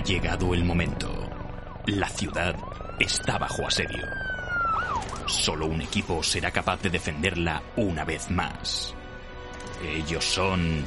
Ha 0.00 0.02
llegado 0.02 0.54
el 0.54 0.64
momento. 0.64 1.28
La 1.84 2.08
ciudad 2.08 2.56
está 2.98 3.36
bajo 3.36 3.66
asedio. 3.66 4.02
Solo 5.26 5.66
un 5.66 5.82
equipo 5.82 6.22
será 6.22 6.50
capaz 6.50 6.80
de 6.80 6.88
defenderla 6.88 7.62
una 7.76 8.06
vez 8.06 8.30
más. 8.30 8.94
Ellos 9.84 10.24
son 10.24 10.86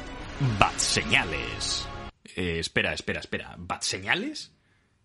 Bat 0.58 0.76
Señales. 0.78 1.88
Eh, 2.34 2.58
espera, 2.58 2.92
espera, 2.92 3.20
espera. 3.20 3.54
¿Bat 3.56 3.82
Señales? 3.82 4.50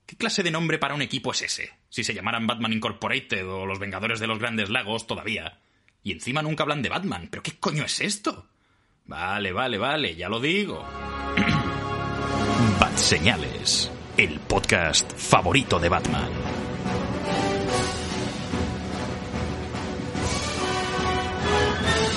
¿Qué 0.08 0.18
clase 0.18 0.42
de 0.42 0.50
nombre 0.50 0.80
para 0.80 0.96
un 0.96 1.04
equipo 1.04 1.32
es 1.32 1.44
ese? 1.44 1.70
Si 1.90 2.04
se 2.04 2.16
llamaran 2.16 2.48
Batman 2.48 2.74
Incorporated 2.74 3.48
o 3.48 3.68
los 3.68 3.78
Vengadores 3.78 4.20
de 4.20 4.26
los 4.26 4.40
Grandes 4.40 4.72
Lagos 4.72 5.06
todavía. 5.06 5.60
Y 6.02 6.14
encima 6.14 6.42
nunca 6.42 6.64
hablan 6.64 6.82
de 6.82 6.90
Batman. 6.90 7.28
¿Pero 7.30 7.44
qué 7.44 7.60
coño 7.60 7.84
es 7.84 8.02
esto? 8.02 8.48
Vale, 9.06 9.52
vale, 9.52 9.78
vale, 9.78 10.16
ya 10.16 10.30
lo 10.30 10.40
digo. 10.40 10.84
Bat 12.80 12.98
Señales, 12.98 13.92
el 14.20 14.38
podcast 14.42 15.14
favorito 15.16 15.80
de 15.80 15.88
Batman. 15.88 16.30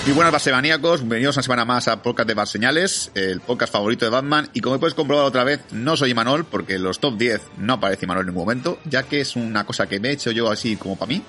Y 0.04 0.10
buenas 0.10 0.32
basemaníacos, 0.32 1.02
bienvenidos 1.02 1.36
una 1.36 1.44
semana 1.44 1.64
más 1.64 1.86
a 1.86 2.02
Podcast 2.02 2.26
de 2.26 2.34
Bad 2.34 2.46
Señales, 2.46 3.12
el 3.14 3.40
podcast 3.40 3.72
favorito 3.72 4.04
de 4.04 4.10
Batman. 4.10 4.48
Y 4.52 4.60
como 4.60 4.80
puedes 4.80 4.94
comprobar 4.94 5.26
otra 5.26 5.44
vez, 5.44 5.60
no 5.70 5.96
soy 5.96 6.10
Imanol, 6.10 6.44
porque 6.44 6.76
los 6.80 6.98
top 6.98 7.16
10 7.16 7.40
no 7.58 7.74
aparece 7.74 8.06
Imanol 8.06 8.22
en 8.22 8.26
ningún 8.30 8.46
momento, 8.46 8.80
ya 8.84 9.04
que 9.04 9.20
es 9.20 9.36
una 9.36 9.64
cosa 9.64 9.86
que 9.86 10.00
me 10.00 10.08
he 10.08 10.12
hecho 10.14 10.32
yo 10.32 10.50
así 10.50 10.74
como 10.74 10.96
para 10.96 11.10
mí, 11.10 11.22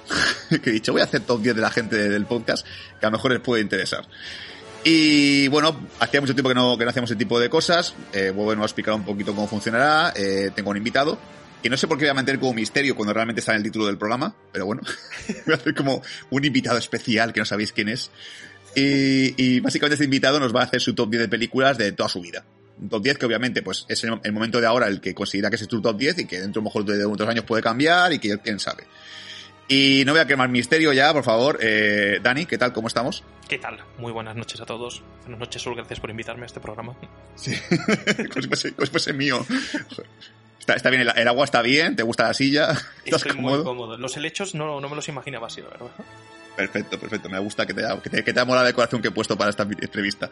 que 0.64 0.72
he 0.72 0.74
dicho, 0.74 0.92
voy 0.92 1.02
a 1.02 1.04
hacer 1.04 1.22
top 1.22 1.40
10 1.40 1.56
de 1.56 1.62
la 1.62 1.70
gente 1.70 2.10
del 2.10 2.26
podcast, 2.26 2.66
que 3.00 3.06
a 3.06 3.10
lo 3.12 3.18
mejor 3.18 3.34
les 3.34 3.42
puede 3.42 3.62
interesar. 3.62 4.08
Y 4.84 5.48
bueno, 5.48 5.88
hacía 6.00 6.20
mucho 6.20 6.34
tiempo 6.34 6.50
que 6.50 6.56
no, 6.56 6.78
que 6.78 6.84
no 6.84 6.90
hacíamos 6.90 7.10
ese 7.10 7.18
tipo 7.18 7.40
de 7.40 7.50
cosas. 7.50 7.94
Eh, 8.12 8.32
bueno 8.32 8.64
a 8.64 8.66
explicar 8.66 8.94
un 8.94 9.04
poquito 9.04 9.34
cómo 9.34 9.48
funcionará. 9.48 10.14
Eh, 10.16 10.52
tengo 10.54 10.72
un 10.72 10.78
invitado. 10.78 11.18
Y 11.64 11.70
no 11.70 11.78
sé 11.78 11.88
por 11.88 11.98
qué 11.98 12.06
voy 12.06 12.12
a 12.12 12.14
mantener 12.14 12.40
como 12.40 12.54
misterio 12.54 12.94
cuando 12.94 13.14
realmente 13.14 13.40
está 13.40 13.54
en 13.54 13.60
el 13.60 13.64
título 13.64 13.86
del 13.86 13.98
programa. 13.98 14.36
Pero 14.52 14.66
bueno, 14.66 14.82
voy 15.46 15.54
a 15.54 15.58
hacer 15.58 15.74
como 15.74 16.02
un 16.30 16.44
invitado 16.44 16.78
especial 16.78 17.32
que 17.32 17.40
no 17.40 17.46
sabéis 17.46 17.72
quién 17.72 17.88
es. 17.88 18.12
Y, 18.76 19.60
básicamente 19.60 19.94
este 19.94 20.06
invitado 20.06 20.40
nos 20.40 20.54
va 20.54 20.62
a 20.62 20.64
hacer 20.64 20.82
su 20.82 20.94
top 20.94 21.10
10 21.12 21.22
de 21.24 21.30
películas 21.30 21.78
de 21.78 21.92
toda 21.92 22.10
su 22.10 22.22
vida. 22.22 22.44
Un 22.82 22.90
top 22.90 23.04
10 23.04 23.18
que 23.20 23.26
obviamente 23.26 23.62
pues 23.62 23.86
es 23.88 24.04
el, 24.04 24.32
momento 24.34 24.60
de 24.60 24.66
ahora 24.66 24.88
el 24.88 25.00
que 25.00 25.14
considera 25.14 25.50
que 25.50 25.58
es 25.58 25.68
tu 25.68 25.80
top 25.80 25.96
10 25.96 26.20
y 26.20 26.26
que 26.26 26.42
dentro 26.42 26.60
a 26.60 26.64
lo 26.64 26.70
mejor 26.70 26.84
de 26.84 27.06
otros 27.06 27.30
años 27.30 27.46
puede 27.46 27.62
cambiar 27.62 28.12
y 28.12 28.20
que 28.20 28.38
quién 28.40 28.60
sabe. 28.60 28.84
Y 29.68 30.04
no 30.06 30.12
voy 30.12 30.22
a 30.22 30.28
quemar 30.28 30.50
misterio 30.50 30.92
ya, 30.94 31.12
por 31.14 31.24
favor. 31.24 31.58
Eh, 31.62 32.20
Dani, 32.22 32.46
¿qué 32.46 32.58
tal? 32.58 32.74
¿Cómo 32.74 32.88
estamos? 32.88 33.24
¿Qué 33.48 33.58
tal? 33.58 33.80
Muy 33.98 34.12
buenas 34.12 34.36
noches 34.36 34.60
a 34.62 34.66
todos. 34.66 35.02
Buenas 35.22 35.40
noches, 35.40 35.62
Sol. 35.62 35.76
Gracias 35.76 36.00
por 36.00 36.10
invitarme 36.10 36.44
a 36.44 36.46
este 36.48 36.60
programa. 36.60 36.96
Sí, 37.36 37.56
si 38.56 38.72
fuese, 38.72 39.14
mío. 39.14 39.46
Está, 40.60 40.74
está 40.74 40.90
bien, 40.90 41.02
el, 41.02 41.12
el, 41.16 41.28
agua 41.28 41.46
está 41.46 41.62
bien, 41.62 41.96
te 41.96 42.04
gusta 42.04 42.24
la 42.28 42.34
silla. 42.34 42.72
¿Estás 43.06 43.22
Estoy 43.22 43.36
cómodo? 43.36 43.56
muy 43.58 43.64
cómodo. 43.64 43.98
Los 43.98 44.16
helechos 44.18 44.54
no, 44.54 44.80
no 44.82 44.90
me 44.90 44.96
los 44.96 45.08
imaginaba 45.08 45.48
así, 45.48 45.62
la 45.62 45.70
verdad. 45.70 45.88
Perfecto, 46.56 47.00
perfecto. 47.00 47.30
Me 47.30 47.40
gusta 47.40 47.66
que 47.66 47.74
te, 47.74 47.82
que 48.04 48.10
te, 48.10 48.24
que 48.24 48.34
te 48.34 48.46
mola 48.46 48.62
la 48.62 48.68
decoración 48.68 49.02
que 49.02 49.08
he 49.08 49.12
puesto 49.12 49.38
para 49.38 49.50
esta 49.50 49.64
entrevista. 49.64 50.30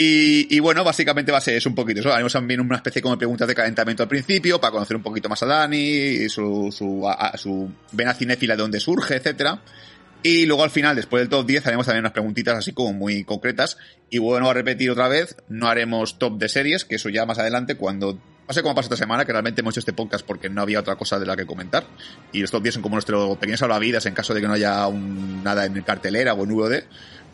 Y, 0.00 0.54
y, 0.54 0.60
bueno, 0.60 0.84
básicamente 0.84 1.32
va 1.32 1.38
a 1.38 1.40
ser 1.40 1.56
eso 1.56 1.68
un 1.68 1.74
poquito 1.74 1.98
eso. 1.98 2.12
Haremos 2.12 2.32
también 2.32 2.60
una 2.60 2.76
especie 2.76 3.02
como 3.02 3.16
de 3.16 3.18
preguntas 3.18 3.48
de 3.48 3.54
calentamiento 3.56 4.04
al 4.04 4.08
principio 4.08 4.60
para 4.60 4.70
conocer 4.70 4.96
un 4.96 5.02
poquito 5.02 5.28
más 5.28 5.42
a 5.42 5.46
Dani, 5.46 6.28
su, 6.28 6.70
su, 6.70 7.08
a, 7.08 7.36
su 7.36 7.68
vena 7.90 8.14
cinéfila 8.14 8.54
de 8.54 8.62
dónde 8.62 8.78
surge, 8.78 9.16
etcétera. 9.16 9.60
Y 10.22 10.46
luego 10.46 10.62
al 10.62 10.70
final, 10.70 10.94
después 10.94 11.20
del 11.20 11.28
top 11.28 11.44
10, 11.46 11.66
haremos 11.66 11.86
también 11.86 12.04
unas 12.04 12.12
preguntitas 12.12 12.56
así 12.56 12.72
como 12.72 12.92
muy 12.92 13.24
concretas. 13.24 13.76
Y 14.08 14.18
bueno, 14.18 14.48
a 14.48 14.54
repetir 14.54 14.88
otra 14.92 15.08
vez, 15.08 15.34
no 15.48 15.66
haremos 15.66 16.20
top 16.20 16.38
de 16.38 16.48
series, 16.48 16.84
que 16.84 16.94
eso 16.94 17.08
ya 17.08 17.26
más 17.26 17.40
adelante 17.40 17.74
cuando 17.74 18.20
pase 18.46 18.62
como 18.62 18.76
pasa 18.76 18.86
esta 18.86 18.96
semana, 18.96 19.24
que 19.24 19.32
realmente 19.32 19.62
hemos 19.62 19.74
hecho 19.74 19.80
este 19.80 19.92
podcast 19.92 20.24
porque 20.24 20.48
no 20.48 20.62
había 20.62 20.78
otra 20.78 20.94
cosa 20.94 21.18
de 21.18 21.26
la 21.26 21.36
que 21.36 21.44
comentar. 21.44 21.84
Y 22.32 22.40
los 22.40 22.52
top 22.52 22.62
10 22.62 22.74
son 22.74 22.82
como 22.82 22.94
nuestros 22.94 23.36
pequeños 23.38 23.58
salvavidas 23.58 24.06
en 24.06 24.14
caso 24.14 24.32
de 24.32 24.40
que 24.40 24.46
no 24.46 24.54
haya 24.54 24.86
un, 24.86 25.42
nada 25.42 25.66
en 25.66 25.82
cartelera 25.82 26.34
o 26.34 26.44
en 26.44 26.54
VOD 26.54 26.82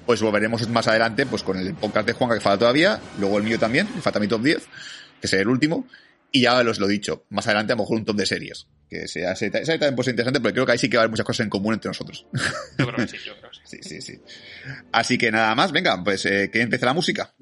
pues 0.06 0.20
volveremos 0.22 0.68
más 0.68 0.88
adelante 0.88 1.26
pues 1.26 1.42
con 1.42 1.58
el 1.58 1.74
podcast 1.74 2.06
de 2.06 2.12
Juanca 2.12 2.36
que 2.36 2.40
falta 2.40 2.58
todavía, 2.60 3.00
luego 3.18 3.38
el 3.38 3.44
mío 3.44 3.58
también, 3.58 3.86
que 3.86 4.00
falta 4.00 4.20
mi 4.20 4.28
top 4.28 4.42
10, 4.42 4.62
que 5.20 5.28
será 5.28 5.42
el 5.42 5.48
último, 5.48 5.86
y 6.30 6.40
ya 6.42 6.58
os 6.58 6.80
lo 6.80 6.86
he 6.86 6.92
dicho, 6.92 7.24
más 7.30 7.46
adelante 7.46 7.72
a 7.72 7.76
lo 7.76 7.82
mejor 7.82 7.98
un 7.98 8.04
top 8.04 8.16
de 8.16 8.26
series, 8.26 8.66
que 8.90 9.06
sea, 9.06 9.36
sea 9.36 9.50
también 9.50 9.94
pues 9.94 10.08
interesante, 10.08 10.40
porque 10.40 10.54
creo 10.54 10.66
que 10.66 10.72
ahí 10.72 10.78
sí 10.78 10.90
que 10.90 10.96
va 10.96 11.02
a 11.02 11.04
haber 11.04 11.10
muchas 11.10 11.26
cosas 11.26 11.44
en 11.44 11.50
común 11.50 11.74
entre 11.74 11.88
nosotros. 11.88 12.26
Yo 12.78 12.86
creo 12.86 12.96
que 12.96 13.08
sí, 13.08 13.16
yo 13.24 13.36
creo 13.38 13.50
que 13.50 13.56
sí. 13.64 13.78
sí, 13.82 14.00
sí, 14.00 14.02
sí. 14.02 14.20
Así 14.90 15.16
que 15.16 15.30
nada 15.30 15.54
más, 15.54 15.70
venga, 15.70 16.02
pues 16.02 16.26
eh, 16.26 16.50
que 16.52 16.60
empiece 16.60 16.84
la 16.84 16.92
música. 16.92 17.32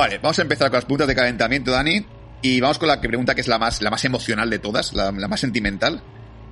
Vale, 0.00 0.16
vamos 0.16 0.38
a 0.38 0.42
empezar 0.42 0.70
con 0.70 0.78
las 0.78 0.86
preguntas 0.86 1.08
de 1.08 1.14
calentamiento, 1.14 1.72
Dani. 1.72 2.06
Y 2.40 2.58
vamos 2.58 2.78
con 2.78 2.88
la 2.88 3.02
pregunta 3.02 3.34
que 3.34 3.42
es 3.42 3.48
la 3.48 3.58
más, 3.58 3.82
la 3.82 3.90
más 3.90 4.02
emocional 4.06 4.48
de 4.48 4.58
todas, 4.58 4.94
la, 4.94 5.12
más 5.12 5.40
sentimental, 5.40 6.02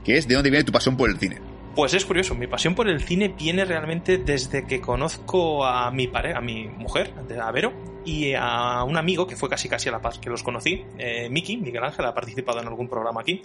que 0.04 0.18
es 0.18 0.28
¿de 0.28 0.34
dónde 0.34 0.50
viene 0.50 0.64
tu 0.64 0.72
pasión 0.72 0.98
por 0.98 1.08
el 1.08 1.16
cine? 1.16 1.40
Pues 1.74 1.94
es 1.94 2.04
curioso, 2.04 2.34
mi 2.34 2.46
pasión 2.46 2.74
por 2.74 2.90
el 2.90 3.00
cine 3.00 3.28
viene 3.28 3.64
realmente 3.64 4.18
desde 4.18 4.66
que 4.66 4.82
conozco 4.82 5.64
a 5.64 5.90
mi 5.90 6.08
pareja, 6.08 6.36
a 6.36 6.40
mi 6.42 6.68
mujer, 6.68 7.14
a 7.40 7.50
Vero, 7.50 7.72
y 8.04 8.34
a 8.34 8.84
un 8.84 8.98
amigo 8.98 9.26
que 9.26 9.34
fue 9.34 9.48
casi 9.48 9.66
casi 9.66 9.88
a 9.88 9.92
la 9.92 10.02
paz 10.02 10.18
que 10.18 10.28
los 10.28 10.42
conocí, 10.42 10.84
eh, 10.98 11.30
Miki, 11.30 11.56
Miguel 11.56 11.84
Ángel, 11.84 12.04
ha 12.04 12.12
participado 12.12 12.60
en 12.60 12.66
algún 12.66 12.86
programa 12.86 13.22
aquí. 13.22 13.40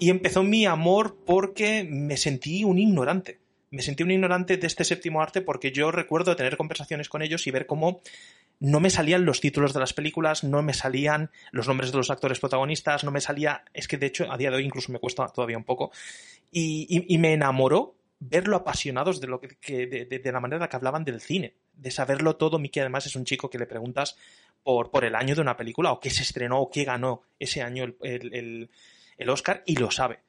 Y 0.00 0.10
empezó 0.10 0.42
mi 0.42 0.66
amor 0.66 1.16
porque 1.24 1.86
me 1.88 2.16
sentí 2.16 2.64
un 2.64 2.76
ignorante. 2.76 3.38
Me 3.70 3.82
sentí 3.82 4.02
un 4.02 4.10
ignorante 4.10 4.56
de 4.56 4.66
este 4.66 4.84
séptimo 4.84 5.22
arte 5.22 5.42
porque 5.42 5.70
yo 5.70 5.92
recuerdo 5.92 6.34
tener 6.34 6.56
conversaciones 6.56 7.08
con 7.08 7.22
ellos 7.22 7.46
y 7.46 7.52
ver 7.52 7.66
cómo 7.66 8.02
no 8.62 8.78
me 8.78 8.90
salían 8.90 9.24
los 9.24 9.40
títulos 9.40 9.74
de 9.74 9.80
las 9.80 9.92
películas, 9.92 10.44
no 10.44 10.62
me 10.62 10.72
salían 10.72 11.32
los 11.50 11.66
nombres 11.66 11.90
de 11.90 11.96
los 11.96 12.10
actores 12.10 12.38
protagonistas, 12.38 13.02
no 13.02 13.10
me 13.10 13.20
salía, 13.20 13.64
es 13.74 13.88
que 13.88 13.96
de 13.98 14.06
hecho 14.06 14.30
a 14.30 14.36
día 14.36 14.50
de 14.50 14.58
hoy 14.58 14.64
incluso 14.64 14.92
me 14.92 15.00
cuesta 15.00 15.26
todavía 15.26 15.58
un 15.58 15.64
poco, 15.64 15.90
y, 16.52 17.18
me 17.18 17.32
enamoró 17.32 17.96
verlo 18.20 18.54
apasionados 18.54 19.20
de, 19.20 19.26
lo 19.26 19.40
que, 19.40 19.86
de, 19.88 20.32
la 20.32 20.38
manera 20.38 20.68
que 20.68 20.76
hablaban 20.76 21.02
del 21.02 21.20
cine, 21.20 21.54
de 21.74 21.90
saberlo 21.90 22.36
todo. 22.36 22.60
Miki 22.60 22.78
además 22.78 23.04
es 23.06 23.16
un 23.16 23.24
chico 23.24 23.50
que 23.50 23.58
le 23.58 23.66
preguntas 23.66 24.16
por, 24.62 24.92
por 24.92 25.04
el 25.04 25.16
año 25.16 25.34
de 25.34 25.40
una 25.40 25.56
película 25.56 25.90
o 25.90 25.98
qué 25.98 26.10
se 26.10 26.22
estrenó 26.22 26.60
o 26.60 26.70
qué 26.70 26.84
ganó 26.84 27.22
ese 27.40 27.62
año 27.62 27.82
el, 27.82 27.96
el, 28.02 28.32
el, 28.32 28.70
el 29.18 29.28
Oscar 29.28 29.64
y 29.66 29.74
lo 29.74 29.90
sabe. 29.90 30.20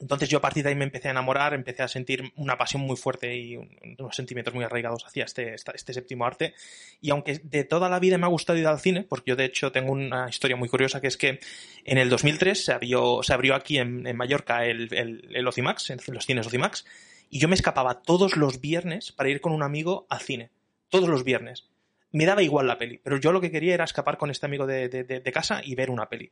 Entonces 0.00 0.28
yo 0.28 0.38
a 0.38 0.40
partir 0.40 0.62
de 0.62 0.70
ahí 0.70 0.74
me 0.76 0.84
empecé 0.84 1.08
a 1.08 1.10
enamorar, 1.10 1.54
empecé 1.54 1.82
a 1.82 1.88
sentir 1.88 2.32
una 2.36 2.56
pasión 2.56 2.82
muy 2.82 2.96
fuerte 2.96 3.36
y 3.36 3.56
unos 3.56 4.14
sentimientos 4.14 4.54
muy 4.54 4.64
arraigados 4.64 5.04
hacia 5.04 5.24
este, 5.24 5.54
este, 5.54 5.92
séptimo 5.92 6.24
arte. 6.24 6.54
Y 7.00 7.10
aunque 7.10 7.40
de 7.42 7.64
toda 7.64 7.88
la 7.88 7.98
vida 7.98 8.16
me 8.16 8.26
ha 8.26 8.28
gustado 8.28 8.58
ir 8.58 8.66
al 8.68 8.78
cine, 8.78 9.02
porque 9.02 9.30
yo 9.30 9.36
de 9.36 9.46
hecho 9.46 9.72
tengo 9.72 9.90
una 9.90 10.28
historia 10.28 10.56
muy 10.56 10.68
curiosa 10.68 11.00
que 11.00 11.08
es 11.08 11.16
que 11.16 11.40
en 11.84 11.98
el 11.98 12.10
2003 12.10 12.64
se 12.64 12.72
abrió, 12.72 13.22
se 13.24 13.32
abrió 13.32 13.56
aquí 13.56 13.78
en, 13.78 14.06
en 14.06 14.16
Mallorca 14.16 14.64
el, 14.66 14.92
el, 14.94 15.34
el 15.34 15.48
Ocimax, 15.48 15.92
los 16.08 16.24
cines 16.24 16.46
Ocimax, 16.46 16.84
y 17.28 17.40
yo 17.40 17.48
me 17.48 17.56
escapaba 17.56 18.00
todos 18.00 18.36
los 18.36 18.60
viernes 18.60 19.10
para 19.10 19.30
ir 19.30 19.40
con 19.40 19.52
un 19.52 19.64
amigo 19.64 20.06
al 20.10 20.20
cine. 20.20 20.50
Todos 20.90 21.08
los 21.08 21.24
viernes. 21.24 21.68
Me 22.12 22.24
daba 22.24 22.42
igual 22.42 22.68
la 22.68 22.78
peli, 22.78 22.98
pero 23.02 23.18
yo 23.18 23.32
lo 23.32 23.40
que 23.40 23.50
quería 23.50 23.74
era 23.74 23.84
escapar 23.84 24.16
con 24.16 24.30
este 24.30 24.46
amigo 24.46 24.66
de, 24.66 24.88
de, 24.88 25.04
de, 25.04 25.20
de 25.20 25.32
casa 25.32 25.60
y 25.62 25.74
ver 25.74 25.90
una 25.90 26.08
peli. 26.08 26.30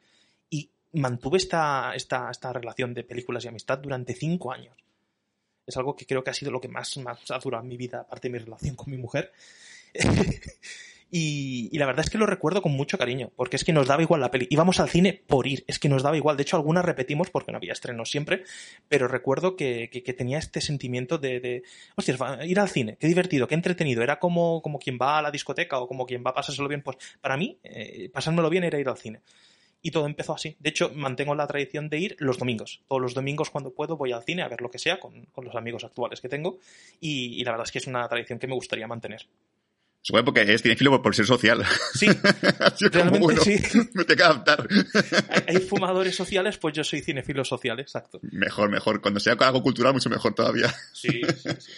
Y 0.49 0.71
mantuve 0.97 1.39
esta, 1.39 1.95
esta, 1.95 2.31
esta 2.31 2.53
relación 2.53 2.95
de 2.95 3.05
películas 3.05 3.45
y 3.45 3.49
amistad 3.49 3.79
durante 3.79 4.15
cinco 4.15 4.53
años. 4.53 4.77
Es 5.67 5.77
algo 5.77 5.97
que 5.97 6.07
creo 6.07 6.23
que 6.23 6.31
ha 6.31 6.35
sido 6.35 6.53
lo 6.53 6.61
que 6.61 6.69
más, 6.69 6.97
más 6.99 7.31
ha 7.31 7.39
durado 7.39 7.63
en 7.63 7.69
mi 7.69 7.77
vida, 7.77 8.01
aparte 8.01 8.29
de 8.29 8.33
mi 8.33 8.39
relación 8.39 8.77
con 8.77 8.91
mi 8.91 8.99
mujer. 8.99 9.33
Y, 11.09 11.77
la 11.79 11.87
verdad 11.87 12.05
es 12.05 12.11
que 12.11 12.19
lo 12.19 12.27
recuerdo 12.27 12.63
con 12.63 12.73
mucho 12.73 12.99
cariño, 12.99 13.31
porque 13.37 13.57
es 13.57 13.65
que 13.65 13.73
nos 13.73 13.87
daba 13.87 14.03
igual 14.03 14.21
la 14.21 14.31
peli. 14.31 14.49
Íbamos 14.51 14.81
al 14.81 14.89
cine 14.89 15.23
por 15.27 15.47
ir, 15.47 15.65
es 15.69 15.79
que 15.79 15.89
nos 15.89 16.03
daba 16.03 16.17
igual. 16.17 16.37
De 16.37 16.43
hecho, 16.43 16.57
algunas 16.57 16.85
repetimos 16.85 17.31
porque 17.31 17.53
no 17.53 17.59
había 17.59 17.73
estrenos 17.73 18.11
siempre, 18.11 18.43
pero 18.89 19.07
recuerdo 19.07 19.57
que, 19.57 19.89
que, 19.89 20.13
tenía 20.13 20.39
este 20.39 20.61
sentimiento 20.61 21.19
de, 21.19 21.39
de, 21.41 21.63
ir 22.45 22.61
al 22.61 22.69
cine, 22.69 22.97
qué 22.99 23.07
divertido, 23.07 23.47
qué 23.47 23.55
entretenido. 23.55 24.03
Era 24.03 24.19
como, 24.19 24.61
como 24.63 24.79
quien 24.79 24.99
va 25.01 25.19
a 25.19 25.23
la 25.23 25.31
discoteca 25.31 25.79
o 25.79 25.87
como 25.87 26.07
quien 26.07 26.25
va 26.25 26.31
a 26.31 26.35
pasárselo 26.35 26.69
bien. 26.69 26.83
Pues 26.83 26.97
para 27.21 27.37
mí, 27.37 27.59
eh, 27.63 28.11
pasármelo 28.13 28.51
bien 28.51 28.65
era 28.65 28.81
ir 28.81 28.89
al 28.89 28.99
cine. 28.99 29.21
Y 29.87 29.93
todo 29.93 30.07
empezó 30.07 30.35
así. 30.35 30.57
De 30.59 30.71
hecho, 30.71 30.91
mantengo 30.97 31.37
la 31.37 31.47
tradición 31.47 31.89
de 31.89 32.01
ir 32.01 32.17
los 32.19 32.39
domingos. 32.39 32.83
Todos 32.89 33.01
los 33.01 33.15
domingos, 33.15 33.51
cuando 33.51 33.73
puedo, 33.73 33.97
voy 33.97 34.11
al 34.11 34.25
cine 34.25 34.43
a 34.43 34.49
ver 34.49 34.61
lo 34.61 34.69
que 34.69 34.81
sea 34.81 34.99
con, 34.99 35.27
con 35.27 35.45
los 35.45 35.55
amigos 35.55 35.85
actuales 35.85 36.21
que 36.21 36.29
tengo. 36.29 36.59
Y, 36.99 37.41
y 37.41 37.45
la 37.45 37.53
verdad 37.53 37.67
es 37.67 37.71
que 37.71 37.79
es 37.79 37.87
una 37.87 38.09
tradición 38.09 38.41
que 38.41 38.49
me 38.49 38.55
gustaría 38.55 38.89
mantener. 38.89 39.29
Supongo 40.03 40.25
porque 40.25 40.53
es 40.53 40.61
cinefilo 40.61 41.01
por, 41.01 41.15
ser 41.15 41.25
social. 41.25 41.65
Sí, 41.95 42.09
realmente 42.91 43.37
sí. 43.37 43.79
Me 43.95 44.03
tengo 44.03 44.17
que 44.17 44.25
adaptar. 44.25 44.67
Hay, 45.29 45.55
hay, 45.55 45.59
fumadores 45.59 46.17
sociales, 46.17 46.59
pues 46.59 46.75
yo 46.75 46.83
soy 46.83 47.01
cinefilo 47.01 47.45
social, 47.45 47.79
exacto. 47.79 48.19
Mejor, 48.23 48.69
mejor. 48.69 49.01
Cuando 49.01 49.21
sea 49.21 49.37
con 49.37 49.47
algo 49.47 49.63
cultural, 49.63 49.93
mucho 49.93 50.11
mejor 50.11 50.35
todavía. 50.35 50.75
Sí, 50.95 51.21
sí, 51.23 51.51
sí. 51.61 51.73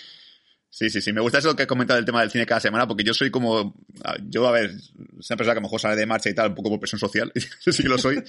Sí, 0.70 0.91
sí, 0.91 1.00
sí. 1.00 1.12
Me 1.12 1.20
gusta 1.20 1.38
eso 1.38 1.56
que 1.56 1.62
has 1.62 1.69
comentado 1.69 1.97
del 1.97 2.05
tema 2.05 2.20
del 2.20 2.31
cine 2.31 2.44
cada 2.44 2.61
semana, 2.61 2.87
porque 2.87 3.03
yo 3.03 3.15
soy 3.15 3.31
como. 3.31 3.75
Yo, 4.29 4.47
a 4.47 4.53
ver, 4.53 4.70
es 4.70 4.93
una 4.94 5.37
persona 5.37 5.44
que 5.44 5.50
a 5.50 5.55
lo 5.55 5.61
mejor 5.62 5.81
sale 5.81 5.97
de 5.97 6.06
marcha 6.06 6.29
y 6.29 6.35
tal, 6.35 6.50
un 6.50 6.55
poco 6.55 6.70
por 6.70 6.81
presión 6.81 6.99
social. 6.99 7.32
Sí 7.69 7.82
que 7.82 7.88
lo 7.88 7.99
soy. 7.99 8.23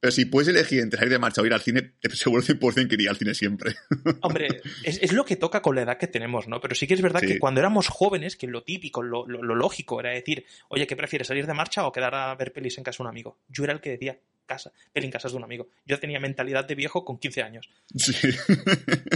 Pero 0.00 0.10
si 0.10 0.24
puedes 0.26 0.48
elegir 0.48 0.80
entre 0.80 0.98
salir 0.98 1.12
de 1.12 1.18
marcha 1.18 1.42
o 1.42 1.46
ir 1.46 1.52
al 1.52 1.60
cine, 1.60 1.94
seguro 2.12 2.42
100% 2.42 2.88
que 2.88 2.94
iría 2.94 3.10
al 3.10 3.16
cine 3.16 3.34
siempre. 3.34 3.74
Hombre, 4.22 4.62
es, 4.82 4.98
es, 5.02 5.12
lo 5.12 5.24
que 5.24 5.36
toca 5.36 5.62
con 5.62 5.74
la 5.74 5.82
edad 5.82 5.98
que 5.98 6.06
tenemos, 6.06 6.48
¿no? 6.48 6.60
Pero 6.60 6.74
sí 6.74 6.86
que 6.86 6.94
es 6.94 7.02
verdad 7.02 7.20
sí. 7.20 7.26
que 7.26 7.38
cuando 7.38 7.60
éramos 7.60 7.88
jóvenes, 7.88 8.36
que 8.36 8.46
lo 8.46 8.62
típico, 8.62 9.02
lo, 9.02 9.26
lo, 9.26 9.42
lo, 9.42 9.54
lógico 9.54 10.00
era 10.00 10.10
decir, 10.10 10.44
oye, 10.68 10.86
¿qué 10.86 10.96
prefieres, 10.96 11.28
salir 11.28 11.46
de 11.46 11.54
marcha 11.54 11.86
o 11.86 11.92
quedar 11.92 12.14
a 12.14 12.34
ver 12.34 12.52
pelis 12.52 12.78
en 12.78 12.84
casa 12.84 12.98
de 12.98 13.02
un 13.04 13.10
amigo? 13.10 13.38
Yo 13.48 13.64
era 13.64 13.72
el 13.72 13.80
que 13.80 13.90
decía, 13.90 14.18
casa, 14.46 14.72
peli 14.92 15.06
en 15.06 15.12
casa 15.12 15.28
de 15.28 15.36
un 15.36 15.44
amigo. 15.44 15.68
Yo 15.86 15.98
tenía 15.98 16.20
mentalidad 16.20 16.64
de 16.64 16.74
viejo 16.74 17.04
con 17.04 17.18
15 17.18 17.42
años. 17.42 17.68
Sí. 17.94 18.14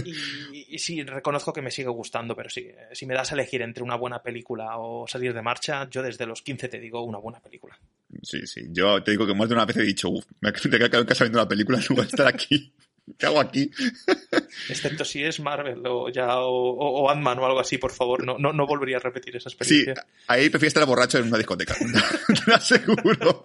Y, 0.05 0.75
y, 0.75 0.79
sí, 0.79 1.03
reconozco 1.03 1.53
que 1.53 1.61
me 1.61 1.71
sigue 1.71 1.89
gustando, 1.89 2.35
pero 2.35 2.49
sí, 2.49 2.69
si 2.93 3.05
me 3.05 3.13
das 3.13 3.31
a 3.31 3.35
elegir 3.35 3.61
entre 3.61 3.83
una 3.83 3.95
buena 3.95 4.21
película 4.21 4.77
o 4.77 5.07
salir 5.07 5.33
de 5.33 5.41
marcha, 5.41 5.89
yo 5.89 6.01
desde 6.01 6.25
los 6.25 6.41
15 6.41 6.67
te 6.69 6.79
digo 6.79 7.03
una 7.03 7.17
buena 7.17 7.39
película. 7.39 7.77
Sí, 8.21 8.45
sí. 8.47 8.61
Yo 8.69 9.03
te 9.03 9.11
digo 9.11 9.25
que 9.25 9.33
más 9.33 9.49
de 9.49 9.55
una 9.55 9.65
vez 9.65 9.77
he 9.77 9.83
dicho, 9.83 10.09
uff, 10.09 10.25
me 10.41 10.49
he 10.49 10.53
quedado 10.53 11.01
en 11.01 11.07
casa 11.07 11.23
viendo 11.25 11.39
una 11.39 11.49
película, 11.49 11.79
no 11.89 11.95
voy 11.95 12.05
a 12.05 12.07
estar 12.07 12.27
aquí. 12.27 12.73
¿Qué 13.17 13.25
hago 13.25 13.39
aquí? 13.39 13.71
Excepto 14.69 15.05
si 15.05 15.23
es 15.23 15.39
Marvel 15.39 15.81
o 15.85 16.09
ya 16.09 16.39
o, 16.39 16.49
o, 16.49 17.03
o 17.03 17.09
Ant-Man 17.09 17.39
o 17.39 17.45
algo 17.45 17.59
así, 17.59 17.77
por 17.77 17.91
favor, 17.91 18.25
no, 18.25 18.37
no, 18.37 18.51
no 18.51 18.67
volvería 18.67 18.97
a 18.97 18.99
repetir 18.99 19.37
esa 19.37 19.49
experiencia. 19.49 19.95
Sí, 19.95 20.01
ahí 20.27 20.49
prefiero 20.49 20.67
estar 20.67 20.85
borracho 20.85 21.19
en 21.19 21.27
una 21.27 21.37
discoteca, 21.37 21.75
te 22.27 22.41
lo 22.45 22.55
aseguro. 22.55 23.43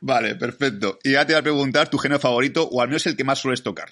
Vale, 0.00 0.34
perfecto. 0.36 0.98
Y 1.02 1.12
ya 1.12 1.26
te 1.26 1.32
voy 1.32 1.40
a 1.40 1.42
preguntar 1.42 1.88
tu 1.88 1.98
género 1.98 2.20
favorito, 2.20 2.68
o 2.68 2.80
al 2.80 2.88
menos 2.88 3.06
el 3.06 3.16
que 3.16 3.24
más 3.24 3.38
sueles 3.38 3.62
tocar. 3.62 3.90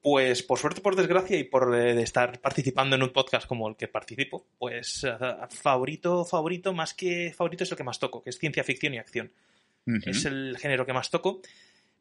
Pues 0.00 0.42
por 0.42 0.58
suerte, 0.58 0.80
por 0.80 0.94
desgracia 0.94 1.36
y 1.36 1.44
por 1.44 1.74
eh, 1.74 2.00
estar 2.02 2.40
participando 2.40 2.96
en 2.96 3.02
un 3.02 3.12
podcast 3.12 3.46
como 3.46 3.68
el 3.68 3.76
que 3.76 3.88
participo, 3.88 4.46
pues 4.58 5.04
uh, 5.04 5.46
favorito, 5.50 6.24
favorito, 6.24 6.72
más 6.72 6.94
que 6.94 7.34
favorito 7.36 7.64
es 7.64 7.70
el 7.72 7.76
que 7.76 7.84
más 7.84 7.98
toco, 7.98 8.22
que 8.22 8.30
es 8.30 8.38
ciencia 8.38 8.62
ficción 8.62 8.94
y 8.94 8.98
acción. 8.98 9.32
Uh 9.86 9.92
-huh. 9.92 10.10
Es 10.10 10.24
el 10.24 10.56
género 10.58 10.86
que 10.86 10.92
más 10.92 11.10
toco 11.10 11.40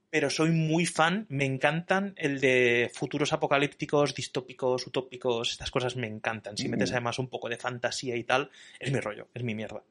pero 0.10 0.30
soy 0.30 0.52
muy 0.52 0.86
fan, 0.86 1.26
me 1.30 1.46
encantan 1.46 2.14
el 2.18 2.40
de 2.40 2.90
futuros 2.94 3.34
apocalípticos, 3.34 4.16
distópicos, 4.16 4.88
utópicos, 4.88 5.52
estas 5.52 5.72
cosas 5.72 5.96
me 5.96 6.08
encantan. 6.08 6.58
Si 6.58 6.64
uh 6.64 6.68
-huh. 6.68 6.72
metes 6.72 6.92
además 6.92 7.20
un 7.20 7.28
poco 7.28 7.50
de 7.50 7.58
fantasía 7.58 8.16
y 8.16 8.24
tal, 8.24 8.50
es 8.80 8.92
mi 8.92 9.00
rollo, 9.00 9.28
es 9.34 9.44
mi 9.44 9.54
mierda. 9.54 9.84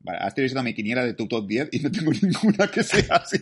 Vale, 0.00 0.18
has 0.20 0.34
visto 0.34 0.62
mi 0.62 0.74
quiniela 0.74 1.04
de 1.04 1.14
tu 1.14 1.26
top 1.26 1.46
10 1.46 1.68
y 1.72 1.80
no 1.80 1.90
tengo 1.90 2.12
ninguna 2.22 2.68
que 2.68 2.82
sea 2.82 3.16
así. 3.16 3.38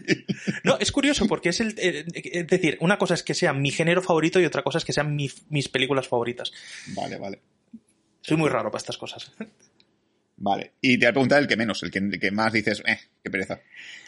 No, 0.62 0.78
es 0.78 0.90
curioso 0.92 1.26
porque 1.26 1.50
es 1.50 1.60
el. 1.60 1.74
Eh, 1.78 2.06
es 2.14 2.46
decir, 2.46 2.78
una 2.80 2.98
cosa 2.98 3.14
es 3.14 3.22
que 3.22 3.34
sea 3.34 3.52
mi 3.52 3.70
género 3.70 4.02
favorito 4.02 4.40
y 4.40 4.44
otra 4.44 4.62
cosa 4.62 4.78
es 4.78 4.84
que 4.84 4.92
sean 4.92 5.14
mi, 5.14 5.30
mis 5.50 5.68
películas 5.68 6.08
favoritas. 6.08 6.52
Vale, 6.94 7.18
vale. 7.18 7.40
Soy 8.22 8.36
muy 8.38 8.48
raro 8.48 8.70
para 8.70 8.80
estas 8.80 8.96
cosas. 8.96 9.32
Vale, 10.36 10.72
y 10.80 10.98
te 10.98 11.06
voy 11.06 11.10
a 11.10 11.12
preguntar 11.12 11.42
el 11.42 11.48
que 11.48 11.56
menos, 11.56 11.82
el 11.84 11.90
que, 11.90 12.00
el 12.00 12.18
que 12.18 12.30
más 12.32 12.52
dices, 12.52 12.82
eh, 12.86 12.98
qué 13.22 13.30
pereza. 13.30 13.60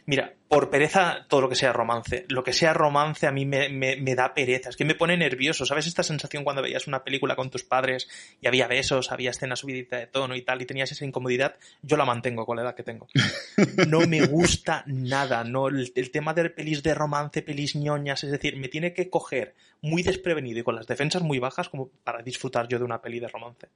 Mira, 0.07 0.35
por 0.49 0.71
pereza 0.71 1.27
todo 1.29 1.41
lo 1.41 1.49
que 1.49 1.57
sea 1.57 1.73
romance. 1.73 2.27
Lo 2.29 2.45
que 2.45 2.53
sea 2.53 2.73
romance 2.73 3.27
a 3.27 3.33
mí 3.33 3.45
me, 3.45 3.69
me, 3.69 3.97
me, 3.97 4.15
da 4.15 4.35
pereza. 4.35 4.71
Es 4.71 4.77
que 4.77 4.85
me 4.85 4.95
pone 4.95 5.17
nervioso. 5.17 5.67
¿Sabes 5.67 5.87
esta 5.89 6.05
sensación 6.05 6.45
cuando 6.45 6.63
veías 6.63 6.87
una 6.87 7.03
película 7.03 7.35
con 7.35 7.51
tus 7.51 7.65
padres 7.65 8.09
y 8.41 8.47
había 8.47 8.69
besos, 8.69 9.11
había 9.11 9.31
escenas 9.31 9.61
subiditas 9.61 10.01
de 10.01 10.07
tono 10.07 10.37
y 10.37 10.43
tal, 10.43 10.63
y 10.63 10.67
tenías 10.67 10.93
esa 10.93 11.05
incomodidad? 11.05 11.57
Yo 11.83 11.97
la 11.97 12.05
mantengo 12.05 12.47
con 12.47 12.57
la 12.57 12.63
edad 12.63 12.75
que 12.75 12.83
tengo. 12.83 13.09
No 13.89 14.01
me 14.01 14.27
gusta 14.27 14.85
nada, 14.87 15.45
¿no? 15.45 15.69
El, 15.69 15.93
el 15.95 16.11
tema 16.11 16.35
de 16.35 16.51
pelis 16.51 16.83
de 16.83 16.95
romance, 16.95 17.43
pelis 17.43 17.75
ñoñas, 17.75 18.23
es 18.25 18.31
decir, 18.31 18.57
me 18.57 18.69
tiene 18.69 18.93
que 18.93 19.09
coger 19.09 19.55
muy 19.81 20.03
desprevenido 20.03 20.61
y 20.61 20.63
con 20.63 20.75
las 20.75 20.87
defensas 20.87 21.23
muy 21.23 21.39
bajas 21.39 21.69
como 21.69 21.89
para 22.05 22.23
disfrutar 22.23 22.69
yo 22.69 22.79
de 22.79 22.85
una 22.85 23.01
peli 23.01 23.21
de 23.21 23.29
romance. 23.29 23.69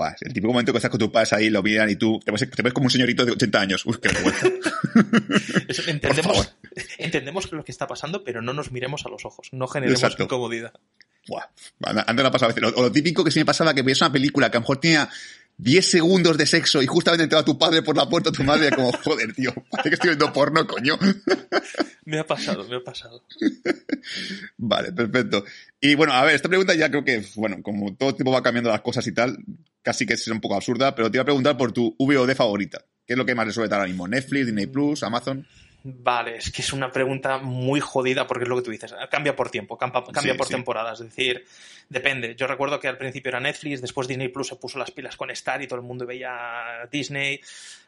Buah, 0.00 0.16
el 0.22 0.32
típico 0.32 0.50
momento 0.50 0.72
que 0.72 0.78
estás 0.78 0.90
con 0.90 0.98
tus 0.98 1.10
padres 1.10 1.34
ahí, 1.34 1.50
lo 1.50 1.62
miran 1.62 1.90
y 1.90 1.96
tú 1.96 2.18
te 2.24 2.32
ves, 2.32 2.48
te 2.48 2.62
ves 2.62 2.72
como 2.72 2.86
un 2.86 2.90
señorito 2.90 3.26
de 3.26 3.32
80 3.32 3.60
años. 3.60 3.84
Uf, 3.84 3.98
qué 3.98 4.08
vergüenza. 4.08 4.46
entendemos, 5.90 6.56
entendemos 6.96 7.52
lo 7.52 7.62
que 7.62 7.70
está 7.70 7.86
pasando, 7.86 8.24
pero 8.24 8.40
no 8.40 8.54
nos 8.54 8.72
miremos 8.72 9.04
a 9.04 9.10
los 9.10 9.26
ojos. 9.26 9.48
No 9.52 9.66
generemos 9.66 10.02
Exacto. 10.02 10.22
incomodidad. 10.22 10.72
Buah, 11.28 11.44
antes 12.06 12.22
la 12.24 12.30
pasado 12.30 12.50
a 12.50 12.54
veces. 12.54 12.72
O 12.76 12.80
lo 12.80 12.90
típico 12.90 13.22
que 13.22 13.30
sí 13.30 13.40
me 13.40 13.44
pasaba 13.44 13.74
que 13.74 13.82
veías 13.82 14.00
una 14.00 14.10
película 14.10 14.50
que 14.50 14.56
a 14.56 14.60
lo 14.60 14.62
mejor 14.62 14.80
tenía 14.80 15.06
10 15.62 15.86
segundos 15.86 16.38
de 16.38 16.46
sexo 16.46 16.82
y 16.82 16.86
justamente 16.86 17.24
entraba 17.24 17.44
tu 17.44 17.58
padre 17.58 17.82
por 17.82 17.96
la 17.96 18.08
puerta, 18.08 18.32
tu 18.32 18.42
madre, 18.42 18.70
como, 18.70 18.92
joder, 19.04 19.34
tío, 19.34 19.52
parece 19.70 19.90
que 19.90 19.94
estoy 19.94 20.10
viendo 20.10 20.32
porno, 20.32 20.66
coño. 20.66 20.98
Me 22.06 22.18
ha 22.18 22.26
pasado, 22.26 22.66
me 22.66 22.76
ha 22.76 22.82
pasado. 22.82 23.22
Vale, 24.56 24.90
perfecto. 24.90 25.44
Y 25.80 25.94
bueno, 25.94 26.12
a 26.12 26.24
ver, 26.24 26.34
esta 26.34 26.48
pregunta 26.48 26.74
ya 26.74 26.90
creo 26.90 27.04
que, 27.04 27.24
bueno, 27.36 27.62
como 27.62 27.94
todo 27.94 28.16
tiempo 28.16 28.32
va 28.32 28.42
cambiando 28.42 28.68
las 28.68 28.80
cosas 28.80 29.06
y 29.06 29.12
tal, 29.12 29.38
casi 29.82 30.06
que 30.06 30.14
es 30.14 30.26
un 30.26 30.40
poco 30.40 30.56
absurda, 30.56 30.92
pero 30.96 31.08
te 31.08 31.18
iba 31.18 31.22
a 31.22 31.26
preguntar 31.26 31.56
por 31.56 31.70
tu 31.70 31.94
VOD 32.00 32.34
favorita. 32.34 32.84
¿Qué 33.06 33.12
es 33.12 33.18
lo 33.18 33.24
que 33.24 33.36
más 33.36 33.54
dar 33.54 33.72
ahora 33.74 33.86
mismo? 33.86 34.08
¿Netflix, 34.08 34.46
Disney 34.46 34.66
Plus, 34.66 35.04
Amazon? 35.04 35.46
Vale, 35.82 36.36
es 36.36 36.50
que 36.52 36.60
es 36.60 36.72
una 36.72 36.92
pregunta 36.92 37.38
muy 37.38 37.80
jodida 37.80 38.26
porque 38.26 38.44
es 38.44 38.48
lo 38.48 38.56
que 38.56 38.62
tú 38.62 38.70
dices. 38.70 38.94
Cambia 39.10 39.34
por 39.34 39.50
tiempo, 39.50 39.78
cambia, 39.78 40.02
cambia 40.04 40.32
sí, 40.32 40.38
por 40.38 40.46
sí. 40.46 40.52
temporadas. 40.52 41.00
Es 41.00 41.06
decir, 41.06 41.46
depende. 41.88 42.34
Yo 42.34 42.46
recuerdo 42.46 42.78
que 42.78 42.88
al 42.88 42.98
principio 42.98 43.30
era 43.30 43.40
Netflix, 43.40 43.80
después 43.80 44.06
Disney 44.06 44.28
Plus 44.28 44.48
se 44.48 44.56
puso 44.56 44.78
las 44.78 44.90
pilas 44.90 45.16
con 45.16 45.30
Star 45.30 45.62
y 45.62 45.66
todo 45.66 45.78
el 45.78 45.86
mundo 45.86 46.06
veía 46.06 46.88
Disney. 46.90 47.40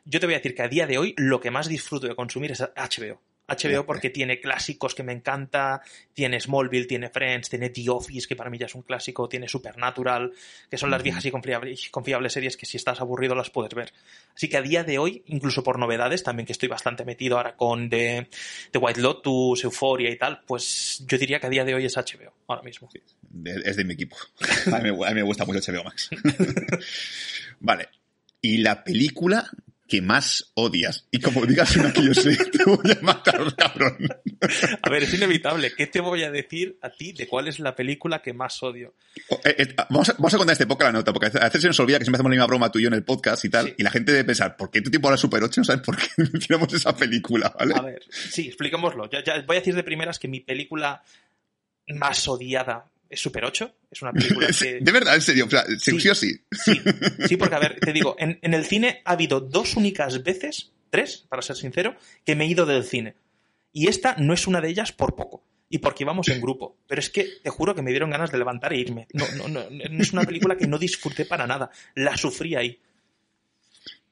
Yo 0.05 0.21
te 0.21 0.27
voy 0.27 0.35
a 0.35 0.39
decir 0.39 0.55
que 0.55 0.63
a 0.63 0.69
día 0.69 0.87
de 0.87 0.99
hoy 0.99 1.15
lo 1.19 1.41
que 1.41 1.51
más 1.51 1.69
disfruto 1.69 2.07
de 2.07 2.15
consumir 2.15 2.53
es 2.53 2.61
HBO. 2.61 3.21
HBO 3.49 3.85
porque 3.85 4.11
tiene 4.11 4.41
clásicos 4.41 4.95
que 4.95 5.03
me 5.03 5.13
encanta, 5.13 5.83
tiene 6.13 6.41
Smallville, 6.41 6.87
tiene 6.87 7.11
Friends, 7.11 7.51
tiene 7.51 7.71
The 7.71 7.91
Office, 7.91 8.27
que 8.27 8.37
para 8.37 8.51
mí 8.51 8.59
ya 8.59 8.67
es 8.67 8.75
un 8.75 8.83
clásico, 8.83 9.29
tiene 9.29 9.49
Supernatural, 9.49 10.33
que 10.71 10.79
son 10.79 10.91
las 10.91 11.03
viejas 11.03 11.25
y 11.25 11.31
confiables, 11.31 11.89
confiables, 11.91 12.33
series 12.33 12.57
que 12.57 12.67
si 12.67 12.77
estás 12.77 13.01
aburrido 13.01 13.35
las 13.35 13.51
puedes 13.51 13.75
ver. 13.75 13.93
Así 14.35 14.49
que 14.49 14.57
a 14.57 14.63
día 14.63 14.85
de 14.85 14.99
hoy, 14.99 15.23
incluso 15.27 15.63
por 15.63 15.79
novedades, 15.79 16.23
también 16.23 16.47
que 16.47 16.53
estoy 16.53 16.69
bastante 16.69 17.05
metido 17.05 17.37
ahora 17.37 17.57
con 17.57 17.91
The, 17.91 18.29
The 18.71 18.79
White 18.79 19.01
Lotus, 19.01 19.65
Euphoria 19.65 20.11
y 20.11 20.17
tal, 20.17 20.43
pues 20.47 21.05
yo 21.07 21.19
diría 21.19 21.41
que 21.41 21.47
a 21.47 21.51
día 21.51 21.65
de 21.65 21.75
hoy 21.75 21.85
es 21.85 21.97
HBO, 21.97 22.33
ahora 22.47 22.63
mismo. 22.63 22.89
Sí, 22.93 23.01
es 23.65 23.77
de 23.77 23.85
mi 23.85 23.95
equipo. 23.95 24.17
A 24.73 24.79
mí, 24.79 24.89
a 24.89 25.09
mí 25.09 25.15
me 25.15 25.23
gusta 25.23 25.45
mucho 25.45 25.61
HBO 25.61 25.85
Max. 25.85 26.11
vale. 27.61 27.89
¿Y 28.41 28.59
la 28.59 28.83
película 28.83 29.49
que 29.93 30.01
más 30.01 30.51
odias. 30.55 31.07
Y 31.11 31.21
como 31.21 31.45
digas 31.45 31.77
una 31.77 31.93
que 31.93 32.03
yo 32.03 32.15
sé, 32.15 32.35
te 32.51 32.65
voy 32.65 32.93
a 32.99 32.99
matar, 33.03 33.55
cabrón. 33.55 33.99
A 34.81 34.89
ver, 34.89 35.03
es 35.03 35.13
inevitable. 35.13 35.71
¿Qué 35.77 35.87
te 35.87 36.01
voy 36.01 36.23
a 36.23 36.31
decir 36.31 36.79
a 36.81 36.89
ti 36.89 37.13
de 37.13 37.29
cuál 37.29 37.49
es 37.49 37.61
la 37.61 37.77
película 37.77 38.23
que 38.23 38.33
más 38.33 38.63
odio? 38.63 38.95
Eh, 39.45 39.55
eh, 39.59 39.75
vamos, 39.91 40.09
a, 40.09 40.15
vamos, 40.15 40.33
a, 40.33 40.39
contar 40.39 40.55
este 40.55 40.67
poco 40.67 40.85
la 40.85 40.93
nota, 40.93 41.13
porque 41.13 41.27
a 41.27 41.45
veces 41.45 41.61
se 41.61 41.67
nos 41.67 41.79
olvida 41.79 41.99
que 41.99 42.07
siempre 42.07 42.17
hacemos 42.17 42.31
la 42.31 42.37
misma 42.37 42.47
broma 42.47 42.73
tú 42.73 42.79
y 42.79 42.85
yo 42.85 42.89
en 42.89 42.95
el 42.95 43.05
podcast 43.05 43.45
y 43.45 43.51
tal, 43.51 43.67
sí. 43.67 43.75
y 43.77 43.83
la 43.83 43.91
gente 43.91 44.13
debe 44.13 44.25
pensar, 44.25 44.57
¿por 44.57 44.71
qué 44.71 44.81
tu 44.81 44.91
tipo 44.91 45.09
ahora 45.09 45.19
Super 45.19 45.43
8 45.43 45.61
no 45.61 45.65
sabes 45.67 45.83
por 45.83 45.99
qué 45.99 46.07
mencionamos 46.33 46.73
esa 46.73 46.97
película? 46.97 47.55
¿vale? 47.59 47.75
A 47.77 47.83
ver, 47.83 48.03
sí, 48.09 48.49
expliquémoslo. 48.49 49.11
Ya, 49.11 49.23
ya 49.23 49.43
voy 49.43 49.57
a 49.57 49.61
decir 49.61 49.75
de 49.75 49.83
primeras 49.83 50.19
que 50.19 50.27
mi 50.27 50.41
película 50.41 51.03
más 51.89 52.27
odiada 52.29 52.87
es 53.13 53.21
Super 53.21 53.45
8. 53.45 53.75
Es 53.91 54.03
una 54.03 54.13
película 54.13 54.49
que... 54.49 54.81
De 54.81 54.93
verdad, 54.93 55.15
en 55.15 55.23
serio, 55.23 55.47
o 55.47 55.51
sea, 55.51 55.65
sí, 55.79 56.01
sí 56.01 56.09
o 56.09 56.15
sí. 56.15 56.41
Sí, 56.51 56.81
sí, 57.29 57.37
porque 57.37 57.55
a 57.55 57.59
ver, 57.59 57.79
te 57.79 57.93
digo, 57.93 58.17
en, 58.19 58.39
en, 58.43 58.55
el 58.55 58.65
cine 58.65 59.03
ha 59.05 59.13
habido 59.13 59.41
dos 59.41 59.77
únicas 59.77 60.23
veces, 60.23 60.73
tres, 60.91 61.27
para 61.29 61.43
ser 61.43 61.57
sincero, 61.57 61.95
que 62.25 62.35
me 62.35 62.45
he 62.45 62.49
ido 62.49 62.67
del 62.67 62.85
cine. 62.85 63.15
Y 63.73 63.89
esta 63.89 64.17
no 64.19 64.33
es 64.33 64.47
una 64.47 64.61
de 64.61 64.71
ellas 64.71 64.93
por 64.93 65.15
poco. 65.15 65.45
Y 65.69 65.79
porque 65.79 66.05
íbamos 66.05 66.29
en 66.29 66.41
grupo. 66.41 66.77
Pero 66.87 67.01
es 67.01 67.09
que 67.09 67.27
te 67.43 67.49
juro 67.49 67.75
que 67.75 67.81
me 67.81 67.91
dieron 67.91 68.11
ganas 68.11 68.31
de 68.31 68.37
levantar 68.37 68.75
e 68.75 68.79
irme. 68.79 69.07
No, 69.15 69.25
no, 69.37 69.49
no, 69.49 69.71
no 69.71 70.03
es 70.03 70.13
una 70.13 70.25
película 70.25 70.57
que 70.57 70.67
no 70.67 70.79
disfruté 70.79 71.25
para 71.25 71.47
nada. 71.47 71.71
La 71.95 72.15
sufrí 72.19 72.55
ahí. 72.55 72.79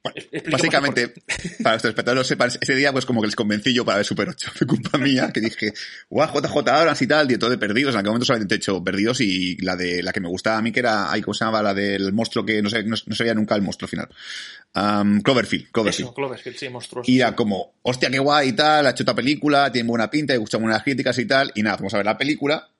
Explica 0.02 0.50
Básicamente, 0.50 1.08
para 1.62 1.74
nuestros 1.74 1.90
espectadores 1.90 2.26
sepan, 2.26 2.50
ese 2.58 2.74
día 2.74 2.90
pues 2.90 3.04
como 3.04 3.20
que 3.20 3.26
les 3.26 3.36
convencí 3.36 3.74
yo 3.74 3.84
para 3.84 3.98
ver 3.98 4.06
Super 4.06 4.30
8. 4.30 4.50
Fue 4.54 4.66
culpa 4.66 4.96
mía 4.96 5.30
que 5.32 5.40
dije, 5.40 5.74
guau, 6.08 6.32
JJ 6.32 6.68
Abrams 6.68 7.02
y 7.02 7.06
tal, 7.06 7.30
y 7.30 7.36
todo 7.36 7.50
de 7.50 7.58
Perdidos. 7.58 7.94
En 7.94 8.00
aquel 8.00 8.10
momento 8.10 8.24
solamente 8.24 8.54
he 8.54 8.56
hecho 8.56 8.82
Perdidos 8.82 9.20
y 9.20 9.56
la 9.58 9.76
de 9.76 10.02
la 10.02 10.12
que 10.12 10.20
me 10.20 10.28
gustaba 10.28 10.56
a 10.56 10.62
mí, 10.62 10.72
que 10.72 10.80
era, 10.80 11.12
ay, 11.12 11.20
¿cómo 11.20 11.34
se 11.34 11.44
llamaba? 11.44 11.62
La 11.62 11.74
del 11.74 12.12
monstruo 12.12 12.46
que 12.46 12.62
no 12.62 12.70
sé, 12.70 12.82
no, 12.82 12.96
no 13.04 13.14
se 13.14 13.22
veía 13.22 13.34
nunca 13.34 13.54
el 13.54 13.62
monstruo 13.62 13.88
final. 13.88 14.08
Um, 14.74 15.20
Cloverfield, 15.20 15.70
Cloverfield. 15.70 16.08
Eso, 16.08 16.14
Cloverfield, 16.14 16.56
sí, 16.56 16.68
monstruoso. 16.70 17.10
Y 17.10 17.18
era 17.18 17.36
como, 17.36 17.74
hostia, 17.82 18.10
qué 18.10 18.18
guay 18.18 18.48
y 18.48 18.52
tal, 18.52 18.86
ha 18.86 18.90
hecho 18.90 19.02
esta 19.02 19.14
película, 19.14 19.70
tiene 19.70 19.88
buena 19.88 20.10
pinta, 20.10 20.32
he 20.32 20.36
escuchado 20.36 20.62
buenas 20.62 20.82
críticas 20.82 21.18
y 21.18 21.26
tal. 21.26 21.52
Y 21.54 21.62
nada, 21.62 21.76
fuimos 21.76 21.92
a 21.92 21.98
ver 21.98 22.06
la 22.06 22.16
película 22.16 22.70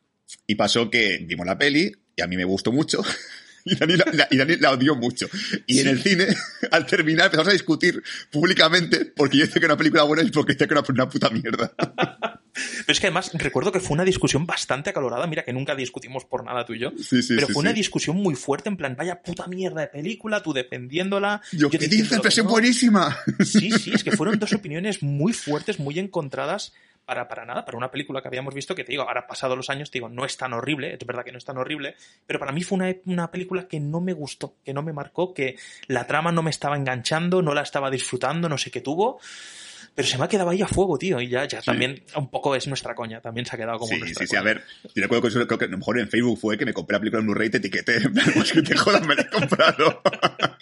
y 0.46 0.54
pasó 0.54 0.88
que 0.88 1.18
vimos 1.22 1.44
la 1.44 1.58
peli 1.58 1.92
y 2.16 2.22
a 2.22 2.26
mí 2.26 2.36
me 2.36 2.44
gustó 2.44 2.72
mucho. 2.72 3.02
Y 3.70 3.74
Dani, 3.76 3.96
la, 3.96 4.28
y 4.30 4.36
Dani 4.36 4.56
la 4.56 4.72
odió 4.72 4.96
mucho. 4.96 5.28
Y 5.66 5.80
en 5.80 5.88
el 5.88 6.02
cine, 6.02 6.26
al 6.70 6.86
terminar, 6.86 7.26
empezamos 7.26 7.48
a 7.48 7.52
discutir 7.52 8.02
públicamente 8.30 9.04
porque 9.04 9.38
yo 9.38 9.44
decía 9.44 9.60
que 9.60 9.66
era 9.66 9.74
una 9.74 9.78
película 9.78 10.02
buena 10.04 10.22
y 10.22 10.30
porque 10.30 10.54
decía 10.54 10.66
que 10.66 10.74
era 10.74 10.82
una 10.88 11.08
puta 11.08 11.30
mierda. 11.30 11.72
Pero 12.52 12.92
es 12.92 13.00
que 13.00 13.06
además 13.06 13.30
recuerdo 13.34 13.72
que 13.72 13.80
fue 13.80 13.94
una 13.94 14.04
discusión 14.04 14.44
bastante 14.44 14.90
acalorada. 14.90 15.26
Mira 15.26 15.44
que 15.44 15.52
nunca 15.52 15.74
discutimos 15.74 16.24
por 16.24 16.44
nada 16.44 16.64
tú 16.64 16.74
y 16.74 16.80
yo. 16.80 16.90
Sí, 16.98 17.22
sí, 17.22 17.34
pero 17.36 17.46
sí, 17.46 17.52
fue 17.52 17.60
una 17.60 17.72
discusión 17.72 18.16
muy 18.16 18.34
fuerte, 18.34 18.68
en 18.68 18.76
plan, 18.76 18.96
vaya 18.98 19.22
puta 19.22 19.46
mierda 19.46 19.82
de 19.82 19.86
película, 19.86 20.42
tú 20.42 20.52
defendiéndola. 20.52 21.40
Yo, 21.52 21.70
¿qué 21.70 21.78
diciendo 21.78 21.96
dices? 21.96 22.16
que 22.16 22.22
Pero 22.22 22.28
es 22.28 22.44
no. 22.44 22.50
buenísima. 22.50 23.18
Sí, 23.44 23.70
sí, 23.70 23.92
es 23.94 24.04
que 24.04 24.12
fueron 24.12 24.38
dos 24.38 24.52
opiniones 24.52 25.02
muy 25.02 25.32
fuertes, 25.32 25.78
muy 25.78 25.98
encontradas 25.98 26.72
para, 27.10 27.26
para 27.26 27.44
nada, 27.44 27.64
para 27.64 27.76
una 27.76 27.90
película 27.90 28.22
que 28.22 28.28
habíamos 28.28 28.54
visto 28.54 28.72
que 28.72 28.84
te 28.84 28.92
digo, 28.92 29.02
ahora 29.02 29.26
pasado 29.26 29.56
los 29.56 29.68
años, 29.68 29.90
te 29.90 29.98
digo, 29.98 30.08
no 30.08 30.24
es 30.24 30.36
tan 30.36 30.52
horrible, 30.52 30.94
es 30.94 31.04
verdad 31.04 31.24
que 31.24 31.32
no 31.32 31.38
es 31.38 31.44
tan 31.44 31.58
horrible, 31.58 31.96
pero 32.24 32.38
para 32.38 32.52
mí 32.52 32.62
fue 32.62 32.76
una, 32.76 32.94
una 33.06 33.32
película 33.32 33.66
que 33.66 33.80
no 33.80 34.00
me 34.00 34.12
gustó, 34.12 34.54
que 34.64 34.72
no 34.72 34.84
me 34.84 34.92
marcó, 34.92 35.34
que 35.34 35.56
la 35.88 36.06
trama 36.06 36.30
no 36.30 36.44
me 36.44 36.50
estaba 36.50 36.76
enganchando, 36.76 37.42
no 37.42 37.52
la 37.52 37.62
estaba 37.62 37.90
disfrutando, 37.90 38.48
no 38.48 38.56
sé 38.56 38.70
qué 38.70 38.80
tuvo. 38.80 39.18
Pero 39.92 40.06
se 40.06 40.18
me 40.18 40.24
ha 40.24 40.28
quedado 40.28 40.50
ahí 40.50 40.62
a 40.62 40.68
fuego, 40.68 40.96
tío, 40.98 41.20
y 41.20 41.26
ya, 41.26 41.48
ya 41.48 41.60
también 41.62 42.00
un 42.14 42.30
poco 42.30 42.54
es 42.54 42.68
nuestra 42.68 42.94
coña, 42.94 43.20
también 43.20 43.44
se 43.44 43.56
ha 43.56 43.58
quedado 43.58 43.80
como 43.80 43.92
Sí, 43.92 43.98
nuestra 43.98 44.24
sí, 44.24 44.30
sí. 44.30 44.36
A 44.36 44.42
ver, 44.42 44.62
yo 44.94 45.02
recuerdo 45.02 45.22
que 45.22 45.28
eso, 45.28 45.46
creo 45.48 45.58
que 45.58 45.64
a 45.64 45.68
lo 45.68 45.78
mejor 45.78 45.98
en 45.98 46.08
Facebook 46.08 46.38
fue 46.38 46.56
que 46.56 46.64
me 46.64 46.72
compré 46.72 46.94
la 46.94 47.00
película 47.00 47.22
en 47.22 47.26
Blu-ray 47.26 47.48
y 47.48 47.50
te 47.50 47.56
etiqueté. 47.56 47.96
En 48.04 48.14
plan, 48.14 48.30
pues 48.32 48.52
que 48.52 48.62
te 48.62 48.76
jodas, 48.76 49.04
me 49.04 49.16
la 49.16 49.22
he 49.22 49.28
comprado. 49.28 50.00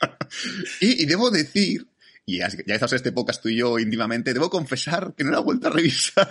y, 0.81 1.03
y 1.03 1.05
debo 1.05 1.31
decir, 1.31 1.87
y 2.29 2.41
ya, 2.41 2.49
ya 2.67 2.75
estás 2.75 2.93
en 2.93 2.97
este 2.97 3.11
podcast 3.11 3.43
tú 3.43 3.49
y 3.49 3.57
yo 3.57 3.79
íntimamente, 3.79 4.35
debo 4.35 4.51
confesar 4.51 5.15
que 5.17 5.25
no 5.25 5.31
la 5.31 5.39
he 5.39 5.43
vuelto 5.43 5.69
a 5.69 5.71
revisar 5.71 6.29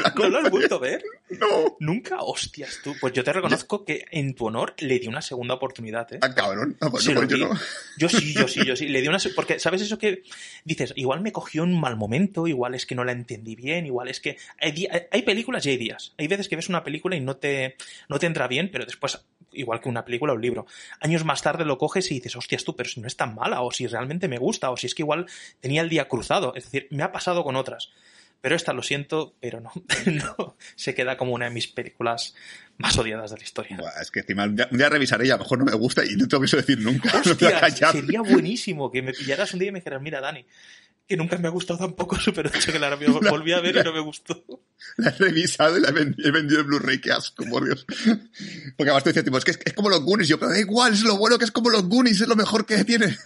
la 0.00 0.14
¿No 0.16 0.28
lo 0.28 0.38
has 0.38 0.50
vuelto 0.50 0.76
a 0.76 0.78
ver? 0.78 1.02
No. 1.28 1.76
Nunca, 1.80 2.20
hostias, 2.20 2.78
tú. 2.84 2.94
Pues 3.00 3.14
yo 3.14 3.24
te 3.24 3.32
reconozco 3.32 3.84
que 3.84 4.04
en 4.12 4.34
tu 4.34 4.46
honor 4.46 4.74
le 4.78 5.00
di 5.00 5.08
una 5.08 5.20
segunda 5.20 5.54
oportunidad, 5.54 6.12
¿eh? 6.12 6.20
Ah, 6.22 6.32
cabrón. 6.32 6.76
Pues 6.78 7.08
no, 7.08 7.14
pues 7.14 7.28
yo 7.28 7.36
di. 7.36 7.40
no. 7.40 7.50
Yo 7.98 8.08
sí, 8.08 8.32
yo 8.32 8.46
sí, 8.46 8.64
yo 8.64 8.76
sí. 8.76 8.86
Le 8.86 9.00
di 9.00 9.08
una. 9.08 9.18
Porque, 9.34 9.58
¿sabes 9.58 9.82
eso 9.82 9.98
que 9.98 10.22
dices? 10.64 10.92
Igual 10.94 11.20
me 11.20 11.32
cogió 11.32 11.64
un 11.64 11.80
mal 11.80 11.96
momento, 11.96 12.46
igual 12.46 12.76
es 12.76 12.86
que 12.86 12.94
no 12.94 13.02
la 13.02 13.10
entendí 13.10 13.56
bien, 13.56 13.86
igual 13.86 14.06
es 14.06 14.20
que. 14.20 14.36
Hay 14.60 15.22
películas 15.22 15.66
y 15.66 15.70
hay 15.70 15.78
días. 15.78 16.14
Hay 16.16 16.28
veces 16.28 16.48
que 16.48 16.54
ves 16.54 16.68
una 16.68 16.84
película 16.84 17.16
y 17.16 17.20
no 17.20 17.38
te, 17.38 17.74
no 18.08 18.20
te 18.20 18.26
entra 18.26 18.46
bien, 18.46 18.70
pero 18.70 18.84
después, 18.84 19.18
igual 19.52 19.80
que 19.80 19.88
una 19.88 20.04
película 20.04 20.32
o 20.32 20.36
un 20.36 20.42
libro, 20.42 20.66
años 21.00 21.24
más 21.24 21.42
tarde 21.42 21.64
lo 21.64 21.78
coges 21.78 22.10
y 22.10 22.14
dices, 22.14 22.36
hostias 22.36 22.64
tú, 22.64 22.76
pero 22.76 22.88
si 22.88 23.00
no 23.00 23.06
es 23.06 23.16
tan 23.16 23.34
mala, 23.34 23.62
o 23.62 23.70
si 23.72 23.86
realmente 23.86 24.28
me 24.28 24.38
gusta, 24.38 24.70
o 24.70 24.76
si 24.76 24.86
es 24.86 24.94
que 24.94 25.02
igual 25.02 25.26
tenía 25.60 25.82
el 25.82 25.88
día 25.88 26.08
cruzado. 26.08 26.54
Es 26.54 26.64
decir, 26.64 26.88
me 26.90 27.02
ha 27.02 27.12
pasado 27.12 27.44
con 27.44 27.56
otras. 27.56 27.90
Pero 28.40 28.56
esta 28.56 28.72
lo 28.72 28.82
siento, 28.82 29.34
pero 29.40 29.60
no, 29.60 29.70
no. 30.06 30.56
Se 30.74 30.94
queda 30.94 31.16
como 31.16 31.32
una 31.32 31.46
de 31.46 31.50
mis 31.50 31.66
películas 31.66 32.34
más 32.78 32.96
odiadas 32.96 33.30
de 33.30 33.36
la 33.36 33.42
historia. 33.42 33.76
Buah, 33.76 34.00
es 34.00 34.10
que 34.10 34.20
encima 34.20 34.44
un 34.44 34.56
día, 34.56 34.68
un 34.70 34.78
día 34.78 34.88
revisaré 34.88 35.26
y 35.26 35.30
a 35.30 35.34
lo 35.34 35.42
mejor 35.42 35.58
no 35.58 35.66
me 35.66 35.74
gusta 35.74 36.04
y 36.04 36.16
no 36.16 36.26
te 36.26 36.36
lo 36.36 36.40
pienso 36.40 36.56
decir 36.56 36.78
nunca. 36.78 37.18
Hostias, 37.20 37.78
sería 37.92 38.22
buenísimo 38.22 38.90
que 38.90 39.02
me 39.02 39.12
pillaras 39.12 39.52
un 39.52 39.60
día 39.60 39.68
y 39.68 39.72
me 39.72 39.80
dijeras, 39.80 40.00
mira, 40.00 40.20
Dani, 40.20 40.46
que 41.10 41.16
nunca 41.16 41.36
me 41.38 41.48
ha 41.48 41.50
gustado 41.50 41.80
tampoco 41.80 42.16
Super 42.20 42.46
8, 42.46 42.70
que 42.70 42.78
la 42.78 42.94
volví 42.94 43.52
a 43.52 43.60
ver 43.60 43.76
y 43.76 43.82
no 43.82 43.92
me 43.92 43.98
gustó. 43.98 44.44
La 44.96 45.10
he 45.10 45.12
revisado 45.12 45.76
y 45.76 45.80
la 45.80 45.88
he 45.88 45.92
vendido, 45.92 46.28
he 46.28 46.30
vendido 46.30 46.60
el 46.60 46.66
Blu-ray, 46.66 47.00
qué 47.00 47.10
asco, 47.10 47.44
por 47.50 47.64
Dios. 47.64 47.84
Porque 47.84 48.90
además 48.90 49.02
te 49.02 49.10
decía, 49.10 49.24
tipo, 49.24 49.36
es 49.36 49.44
que 49.44 49.50
es, 49.50 49.58
es 49.64 49.72
como 49.72 49.90
los 49.90 50.02
Goonies. 50.02 50.28
Yo, 50.28 50.38
pero 50.38 50.52
da 50.52 50.60
igual, 50.60 50.92
es 50.92 51.02
lo 51.02 51.18
bueno 51.18 51.36
que 51.36 51.44
es 51.44 51.50
como 51.50 51.68
los 51.68 51.82
Goonies, 51.88 52.20
es 52.20 52.28
lo 52.28 52.36
mejor 52.36 52.64
que 52.64 52.84
tiene. 52.84 53.16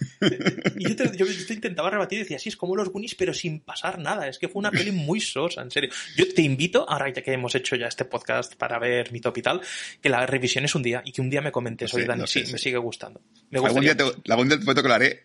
Y 0.77 0.89
yo 0.89 0.95
te, 0.95 1.15
yo 1.15 1.25
te 1.27 1.53
intentaba 1.53 1.91
rebatir 1.91 2.17
y 2.17 2.21
decía, 2.23 2.39
sí, 2.39 2.49
es 2.49 2.57
como 2.57 2.75
los 2.75 2.89
Goonies, 2.89 3.13
pero 3.13 3.35
sin 3.35 3.59
pasar 3.59 3.99
nada. 3.99 4.27
Es 4.27 4.39
que 4.39 4.49
fue 4.49 4.59
una 4.59 4.71
peli 4.71 4.91
muy 4.91 5.21
sosa, 5.21 5.61
en 5.61 5.69
serio. 5.69 5.91
Yo 6.17 6.25
te 6.33 6.41
invito, 6.41 6.89
ahora 6.89 7.13
ya 7.13 7.21
que 7.21 7.33
hemos 7.33 7.53
hecho 7.53 7.75
ya 7.75 7.85
este 7.85 8.05
podcast 8.05 8.55
para 8.55 8.79
ver 8.79 9.11
mi 9.11 9.21
top 9.21 9.37
y 9.37 9.41
tal, 9.43 9.61
que 10.01 10.09
la 10.09 10.25
revisiones 10.25 10.73
un 10.73 10.81
día 10.81 11.03
y 11.05 11.11
que 11.11 11.21
un 11.21 11.29
día 11.29 11.41
me 11.41 11.51
comentes, 11.51 11.93
oye, 11.93 12.05
Dani, 12.05 12.21
no 12.21 12.27
sé, 12.27 12.39
sí, 12.39 12.45
sí. 12.47 12.53
me 12.53 12.57
sigue 12.57 12.77
gustando. 12.77 13.21
Me 13.51 13.59
Algún 13.59 13.81
día, 13.81 13.95
te, 13.95 14.03
algún 14.31 14.49
día 14.49 14.59
te 14.59 14.91
haré. 14.91 15.23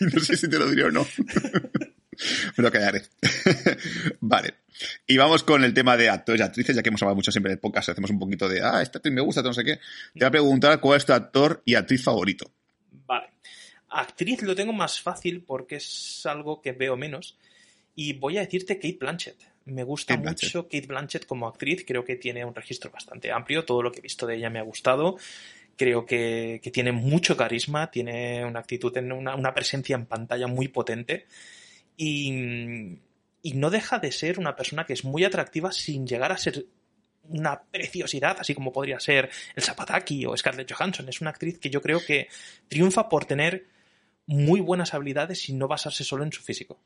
Y 0.00 0.04
no 0.14 0.20
sé 0.20 0.36
si 0.36 0.48
te 0.48 0.58
lo 0.58 0.70
diré 0.70 0.84
o 0.84 0.90
no. 0.90 1.06
Me 2.56 2.64
lo 2.64 2.70
callaré. 2.70 3.02
vale. 4.20 4.54
Y 5.06 5.16
vamos 5.16 5.42
con 5.42 5.64
el 5.64 5.74
tema 5.74 5.96
de 5.96 6.08
actores 6.08 6.40
y 6.40 6.44
actrices, 6.44 6.76
ya 6.76 6.82
que 6.82 6.88
hemos 6.88 7.02
hablado 7.02 7.16
mucho 7.16 7.30
siempre 7.30 7.52
el 7.52 7.58
podcast, 7.58 7.90
hacemos 7.90 8.10
un 8.10 8.18
poquito 8.18 8.48
de, 8.48 8.62
ah, 8.62 8.82
esta 8.82 8.98
actriz 8.98 9.14
me 9.14 9.20
gusta, 9.20 9.42
no 9.42 9.52
sé 9.52 9.64
qué. 9.64 9.76
Te 9.76 10.20
voy 10.20 10.26
a 10.26 10.30
preguntar 10.30 10.80
cuál 10.80 10.98
es 10.98 11.06
tu 11.06 11.12
actor 11.12 11.62
y 11.64 11.74
actriz 11.74 12.02
favorito. 12.02 12.50
Vale. 13.06 13.28
Actriz 13.88 14.42
lo 14.42 14.54
tengo 14.54 14.72
más 14.72 15.00
fácil 15.00 15.42
porque 15.42 15.76
es 15.76 16.24
algo 16.26 16.60
que 16.60 16.72
veo 16.72 16.96
menos. 16.96 17.38
Y 17.94 18.12
voy 18.14 18.36
a 18.36 18.40
decirte 18.40 18.76
Kate 18.76 18.98
Blanchett. 19.00 19.36
Me 19.64 19.82
gusta 19.82 20.14
Kate 20.14 20.22
Blanchett. 20.22 20.54
mucho 20.54 20.62
Kate 20.64 20.86
Blanchett 20.86 21.26
como 21.26 21.48
actriz. 21.48 21.84
Creo 21.86 22.04
que 22.04 22.16
tiene 22.16 22.44
un 22.44 22.54
registro 22.54 22.90
bastante 22.90 23.32
amplio. 23.32 23.64
Todo 23.64 23.82
lo 23.82 23.90
que 23.90 24.00
he 24.00 24.02
visto 24.02 24.26
de 24.26 24.36
ella 24.36 24.50
me 24.50 24.58
ha 24.58 24.62
gustado. 24.62 25.16
Creo 25.76 26.06
que, 26.06 26.60
que 26.62 26.70
tiene 26.70 26.92
mucho 26.92 27.36
carisma, 27.36 27.90
tiene 27.90 28.44
una 28.44 28.60
actitud, 28.60 28.92
tiene 28.92 29.12
una, 29.14 29.34
una 29.36 29.52
presencia 29.54 29.94
en 29.96 30.06
pantalla 30.06 30.46
muy 30.46 30.68
potente. 30.68 31.26
Y, 31.96 32.98
y 33.42 33.52
no 33.54 33.70
deja 33.70 33.98
de 33.98 34.12
ser 34.12 34.38
una 34.38 34.56
persona 34.56 34.84
que 34.86 34.92
es 34.92 35.04
muy 35.04 35.24
atractiva 35.24 35.72
sin 35.72 36.06
llegar 36.06 36.32
a 36.32 36.38
ser 36.38 36.66
una 37.28 37.60
preciosidad, 37.62 38.36
así 38.38 38.54
como 38.54 38.72
podría 38.72 39.00
ser 39.00 39.30
el 39.54 39.62
Zapataki 39.62 40.26
o 40.26 40.36
Scarlett 40.36 40.72
Johansson. 40.72 41.08
Es 41.08 41.20
una 41.20 41.30
actriz 41.30 41.58
que 41.58 41.70
yo 41.70 41.82
creo 41.82 42.00
que 42.04 42.28
triunfa 42.68 43.08
por 43.08 43.24
tener 43.24 43.66
muy 44.26 44.60
buenas 44.60 44.94
habilidades 44.94 45.48
y 45.48 45.52
no 45.52 45.68
basarse 45.68 46.04
solo 46.04 46.24
en 46.24 46.32
su 46.32 46.42
físico. 46.42 46.80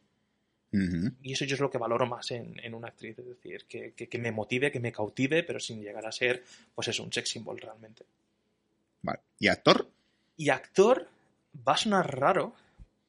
Y 1.22 1.32
eso 1.32 1.44
yo 1.44 1.54
es 1.54 1.60
lo 1.60 1.70
que 1.70 1.78
valoro 1.78 2.06
más 2.06 2.30
en, 2.30 2.58
en 2.62 2.74
una 2.74 2.88
actriz, 2.88 3.18
es 3.18 3.26
decir, 3.26 3.64
que, 3.68 3.92
que- 3.94 4.08
que 4.08 4.18
me 4.18 4.30
motive, 4.30 4.70
que 4.70 4.78
me 4.80 4.92
cautive, 4.92 5.42
pero 5.42 5.58
sin 5.58 5.82
llegar 5.82 6.06
a 6.06 6.12
ser, 6.12 6.44
pues 6.74 6.88
eso, 6.88 7.02
un 7.02 7.12
sex 7.12 7.28
symbol 7.28 7.58
realmente. 7.58 8.04
Vale. 9.02 9.20
¿Y 9.38 9.48
actor? 9.48 9.88
Y 10.36 10.50
actor 10.50 11.08
va 11.66 11.74
a 11.74 11.78
sonar 11.78 12.18
raro 12.18 12.54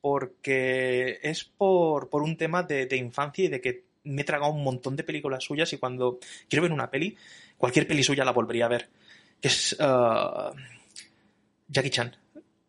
porque 0.02 1.20
es 1.22 1.44
por, 1.44 2.10
por 2.10 2.24
un 2.24 2.38
tema 2.38 2.64
de, 2.64 2.88
de 2.88 2.98
infancia 2.98 3.46
y 3.46 3.48
de 3.48 3.62
que 3.62 3.84
me 4.04 4.22
he 4.22 4.26
tragado 4.26 4.52
un 4.52 4.64
montón 4.64 4.96
de 4.96 5.04
películas 5.04 5.44
suyas 5.44 5.72
y 5.74 5.78
cuando 5.78 6.20
quiero 6.50 6.64
ver 6.64 6.72
una 6.72 6.90
peli, 6.90 7.16
cualquier 7.58 7.88
peli 7.88 8.04
suya 8.04 8.26
la 8.26 8.32
volvería 8.32 8.66
a 8.66 8.70
ver. 8.70 8.90
Que 9.40 9.48
es 9.48 9.76
ah, 9.80 10.52
Jackie 11.68 11.90
Chan. 11.90 12.16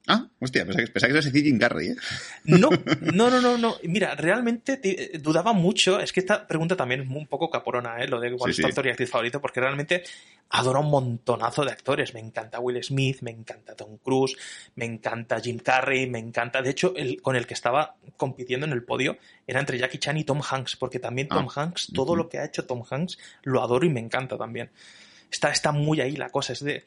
Ah, 0.08 0.26
hostia, 0.40 0.64
pensaba 0.64 0.84
que, 0.84 0.90
pensaba 0.92 1.08
que 1.08 1.12
ibas 1.14 1.26
a 1.26 1.28
decir 1.30 1.44
Jim 1.44 1.58
Carrey, 1.60 1.88
¿eh? 1.90 1.96
No, 2.44 2.70
no, 3.14 3.30
no, 3.30 3.40
no, 3.40 3.56
no. 3.56 3.76
Mira, 3.84 4.16
realmente 4.16 4.76
te- 4.76 5.12
dudaba 5.20 5.52
mucho. 5.52 6.00
Es 6.00 6.12
que 6.12 6.18
esta 6.20 6.46
pregunta 6.48 6.74
también 6.74 7.02
es 7.02 7.08
un 7.08 7.26
poco 7.28 7.48
caporona, 7.50 8.02
¿eh? 8.02 8.08
Lo 8.08 8.18
de 8.18 8.32
cuál 8.32 8.50
es 8.50 8.56
tu 8.56 8.62
actor 8.68 8.86
y 8.86 8.90
actriz 8.90 9.08
favorito, 9.10 9.40
porque 9.40 9.60
realmente 9.60 10.02
adoro 10.50 10.80
un 10.80 10.90
montonazo 10.90 11.64
de 11.64 11.70
actores. 11.70 12.14
Me 12.14 12.20
encanta 12.20 12.58
Will 12.58 12.82
Smith, 12.82 13.18
me 13.22 13.30
encanta 13.30 13.76
Tom 13.76 13.96
Cruise, 13.98 14.36
me 14.74 14.86
encanta 14.86 15.38
Jim 15.40 15.58
Carrey, 15.60 16.08
me 16.10 16.18
encanta. 16.18 16.62
De 16.62 16.70
hecho, 16.70 16.94
el 16.96 17.22
con 17.22 17.36
el 17.36 17.46
que 17.46 17.54
estaba 17.54 17.94
compitiendo 18.16 18.66
en 18.66 18.72
el 18.72 18.82
podio 18.82 19.18
era 19.46 19.60
entre 19.60 19.78
Jackie 19.78 19.98
Chan 19.98 20.16
y 20.16 20.24
Tom 20.24 20.40
Hanks, 20.42 20.74
porque 20.74 20.98
también 20.98 21.28
Tom 21.28 21.46
Ah, 21.48 21.60
Hanks, 21.62 21.92
todo 21.94 22.16
lo 22.16 22.28
que 22.28 22.38
ha 22.38 22.44
hecho 22.44 22.64
Tom 22.66 22.82
Hanks, 22.90 23.18
lo 23.44 23.62
adoro 23.62 23.86
y 23.86 23.90
me 23.90 24.00
encanta 24.00 24.36
también. 24.36 24.68
Está, 25.30 25.52
está 25.52 25.70
muy 25.70 26.00
ahí 26.00 26.16
la 26.16 26.28
cosa. 26.28 26.52
Es 26.54 26.64
de. 26.64 26.84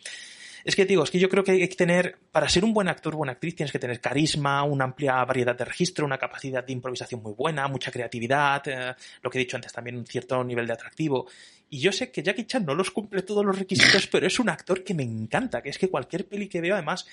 Es 0.65 0.75
que 0.75 0.85
digo, 0.85 1.03
es 1.03 1.11
que 1.11 1.19
yo 1.19 1.29
creo 1.29 1.43
que 1.43 1.51
hay 1.51 1.67
que 1.69 1.75
tener, 1.75 2.17
para 2.31 2.49
ser 2.49 2.65
un 2.65 2.73
buen 2.73 2.87
actor, 2.87 3.15
buena 3.15 3.33
actriz, 3.33 3.55
tienes 3.55 3.71
que 3.71 3.77
tener 3.77 4.01
carisma, 4.01 4.63
una 4.63 4.85
amplia 4.85 5.23
variedad 5.23 5.55
de 5.55 5.63
registro, 5.63 6.07
una 6.07 6.17
capacidad 6.17 6.65
de 6.65 6.73
improvisación 6.73 7.21
muy 7.21 7.33
buena, 7.33 7.67
mucha 7.67 7.91
creatividad, 7.91 8.67
eh, 8.67 8.95
lo 9.21 9.29
que 9.29 9.37
he 9.37 9.43
dicho 9.43 9.57
antes, 9.57 9.71
también 9.71 9.95
un 9.95 10.07
cierto 10.07 10.43
nivel 10.43 10.65
de 10.65 10.73
atractivo. 10.73 11.27
Y 11.69 11.77
yo 11.77 11.91
sé 11.91 12.11
que 12.11 12.23
Jackie 12.23 12.45
Chan 12.45 12.65
no 12.65 12.73
los 12.73 12.89
cumple 12.89 13.21
todos 13.21 13.45
los 13.45 13.59
requisitos, 13.59 14.07
pero 14.07 14.25
es 14.25 14.39
un 14.39 14.49
actor 14.49 14.83
que 14.83 14.95
me 14.95 15.03
encanta, 15.03 15.61
que 15.61 15.69
es 15.69 15.77
que 15.77 15.87
cualquier 15.87 16.27
peli 16.27 16.49
que 16.49 16.61
veo, 16.61 16.73
además, 16.73 17.05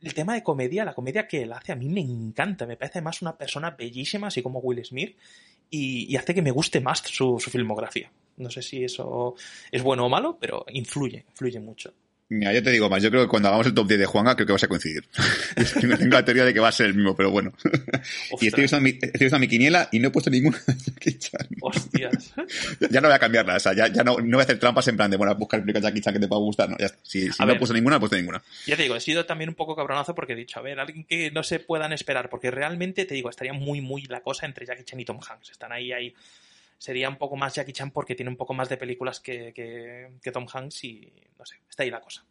el 0.00 0.14
tema 0.14 0.32
de 0.32 0.42
comedia, 0.42 0.82
la 0.86 0.94
comedia 0.94 1.28
que 1.28 1.42
él 1.42 1.52
hace, 1.52 1.72
a 1.72 1.76
mí 1.76 1.90
me 1.90 2.00
encanta, 2.00 2.64
me 2.64 2.78
parece 2.78 3.00
además 3.00 3.20
una 3.20 3.36
persona 3.36 3.70
bellísima, 3.72 4.28
así 4.28 4.40
como 4.40 4.60
Will 4.60 4.82
Smith, 4.82 5.14
y, 5.68 6.10
y 6.10 6.16
hace 6.16 6.32
que 6.34 6.40
me 6.40 6.52
guste 6.52 6.80
más 6.80 7.00
su, 7.00 7.38
su 7.38 7.50
filmografía. 7.50 8.10
No 8.38 8.50
sé 8.50 8.62
si 8.62 8.82
eso 8.82 9.34
es 9.70 9.82
bueno 9.82 10.06
o 10.06 10.08
malo, 10.08 10.38
pero 10.40 10.64
influye, 10.70 11.26
influye 11.28 11.60
mucho. 11.60 11.92
Mira, 12.30 12.52
yo 12.52 12.62
te 12.62 12.70
digo 12.70 12.90
más, 12.90 13.02
yo 13.02 13.10
creo 13.10 13.22
que 13.22 13.28
cuando 13.28 13.48
hagamos 13.48 13.66
el 13.66 13.72
top 13.72 13.88
10 13.88 14.00
de 14.00 14.06
Juanga, 14.06 14.34
creo 14.34 14.46
que 14.46 14.52
vas 14.52 14.62
a 14.62 14.68
coincidir. 14.68 15.04
no 15.82 15.96
tengo 15.96 16.12
la 16.12 16.24
teoría 16.24 16.44
de 16.44 16.52
que 16.52 16.60
va 16.60 16.68
a 16.68 16.72
ser 16.72 16.86
el 16.86 16.94
mismo, 16.94 17.16
pero 17.16 17.30
bueno. 17.30 17.54
y 18.40 18.48
estoy 18.48 18.64
usando, 18.64 18.84
mi, 18.84 18.98
estoy 19.00 19.28
usando 19.28 19.40
mi 19.40 19.48
quiniela 19.48 19.88
y 19.92 19.98
no 19.98 20.08
he 20.08 20.10
puesto 20.10 20.28
ninguna 20.28 20.58
de 20.66 20.74
Jackie 20.74 21.18
Chan. 21.18 21.48
Hostias. 21.62 22.34
ya 22.90 23.00
no 23.00 23.08
voy 23.08 23.14
a 23.14 23.18
cambiarla, 23.18 23.56
o 23.56 23.60
sea, 23.60 23.72
ya, 23.72 23.88
ya 23.88 24.04
no, 24.04 24.18
no 24.18 24.36
voy 24.36 24.40
a 24.40 24.44
hacer 24.44 24.58
trampas 24.58 24.86
en 24.88 24.96
plan 24.96 25.10
de, 25.10 25.16
bueno, 25.16 25.34
buscar 25.36 25.64
de 25.64 25.80
Jackie 25.80 26.02
Chan 26.02 26.12
que 26.12 26.20
te 26.20 26.28
pueda 26.28 26.40
gustar, 26.40 26.68
no, 26.68 26.76
ya 26.78 26.86
está. 26.86 26.98
Si, 27.02 27.28
no 27.28 27.50
he 27.50 27.56
puesto 27.56 27.72
ninguna, 27.72 27.94
no 27.94 27.96
he 27.96 28.00
puesto 28.00 28.16
ninguna. 28.16 28.42
Ya 28.66 28.76
te 28.76 28.82
digo, 28.82 28.94
he 28.94 29.00
sido 29.00 29.24
también 29.24 29.48
un 29.48 29.54
poco 29.54 29.74
cabronazo 29.74 30.14
porque 30.14 30.34
he 30.34 30.36
dicho, 30.36 30.58
a 30.58 30.62
ver, 30.62 30.80
alguien 30.80 31.04
que 31.04 31.30
no 31.30 31.42
se 31.42 31.60
puedan 31.60 31.94
esperar, 31.94 32.28
porque 32.28 32.50
realmente, 32.50 33.06
te 33.06 33.14
digo, 33.14 33.30
estaría 33.30 33.54
muy, 33.54 33.80
muy 33.80 34.02
la 34.02 34.20
cosa 34.20 34.44
entre 34.44 34.66
Jackie 34.66 34.84
Chan 34.84 35.00
y 35.00 35.04
Tom 35.06 35.18
Hanks. 35.26 35.50
Están 35.50 35.72
ahí, 35.72 35.92
ahí. 35.92 36.14
Sería 36.78 37.08
un 37.08 37.18
poco 37.18 37.36
más 37.36 37.54
Jackie 37.54 37.72
Chan 37.72 37.90
porque 37.90 38.14
tiene 38.14 38.30
un 38.30 38.36
poco 38.36 38.54
más 38.54 38.68
de 38.68 38.76
películas 38.76 39.18
que, 39.20 39.52
que, 39.52 40.12
que 40.22 40.32
Tom 40.32 40.46
Hanks 40.52 40.84
y, 40.84 41.12
no 41.36 41.44
sé, 41.44 41.56
está 41.68 41.82
ahí 41.82 41.90
la 41.90 42.00
cosa. 42.00 42.24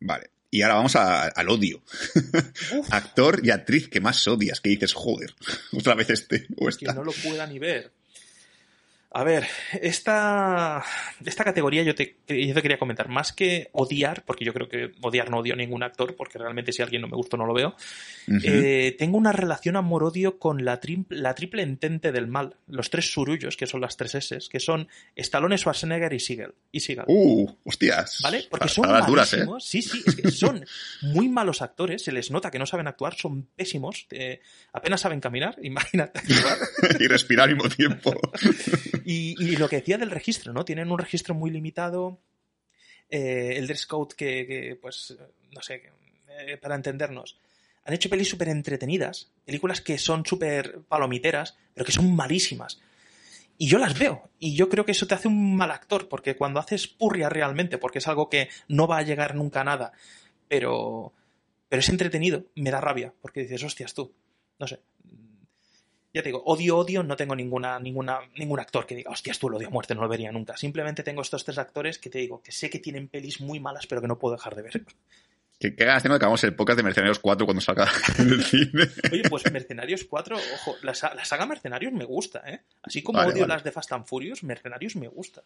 Vale. 0.00 0.30
Y 0.50 0.62
ahora 0.62 0.74
vamos 0.76 0.96
a- 0.96 1.28
al 1.28 1.48
odio. 1.48 1.82
Actor 2.90 3.40
y 3.44 3.50
actriz 3.50 3.88
que 3.88 4.00
más 4.00 4.26
odias, 4.26 4.60
que 4.60 4.70
dices, 4.70 4.92
joder, 4.94 5.34
otra 5.76 5.94
vez 5.94 6.10
este 6.10 6.46
o 6.56 6.64
que 6.64 6.70
esta. 6.70 6.92
no 6.94 7.04
lo 7.04 7.12
pueda 7.12 7.46
ni 7.46 7.58
ver. 7.58 7.92
A 9.12 9.24
ver, 9.24 9.44
esta, 9.80 10.84
esta 11.24 11.42
categoría 11.42 11.82
yo 11.82 11.96
te, 11.96 12.18
yo 12.28 12.54
te 12.54 12.62
quería 12.62 12.78
comentar, 12.78 13.08
más 13.08 13.32
que 13.32 13.68
odiar, 13.72 14.24
porque 14.24 14.44
yo 14.44 14.54
creo 14.54 14.68
que 14.68 14.92
odiar 15.02 15.30
no 15.30 15.38
odio 15.38 15.54
a 15.54 15.56
ningún 15.56 15.82
actor, 15.82 16.14
porque 16.14 16.38
realmente 16.38 16.72
si 16.72 16.80
alguien 16.80 17.02
no 17.02 17.08
me 17.08 17.16
gusta 17.16 17.36
no 17.36 17.44
lo 17.44 17.52
veo, 17.52 17.74
eh, 18.44 18.94
tengo 18.96 19.18
una 19.18 19.32
relación 19.32 19.74
amor-odio 19.74 20.38
con 20.38 20.64
la, 20.64 20.80
la 21.08 21.34
triple 21.34 21.62
entente 21.62 22.12
del 22.12 22.28
mal, 22.28 22.54
los 22.68 22.88
tres 22.88 23.12
surullos, 23.12 23.56
que 23.56 23.66
son 23.66 23.80
las 23.80 23.96
tres 23.96 24.14
S, 24.14 24.38
que 24.48 24.60
son 24.60 24.86
Stallone, 25.16 25.58
Schwarzenegger 25.58 26.12
y 26.12 26.20
Seagal. 26.20 26.54
Y 26.70 26.78
Seagal. 26.78 27.06
Uh, 27.08 27.50
hostias. 27.64 28.18
¿Vale? 28.22 28.46
Porque 28.48 28.68
son 28.68 28.84
palabras 28.84 29.08
duras, 29.08 29.32
¿eh? 29.32 29.36
malísimos. 29.38 29.64
Sí, 29.64 29.82
sí, 29.82 30.04
es 30.06 30.14
que 30.14 30.30
son 30.30 30.64
muy 31.02 31.28
malos 31.28 31.62
actores, 31.62 32.04
se 32.04 32.12
les 32.12 32.30
nota 32.30 32.52
que 32.52 32.60
no 32.60 32.66
saben 32.66 32.86
actuar, 32.86 33.16
son 33.16 33.48
pésimos, 33.56 34.06
eh, 34.10 34.40
apenas 34.72 35.00
saben 35.00 35.18
caminar, 35.20 35.56
imagínate 35.62 36.20
y 37.00 37.08
respirar 37.08 37.48
al 37.48 37.56
mismo 37.56 37.68
tiempo. 37.68 38.14
Y, 39.04 39.34
y 39.38 39.56
lo 39.56 39.68
que 39.68 39.76
decía 39.76 39.98
del 39.98 40.10
registro, 40.10 40.52
¿no? 40.52 40.64
Tienen 40.64 40.90
un 40.90 40.98
registro 40.98 41.34
muy 41.34 41.50
limitado. 41.50 42.20
eh, 43.08 43.54
el 43.56 43.66
dress 43.66 43.86
code 43.86 44.14
que, 44.16 44.46
que, 44.46 44.78
pues, 44.80 45.16
no 45.52 45.60
sé, 45.62 45.82
eh, 46.28 46.56
para 46.58 46.74
entendernos. 46.76 47.38
Han 47.84 47.94
hecho 47.94 48.08
pelis 48.10 48.28
súper 48.28 48.48
entretenidas, 48.48 49.32
películas 49.44 49.80
que 49.80 49.98
son 49.98 50.24
súper 50.24 50.80
palomiteras, 50.88 51.56
pero 51.74 51.84
que 51.84 51.92
son 51.92 52.14
malísimas. 52.14 52.80
Y 53.58 53.68
yo 53.68 53.78
las 53.78 53.98
veo. 53.98 54.30
Y 54.38 54.54
yo 54.54 54.68
creo 54.68 54.84
que 54.84 54.92
eso 54.92 55.06
te 55.06 55.14
hace 55.14 55.28
un 55.28 55.56
mal 55.56 55.70
actor, 55.70 56.08
porque 56.08 56.36
cuando 56.36 56.60
haces 56.60 56.86
purria 56.86 57.28
realmente, 57.28 57.78
porque 57.78 57.98
es 57.98 58.08
algo 58.08 58.28
que 58.28 58.48
no 58.68 58.86
va 58.86 58.98
a 58.98 59.02
llegar 59.02 59.34
nunca 59.34 59.62
a 59.62 59.64
nada, 59.64 59.92
pero, 60.48 61.12
pero 61.68 61.80
es 61.80 61.88
entretenido, 61.88 62.44
me 62.54 62.70
da 62.70 62.80
rabia, 62.80 63.12
porque 63.20 63.40
dices, 63.42 63.62
hostias 63.64 63.94
tú, 63.94 64.12
no 64.58 64.66
sé. 64.66 64.80
Ya 66.12 66.22
te 66.22 66.28
digo, 66.30 66.42
odio, 66.44 66.78
odio, 66.78 67.02
no 67.02 67.16
tengo 67.16 67.36
ninguna, 67.36 67.78
ninguna, 67.78 68.18
ningún 68.36 68.58
actor 68.58 68.84
que 68.86 68.96
diga, 68.96 69.10
hostias, 69.12 69.38
tú 69.38 69.48
lo 69.48 69.58
odio 69.58 69.68
a 69.68 69.70
muerte, 69.70 69.94
no 69.94 70.00
lo 70.00 70.08
vería 70.08 70.32
nunca. 70.32 70.56
Simplemente 70.56 71.02
tengo 71.04 71.22
estos 71.22 71.44
tres 71.44 71.58
actores 71.58 71.98
que 71.98 72.10
te 72.10 72.18
digo, 72.18 72.42
que 72.42 72.50
sé 72.50 72.68
que 72.68 72.80
tienen 72.80 73.08
pelis 73.08 73.40
muy 73.40 73.60
malas, 73.60 73.86
pero 73.86 74.00
que 74.00 74.08
no 74.08 74.18
puedo 74.18 74.34
dejar 74.34 74.56
de 74.56 74.62
ver. 74.62 74.84
¿Qué, 75.60 75.76
qué 75.76 75.84
ganas 75.84 76.02
tengo 76.02 76.14
de 76.14 76.18
que 76.18 76.24
hagamos 76.24 76.42
el 76.42 76.54
podcast 76.56 76.78
de 76.78 76.82
Mercenarios 76.82 77.18
4 77.20 77.46
cuando 77.46 77.60
salga 77.60 77.86
en 78.18 78.28
el 78.30 78.42
cine? 78.42 78.88
Oye, 79.12 79.22
pues 79.28 79.52
Mercenarios 79.52 80.04
4, 80.04 80.36
ojo, 80.54 80.76
la, 80.82 80.94
la 81.14 81.24
saga 81.24 81.46
Mercenarios 81.46 81.92
me 81.92 82.04
gusta, 82.04 82.42
¿eh? 82.46 82.62
Así 82.82 83.02
como 83.02 83.18
Vale, 83.18 83.32
odio 83.32 83.42
vale. 83.42 83.54
las 83.54 83.64
de 83.64 83.70
Fast 83.70 83.92
and 83.92 84.06
Furious, 84.06 84.42
Mercenarios 84.42 84.96
me 84.96 85.06
gusta. 85.06 85.42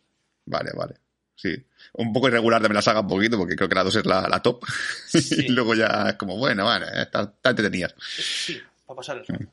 Vale, 0.47 0.71
vale. 0.75 0.95
Sí. 1.35 1.53
Un 1.95 2.13
poco 2.13 2.29
irregular 2.29 2.63
de 2.63 2.69
me 2.69 2.75
la 2.75 2.81
saga 2.83 3.01
un 3.01 3.09
poquito, 3.09 3.37
porque 3.37 3.57
creo 3.57 3.69
que 3.69 3.75
la 3.75 3.83
2 3.83 3.97
es 3.97 4.07
la, 4.07 4.29
la 4.29 4.41
top. 4.41 4.65
Sí. 5.09 5.47
y 5.47 5.49
luego 5.49 5.75
ya 5.75 6.11
es 6.11 6.15
como, 6.15 6.39
bueno, 6.39 6.65
vale, 6.65 6.87
está, 7.03 7.23
está 7.23 7.51
entretenidas. 7.51 7.95
Sí, 7.99 8.57
para 8.87 8.97
pasar 8.97 9.19
el 9.19 9.27
rato. 9.27 9.45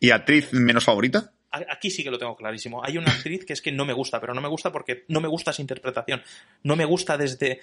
¿Y 0.00 0.10
actriz 0.10 0.52
menos 0.52 0.84
favorita? 0.84 1.32
Aquí 1.50 1.90
sí 1.90 2.04
que 2.04 2.10
lo 2.10 2.18
tengo 2.18 2.36
clarísimo. 2.36 2.84
Hay 2.84 2.98
una 2.98 3.10
actriz 3.10 3.44
que 3.44 3.54
es 3.54 3.62
que 3.62 3.72
no 3.72 3.84
me 3.86 3.94
gusta, 3.94 4.20
pero 4.20 4.34
no 4.34 4.40
me 4.40 4.48
gusta 4.48 4.70
porque 4.70 5.04
no 5.08 5.20
me 5.20 5.28
gusta 5.28 5.50
esa 5.50 5.62
interpretación. 5.62 6.22
No 6.62 6.76
me 6.76 6.84
gusta 6.84 7.16
desde. 7.16 7.60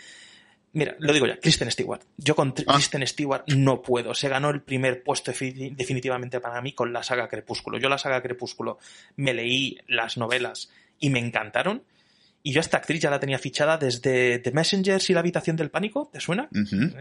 Mira, 0.73 0.95
lo 0.99 1.13
digo 1.13 1.25
ya, 1.27 1.39
Kristen 1.39 1.71
Stewart. 1.71 2.01
Yo 2.17 2.35
con 2.35 2.53
Ah. 2.67 2.73
Kristen 2.73 3.05
Stewart 3.07 3.43
no 3.47 3.81
puedo. 3.81 4.13
Se 4.13 4.27
ganó 4.27 4.49
el 4.49 4.61
primer 4.61 5.03
puesto 5.03 5.31
defi- 5.31 5.73
definitivamente 5.75 6.41
para 6.41 6.61
mí 6.61 6.73
con 6.73 6.91
la 6.91 7.03
saga 7.03 7.29
Crepúsculo. 7.29 7.77
Yo 7.77 7.87
la 7.87 7.97
saga 7.97 8.21
Crepúsculo 8.21 8.79
me 9.15 9.33
leí 9.33 9.77
las 9.87 10.17
novelas 10.17 10.69
y 10.99 11.11
me 11.11 11.19
encantaron. 11.19 11.83
Y 12.47 12.51
yo 12.53 12.59
a 12.59 12.61
esta 12.61 12.77
actriz 12.77 13.01
ya 13.01 13.09
la 13.09 13.19
tenía 13.19 13.39
fichada 13.39 13.75
desde 13.79 14.37
The 14.37 14.51
Messengers 14.51 15.09
y 15.09 15.13
La 15.13 15.21
Habitación 15.21 15.55
del 15.55 15.71
Pánico. 15.71 16.09
¿Te 16.13 16.19
suena? 16.19 16.47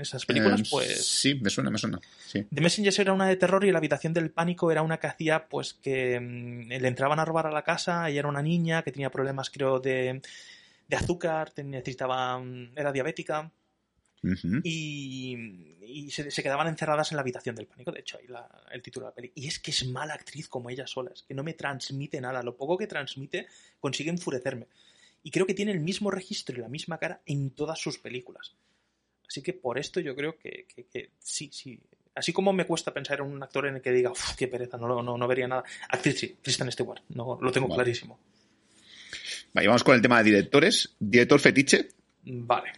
Esas 0.00 0.24
películas, 0.24 0.58
Eh, 0.62 0.64
pues. 0.70 1.06
Sí, 1.06 1.34
me 1.34 1.50
suena, 1.50 1.68
me 1.70 1.76
suena. 1.76 2.00
Sí. 2.26 2.46
The 2.50 2.60
Messengers 2.62 2.98
era 2.98 3.12
una 3.12 3.26
de 3.28 3.36
terror 3.36 3.62
y 3.62 3.70
la 3.70 3.76
habitación 3.76 4.14
del 4.14 4.30
pánico 4.30 4.72
era 4.72 4.80
una 4.80 4.98
que 4.98 5.06
hacía, 5.06 5.46
pues, 5.46 5.74
que 5.74 6.18
mm, 6.18 6.68
le 6.80 6.88
entraban 6.88 7.20
a 7.20 7.26
robar 7.26 7.46
a 7.46 7.50
la 7.50 7.62
casa 7.62 8.08
y 8.10 8.16
era 8.16 8.26
una 8.26 8.40
niña 8.40 8.82
que 8.82 8.90
tenía 8.90 9.10
problemas, 9.10 9.50
creo, 9.50 9.80
de, 9.80 10.22
de 10.88 10.96
azúcar, 10.96 11.52
necesitaba, 11.62 12.38
mm, 12.38 12.72
era 12.78 12.90
diabética 12.90 13.50
y, 14.64 15.36
y 15.86 16.10
se, 16.10 16.30
se 16.30 16.42
quedaban 16.42 16.68
encerradas 16.68 17.12
en 17.12 17.16
la 17.16 17.20
habitación 17.20 17.54
del 17.54 17.66
pánico, 17.66 17.92
de 17.92 18.00
hecho, 18.00 18.16
ahí 18.18 18.26
la- 18.28 18.48
el 18.72 18.80
título 18.80 19.04
de 19.04 19.10
la 19.10 19.14
peli. 19.14 19.32
Y 19.34 19.46
es 19.46 19.58
que 19.58 19.72
es 19.72 19.86
mala 19.86 20.14
actriz 20.14 20.48
como 20.48 20.70
ella 20.70 20.86
sola, 20.86 21.10
es 21.12 21.22
que 21.22 21.34
no 21.34 21.42
me 21.44 21.52
transmite 21.52 22.18
nada, 22.18 22.42
lo 22.42 22.56
poco 22.56 22.78
que 22.78 22.86
transmite 22.86 23.46
consigue 23.78 24.08
enfurecerme. 24.08 24.68
Y 25.24 25.30
creo 25.32 25.46
que 25.46 25.54
tiene 25.54 25.72
el 25.72 25.80
mismo 25.80 26.10
registro 26.12 26.56
y 26.56 26.60
la 26.60 26.68
misma 26.68 26.98
cara 26.98 27.20
en 27.26 27.50
todas 27.50 27.80
sus 27.80 27.98
películas. 27.98 28.54
Así 29.26 29.42
que 29.42 29.52
por 29.54 29.78
esto 29.78 29.98
yo 29.98 30.14
creo 30.14 30.38
que, 30.38 30.66
que- 30.72 30.84
que 30.84 31.10
sí, 31.18 31.50
sí. 31.52 31.80
Así 32.14 32.32
como 32.32 32.52
me 32.52 32.64
cuesta 32.66 32.94
pensar 32.94 33.18
en 33.18 33.26
un 33.26 33.42
actor 33.42 33.66
en 33.66 33.74
el 33.76 33.82
que 33.82 33.90
diga, 33.90 34.12
uff, 34.12 34.36
qué 34.36 34.46
pereza, 34.46 34.76
no, 34.76 35.02
no, 35.02 35.18
no 35.18 35.26
vería 35.26 35.48
nada. 35.48 35.64
Actriz 35.88 36.20
sí, 36.20 36.36
Kristen 36.40 36.70
Stewart, 36.70 37.02
no, 37.08 37.38
lo 37.40 37.50
tengo 37.50 37.66
Vale. 37.66 37.78
clarísimo. 37.82 38.20
Vale, 39.52 39.66
vamos 39.66 39.82
con 39.82 39.94
el 39.96 40.02
tema 40.02 40.18
de 40.18 40.24
directores. 40.24 40.94
Director 41.00 41.40
fetiche. 41.40 41.88
Vale. 42.24 42.70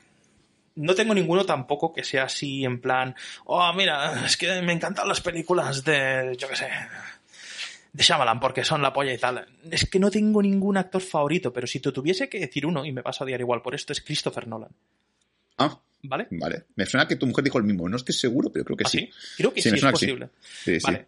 No 0.77 0.95
tengo 0.95 1.15
ninguno 1.15 1.45
tampoco 1.45 1.93
que 1.93 2.05
sea 2.05 2.25
así 2.25 2.65
en 2.65 2.81
plan, 2.81 3.15
oh, 3.47 3.73
mira, 3.73 4.25
es 4.27 4.37
que 4.37 4.61
me 4.63 4.73
encantan 4.75 5.09
las 5.09 5.21
películas 5.23 5.83
de, 5.85 6.37
yo 6.39 6.49
qué 6.49 6.57
sé, 6.57 6.69
de 7.97 8.03
Shyamalan 8.03 8.39
porque 8.39 8.63
son 8.63 8.83
la 8.83 8.93
polla 8.93 9.15
y 9.15 9.19
tal. 9.19 9.47
Es 9.71 9.89
que 9.89 9.99
no 9.99 10.11
tengo 10.11 10.43
ningún 10.43 10.77
actor 10.77 11.01
favorito, 11.01 11.51
pero 11.53 11.67
si 11.67 11.81
te 11.81 11.91
tuviese 11.93 12.29
que 12.29 12.39
decir 12.39 12.67
uno, 12.67 12.85
y 12.85 12.93
me 12.93 13.01
vas 13.01 13.21
a 13.21 13.25
odiar 13.25 13.41
igual 13.41 13.63
por 13.63 13.75
esto, 13.75 13.93
es 13.95 14.03
Christopher 14.03 14.47
Nolan. 14.47 14.71
Ah, 15.57 15.81
¿Vale? 16.03 16.29
vale. 16.33 16.65
Me 16.77 16.85
suena 16.85 17.09
que 17.09 17.17
tu 17.17 17.27
mujer 17.27 17.43
dijo 17.43 17.57
el 17.57 17.65
mismo. 17.65 17.89
No 17.89 17.97
estoy 17.97 18.15
seguro, 18.15 18.53
pero 18.53 18.67
creo 18.67 18.77
que 18.77 18.85
¿Ah, 18.87 18.91
sí. 18.91 18.99
sí? 18.99 19.11
Creo 19.39 19.53
que 19.55 19.63
Sí, 19.63 19.69
sí, 19.69 19.71
me 19.71 19.77
es 19.77 19.81
suena 19.81 19.93
posible. 19.93 20.29
Sí, 20.63 20.79
sí. 20.79 20.85
Vale. 20.85 21.07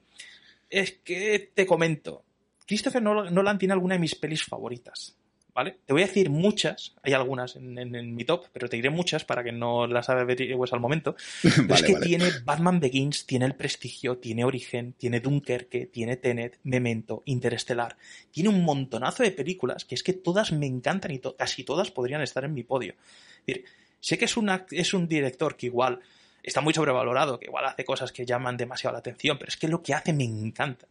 Es 0.70 0.92
que 1.04 1.50
te 1.54 1.66
comento. 1.66 2.24
Christopher 2.66 3.02
Nolan 3.02 3.58
tiene 3.58 3.74
alguna 3.74 3.94
de 3.94 4.00
mis 4.00 4.14
pelis 4.14 4.42
favoritas. 4.44 5.14
¿Vale? 5.58 5.78
Te 5.86 5.92
voy 5.92 6.02
a 6.02 6.06
decir 6.06 6.30
muchas, 6.30 6.94
hay 7.02 7.14
algunas 7.14 7.56
en, 7.56 7.76
en- 7.78 7.96
en 7.96 8.14
mi 8.14 8.22
top, 8.24 8.46
pero 8.52 8.68
te 8.68 8.76
diré 8.76 8.90
muchas 8.90 9.24
para 9.24 9.42
que 9.42 9.50
no 9.50 9.88
las 9.88 10.08
averigües 10.08 10.72
al 10.72 10.78
momento. 10.78 11.16
Pero 11.42 11.50
es 11.62 11.66
Vale, 11.66 11.86
que 11.88 11.92
vale. 11.94 12.06
tiene 12.06 12.24
Batman 12.44 12.78
Begins, 12.78 13.26
tiene 13.26 13.44
El 13.46 13.56
Prestigio, 13.56 14.18
tiene 14.18 14.44
Origen, 14.44 14.92
tiene 14.92 15.18
Dunkerque, 15.18 15.86
tiene 15.86 16.16
Tenet, 16.16 16.60
Memento, 16.62 17.24
Interestelar. 17.24 17.96
Tiene 18.30 18.50
un 18.50 18.62
montonazo 18.62 19.24
de 19.24 19.32
películas 19.32 19.84
que 19.84 19.96
es 19.96 20.04
que 20.04 20.12
todas 20.12 20.52
me 20.52 20.66
encantan 20.66 21.10
y 21.10 21.18
to- 21.18 21.34
casi 21.34 21.64
todas 21.64 21.90
podrían 21.90 22.22
estar 22.22 22.44
en 22.44 22.54
mi 22.54 22.62
podio. 22.62 22.94
Es 23.44 23.46
decir, 23.56 23.64
sé 23.98 24.16
que 24.16 24.26
es, 24.26 24.36
una, 24.36 24.64
es 24.70 24.94
un 24.94 25.08
director 25.08 25.56
que 25.56 25.66
igual 25.66 25.98
está 26.40 26.60
muy 26.60 26.72
sobrevalorado, 26.72 27.40
que 27.40 27.46
igual 27.46 27.64
hace 27.64 27.84
cosas 27.84 28.12
que 28.12 28.24
llaman 28.24 28.56
demasiado 28.56 28.92
la 28.92 29.00
atención, 29.00 29.38
pero 29.38 29.48
es 29.48 29.56
que 29.56 29.66
lo 29.66 29.82
que 29.82 29.92
hace 29.92 30.12
me 30.12 30.22
encanta. 30.22 30.86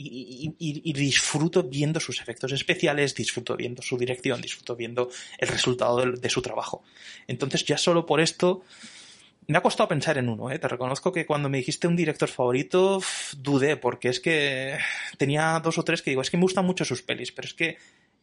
Y, 0.00 0.54
y- 0.60 0.68
y- 0.68 0.82
y 0.90 0.92
disfruto 0.92 1.64
viendo 1.64 1.98
sus 1.98 2.20
efectos 2.20 2.52
especiales, 2.52 3.16
disfruto 3.16 3.56
viendo 3.56 3.82
su 3.82 3.98
dirección, 3.98 4.40
disfruto 4.40 4.76
viendo 4.76 5.10
el 5.38 5.48
resultado 5.48 5.96
de, 5.98 6.12
de 6.20 6.30
su 6.30 6.40
trabajo. 6.40 6.84
Entonces 7.26 7.64
ya 7.64 7.76
solo 7.76 8.06
por 8.06 8.20
esto 8.20 8.62
me 9.48 9.58
ha 9.58 9.60
costado 9.62 9.88
pensar 9.88 10.16
en 10.18 10.28
uno, 10.28 10.50
¿eh? 10.52 10.58
Te 10.60 10.68
reconozco 10.68 11.10
que 11.10 11.26
cuando 11.26 11.48
me 11.48 11.58
dijiste 11.58 11.88
un 11.88 11.96
director 11.96 12.28
favorito, 12.28 13.02
dudé, 13.38 13.76
porque 13.76 14.08
es 14.10 14.20
que 14.20 14.78
tenía 15.16 15.58
dos 15.64 15.78
o 15.78 15.82
tres 15.82 16.00
que 16.02 16.10
digo, 16.10 16.22
es 16.22 16.30
que 16.30 16.36
me 16.36 16.42
gustan 16.42 16.64
mucho 16.66 16.84
sus 16.84 17.02
pelis, 17.02 17.32
pero 17.32 17.48
es 17.48 17.54
que 17.54 17.76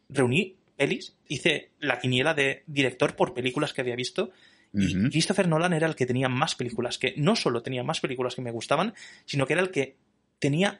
reuní 0.08 0.56
pelis, 0.78 1.16
hice 1.28 1.72
la 1.80 2.00
quiniela 2.00 2.34
de 2.36 2.64
director 2.68 3.16
por 3.16 3.34
películas 3.34 3.74
que 3.74 3.82
había 3.82 3.96
visto, 3.98 4.32
y. 4.74 5.10
Christopher 5.10 5.48
Nolan 5.48 5.74
era 5.74 5.88
el 5.88 5.96
que 5.96 6.06
tenía 6.06 6.30
más 6.30 6.54
películas, 6.56 6.98
que 7.00 7.16
no 7.18 7.36
solo 7.36 7.64
tenía 7.64 7.84
más 7.84 8.00
películas 8.02 8.36
que 8.36 8.42
me 8.44 8.52
gustaban, 8.52 8.94
sino 9.26 9.46
que 9.48 9.54
era 9.54 9.62
el 9.62 9.72
que 9.72 9.96
tenía 10.40 10.80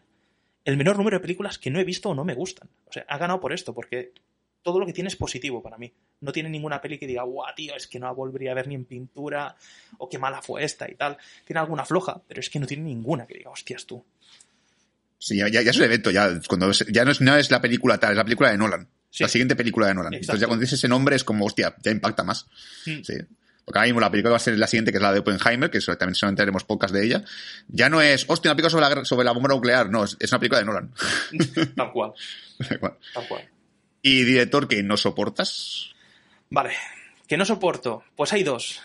el 0.66 0.76
menor 0.78 0.98
número 0.98 1.18
de 1.18 1.22
películas 1.22 1.58
que 1.58 1.70
no 1.72 1.80
he 1.80 1.84
visto 1.84 2.10
o 2.10 2.16
no 2.16 2.26
me 2.26 2.34
gustan. 2.34 2.68
O 2.86 2.92
sea, 2.92 3.06
ha 3.08 3.18
ganado 3.18 3.40
por 3.40 3.54
esto, 3.54 3.74
porque 3.74 4.12
todo 4.64 4.80
lo 4.80 4.86
que 4.86 4.94
tiene 4.94 5.08
es 5.10 5.16
positivo 5.16 5.62
para 5.62 5.78
mí. 5.78 5.94
No 6.22 6.32
tiene 6.32 6.50
ninguna 6.50 6.82
peli 6.82 6.98
que 6.98 7.06
diga, 7.08 7.22
guau, 7.24 7.54
tío, 7.56 7.76
es 7.76 7.86
que 7.88 8.00
no 8.00 8.08
la 8.08 8.12
volvería 8.14 8.52
a 8.52 8.56
ver 8.56 8.68
ni 8.68 8.76
en 8.76 8.86
pintura, 8.86 9.56
o 10.00 10.10
qué 10.10 10.18
mala 10.18 10.42
fue 10.42 10.64
esta 10.64 10.90
y 10.90 10.96
tal. 10.96 11.18
Tiene 11.46 11.60
alguna 11.60 11.86
floja, 11.86 12.22
pero 12.28 12.40
es 12.40 12.50
que 12.50 12.60
no 12.60 12.66
tiene 12.68 12.84
ninguna 12.84 13.26
que 13.28 13.36
diga, 13.36 13.52
hostias 13.52 13.86
tú. 13.86 14.04
Sí, 15.20 15.38
ya, 15.38 15.48
ya, 15.48 15.62
es 15.62 15.78
un 15.78 15.84
evento, 15.84 16.12
ya, 16.12 16.30
cuando 16.48 16.70
es- 16.72 16.86
ya 16.92 17.06
no 17.06 17.12
es, 17.12 17.22
no 17.22 17.36
es 17.36 17.50
la 17.52 17.62
película 17.62 17.98
tal, 18.00 18.12
es 18.12 18.18
la 18.18 18.24
película 18.24 18.50
de 18.52 18.58
Nolan. 18.58 18.88
Sí. 19.10 19.24
La 19.24 19.30
siguiente 19.30 19.56
película 19.56 19.88
de 19.88 19.94
Nolan. 19.96 20.14
Exacto. 20.14 20.24
Entonces 20.26 20.42
ya 20.42 20.48
cuando 20.48 20.62
dices 20.62 20.80
ese 20.80 20.88
nombre 20.90 21.16
es 21.16 21.24
como, 21.24 21.46
hostia, 21.46 21.76
ya 21.84 21.92
impacta 21.92 22.24
más. 22.24 22.48
Mm. 22.86 23.02
Sí. 23.04 23.14
Porque 23.66 23.80
ahora 23.80 23.88
mismo 23.88 24.00
la 24.00 24.12
película 24.12 24.32
va 24.32 24.38
a 24.38 24.40
ser 24.40 24.58
la 24.60 24.68
siguiente, 24.68 24.92
que 24.92 24.98
es 25.00 25.02
la 25.02 25.12
de 25.12 25.20
Oppenheimer, 25.20 25.72
que 25.72 25.80
eso, 25.80 25.98
también 25.98 26.16
solamente 26.16 26.44
haremos 26.44 26.64
pocas 26.64 26.92
de 26.92 27.04
ella, 27.04 27.24
ya 27.68 27.90
no 27.90 28.00
es, 28.02 28.26
hostia, 28.30 28.52
una 28.52 28.56
película 28.56 28.70
sobre 28.70 28.96
la, 28.96 29.06
sobre 29.06 29.26
la 29.26 29.32
bomba 29.32 29.50
nuclear, 29.50 29.90
no, 29.90 30.04
es, 30.04 30.16
es 30.20 30.32
una 30.32 30.40
película 30.40 30.60
de 30.60 30.66
Nolan. 30.66 30.94
Tal 31.76 31.92
cual, 31.92 32.14
Da 32.60 32.76
igual. 32.76 32.98
tal 33.14 33.28
cual. 33.28 33.50
y 34.02 34.24
director 34.24 34.68
que 34.68 34.84
no 34.84 34.98
soportas. 34.98 35.90
Vale, 36.50 36.74
que 37.28 37.38
no 37.38 37.44
soporto. 37.46 38.04
Pues 38.16 38.32
hay 38.34 38.44
dos. 38.44 38.82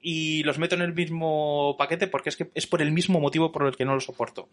Y 0.00 0.42
los 0.44 0.58
meto 0.58 0.76
en 0.76 0.82
el 0.82 0.94
mismo 0.94 1.76
paquete 1.76 2.06
porque 2.06 2.28
es 2.30 2.36
que 2.36 2.50
es 2.54 2.66
por 2.66 2.80
el 2.80 2.92
mismo 2.92 3.20
motivo 3.20 3.52
por 3.52 3.66
el 3.66 3.76
que 3.76 3.84
no 3.84 3.94
lo 3.94 4.00
soporto. 4.00 4.48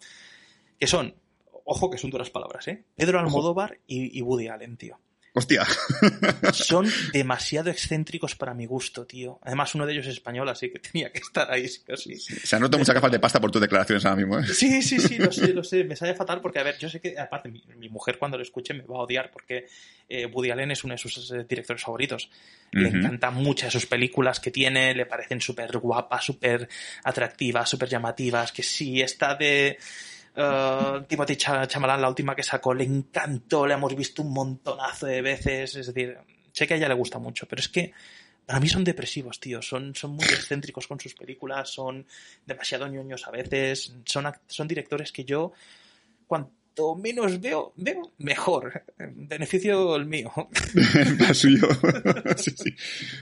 Que 0.79 0.87
son, 0.87 1.15
ojo 1.63 1.89
que 1.89 1.97
son 1.97 2.09
duras 2.09 2.29
palabras, 2.31 2.67
¿eh? 2.67 2.83
Pedro 2.95 3.19
Almodóvar 3.19 3.79
y, 3.87 4.17
y 4.17 4.21
Woody 4.21 4.47
Allen, 4.47 4.77
tío. 4.77 4.99
Hostia. 5.39 5.65
Son 6.53 6.85
demasiado 7.13 7.69
excéntricos 7.69 8.35
para 8.35 8.53
mi 8.53 8.65
gusto, 8.65 9.05
tío. 9.05 9.39
Además, 9.41 9.73
uno 9.73 9.85
de 9.85 9.93
ellos 9.93 10.05
es 10.07 10.15
español, 10.15 10.49
así 10.49 10.69
que 10.69 10.79
tenía 10.79 11.11
que 11.11 11.19
estar 11.19 11.49
ahí, 11.49 11.67
sí 11.67 11.81
o 11.89 11.95
sí. 11.95 12.17
Se 12.17 12.55
ha 12.55 12.59
notado 12.59 12.79
mucha 12.79 12.91
gafas 12.91 13.11
de 13.11 13.19
pasta 13.19 13.39
por 13.39 13.49
tus 13.49 13.61
declaraciones 13.61 14.05
ahora 14.05 14.17
mismo. 14.17 14.37
¿eh? 14.37 14.43
Sí, 14.53 14.81
sí, 14.81 14.99
sí, 14.99 15.17
lo 15.17 15.31
sé, 15.31 15.53
lo 15.53 15.63
sé. 15.63 15.85
Me 15.85 15.95
sale 15.95 16.13
fatal 16.13 16.41
porque, 16.41 16.59
a 16.59 16.63
ver, 16.63 16.77
yo 16.77 16.89
sé 16.89 16.99
que, 16.99 17.17
aparte, 17.17 17.47
mi, 17.49 17.63
mi 17.77 17.87
mujer 17.87 18.17
cuando 18.19 18.37
lo 18.37 18.43
escuche 18.43 18.73
me 18.73 18.83
va 18.83 18.97
a 18.97 19.03
odiar 19.03 19.31
porque 19.31 19.67
eh, 20.09 20.25
Woody 20.25 20.51
Allen 20.51 20.71
es 20.71 20.83
uno 20.83 20.95
de 20.95 20.97
sus 20.97 21.31
eh, 21.31 21.45
directores 21.47 21.81
favoritos. 21.81 22.29
Le 22.71 22.89
encantan 22.89 23.35
muchas 23.35 23.73
de 23.73 23.79
sus 23.79 23.87
películas 23.87 24.39
que 24.39 24.51
tiene, 24.51 24.93
le 24.93 25.05
parecen 25.05 25.39
súper 25.39 25.77
guapas, 25.77 26.25
súper 26.25 26.67
atractivas, 27.03 27.69
súper 27.69 27.87
llamativas. 27.87 28.51
Que 28.51 28.61
sí, 28.61 29.01
esta 29.01 29.35
de 29.35 29.77
eh, 30.35 31.01
Timothy 31.07 31.35
Cha- 31.35 31.67
Chalamet, 31.67 31.99
la 32.01 32.09
última 32.09 32.35
que 32.35 32.43
sacó, 32.43 32.73
le 32.73 32.83
encantó, 32.83 33.65
la 33.67 33.75
hemos 33.75 33.95
visto 33.95 34.21
un 34.21 34.31
montonazo 34.33 35.05
de 35.07 35.21
veces. 35.21 35.75
Es 35.75 35.87
decir, 35.87 36.17
sé 36.51 36.67
que 36.67 36.73
a 36.73 36.77
ella 36.77 36.87
le 36.87 36.93
gusta 36.95 37.19
mucho, 37.19 37.47
pero 37.47 37.59
es 37.59 37.69
que 37.69 37.91
para 38.45 38.59
mí 38.59 38.67
son 38.67 38.83
depresivos, 38.83 39.39
tío. 39.39 39.61
Son, 39.61 39.93
son 39.95 40.11
muy 40.11 40.25
excéntricos 40.25 40.87
con 40.87 40.99
sus 40.99 41.13
películas, 41.13 41.69
son 41.69 42.05
demasiado 42.45 42.87
ñoños 42.87 43.27
a 43.27 43.31
veces. 43.31 43.93
Son, 44.05 44.25
son 44.47 44.67
directores 44.67 45.11
que 45.11 45.23
yo, 45.23 45.51
cuanto 46.79 46.95
menos 46.95 47.41
veo, 47.41 47.73
veo 47.75 48.11
mejor. 48.17 48.83
Beneficio 48.97 49.95
el 49.95 50.05
mío. 50.05 50.31
La 51.19 51.33
suyo. 51.33 51.67
sí, 52.37 52.51
sí. 52.55 52.75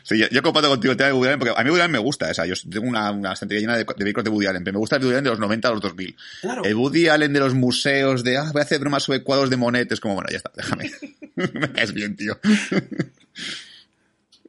Sí, 0.03 0.17
yo, 0.17 0.27
yo 0.29 0.41
comparto 0.41 0.69
contigo 0.69 0.91
el 0.91 0.97
tema 0.97 1.07
de 1.07 1.13
Woody 1.13 1.27
Allen, 1.27 1.39
porque 1.39 1.53
a 1.55 1.63
mí 1.63 1.69
Woody 1.69 1.81
Allen 1.81 1.91
me 1.91 1.97
gusta. 1.97 2.29
O 2.29 2.33
sea, 2.33 2.45
yo 2.45 2.53
tengo 2.69 2.87
una, 2.87 3.11
una 3.11 3.33
estantería 3.33 3.61
llena 3.61 3.73
de, 3.73 3.83
de 3.83 3.85
películas 3.85 4.23
de 4.23 4.29
Woody 4.29 4.47
Allen, 4.47 4.63
pero 4.63 4.73
me 4.75 4.79
gusta 4.79 4.97
el 4.97 5.03
Woody 5.03 5.15
Allen 5.15 5.23
de 5.23 5.29
los 5.31 5.39
90 5.39 5.67
a 5.67 5.71
los 5.71 5.81
2000. 5.81 6.15
Claro. 6.41 6.63
El 6.63 6.75
Woody 6.75 7.07
Allen 7.07 7.33
de 7.33 7.39
los 7.39 7.53
museos, 7.53 8.23
de, 8.23 8.37
ah, 8.37 8.49
voy 8.51 8.61
a 8.61 8.63
hacer 8.63 8.79
bromas 8.79 9.03
sobre 9.03 9.23
cuadros 9.23 9.49
de 9.49 9.57
Monet, 9.57 9.91
es 9.91 9.99
como, 9.99 10.15
bueno, 10.15 10.29
ya 10.29 10.37
está, 10.37 10.51
déjame. 10.55 10.91
me 11.35 11.71
caes 11.71 11.93
bien, 11.93 12.15
tío. 12.15 12.37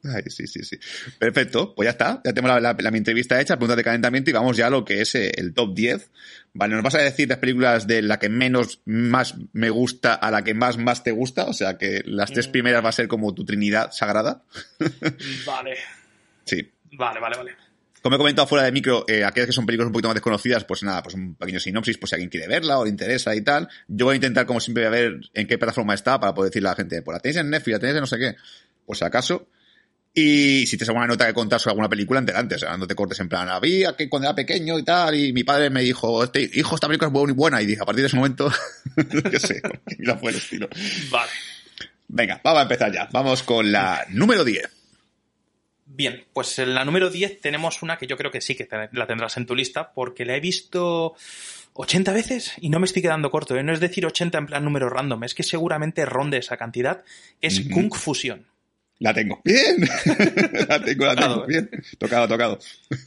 Ay, 0.03 0.23
sí, 0.27 0.47
sí, 0.47 0.63
sí. 0.63 0.77
Perfecto, 1.17 1.75
pues 1.75 1.85
ya 1.87 1.91
está. 1.91 2.21
Ya 2.23 2.33
tenemos 2.33 2.61
la, 2.61 2.73
la, 2.73 2.89
entrevista 2.97 3.39
hecha, 3.41 3.55
preguntas 3.57 3.77
de 3.77 3.83
calentamiento 3.83 4.29
y 4.29 4.33
vamos 4.33 4.55
ya 4.55 4.67
a 4.67 4.69
lo 4.69 4.85
que 4.85 5.01
es 5.01 5.13
eh, 5.15 5.31
el 5.35 5.53
top 5.53 5.75
10. 5.75 6.11
Vale, 6.53 6.75
nos 6.75 6.83
vas 6.83 6.95
a 6.95 6.99
decir 6.99 7.27
las 7.27 7.39
películas 7.39 7.85
de 7.87 8.01
la 8.01 8.17
que 8.19 8.29
menos 8.29 8.81
más 8.85 9.35
me 9.53 9.69
gusta 9.69 10.13
a 10.13 10.31
la 10.31 10.43
que 10.43 10.53
más 10.53 10.77
más 10.77 11.03
te 11.03 11.11
gusta. 11.11 11.45
O 11.45 11.53
sea 11.53 11.77
que 11.77 12.01
las 12.05 12.31
tres 12.31 12.47
Mm. 12.47 12.51
primeras 12.51 12.83
va 12.85 12.89
a 12.89 12.93
ser 12.93 13.07
como 13.07 13.33
tu 13.33 13.43
trinidad 13.45 13.91
sagrada. 13.91 14.43
Vale. 15.45 15.75
Sí. 16.45 16.71
Vale, 16.93 17.19
vale, 17.19 17.37
vale. 17.37 17.55
Como 18.01 18.15
he 18.15 18.17
comentado 18.17 18.47
fuera 18.47 18.63
de 18.63 18.71
micro, 18.71 19.03
eh, 19.09 19.25
aquellas 19.25 19.47
que 19.47 19.53
son 19.53 19.65
películas 19.65 19.87
un 19.87 19.91
poquito 19.91 20.07
más 20.07 20.15
desconocidas, 20.15 20.63
pues 20.63 20.83
nada, 20.83 21.03
pues 21.03 21.15
un 21.15 21.35
pequeño 21.35 21.59
sinopsis, 21.59 21.97
pues 21.97 22.09
si 22.11 22.15
alguien 22.15 22.29
quiere 22.29 22.47
verla 22.47 22.79
o 22.79 22.85
le 22.85 22.89
interesa 22.89 23.35
y 23.35 23.41
tal. 23.41 23.67
Yo 23.89 24.05
voy 24.05 24.13
a 24.13 24.15
intentar, 24.15 24.45
como 24.45 24.61
siempre, 24.61 24.85
a 24.85 24.89
ver 24.89 25.19
en 25.33 25.47
qué 25.47 25.57
plataforma 25.57 25.93
está 25.93 26.17
para 26.17 26.33
poder 26.33 26.49
decirle 26.49 26.69
a 26.69 26.71
la 26.71 26.75
gente, 26.77 27.01
pues 27.01 27.15
la 27.15 27.19
tenéis 27.19 27.41
en 27.41 27.49
Netflix, 27.49 27.73
la 27.73 27.79
tenéis 27.79 27.95
en 27.95 28.01
no 28.01 28.07
sé 28.07 28.17
qué, 28.17 28.35
pues 28.85 28.99
si 28.99 29.05
acaso. 29.05 29.49
Y 30.13 30.65
si 30.65 30.75
tienes 30.75 30.89
alguna 30.89 31.07
nota 31.07 31.27
que 31.27 31.33
contar 31.33 31.59
sobre 31.59 31.73
alguna 31.73 31.87
película, 31.89 32.19
enterante, 32.19 32.55
o 32.55 32.59
sea, 32.59 32.75
no 32.77 32.87
te 32.87 32.95
cortes 32.95 33.19
en 33.19 33.29
plan, 33.29 33.47
había 33.47 33.95
que 33.95 34.09
cuando 34.09 34.27
era 34.27 34.35
pequeño 34.35 34.77
y 34.79 34.83
tal, 34.83 35.15
y 35.15 35.31
mi 35.33 35.43
padre 35.43 35.69
me 35.69 35.81
dijo, 35.81 36.23
este, 36.23 36.49
hijo, 36.53 36.75
esta 36.75 36.87
película 36.87 37.07
es 37.07 37.13
muy 37.13 37.31
buena, 37.33 37.61
y 37.61 37.67
dije, 37.67 37.81
a 37.81 37.85
partir 37.85 38.01
de 38.01 38.07
ese 38.07 38.15
momento, 38.17 38.51
yo 39.31 39.39
sé, 39.39 39.61
mira 39.99 40.17
fue 40.17 40.31
el 40.31 40.37
estilo. 40.37 40.67
Vale. 41.11 41.31
Venga, 42.07 42.41
vamos 42.43 42.59
a 42.59 42.63
empezar 42.63 42.91
ya. 42.91 43.07
Vamos 43.11 43.43
con 43.43 43.71
la 43.71 44.03
número 44.09 44.43
10. 44.43 44.67
Bien, 45.85 46.23
pues 46.33 46.57
en 46.59 46.73
la 46.73 46.85
número 46.85 47.09
10 47.09 47.39
tenemos 47.39 47.81
una 47.83 47.97
que 47.97 48.07
yo 48.07 48.17
creo 48.17 48.31
que 48.31 48.41
sí 48.41 48.55
que 48.55 48.65
te- 48.65 48.89
la 48.91 49.05
tendrás 49.05 49.37
en 49.37 49.45
tu 49.45 49.55
lista 49.55 49.91
porque 49.93 50.25
la 50.25 50.35
he 50.35 50.39
visto 50.39 51.13
80 51.73 52.11
veces 52.13 52.53
y 52.61 52.69
no 52.69 52.79
me 52.79 52.85
estoy 52.85 53.01
quedando 53.03 53.29
corto. 53.29 53.55
¿eh? 53.55 53.63
No 53.63 53.73
es 53.73 53.79
decir 53.79 54.05
80 54.05 54.37
en 54.39 54.45
plan 54.47 54.63
número 54.63 54.89
random, 54.89 55.23
es 55.23 55.35
que 55.35 55.43
seguramente 55.43 56.05
ronde 56.05 56.37
esa 56.37 56.57
cantidad. 56.57 57.03
Es 57.41 57.59
Ujú. 57.59 57.69
Kung 57.71 57.93
Fusion. 57.93 58.45
La 58.99 59.13
tengo. 59.13 59.41
Bien. 59.43 59.77
la 60.67 60.81
tengo, 60.81 61.05
la 61.05 61.15
tengo. 61.15 61.35
Tocado, 61.35 61.43
¿eh? 61.43 61.47
Bien. 61.47 61.69
Tocado, 61.97 62.27
tocado. 62.27 62.59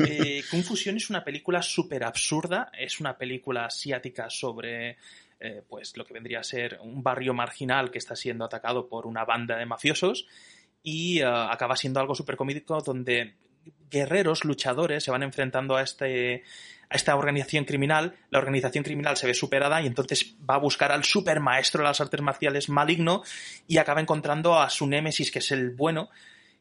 Eh, 0.07 0.43
Kung 0.51 0.63
Fusion 0.63 0.97
es 0.97 1.11
una 1.11 1.23
película 1.23 1.61
súper 1.63 2.05
absurda, 2.05 2.71
es 2.77 2.99
una 2.99 3.17
película 3.17 3.67
asiática 3.67 4.31
sobre 4.31 4.97
eh, 5.39 5.63
pues 5.69 5.97
lo 5.97 6.05
que 6.05 6.15
vendría 6.15 6.41
a 6.41 6.45
ser 6.45 6.79
un 6.83 7.03
barrio 7.03 7.35
marginal 7.35 7.91
que 7.91 7.99
está 7.99 8.17
siendo 8.17 8.45
atacado 8.45 8.89
por 8.89 9.07
una 9.07 9.25
banda 9.25 9.59
de 9.59 9.67
mafiosos 9.67 10.27
y 10.83 11.21
eh, 11.21 11.25
acaba 11.27 11.77
siendo 11.77 12.01
algo 12.01 12.15
súper 12.15 12.37
comédico 12.37 12.81
donde 12.81 13.35
guerreros, 13.91 14.45
luchadores 14.45 15.05
se 15.05 15.11
van 15.11 15.23
enfrentando 15.23 15.77
a 15.77 15.83
este 15.83 16.43
a 16.89 16.97
esta 16.97 17.17
organización 17.17 17.65
criminal, 17.65 18.15
la 18.29 18.39
organización 18.39 18.85
criminal 18.85 19.17
se 19.17 19.27
ve 19.27 19.33
superada 19.33 19.81
y 19.81 19.87
entonces 19.87 20.35
va 20.49 20.57
a 20.57 20.59
buscar 20.59 20.93
al 20.93 21.05
super 21.05 21.41
maestro 21.41 21.81
de 21.83 21.89
las 21.89 22.03
artes 22.03 22.21
marciales 22.21 22.69
maligno 22.69 23.23
y 23.67 23.79
acaba 23.79 24.03
encontrando 24.03 24.61
a 24.61 24.69
su 24.69 24.87
némesis, 24.87 25.31
que 25.33 25.39
es 25.39 25.51
el 25.53 25.71
bueno, 25.71 26.11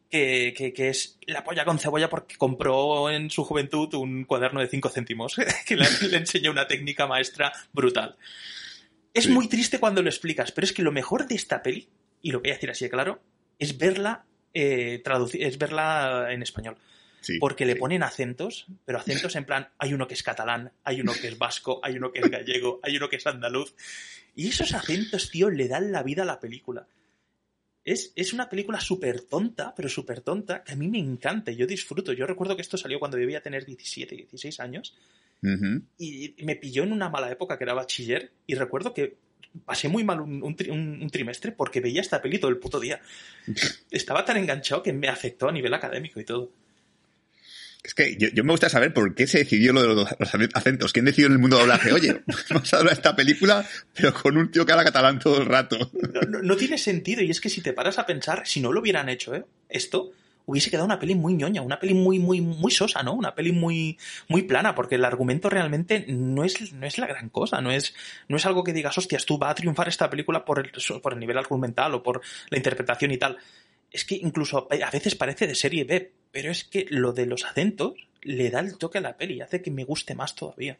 que, 0.10 0.54
que- 0.56 0.72
que 0.74 0.88
es 0.90 1.18
la 1.28 1.44
polla 1.44 1.66
con 1.66 1.80
cebolla 1.80 2.10
porque 2.10 2.38
compró 2.38 3.10
en 3.10 3.30
su 3.30 3.44
juventud 3.44 3.94
un 3.96 4.24
cuaderno 4.24 4.62
de 4.62 4.68
5 4.70 4.88
céntimos 4.90 5.36
que 5.66 5.76
le, 5.76 5.86
le 6.10 6.18
enseñó 6.18 6.52
una 6.52 6.66
técnica 6.68 7.08
maestra 7.08 7.52
brutal. 7.74 8.16
Es 9.14 9.26
Sí. 9.26 9.32
muy 9.32 9.50
triste 9.50 9.80
cuando 9.82 10.02
lo 10.02 10.10
explicas, 10.10 10.54
pero 10.54 10.64
es 10.64 10.72
que 10.72 10.82
lo 10.82 10.94
mejor 10.94 11.28
de 11.28 11.36
esta 11.36 11.62
peli, 11.62 11.90
y 12.22 12.32
lo 12.32 12.40
voy 12.40 12.52
a 12.52 12.54
decir 12.54 12.70
así 12.72 12.86
de 12.86 12.90
claro, 12.92 13.20
es 13.60 13.78
verla 13.78 14.24
eh, 14.54 15.02
es 15.34 15.58
verla 15.58 16.28
en 16.32 16.42
español. 16.42 16.78
Sí. 17.22 17.38
Porque 17.40 17.66
le 17.66 17.74
sí. 17.74 17.80
ponen 17.80 18.04
acentos, 18.04 18.66
pero 18.84 18.98
acentos 18.98 19.36
en 19.36 19.46
plan, 19.46 19.70
hay 19.78 19.94
uno 19.94 20.08
que 20.08 20.16
es 20.16 20.24
catalán, 20.24 20.72
hay 20.84 21.00
uno 21.02 21.14
que 21.14 21.28
es 21.28 21.38
vasco, 21.38 21.80
hay 21.84 21.96
uno 21.98 22.12
que 22.12 22.20
es 22.20 22.30
gallego, 22.30 22.80
hay 22.84 22.98
uno 22.98 23.08
que 23.10 23.16
es 23.18 23.28
andaluz. 23.28 23.74
Y 24.36 24.48
esos 24.50 24.74
acentos, 24.74 25.30
tío, 25.30 25.50
le 25.50 25.68
dan 25.68 25.92
la 25.92 26.02
vida 26.04 26.24
a 26.24 26.26
la 26.26 26.40
película. 26.40 26.88
Es, 27.84 28.14
es 28.16 28.34
una 28.34 28.48
película 28.50 28.80
súper 28.80 29.22
tonta, 29.22 29.74
pero 29.76 29.90
súper 29.90 30.22
tonta, 30.22 30.64
que 30.64 30.74
a 30.74 30.76
mí 30.76 30.88
me 30.88 31.00
encanta, 31.00 31.52
y 31.52 31.56
yo 31.56 31.66
disfruto. 31.66 32.14
Yo 32.14 32.28
recuerdo 32.28 32.56
que 32.56 32.62
esto 32.62 32.78
salió 32.78 33.00
cuando 33.00 33.18
debía 33.18 33.42
tener 33.42 33.66
17, 33.66 34.16
16 34.16 34.60
años, 34.60 34.96
Ujú. 35.44 35.82
y 35.98 36.36
me 36.44 36.56
pilló 36.56 36.84
en 36.84 36.92
una 36.92 37.10
mala 37.10 37.32
época 37.32 37.58
que 37.58 37.64
era 37.64 37.74
bachiller, 37.74 38.32
y 38.46 38.54
recuerdo 38.56 38.94
que 38.94 39.18
pasé 39.66 39.90
muy 39.90 40.04
mal 40.04 40.22
un, 40.22 40.42
un- 40.44 41.02
un 41.02 41.10
trimestre 41.10 41.52
porque 41.52 41.82
veía 41.82 42.02
esta 42.02 42.22
peli 42.22 42.40
todo 42.40 42.50
el 42.52 42.58
puto 42.58 42.80
día. 42.80 43.02
Estaba 43.92 44.24
tan 44.26 44.38
enganchado 44.38 44.82
que 44.84 44.94
me 44.94 45.08
afectó 45.08 45.50
a 45.50 45.52
nivel 45.52 45.74
académico 45.74 46.20
y 46.20 46.26
todo. 46.26 46.52
Es 47.84 47.96
que 47.96 48.16
yo, 48.16 48.44
me 48.44 48.52
gusta 48.52 48.70
saber 48.70 48.94
por 48.94 49.16
qué 49.16 49.26
se 49.26 49.40
decidió 49.40 49.74
lo 49.74 49.82
de 49.82 49.96
los, 49.96 50.08
acentos. 50.54 50.94
¿Quién 50.94 51.06
decidió 51.06 51.28
en 51.28 51.34
el 51.34 51.40
mundo 51.40 51.58
de 51.58 51.64
doblaje? 51.64 51.92
Oye, 51.92 52.22
vamos 52.50 52.72
a 52.74 52.78
hablar 52.78 52.94
esta 52.94 53.16
película, 53.16 53.68
pero 53.94 54.14
con 54.14 54.38
un 54.38 54.52
tío 54.52 54.66
que 54.66 54.72
habla 54.72 54.84
catalán 54.84 55.20
todo 55.20 55.42
el 55.42 55.48
rato. 55.48 55.92
No, 56.44 56.56
tiene 56.56 56.78
sentido, 56.78 57.24
y 57.24 57.32
es 57.32 57.42
que 57.42 57.50
si 57.50 57.62
te 57.62 57.74
paras 57.74 57.98
a 57.98 58.06
pensar, 58.06 58.46
si 58.46 58.62
no 58.62 58.72
lo 58.72 58.82
hubieran 58.82 59.10
hecho, 59.10 59.34
¿eh? 59.34 59.46
Esto 59.68 60.12
hubiese 60.46 60.70
quedado 60.70 60.86
una 60.86 61.00
peli 61.00 61.16
muy 61.16 61.34
ñoña, 61.34 61.62
una 61.62 61.80
peli 61.80 61.96
muy, 61.96 62.20
muy, 62.20 62.40
muy 62.42 62.72
sosa, 62.72 63.02
¿no? 63.02 63.14
Una 63.14 63.34
peli 63.34 63.52
muy, 63.52 63.98
muy 64.28 64.44
plana, 64.44 64.76
porque 64.76 64.96
el 64.96 65.06
argumento 65.06 65.50
realmente 65.50 66.06
no 66.08 66.44
es, 66.44 66.74
no 66.74 66.86
es 66.86 66.98
la 67.00 67.08
gran 67.08 67.30
cosa, 67.30 67.62
no 67.62 67.72
es, 67.72 67.96
no 68.28 68.38
es 68.38 68.46
algo 68.46 68.64
que 68.64 68.74
digas, 68.74 68.98
hostias, 68.98 69.26
tú 69.26 69.40
va 69.40 69.50
a 69.50 69.56
triunfar 69.56 69.88
esta 69.88 70.10
película 70.10 70.46
por 70.46 70.60
el, 70.60 70.72
por 71.02 71.14
el 71.14 71.20
nivel 71.20 71.38
argumental 71.38 71.96
o 71.96 72.04
por 72.04 72.22
la 72.50 72.58
interpretación 72.58 73.12
y 73.12 73.18
tal. 73.18 73.38
Es 73.90 74.06
que 74.06 74.16
incluso 74.16 74.68
a 74.70 74.92
veces 74.92 75.16
parece 75.16 75.48
de 75.48 75.56
serie 75.56 75.84
B, 75.84 76.12
pero 76.32 76.52
es 76.52 76.64
que 76.64 76.86
lo 76.90 77.14
de 77.14 77.26
los 77.26 77.44
acentos 77.46 77.94
le 78.22 78.50
da 78.50 78.60
el 78.60 78.78
toque 78.78 79.00
a 79.00 79.02
la 79.02 79.18
peli 79.18 79.36
y 79.36 79.42
hace 79.42 79.62
que 79.62 79.72
me 79.72 79.84
guste 79.84 80.16
más 80.16 80.36
todavía. 80.36 80.78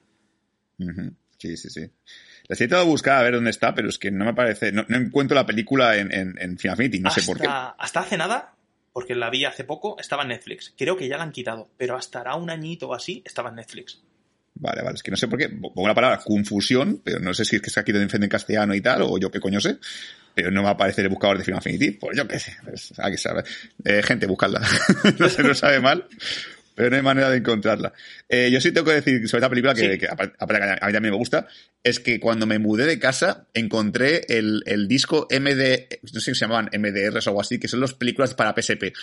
Sí, 1.38 1.58
sí, 1.58 1.70
sí. 1.70 1.90
La 2.48 2.56
tratando 2.56 2.86
de 2.86 2.92
buscar 2.92 3.18
a 3.18 3.24
ver 3.24 3.34
dónde 3.34 3.50
está, 3.50 3.74
pero 3.74 3.90
es 3.90 3.98
que 3.98 4.12
no 4.12 4.26
me 4.26 4.34
parece, 4.34 4.72
no, 4.72 4.86
no 4.88 4.98
encuentro 4.98 5.36
la 5.36 5.46
película 5.46 5.98
en, 5.98 6.14
en, 6.14 6.36
en 6.40 6.58
Final 6.58 6.78
Fantasy, 6.78 7.00
no 7.00 7.10
sé 7.10 7.22
por 7.24 7.40
qué. 7.40 7.48
Hasta- 7.48 8.00
hace 8.02 8.18
nada, 8.18 8.56
porque 8.94 9.16
la 9.16 9.30
vi 9.30 9.46
hace 9.46 9.64
poco, 9.64 9.98
estaba 10.00 10.24
en 10.24 10.30
Netflix. 10.30 10.74
Creo 10.78 10.98
que 10.98 11.08
ya 11.08 11.18
la 11.18 11.24
han 11.24 11.32
quitado, 11.32 11.70
pero 11.78 11.96
hasta 11.96 12.20
hará 12.22 12.36
un 12.36 12.50
añito 12.50 12.90
o 12.90 12.94
así 12.94 13.22
estaba 13.26 13.50
en 13.50 13.56
Netflix. 13.56 14.02
Vale, 14.56 14.82
vale, 14.84 14.96
es 14.96 15.04
que 15.04 15.12
no 15.12 15.18
sé 15.18 15.28
por 15.28 15.40
qué. 15.40 15.50
Pongo 15.50 15.88
la 15.88 15.96
palabra 15.96 16.20
confusión, 16.24 17.02
pero 17.04 17.20
no 17.20 17.34
sé 17.34 17.46
si 17.46 17.56
es 17.56 17.62
que 17.62 17.68
está 17.70 17.82
aquí 17.82 17.92
de 17.92 18.02
enfrente 18.02 18.26
en 18.26 18.30
castellano 18.32 18.76
y 18.76 18.82
tal, 18.82 19.02
o 19.04 19.18
yo 19.18 19.32
qué 19.32 19.40
coño 19.40 19.60
sé. 19.62 19.78
Pero 20.34 20.52
no 20.52 20.64
va 20.64 20.70
a 20.70 20.74
aparecer 20.74 21.04
el 21.06 21.10
buscador 21.10 21.38
de 21.38 21.44
Final 21.44 21.60
Affinity, 21.60 21.92
pues 21.92 22.16
yo 22.18 22.28
qué 22.28 22.40
sé. 22.40 22.56
Pues, 22.64 22.94
hay 22.98 23.12
que 23.12 23.18
saber. 23.18 23.46
Eh, 23.84 24.02
gente, 24.04 24.26
buscadla. 24.28 24.62
no 25.20 25.30
se 25.30 25.44
nos 25.44 25.60
sabe 25.60 25.80
mal, 25.80 26.06
pero 26.74 26.90
no 26.90 26.96
hay 26.96 27.02
manera 27.02 27.30
de 27.30 27.38
encontrarla. 27.38 27.92
Eh, 28.30 28.50
yo 28.52 28.62
sí 28.62 28.72
tengo 28.72 28.88
que 28.88 28.94
decir 29.02 29.28
sobre 29.28 29.40
esta 29.42 29.50
película 29.50 29.74
que, 29.74 29.92
Sí. 29.94 29.98
que 30.00 30.08
aparte 30.08 30.36
aparte 30.40 30.62
que 30.64 30.70
a 30.86 30.88
mí 30.88 30.94
también 30.94 31.12
me 31.14 31.18
gusta, 31.18 31.48
es 31.84 32.00
que 32.00 32.20
cuando 32.20 32.46
me 32.46 32.60
mudé 32.60 32.86
de 32.86 32.98
casa 33.00 33.46
encontré 33.54 34.22
el, 34.30 34.64
el 34.66 34.88
disco 34.88 35.28
MD, 35.30 35.88
no 36.14 36.20
sé 36.20 36.22
si 36.22 36.36
se 36.36 36.46
llamaban 36.46 36.70
MDRs 36.78 37.28
o 37.28 37.30
algo 37.32 37.42
así, 37.42 37.60
que 37.60 37.68
son 37.68 37.82
las 37.82 37.94
películas 37.94 38.34
para 38.34 38.54
PSP. 38.60 38.94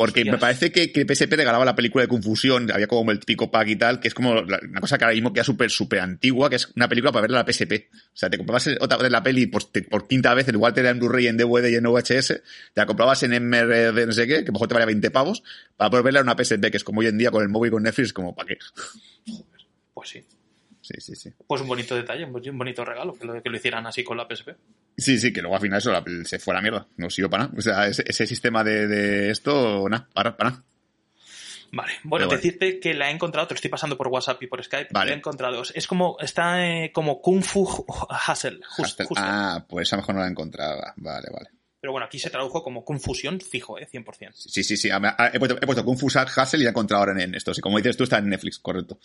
Porque 0.00 0.24
me 0.24 0.38
parece 0.38 0.72
que, 0.72 0.90
que 0.92 1.04
PSP 1.04 1.34
regalaba 1.36 1.62
la 1.62 1.74
película 1.74 2.00
de 2.00 2.08
Confusión, 2.08 2.72
había 2.72 2.86
como 2.86 3.10
el 3.10 3.18
típico 3.20 3.50
pack 3.50 3.68
y 3.68 3.76
tal, 3.76 4.00
que 4.00 4.08
es 4.08 4.14
como 4.14 4.36
la- 4.36 4.58
una 4.66 4.80
cosa 4.80 4.96
que 4.96 5.04
ahora 5.04 5.14
mismo 5.14 5.30
queda 5.34 5.44
súper, 5.44 5.70
súper 5.70 6.00
antigua, 6.00 6.48
que 6.48 6.56
es 6.56 6.68
una 6.74 6.88
película 6.88 7.12
para 7.12 7.20
verla 7.20 7.40
en 7.40 7.46
la 7.46 7.52
PSP. 7.52 7.90
O 7.92 8.16
sea, 8.16 8.30
te 8.30 8.38
comprabas 8.38 8.66
otra 8.80 8.96
vez 8.96 9.10
la 9.12 9.22
peli 9.22 9.44
por, 9.46 9.62
te- 9.64 9.82
por 9.82 10.08
quinta 10.08 10.32
vez, 10.32 10.48
igual 10.48 10.72
te 10.72 10.82
la 10.82 10.88
en 10.88 11.00
Blu-ray, 11.00 11.26
en 11.26 11.36
DVD 11.36 11.70
y 11.70 11.74
en 11.74 11.84
VHS, 11.84 12.28
te 12.28 12.42
la 12.76 12.86
comprabas 12.86 13.22
en 13.24 13.34
MR 13.34 13.92
de 13.92 14.06
no 14.06 14.12
sé 14.12 14.26
qué, 14.26 14.42
que 14.42 14.52
mejor 14.52 14.68
te 14.68 14.72
valía 14.74 14.86
20 14.86 15.10
pavos, 15.10 15.42
para 15.76 15.90
poder 15.90 16.02
verla 16.04 16.20
en 16.20 16.26
una 16.30 16.36
PSP, 16.42 16.70
que 16.70 16.78
es 16.78 16.84
como 16.84 17.00
hoy 17.00 17.06
en 17.08 17.18
día 17.18 17.30
con 17.30 17.42
el 17.42 17.50
móvil 17.50 17.68
y 17.68 17.72
con 17.72 17.82
Netflix, 17.82 18.14
como 18.14 18.34
para 18.34 18.48
qué. 18.48 18.58
Pues 19.92 20.08
sí. 20.08 20.24
Sí, 20.92 21.00
sí, 21.00 21.14
sí. 21.14 21.30
Pues 21.46 21.62
un 21.62 21.68
bonito 21.68 21.94
detalle, 21.94 22.24
un 22.24 22.58
bonito 22.58 22.84
regalo, 22.84 23.16
que 23.16 23.24
lo, 23.26 23.42
que 23.42 23.48
lo 23.50 23.56
hicieran 23.56 23.86
así 23.86 24.02
con 24.02 24.16
la 24.16 24.26
PSP. 24.28 24.50
Sí, 24.96 25.18
sí, 25.18 25.32
que 25.32 25.40
luego 25.40 25.54
al 25.56 25.62
final 25.62 25.78
eso 25.78 25.92
la- 25.92 26.04
se 26.24 26.38
fue 26.38 26.52
a 26.52 26.56
la 26.56 26.62
mierda. 26.62 26.86
No 26.96 27.08
sirvió 27.10 27.30
para 27.30 27.44
nada. 27.44 27.54
O 27.56 27.62
sea, 27.62 27.86
ese, 27.86 28.02
ese 28.06 28.26
sistema 28.26 28.64
de, 28.64 28.88
de 28.88 29.30
esto, 29.30 29.88
nada, 29.88 30.08
para, 30.12 30.36
para 30.36 30.50
nada. 30.50 30.64
Vale, 31.72 31.92
bueno, 32.02 32.26
Pero 32.28 32.36
decirte 32.40 32.80
que 32.80 32.94
la 32.94 33.08
he 33.10 33.12
encontrado, 33.12 33.46
te 33.46 33.54
lo 33.54 33.56
estoy 33.56 33.70
pasando 33.70 33.96
por 33.96 34.08
WhatsApp 34.08 34.42
y 34.42 34.48
por 34.48 34.62
Skype. 34.64 34.88
Vale. 34.90 35.10
La 35.10 35.14
he 35.14 35.18
encontrado. 35.18 35.62
Es 35.72 35.86
como, 35.86 36.16
está 36.20 36.66
eh, 36.66 36.90
como 36.92 37.20
Kung 37.22 37.42
Fu 37.44 37.60
Hustle, 37.62 38.58
justo. 38.68 39.04
Ah, 39.16 39.64
pues 39.68 39.92
a 39.92 39.96
lo 39.96 40.02
mejor 40.02 40.14
no 40.16 40.20
la 40.22 40.26
encontraba. 40.28 40.92
Vale, 40.96 41.28
vale. 41.32 41.50
Pero 41.80 41.92
bueno, 41.92 42.06
aquí 42.06 42.18
se 42.18 42.28
tradujo 42.28 42.62
como 42.62 42.84
Confusión 42.84 43.40
fijo, 43.40 43.78
eh, 43.78 43.86
100%. 43.90 44.32
Sí, 44.34 44.64
sí, 44.64 44.76
sí. 44.76 44.90
a- 44.90 44.96
a- 45.16 45.28
He 45.32 45.38
puesto, 45.38 45.56
he 45.62 45.64
puesto 45.66 45.84
Confusar 45.84 46.26
Hustle 46.26 46.58
y 46.58 46.62
la 46.64 46.70
he 46.70 46.72
encontrado 46.72 47.04
ahora 47.04 47.22
en 47.22 47.34
esto. 47.36 47.54
Sí, 47.54 47.60
como 47.60 47.78
dices 47.78 47.96
tú, 47.96 48.02
está 48.04 48.18
en 48.18 48.28
Netflix, 48.28 48.58
correcto. 48.58 48.98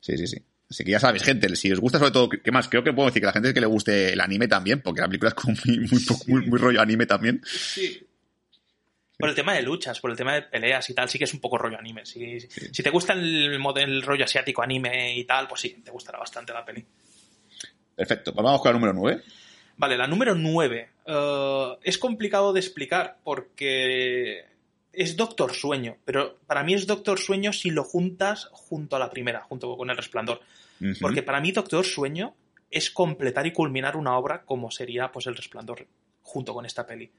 Sí, 0.00 0.16
sí, 0.16 0.26
sí. 0.28 0.38
Así 0.68 0.82
que 0.84 0.90
ya 0.90 0.98
sabes, 1.00 1.22
gente, 1.22 1.54
si 1.54 1.70
os 1.70 1.78
gusta 1.78 1.98
sobre 1.98 2.10
todo, 2.10 2.28
¿qué 2.28 2.50
más? 2.50 2.68
Creo 2.68 2.82
que 2.82 2.92
puedo 2.92 3.06
decir 3.08 3.22
que 3.22 3.26
la 3.26 3.32
gente 3.32 3.54
que 3.54 3.60
le 3.60 3.66
guste 3.66 4.12
el 4.12 4.20
anime 4.20 4.48
también, 4.48 4.80
porque 4.82 5.00
la 5.00 5.06
película 5.06 5.28
es 5.28 5.34
como 5.34 5.54
muy, 5.64 5.78
muy, 5.78 6.04
poco- 6.04 6.24
muy, 6.26 6.46
muy 6.46 6.58
rollo 6.58 6.80
anime 6.80 7.06
también. 7.06 7.40
Sí. 7.44 8.02
Por 9.18 9.28
el 9.30 9.34
tema 9.34 9.54
de 9.54 9.62
luchas, 9.62 10.00
por 10.00 10.10
el 10.10 10.16
tema 10.16 10.34
de 10.34 10.42
peleas 10.42 10.90
y 10.90 10.94
tal, 10.94 11.08
sí 11.08 11.18
que 11.18 11.24
es 11.24 11.32
un 11.32 11.40
poco 11.40 11.56
rollo 11.56 11.78
anime. 11.78 12.04
Si, 12.04 12.38
si 12.40 12.82
te 12.82 12.90
gusta 12.90 13.12
el, 13.14 13.58
el 13.76 14.02
rollo 14.02 14.24
asiático 14.24 14.62
anime 14.62 15.16
y 15.16 15.24
tal, 15.24 15.46
pues 15.48 15.60
sí, 15.62 15.80
te 15.84 15.90
gustará 15.90 16.18
bastante 16.18 16.52
la 16.52 16.64
peli. 16.64 16.84
Perfecto. 17.94 18.34
Pues 18.34 18.44
vamos 18.44 18.60
con 18.60 18.70
el 18.70 18.74
número 18.74 18.92
9. 18.92 19.22
Vale, 19.78 19.96
la 19.96 20.06
número 20.06 20.34
9. 20.34 20.88
es 21.84 21.96
complicado 21.98 22.52
de 22.52 22.60
explicar 22.60 23.18
porque 23.24 24.44
es 24.96 25.16
Doctor 25.16 25.52
Sueño, 25.54 25.96
pero 26.04 26.38
para 26.46 26.64
mí 26.64 26.74
es 26.74 26.86
Doctor 26.86 27.18
Sueño 27.18 27.52
si 27.52 27.70
lo 27.70 27.84
juntas 27.84 28.48
junto 28.52 28.96
a 28.96 28.98
la 28.98 29.10
primera, 29.10 29.42
junto 29.42 29.76
con 29.76 29.90
El 29.90 29.96
Resplandor. 29.96 30.40
Porque 31.00 31.22
para 31.22 31.40
mí 31.40 31.52
Doctor 31.52 31.84
Sueño 31.84 32.34
es 32.70 32.90
completar 32.90 33.46
y 33.46 33.52
culminar 33.52 33.96
una 33.96 34.16
obra 34.18 34.44
como 34.44 34.70
sería 34.70 35.12
pues 35.12 35.26
El 35.26 35.36
Resplandor 35.36 35.86
junto 36.22 36.52
con 36.54 36.66
esta 36.66 36.86
peli. 36.86 37.06
De 37.06 37.12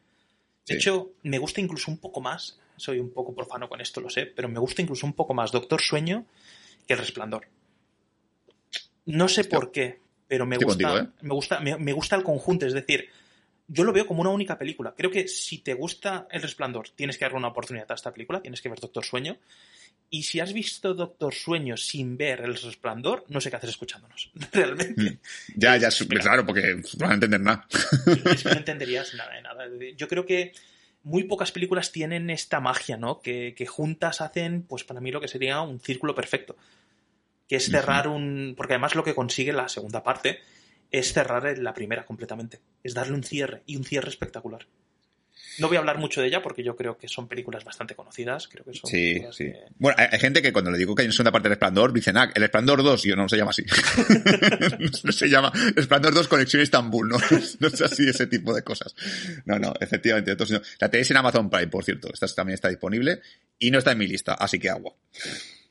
Sí. 0.66 0.74
hecho, 0.74 1.12
me 1.24 1.38
gusta 1.38 1.62
incluso 1.62 1.90
un 1.90 1.98
poco 1.98 2.20
más, 2.20 2.60
soy 2.76 3.00
un 3.00 3.12
poco 3.12 3.34
profano 3.34 3.70
con 3.70 3.80
esto, 3.80 4.02
lo 4.02 4.10
sé, 4.10 4.26
pero 4.26 4.50
me 4.50 4.60
gusta 4.60 4.82
incluso 4.82 5.06
un 5.06 5.14
poco 5.14 5.34
más 5.34 5.52
Doctor 5.52 5.82
Sueño 5.82 6.26
que 6.88 6.94
El 6.94 7.00
Resplandor. 7.00 7.48
No 9.06 9.30
sé 9.30 9.46
por 9.46 9.72
qué, 9.72 10.00
pero 10.28 10.46
me 10.46 10.56
Estoy 10.56 10.66
gusta, 10.66 10.90
contigo, 10.90 11.10
¿eh? 11.10 11.14
me 11.22 11.34
gusta, 11.34 11.60
me, 11.62 11.78
me 11.78 11.94
gusta 11.94 12.16
el 12.18 12.24
conjunto, 12.24 12.66
es 12.66 12.74
decir, 12.74 13.10
yo 13.68 13.84
lo 13.84 13.94
veo 13.94 14.08
como 14.08 14.22
una 14.22 14.30
única 14.30 14.58
película. 14.58 14.94
Creo 14.96 15.12
que 15.12 15.28
si 15.28 15.58
te 15.60 15.74
gusta 15.74 16.28
El 16.32 16.42
Resplandor, 16.42 16.90
tienes 16.90 17.18
que 17.18 17.26
darle 17.26 17.38
una 17.38 17.50
oportunidad 17.50 17.92
a 17.92 17.96
esta 17.96 18.12
película, 18.14 18.42
tienes 18.42 18.62
que 18.62 18.70
ver 18.70 18.80
Doctor 18.80 19.04
Sueño. 19.04 19.38
Y 20.10 20.24
si 20.24 20.40
has 20.40 20.54
visto 20.54 20.94
Doctor 20.94 21.34
Sueño 21.34 21.76
sin 21.76 22.16
ver 22.16 22.40
El 22.42 22.56
Resplandor, 22.56 23.26
no 23.28 23.42
sé 23.42 23.50
qué 23.50 23.58
haces 23.58 23.72
escuchándonos. 23.72 24.32
Realmente. 24.54 25.20
Ya, 25.56 25.76
ya, 25.76 25.90
es- 25.90 26.06
claro, 26.06 26.46
porque 26.46 26.76
no 26.76 26.82
van 27.00 27.12
a 27.12 27.14
entender 27.16 27.42
nada. 27.42 27.68
es 28.26 28.44
que 28.44 28.50
no 28.52 28.56
entenderías 28.58 29.14
nada 29.16 29.34
de 29.36 29.42
nada. 29.42 29.66
Yo 29.98 30.08
creo 30.08 30.26
que 30.26 30.54
muy 31.04 31.24
pocas 31.24 31.52
películas 31.52 31.92
tienen 31.92 32.30
esta 32.30 32.62
magia, 32.62 32.96
¿no? 32.96 33.20
Que, 33.22 33.54
que 33.56 33.66
juntas 33.66 34.22
hacen, 34.22 34.64
pues 34.64 34.84
para 34.86 35.02
mí 35.02 35.12
lo 35.12 35.20
que 35.20 35.28
sería 35.28 35.62
un 35.62 35.80
círculo 35.82 36.16
perfecto. 36.16 36.56
Que 37.48 37.58
es 37.58 37.66
cerrar 37.66 38.08
un. 38.08 38.54
Porque 38.56 38.74
además 38.74 38.96
lo 38.96 39.04
que 39.04 39.16
consigue 39.16 39.52
la 39.54 39.68
segunda 39.70 40.04
parte 40.04 40.40
es 40.92 41.14
cerrar 41.14 41.58
la 41.58 41.74
primera 41.74 42.06
completamente. 42.06 42.60
Es 42.84 42.94
darle 42.94 43.14
un 43.14 43.24
cierre 43.24 43.64
y 43.66 43.76
un 43.76 43.84
cierre 43.84 44.10
espectacular. 44.10 44.66
No 45.60 45.68
voy 45.68 45.78
a 45.78 45.80
hablar 45.80 45.98
mucho 45.98 46.22
de 46.22 46.28
ella 46.28 46.44
porque 46.44 46.62
yo 46.64 46.76
creo 46.76 47.00
que 47.00 47.08
son 47.08 47.28
películas 47.28 47.64
bastante 47.64 47.96
conocidas. 47.96 48.48
Creo 48.48 48.64
que 48.64 48.74
son 48.76 48.90
Sí, 48.92 49.20
sí. 49.32 49.46
que- 49.46 49.64
Bueno, 49.80 49.96
hay, 49.98 50.08
hay 50.12 50.20
gente 50.20 50.42
que 50.44 50.54
cuando 50.54 50.70
le 50.70 50.78
digo 50.78 50.94
que 50.94 51.02
hay 51.02 51.08
una 51.08 51.14
segunda 51.14 51.32
parte 51.32 51.46
del 51.50 51.54
Resplandor, 51.56 51.94
dicen, 51.94 52.16
ah, 52.18 52.32
el 52.36 52.42
Resplandor 52.44 52.84
2, 52.84 53.06
y 53.06 53.10
yo 53.10 53.16
no 53.16 53.28
se 53.28 53.38
llama 53.38 53.50
así. 53.50 53.64
no 55.04 55.12
se 55.12 55.30
llama 55.30 55.52
Resplandor 55.76 56.14
2 56.14 56.28
Conexión 56.28 56.62
Estambul, 56.62 57.08
¿no? 57.10 57.18
no 57.60 57.68
es 57.68 57.82
así 57.82 58.08
ese 58.08 58.28
tipo 58.28 58.54
de 58.54 58.62
cosas. 58.64 58.96
No, 59.46 59.58
no, 59.58 59.74
efectivamente. 59.80 60.32
Entonces, 60.32 60.60
no. 60.60 60.66
La 60.80 60.90
tenéis 60.92 61.10
en 61.12 61.18
Amazon 61.18 61.50
Prime, 61.50 61.68
por 61.68 61.84
cierto. 61.84 62.10
Esta 62.14 62.28
también 62.28 62.54
está 62.56 62.70
disponible 62.70 63.22
y 63.58 63.72
no 63.72 63.80
está 63.80 63.94
en 63.94 63.98
mi 63.98 64.08
lista, 64.08 64.34
así 64.36 64.60
que 64.60 64.70
agua. 64.70 64.94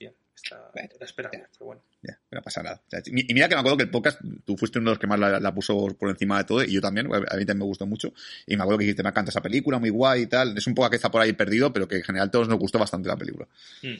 Bien, 0.00 0.12
está, 0.34 0.70
Bueno, 0.74 0.88
esperable, 1.00 1.44
pero 1.52 1.66
bueno. 1.66 1.82
Ya, 2.06 2.20
no 2.30 2.40
pasa 2.42 2.62
nada. 2.62 2.82
O 2.86 2.90
sea, 2.90 3.00
y 3.04 3.34
mira 3.34 3.48
que 3.48 3.54
me 3.56 3.60
acuerdo 3.60 3.78
que 3.78 3.82
el 3.84 3.90
podcast, 3.90 4.20
tú 4.44 4.56
fuiste 4.56 4.78
uno 4.78 4.90
de 4.90 4.94
los 4.94 4.98
que 5.00 5.06
más 5.08 5.18
la, 5.18 5.40
la 5.40 5.52
puso 5.54 5.88
por 5.98 6.08
encima 6.10 6.38
de 6.38 6.44
todo, 6.44 6.62
y 6.62 6.72
yo 6.72 6.80
también, 6.80 7.06
a 7.12 7.18
mí 7.18 7.24
también 7.26 7.58
me 7.58 7.64
gustó 7.64 7.84
mucho. 7.86 8.12
Y 8.46 8.56
me 8.56 8.62
acuerdo 8.62 8.78
que 8.78 8.84
dijiste, 8.84 9.02
me 9.02 9.08
encanta 9.08 9.30
esa 9.30 9.40
película, 9.42 9.78
muy 9.78 9.90
guay 9.90 10.22
y 10.22 10.26
tal. 10.26 10.56
Es 10.56 10.66
un 10.66 10.74
poco 10.74 10.88
que 10.90 10.96
está 10.96 11.10
por 11.10 11.20
ahí 11.22 11.32
perdido, 11.32 11.72
pero 11.72 11.88
que 11.88 11.96
en 11.96 12.02
general 12.04 12.28
a 12.28 12.30
todos 12.30 12.48
nos 12.48 12.58
gustó 12.58 12.78
bastante 12.78 13.08
la 13.08 13.16
película. 13.16 13.48
Mm. 13.82 13.94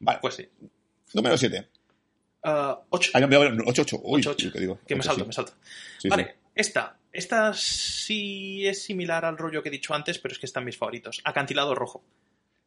Vale, 0.00 0.18
Pues 0.20 0.34
sí. 0.34 0.48
número 1.14 1.36
7. 1.36 1.68
Ah, 2.44 2.80
ocho. 2.90 3.10
Ah, 3.14 3.20
no, 3.20 3.28
mira, 3.28 3.40
8, 3.66 3.82
8. 3.82 4.00
Uy, 4.04 4.20
Ocho, 4.20 4.30
ocho. 4.30 4.52
¿qué 4.52 4.60
digo? 4.60 4.80
Que 4.86 4.96
me 4.96 5.02
salto, 5.02 5.22
sí. 5.22 5.26
me 5.28 5.32
salto. 5.32 5.52
Sí, 5.98 6.08
vale, 6.08 6.24
sí. 6.24 6.30
esta. 6.54 6.98
Esta 7.12 7.52
sí 7.52 8.66
es 8.66 8.82
similar 8.84 9.24
al 9.26 9.36
rollo 9.36 9.62
que 9.62 9.68
he 9.68 9.72
dicho 9.72 9.92
antes, 9.94 10.18
pero 10.18 10.32
es 10.32 10.38
que 10.38 10.46
están 10.46 10.64
mis 10.64 10.78
favoritos. 10.78 11.20
Acantilado 11.24 11.74
rojo. 11.74 12.02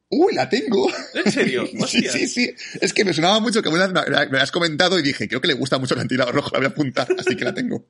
Uy, 0.09 0.35
la 0.35 0.47
tengo. 0.47 0.87
¿En 1.13 1.31
serio? 1.31 1.65
sí, 1.71 1.77
Hostia. 1.81 2.11
sí, 2.11 2.27
sí. 2.27 2.53
Es 2.79 2.93
que 2.93 3.03
me 3.03 3.13
sonaba 3.13 3.39
mucho 3.39 3.61
que 3.61 3.69
una 3.69 3.87
vez 3.87 4.07
me, 4.09 4.27
me 4.27 4.39
has 4.39 4.51
comentado 4.51 4.99
y 4.99 5.01
dije, 5.01 5.27
creo 5.27 5.41
que 5.41 5.47
le 5.47 5.55
gusta 5.55 5.79
mucho 5.79 5.95
el 5.95 5.99
cantilado 6.01 6.31
rojo, 6.31 6.51
la 6.53 6.59
voy 6.59 6.65
a 6.67 6.69
apuntar, 6.69 7.07
así 7.17 7.35
que 7.35 7.43
la 7.43 7.53
tengo. 7.53 7.87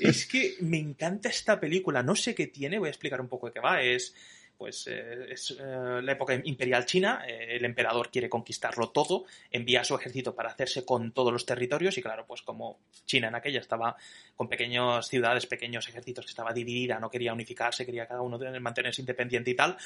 Es 0.00 0.26
que 0.26 0.56
me 0.60 0.78
encanta 0.78 1.28
esta 1.28 1.58
película. 1.58 2.02
No 2.02 2.14
sé 2.14 2.34
qué 2.34 2.46
tiene, 2.46 2.78
voy 2.78 2.86
a 2.86 2.90
explicar 2.90 3.20
un 3.20 3.28
poco 3.28 3.48
de 3.48 3.52
qué 3.54 3.60
va. 3.60 3.82
Es, 3.82 4.14
pues, 4.56 4.86
eh, 4.86 5.26
es 5.30 5.50
eh, 5.52 6.00
la 6.02 6.12
época 6.12 6.40
imperial 6.44 6.84
china. 6.86 7.24
eh, 7.26 7.56
el 7.56 7.64
emperador 7.64 8.10
quiere 8.10 8.28
conquistarlo 8.28 8.90
todo, 8.90 9.24
envía 9.50 9.84
su 9.84 9.94
ejército 9.94 10.34
para 10.34 10.50
hacerse 10.50 10.84
con 10.84 11.12
todos 11.12 11.32
los 11.32 11.44
territorios. 11.44 11.96
Y 11.98 12.02
claro, 12.02 12.26
pues 12.26 12.42
como 12.42 12.78
China 13.04 13.28
en 13.28 13.34
aquella 13.34 13.60
estaba 13.60 13.96
con 14.34 14.48
pequeñas 14.48 15.08
ciudades, 15.08 15.46
pequeños 15.46 15.88
ejércitos, 15.88 16.24
que 16.24 16.30
estaba 16.30 16.52
dividida, 16.52 16.98
no 16.98 17.10
quería 17.10 17.32
unificarse, 17.32 17.86
quería 17.86 18.06
cada 18.06 18.22
uno 18.22 18.38
tener- 18.38 18.60
mantenerse 18.60 19.02
independiente 19.02 19.50
y 19.50 19.54
tal, 19.54 19.76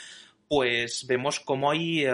pues 0.48 1.06
vemos 1.06 1.38
cómo 1.38 1.70
hay 1.70 2.04
eh, 2.04 2.12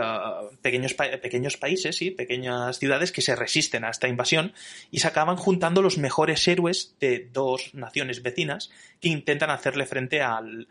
pequeños, 0.60 0.92
pequeños 0.94 1.56
países 1.56 2.02
y 2.02 2.10
pequeñas 2.10 2.78
ciudades 2.78 3.10
que 3.10 3.22
se 3.22 3.34
resisten 3.34 3.84
a 3.84 3.90
esta 3.90 4.08
invasión 4.08 4.52
y 4.90 4.98
se 4.98 5.08
acaban 5.08 5.36
juntando 5.36 5.80
los 5.80 5.96
mejores 5.96 6.46
héroes 6.46 6.96
de 7.00 7.30
dos 7.32 7.74
naciones 7.74 8.22
vecinas 8.22 8.70
que 9.00 9.08
intentan 9.08 9.50
hacerle 9.50 9.86
frente 9.86 10.20
al, 10.20 10.68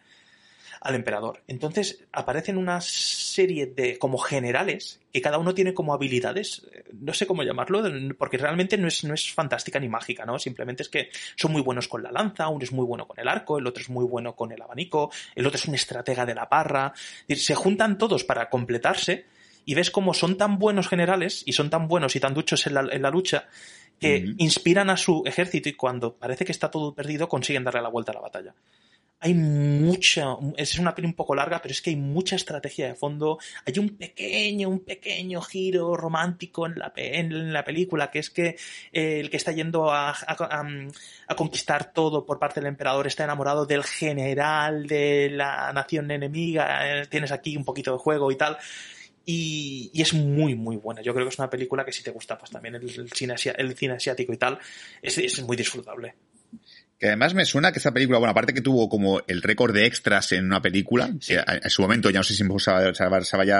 al 0.86 0.94
emperador. 0.94 1.42
Entonces 1.48 2.06
aparecen 2.12 2.58
una 2.58 2.80
serie 2.80 3.66
de 3.66 3.98
como 3.98 4.20
generales 4.20 5.02
que 5.12 5.20
cada 5.20 5.40
uno 5.40 5.56
tiene 5.56 5.74
como 5.74 5.96
habilidades, 5.96 6.68
eh, 6.72 6.84
no 6.94 7.12
sé 7.12 7.26
cómo 7.26 7.42
llamarlo, 7.42 7.82
porque 8.20 8.38
realmente 8.38 8.78
no 8.78 8.88
es, 8.88 9.04
no 9.04 9.16
es 9.16 9.34
fantástica 9.34 9.80
ni 9.80 9.90
mágica, 9.90 10.28
¿no? 10.28 10.38
Simplemente 10.38 10.84
es 10.84 10.90
que 10.90 11.10
son 11.36 11.54
muy 11.54 11.64
buenos 11.64 11.88
con 11.88 12.04
la 12.04 12.12
lanza, 12.12 12.50
uno 12.50 12.64
es 12.64 12.72
muy 12.72 12.86
bueno 12.86 13.08
con 13.08 13.20
el 13.20 13.28
arco, 13.28 13.58
el 13.58 13.66
otro 13.66 13.82
es 13.82 13.90
muy 13.90 14.06
bueno 14.06 14.36
con 14.36 14.52
el 14.52 14.62
abanico, 14.62 15.10
el 15.34 15.48
otro 15.48 15.58
es 15.58 15.66
un 15.66 15.74
estratega 15.74 16.24
de 16.24 16.36
la 16.36 16.48
parra. 16.48 16.94
Se 17.28 17.56
juntan 17.56 17.98
todos 17.98 18.24
para 18.24 18.48
completarse 18.52 19.26
y 19.66 19.74
ves 19.74 19.90
cómo 19.90 20.14
son 20.14 20.38
tan 20.38 20.60
buenos 20.60 20.88
generales 20.88 21.42
y 21.48 21.54
son 21.54 21.72
tan 21.72 21.88
buenos 21.88 22.16
y 22.16 22.20
tan 22.20 22.36
duchos 22.36 22.68
en 22.68 22.76
la, 22.76 22.88
en 22.92 23.02
la 23.02 23.10
lucha 23.10 23.48
que 24.00 24.24
inspiran 24.38 24.92
a 24.92 24.98
su 24.98 25.24
ejército 25.26 25.68
y 25.68 25.74
cuando 25.74 26.16
parece 26.16 26.46
que 26.46 26.52
está 26.52 26.70
todo 26.70 26.94
perdido 26.94 27.28
consiguen 27.28 27.64
darle 27.64 27.82
la 27.82 27.90
vuelta 27.90 28.12
a 28.12 28.16
la 28.16 28.22
batalla. 28.22 28.54
Hay 29.26 29.34
mucha, 29.34 30.38
es 30.56 30.78
una 30.78 30.94
peli 30.94 31.08
un 31.08 31.16
poco 31.16 31.34
larga, 31.34 31.60
pero 31.60 31.72
es 31.72 31.82
que 31.82 31.90
hay 31.90 31.96
mucha 31.96 32.36
estrategia 32.36 32.88
de 32.88 32.94
fondo. 32.94 33.40
Hay 33.66 33.80
un 33.80 33.90
pequeño, 33.98 34.70
un 34.70 34.82
pequeño 34.82 35.42
giro 35.42 35.98
romántico 35.98 36.68
en 36.68 36.78
la, 36.78 36.94
en 36.96 37.52
la 37.52 37.64
película, 37.64 38.12
que 38.12 38.20
es 38.20 38.30
que 38.30 38.56
eh, 38.94 39.20
el 39.22 39.32
que 39.32 39.38
está 39.38 39.52
yendo 39.52 39.92
a, 39.92 40.12
a- 40.12 40.16
a- 41.28 41.36
conquistar 41.36 41.92
todo 41.92 42.24
por 42.24 42.38
parte 42.38 42.60
del 42.60 42.68
emperador 42.68 43.08
está 43.08 43.24
enamorado 43.24 43.66
del 43.66 43.84
general 43.84 44.86
de 44.86 45.32
la 45.32 45.74
nación 45.74 46.12
enemiga. 46.12 47.02
eh, 47.02 47.08
Tienes 47.08 47.32
aquí 47.32 47.58
un 47.58 47.66
poquito 47.66 47.94
de 47.94 47.98
juego 47.98 48.32
y 48.32 48.36
tal. 48.38 48.58
Y, 49.26 49.90
es 50.00 50.14
muy, 50.14 50.54
muy 50.54 50.78
buena. 50.78 51.02
Yo 51.02 51.14
creo 51.16 51.26
que 51.26 51.34
es 51.34 51.40
una 51.40 51.50
película 51.50 51.84
que 51.84 51.92
si 51.92 52.04
te 52.04 52.12
gusta, 52.12 52.38
pues 52.38 52.52
también 52.52 52.76
el, 52.76 52.84
el 52.84 53.12
cine, 53.12 53.34
el 53.58 53.76
cine 53.76 53.94
asiático 53.96 54.32
y 54.34 54.38
tal, 54.38 54.60
es, 55.02 55.18
es 55.18 55.42
muy 55.42 55.58
disfrutable. 55.58 56.14
Que 57.00 57.08
además 57.08 57.34
me 57.34 57.46
suena 57.46 57.72
que 57.74 57.80
esa 57.80 57.92
película, 57.94 58.20
bueno, 58.20 58.32
aparte 58.32 58.54
que 58.54 58.62
tuvo 58.62 58.88
como 58.88 59.22
el 59.28 59.42
récord 59.42 59.74
de 59.74 59.86
extras 59.86 60.32
en 60.32 60.46
una 60.46 60.62
película, 60.62 61.10
Sí. 61.20 61.36
a- 61.36 61.60
en 61.62 61.70
su 61.70 61.82
momento 61.82 62.10
ya 62.10 62.20
no 62.20 62.24
sé 62.24 62.30
si 62.34 62.38
se 62.38 62.44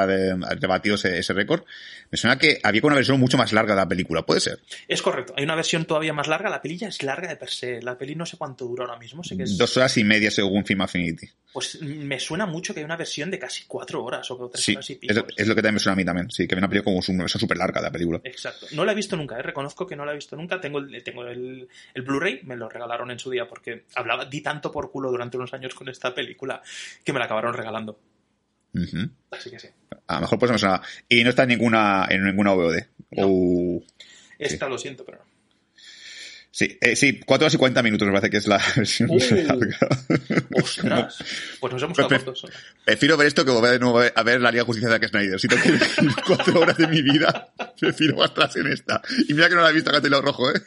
de- 0.08 0.36
debatido 0.60 0.96
ese, 0.96 1.18
ese 1.20 1.34
récord, 1.34 1.64
me 2.12 2.18
suena 2.18 2.38
que 2.38 2.60
había 2.64 2.80
como 2.80 2.90
una 2.90 2.96
versión 2.96 3.20
mucho 3.20 3.38
más 3.38 3.52
larga 3.52 3.74
de 3.76 3.82
la 3.82 3.88
película, 3.90 4.22
¿puede 4.26 4.40
ser? 4.40 4.60
Es 4.88 5.02
correcto, 5.02 5.34
hay 5.36 5.44
una 5.44 5.56
versión 5.56 5.84
todavía 5.84 6.14
más 6.14 6.28
larga, 6.30 6.50
la 6.50 6.62
peli 6.62 6.78
ya 6.78 6.88
es 6.88 7.04
larga 7.04 7.28
de 7.28 7.36
per 7.36 7.50
se, 7.50 7.82
la 7.82 7.98
peli 7.98 8.16
no 8.16 8.26
sé 8.26 8.38
cuánto 8.38 8.66
dura 8.66 8.86
ahora 8.86 8.98
mismo, 8.98 9.22
sé 9.24 9.36
que 9.36 9.44
es... 9.44 9.58
Dos 9.58 9.76
horas 9.76 9.98
y 9.98 10.06
media 10.06 10.32
según 10.32 10.66
Film 10.66 10.82
Affinity. 10.82 11.28
Pues 11.52 11.82
me 11.82 12.20
suena 12.20 12.46
mucho 12.46 12.74
que 12.74 12.82
hay 12.82 12.86
una 12.86 12.98
versión 12.98 13.32
de 13.32 13.40
casi 13.40 13.64
cuatro 13.68 14.04
horas 14.04 14.30
o 14.32 14.50
tres 14.50 14.64
Sí, 14.64 14.74
horas 14.74 14.90
y 14.90 14.96
pico. 14.96 15.12
es, 15.12 15.18
lo- 15.18 15.28
es 15.36 15.48
lo 15.48 15.56
que 15.56 15.62
también 15.62 15.74
me 15.76 15.80
suena 15.80 15.94
a 15.94 15.96
mí 15.98 16.06
también, 16.06 16.30
sí, 16.32 16.48
que 16.48 16.54
había 16.56 16.62
una 16.62 16.70
película 16.70 16.86
como 16.96 17.04
una 17.16 17.24
versión 17.24 17.40
súper 17.42 17.58
larga 17.58 17.82
de 17.82 17.88
la 17.88 17.92
película. 17.92 18.22
Exacto. 18.24 18.68
No 18.72 18.86
la 18.86 18.94
he 18.94 18.96
visto 18.96 19.16
nunca, 19.18 19.38
¿eh? 19.38 19.42
reconozco 19.42 19.86
que 19.88 19.96
no 19.98 20.06
la 20.06 20.12
he 20.12 20.16
visto 20.16 20.36
nunca. 20.38 20.60
Tengo 20.62 20.80
el, 20.80 21.04
tengo 21.04 21.24
el, 21.26 21.68
el 21.94 22.02
Blu-ray, 22.02 22.42
me 22.44 22.56
lo 22.56 22.70
regalaron 22.70 23.10
en 23.12 23.20
su 23.26 23.32
día 23.32 23.48
porque 23.48 23.86
hablaba, 23.96 24.26
di 24.26 24.42
tanto 24.42 24.72
por 24.72 24.92
culo 24.92 25.10
durante 25.10 25.38
unos 25.38 25.54
años 25.54 25.74
con 25.74 25.90
esta 25.90 26.14
película 26.14 26.62
que 27.04 27.12
me 27.12 27.20
la 27.20 27.26
acabaron 27.26 27.54
regalando. 27.54 28.00
Así 29.32 29.50
que 29.50 29.60
sí. 29.60 29.68
A 30.08 30.16
lo 30.16 30.22
mejor 30.22 30.40
pues 30.40 30.52
me 30.52 30.58
suena. 30.60 30.82
Y 31.10 31.24
no 31.24 31.30
está 31.30 31.44
en 31.44 31.50
ninguna, 31.50 32.08
en 32.10 32.24
ninguna 32.24 32.54
VOD. 32.54 32.78
No. 33.12 33.82
Esta 34.38 34.70
lo 34.70 34.78
siento, 34.78 35.06
pero 35.06 35.20
no. 35.20 35.35
Sí, 36.58 36.78
eh, 36.80 36.96
sí, 36.96 37.20
4 37.20 37.44
horas 37.48 37.54
y 37.54 37.58
40 37.58 37.84
minutos 37.84 38.08
me 38.08 38.14
parece 38.14 38.30
que 38.30 38.38
es 38.38 38.48
la 38.48 38.62
versión 38.78 39.10
Uh. 39.12 39.18
larga. 39.46 39.78
¡Ostras! 40.54 41.18
Pues 41.60 41.74
nos 41.74 41.84
hemos 41.84 41.98
quedado 41.98 42.08
Pero- 42.10 42.24
cortos. 42.24 42.46
Prefiero 42.86 43.18
ver 43.18 43.28
esto 43.28 43.44
que 43.44 43.52
volver 43.52 43.72
de 43.72 43.80
nuevo 43.80 44.00
a 44.00 44.24
ver 44.24 44.40
la 44.40 44.52
Liga 44.52 44.62
de 44.64 44.66
Justicia 44.66 44.88
de 44.88 44.96
Zack 44.96 45.10
Snyder. 45.10 45.38
Si 45.38 45.50
tengo 45.50 45.64
que 45.64 45.70
elegir 45.70 46.10
cuatro 46.26 46.60
horas 46.62 46.78
de 46.78 46.88
mi 46.88 47.02
vida, 47.02 47.50
prefiero 47.78 48.16
gastarlas 48.20 48.56
en 48.56 48.68
esta. 48.68 49.02
Y 49.28 49.34
mira 49.34 49.50
que 49.50 49.56
no 49.56 49.62
la 49.64 49.70
he 49.72 49.74
visto 49.74 49.90
acá 49.90 50.00
lo 50.08 50.22
rojo, 50.22 50.50
¿eh? 50.50 50.62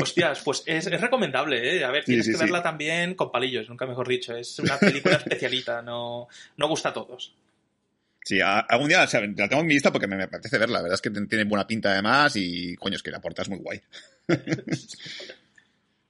Hostias, 0.00 0.42
pues 0.44 0.62
es, 0.64 0.86
es 0.86 1.00
recomendable, 1.00 1.76
¿eh? 1.78 1.84
A 1.84 1.90
ver, 1.90 2.04
tienes 2.04 2.24
sí, 2.26 2.30
que 2.32 2.38
sí. 2.38 2.44
verla 2.44 2.62
también 2.62 3.16
con 3.16 3.32
palillos, 3.32 3.68
nunca 3.68 3.84
mejor 3.84 4.06
dicho. 4.06 4.36
Es 4.36 4.60
una 4.60 4.78
película 4.78 5.16
especialita, 5.16 5.82
no, 5.82 6.28
no 6.56 6.68
gusta 6.68 6.90
a 6.90 6.92
todos. 6.94 7.34
Sí, 8.24 8.38
algún 8.40 8.88
día 8.88 9.02
o 9.02 9.06
sea, 9.08 9.20
la 9.20 9.48
tengo 9.48 9.62
en 9.62 9.66
mi 9.66 9.74
lista 9.74 9.90
porque 9.90 10.06
me, 10.06 10.14
me 10.14 10.22
apetece 10.24 10.56
verla. 10.56 10.78
La 10.78 10.82
verdad 10.82 10.94
es 10.94 11.02
que 11.02 11.10
tiene 11.26 11.42
buena 11.44 11.66
pinta 11.66 11.90
además 11.90 12.36
y, 12.36 12.76
coño, 12.76 12.94
es 12.94 13.02
que 13.02 13.10
la 13.10 13.20
portada 13.20 13.42
es 13.42 13.48
muy 13.48 13.58
guay. 13.58 13.80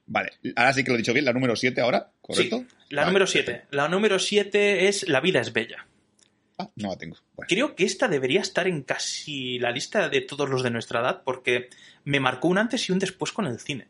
Vale, 0.05 0.31
ahora 0.55 0.73
sí 0.73 0.83
que 0.83 0.89
lo 0.89 0.95
he 0.95 0.97
dicho 0.99 1.13
bien, 1.13 1.25
la 1.25 1.33
número 1.33 1.55
7 1.55 1.81
ahora, 1.81 2.11
¿correcto? 2.21 2.59
Sí, 2.59 2.75
la 2.89 3.01
Vale, 3.01 3.11
número 3.11 3.27
7. 3.27 3.65
La 3.71 3.87
número 3.87 4.19
7 4.19 4.87
es 4.87 5.07
La 5.07 5.19
vida 5.19 5.41
es 5.41 5.51
bella. 5.51 5.87
Ah, 6.57 6.69
no 6.75 6.89
la 6.89 6.97
tengo. 6.97 7.17
Bueno. 7.35 7.47
Creo 7.49 7.75
que 7.75 7.85
esta 7.85 8.07
debería 8.07 8.41
estar 8.41 8.67
en 8.67 8.83
casi 8.83 9.57
la 9.57 9.71
lista 9.71 10.09
de 10.09 10.21
todos 10.21 10.47
los 10.49 10.61
de 10.61 10.69
nuestra 10.69 11.01
edad 11.01 11.23
porque 11.25 11.69
me 12.03 12.19
marcó 12.19 12.47
un 12.47 12.59
antes 12.59 12.87
y 12.87 12.91
un 12.91 12.99
después 12.99 13.31
con 13.31 13.47
el 13.47 13.59
cine. 13.59 13.87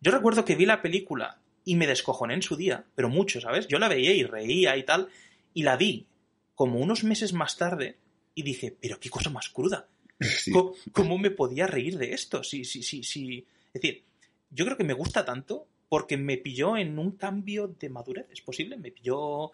Yo 0.00 0.12
recuerdo 0.12 0.44
que 0.44 0.54
vi 0.54 0.66
la 0.66 0.82
película 0.82 1.40
y 1.64 1.74
me 1.74 1.86
descojoné 1.86 2.34
en 2.34 2.42
su 2.42 2.56
día, 2.56 2.84
pero 2.94 3.08
mucho, 3.08 3.40
¿sabes? 3.40 3.66
Yo 3.66 3.78
la 3.78 3.88
veía 3.88 4.12
y 4.12 4.22
reía 4.22 4.76
y 4.76 4.84
tal, 4.84 5.08
y 5.52 5.64
la 5.64 5.76
vi 5.76 6.06
como 6.54 6.78
unos 6.78 7.02
meses 7.02 7.32
más 7.32 7.56
tarde 7.56 7.98
y 8.34 8.42
dije, 8.42 8.76
pero 8.80 9.00
qué 9.00 9.10
cosa 9.10 9.30
más 9.30 9.48
cruda. 9.48 9.88
Sí. 10.18 10.50
¿Cómo, 10.50 10.72
cómo 10.92 11.18
me 11.18 11.30
podía 11.30 11.66
reír 11.66 11.98
de 11.98 12.14
esto? 12.14 12.42
Sí, 12.42 12.64
sí, 12.64 12.82
sí, 12.82 13.02
sí. 13.02 13.44
Es 13.76 13.82
decir, 13.82 14.04
yo 14.50 14.64
creo 14.64 14.78
que 14.78 14.84
me 14.84 14.94
gusta 14.94 15.22
tanto 15.22 15.66
porque 15.90 16.16
me 16.16 16.38
pilló 16.38 16.78
en 16.78 16.98
un 16.98 17.12
cambio 17.12 17.68
de 17.68 17.90
madurez, 17.90 18.26
¿es 18.32 18.40
posible? 18.40 18.78
Me 18.78 18.90
pilló 18.90 19.52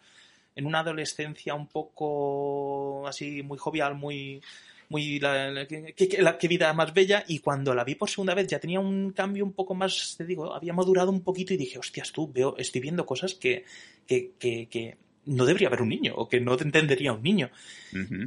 en 0.55 0.67
una 0.67 0.79
adolescencia 0.79 1.55
un 1.55 1.67
poco 1.67 3.07
así, 3.09 3.43
muy 3.43 3.59
jovial, 3.59 3.97
muy... 3.97 4.41
Muy 4.89 5.19
la, 5.21 5.65
vida 6.43 6.75
más 6.75 6.93
bella 6.93 7.25
y 7.27 7.39
cuando 7.39 7.75
la 7.75 7.83
vi 7.83 7.95
por 7.95 8.11
segunda 8.11 8.35
vez 8.35 8.47
ya 8.47 8.61
tenía 8.61 8.79
un 8.79 9.13
cambio 9.13 9.43
un 9.43 9.55
poco 9.55 9.75
más, 9.75 10.17
te 10.19 10.27
digo, 10.27 10.55
había 10.55 10.75
madurado 10.75 11.11
un 11.11 11.23
poquito 11.23 11.55
y 11.55 11.57
dije, 11.57 11.79
hostias, 11.79 12.13
tú, 12.13 12.31
veo, 12.31 12.59
estoy 12.59 12.83
viendo 12.83 13.07
cosas 13.07 13.33
que, 13.33 13.65
que, 14.07 14.33
que 14.39 14.99
no 15.27 15.45
debería 15.45 15.69
ver 15.69 15.83
un 15.83 15.89
niño 15.89 16.15
o 16.17 16.29
que 16.29 16.41
no 16.41 16.57
entendería 16.59 17.13
un 17.13 17.23
niño. 17.23 17.51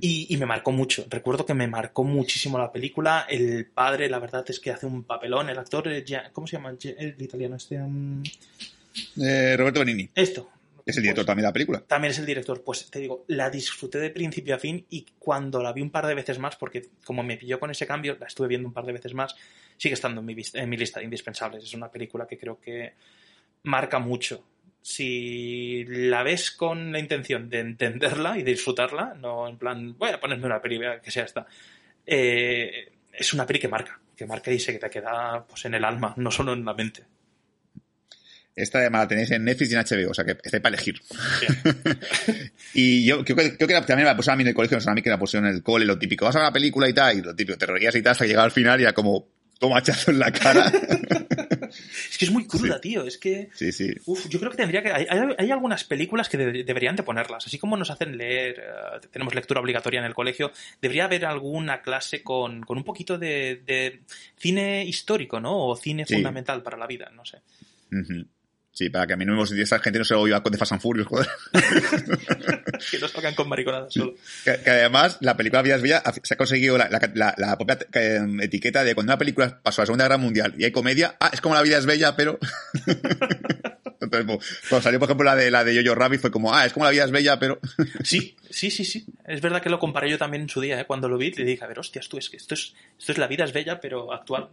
Y, 0.01 0.27
y 0.29 0.37
me 0.37 0.45
marcó 0.45 0.71
mucho. 0.71 1.05
Recuerdo 1.09 1.45
que 1.45 1.53
me 1.53 1.67
marcó 1.67 2.03
muchísimo 2.03 2.57
la 2.57 2.71
película. 2.71 3.25
El 3.29 3.65
padre, 3.65 4.09
la 4.09 4.19
verdad 4.19 4.45
es 4.47 4.59
que 4.59 4.71
hace 4.71 4.85
un 4.85 5.03
papelón. 5.03 5.49
El 5.49 5.57
actor, 5.59 5.87
eh, 5.87 6.03
ya- 6.05 6.29
¿cómo 6.31 6.47
se 6.47 6.57
llama? 6.57 6.69
El 6.69 7.15
italiano, 7.19 7.55
este. 7.55 7.77
mm, 7.79 8.23
Eh, 9.21 9.55
Roberto 9.57 9.79
Benini, 9.81 10.09
Esto. 10.15 10.49
es 10.85 10.95
el 10.95 11.03
director 11.03 11.23
Pues, 11.23 11.27
también 11.27 11.43
de 11.43 11.47
la 11.49 11.53
película. 11.53 11.79
también 11.85 12.11
es 12.11 12.19
el 12.19 12.25
director. 12.25 12.63
Pues 12.63 12.89
te 12.89 12.99
digo, 12.99 13.25
la 13.27 13.49
disfruté 13.49 13.97
de 13.99 14.09
principio 14.09 14.55
a 14.55 14.59
fin 14.59 14.85
y 14.89 15.05
cuando 15.19 15.61
la 15.61 15.73
vi 15.73 15.81
un 15.81 15.89
par 15.89 16.05
de 16.07 16.15
veces 16.15 16.39
más, 16.39 16.55
porque 16.55 16.85
como 17.03 17.21
me 17.23 17.35
pilló 17.35 17.59
con 17.59 17.71
ese 17.71 17.85
cambio, 17.85 18.15
la 18.19 18.27
estuve 18.27 18.47
viendo 18.47 18.67
un 18.69 18.73
par 18.73 18.85
de 18.85 18.93
veces 18.93 19.13
más, 19.13 19.35
sigue 19.77 19.95
estando 19.95 20.21
en 20.21 20.27
mi, 20.27 20.35
en 20.53 20.69
mi 20.69 20.77
lista 20.77 20.99
de 20.99 21.05
indispensables. 21.05 21.61
Es 21.63 21.73
una 21.73 21.89
película 21.91 22.25
que 22.25 22.37
creo 22.37 22.57
que 22.61 22.93
marca 23.63 23.99
mucho. 23.99 24.43
Si 24.87 25.83
la 25.87 26.21
ves 26.21 26.51
con 26.51 26.91
la 26.91 26.99
intención 26.99 27.49
de 27.49 27.59
entenderla 27.59 28.37
y 28.37 28.43
de 28.43 28.51
disfrutarla, 28.51 29.15
no 29.19 29.47
en 29.47 29.57
plan, 29.57 29.97
voy 29.97 30.11
a 30.11 30.19
ponerme 30.19 30.45
una 30.45 30.61
peli 30.61 30.79
que 31.03 31.09
sea 31.09 31.23
esta, 31.25 31.47
eh, 32.05 32.91
es 33.11 33.33
una 33.33 33.47
peli 33.47 33.57
que 33.57 33.67
marca, 33.67 33.99
que 34.15 34.27
marca 34.27 34.51
y 34.51 34.59
se 34.59 34.73
te 34.73 34.87
queda 34.91 35.43
pues, 35.47 35.65
en 35.65 35.73
el 35.73 35.83
alma, 35.83 36.13
no 36.17 36.29
solo 36.29 36.53
en 36.53 36.63
la 36.63 36.75
mente. 36.75 37.01
Esta 38.55 38.77
además 38.77 39.01
la 39.01 39.07
tenéis 39.07 39.31
en 39.31 39.43
Netflix 39.43 39.71
y 39.71 39.73
en 39.73 39.79
HBO, 39.79 40.11
o 40.11 40.13
sea 40.13 40.23
que 40.23 40.37
está 40.43 40.61
para 40.61 40.75
elegir. 40.75 41.01
Y 42.75 43.05
yo 43.05 43.23
creo 43.25 43.37
que, 43.37 43.57
creo 43.57 43.67
que 43.67 43.73
la- 43.73 43.81
también 43.85 44.05
me 44.05 44.11
la 44.11 44.15
pusieron 44.15 44.35
a 44.35 44.37
mí 44.37 44.43
en 44.43 44.49
el 44.49 44.53
colegio, 44.53 44.77
no 44.77 44.81
sé, 44.81 44.89
a 44.91 44.93
mí 44.93 45.01
que 45.01 45.09
la 45.09 45.17
pusieron 45.17 45.49
en 45.49 45.55
el 45.55 45.63
cole, 45.63 45.85
lo 45.85 45.97
típico, 45.97 46.25
vas 46.25 46.35
a 46.35 46.39
ver 46.39 46.45
una 46.47 46.53
película 46.53 46.87
y 46.87 46.93
tal, 46.93 47.17
y 47.17 47.21
lo 47.23 47.35
típico, 47.35 47.57
te 47.57 47.65
reías 47.65 47.95
y 47.95 48.03
tal, 48.03 48.11
hasta 48.11 48.25
que 48.25 48.27
llegaba 48.29 48.45
al 48.45 48.51
final 48.51 48.79
y 48.79 48.83
era 48.83 48.93
como, 48.93 49.27
toma 49.57 49.77
hachazo 49.79 50.11
en 50.11 50.19
la 50.19 50.31
cara. 50.31 50.71
Es 52.15 52.19
que 52.19 52.25
es 52.25 52.31
muy 52.31 52.47
cruda, 52.47 52.79
tío. 52.79 53.03
Es 53.03 53.17
que. 53.17 53.49
sí, 53.53 53.73
sí. 53.73 53.93
Uf, 54.05 54.29
yo 54.29 54.39
creo 54.39 54.49
que 54.49 54.55
tendría 54.55 54.81
que. 54.81 54.89
Hay, 54.89 55.51
algunas 55.51 55.83
películas 55.83 56.29
que 56.29 56.37
de- 56.37 56.63
deberían 56.63 56.95
de 56.95 57.03
ponerlas. 57.03 57.45
Así 57.45 57.57
como 57.59 57.75
nos 57.75 57.91
hacen 57.91 58.15
leer, 58.17 58.57
eh, 58.59 59.07
tenemos 59.11 59.35
lectura 59.35 59.59
obligatoria 59.59 59.99
en 59.99 60.05
el 60.05 60.13
colegio, 60.13 60.49
debería 60.81 61.03
haber 61.05 61.25
alguna 61.25 61.81
clase 61.81 62.23
con, 62.23 62.61
con 62.63 62.77
un 62.77 62.85
poquito 62.85 63.17
de, 63.17 63.63
de 63.65 63.99
cine 64.37 64.85
histórico, 64.85 65.41
¿no? 65.41 65.67
O 65.67 65.75
cine 65.75 66.05
fundamental 66.15 66.63
para 66.63 66.77
la 66.77 66.87
vida, 66.87 67.11
no 67.13 67.25
sé. 67.25 67.39
Ujú. 67.91 68.25
Sí, 68.75 68.89
para 68.89 69.07
que 69.07 69.13
a 69.13 69.15
mí 69.15 69.23
no 69.23 69.37
me 69.37 69.61
esa 69.61 69.79
gente 69.79 69.99
no 69.99 70.03
se 70.03 70.15
lo 70.15 70.19
oiga 70.19 70.43
con 70.43 70.51
de 70.51 70.57
Fast 70.57 70.73
and 70.73 70.81
Furious, 70.81 71.07
joder. 71.07 71.27
Que 72.91 72.99
nos 72.99 73.13
tocan 73.13 73.33
con 73.33 73.47
mariconadas 73.47 73.93
solo. 73.93 74.15
Que, 74.43 74.59
que 74.61 74.69
además, 74.69 75.17
la 75.21 75.37
película 75.37 75.61
Vidas 75.61 75.81
Bellas 75.81 76.03
se 76.21 76.33
ha 76.33 76.37
conseguido 76.37 76.77
la, 76.77 76.89
la, 76.89 77.57
propia 77.57 77.79
eh, 77.93 78.19
etiqueta 78.41 78.83
de 78.83 78.93
cuando 78.93 79.13
una 79.13 79.17
película 79.17 79.61
pasó 79.63 79.79
a 79.79 79.83
la 79.83 79.85
Segunda 79.85 80.03
Guerra 80.03 80.17
Mundial 80.17 80.55
y 80.57 80.65
hay 80.65 80.71
comedia, 80.71 81.15
ah, 81.21 81.29
es 81.31 81.39
como 81.39 81.55
La 81.55 81.61
vida 81.61 81.77
es 81.77 81.85
bella, 81.85 82.17
pero... 82.17 82.37
Entonces, 84.01 84.25
pues, 84.25 84.59
cuando 84.69 84.83
salió, 84.83 84.99
por 84.99 85.07
ejemplo, 85.07 85.23
la 85.23 85.37
de 85.37 85.49
la 85.49 85.63
de 85.63 85.81
Jojo 85.81 85.95
Rabbit, 85.95 86.19
fue 86.19 86.31
como, 86.31 86.53
ah, 86.53 86.65
es 86.65 86.73
como 86.73 86.83
La 86.83 86.91
vida 86.91 87.05
es 87.05 87.11
bella, 87.11 87.39
pero... 87.39 87.61
Sí, 88.03 88.35
sí, 88.49 88.69
sí, 88.69 88.83
sí. 88.83 89.05
Es 89.25 89.39
verdad 89.39 89.61
que 89.61 89.69
lo 89.69 89.79
comparé 89.79 90.09
yo 90.09 90.17
también 90.17 90.43
en 90.43 90.49
su 90.49 90.59
día, 90.59 90.81
¿eh? 90.81 90.85
cuando 90.85 91.07
lo 91.07 91.17
vi, 91.17 91.31
le 91.31 91.45
dije, 91.45 91.63
a 91.63 91.67
ver, 91.67 91.79
hostias, 91.79 92.09
tú, 92.09 92.17
es 92.17 92.29
que 92.29 92.35
esto 92.35 92.55
es, 92.55 92.73
esto 92.99 93.13
es 93.13 93.17
la 93.17 93.27
vida 93.27 93.45
es 93.45 93.53
bella, 93.53 93.79
pero 93.79 94.11
actual, 94.11 94.49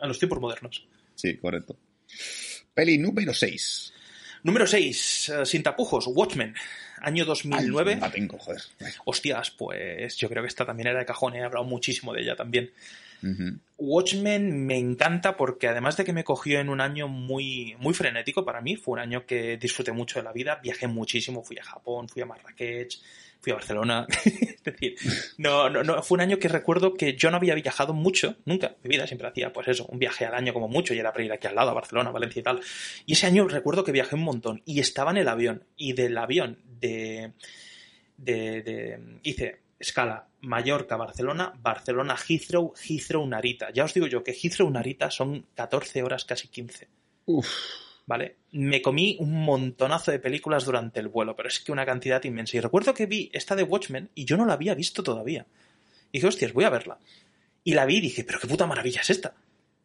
a 0.00 0.06
los 0.06 0.20
tiempos 0.20 0.38
modernos. 0.38 0.86
Sí, 1.16 1.36
correcto. 1.36 1.76
Peli 2.76 2.98
número 2.98 3.32
6. 3.32 3.94
Número 4.42 4.66
6, 4.66 5.32
sin 5.44 5.62
tapujos, 5.62 6.06
Watchmen, 6.08 6.54
año 7.00 7.24
2009. 7.24 7.96
la 7.98 8.10
tengo, 8.10 8.36
joder. 8.38 8.60
Hostias, 9.06 9.50
pues 9.50 10.14
yo 10.18 10.28
creo 10.28 10.42
que 10.42 10.48
esta 10.48 10.66
también 10.66 10.88
era 10.88 10.98
de 10.98 11.06
cajón, 11.06 11.34
he 11.34 11.42
hablado 11.42 11.64
muchísimo 11.64 12.12
de 12.12 12.20
ella 12.20 12.36
también. 12.36 12.70
Watchmen 13.78 14.66
me 14.66 14.78
encanta 14.78 15.36
porque 15.36 15.68
además 15.68 15.96
de 15.96 16.04
que 16.04 16.12
me 16.12 16.24
cogió 16.24 16.60
en 16.60 16.68
un 16.68 16.80
año 16.80 17.08
muy, 17.08 17.76
muy 17.78 17.94
frenético 17.94 18.44
para 18.44 18.60
mí, 18.60 18.76
fue 18.76 18.94
un 18.94 19.00
año 19.00 19.26
que 19.26 19.56
disfruté 19.56 19.92
mucho 19.92 20.18
de 20.18 20.24
la 20.24 20.32
vida, 20.32 20.60
viajé 20.62 20.86
muchísimo, 20.86 21.42
fui 21.42 21.58
a 21.58 21.64
Japón, 21.64 22.08
fui 22.08 22.22
a 22.22 22.26
Marrakech, 22.26 22.98
fui 23.40 23.52
a 23.52 23.56
Barcelona, 23.56 24.06
es 24.24 24.62
decir, 24.64 24.96
no, 25.38 25.68
no, 25.68 26.02
fue 26.02 26.16
un 26.16 26.22
año 26.22 26.38
que 26.38 26.48
recuerdo 26.48 26.94
que 26.94 27.16
yo 27.16 27.30
no 27.30 27.36
había 27.36 27.54
viajado 27.54 27.92
mucho, 27.92 28.36
nunca, 28.44 28.76
mi 28.82 28.90
vida 28.90 29.06
siempre 29.06 29.28
hacía 29.28 29.52
pues 29.52 29.68
eso, 29.68 29.86
un 29.86 29.98
viaje 29.98 30.24
al 30.24 30.34
año 30.34 30.52
como 30.52 30.68
mucho 30.68 30.94
y 30.94 30.98
era 30.98 31.12
para 31.12 31.24
ir 31.24 31.32
aquí 31.32 31.46
al 31.46 31.54
lado, 31.54 31.70
a 31.70 31.74
Barcelona, 31.74 32.10
Valencia 32.10 32.40
y 32.40 32.42
tal, 32.42 32.60
y 33.04 33.12
ese 33.12 33.26
año 33.26 33.46
recuerdo 33.46 33.84
que 33.84 33.92
viajé 33.92 34.14
un 34.14 34.24
montón 34.24 34.62
y 34.64 34.80
estaba 34.80 35.10
en 35.10 35.18
el 35.18 35.28
avión 35.28 35.64
y 35.76 35.92
del 35.92 36.16
avión 36.16 36.58
de, 36.80 37.32
de, 38.16 38.62
de 38.62 39.00
hice 39.22 39.60
escala 39.78 40.26
Mallorca, 40.46 40.96
Barcelona, 40.96 41.52
Barcelona, 41.60 42.16
Heathrow, 42.16 42.72
Heathrow, 42.74 43.26
Narita. 43.26 43.70
Ya 43.72 43.84
os 43.84 43.92
digo 43.92 44.06
yo 44.06 44.22
que 44.22 44.32
Heathrow, 44.32 44.70
Narita 44.70 45.10
son 45.10 45.46
14 45.54 46.02
horas, 46.02 46.24
casi 46.24 46.48
15. 46.48 46.88
Uf. 47.26 47.48
¿Vale? 48.06 48.36
Me 48.52 48.80
comí 48.80 49.16
un 49.18 49.44
montonazo 49.44 50.12
de 50.12 50.20
películas 50.20 50.64
durante 50.64 51.00
el 51.00 51.08
vuelo, 51.08 51.34
pero 51.34 51.48
es 51.48 51.58
que 51.58 51.72
una 51.72 51.84
cantidad 51.84 52.22
inmensa. 52.22 52.56
Y 52.56 52.60
recuerdo 52.60 52.94
que 52.94 53.06
vi 53.06 53.28
esta 53.32 53.56
de 53.56 53.64
Watchmen 53.64 54.10
y 54.14 54.24
yo 54.24 54.36
no 54.36 54.46
la 54.46 54.52
había 54.52 54.74
visto 54.74 55.02
todavía. 55.02 55.44
Y 56.12 56.18
dije, 56.18 56.28
hostias, 56.28 56.52
voy 56.52 56.64
a 56.64 56.70
verla. 56.70 56.98
Y 57.64 57.74
la 57.74 57.84
vi 57.84 57.96
y 57.96 58.02
dije, 58.02 58.22
pero 58.22 58.38
qué 58.38 58.46
puta 58.46 58.66
maravilla 58.66 59.00
es 59.00 59.10
esta. 59.10 59.34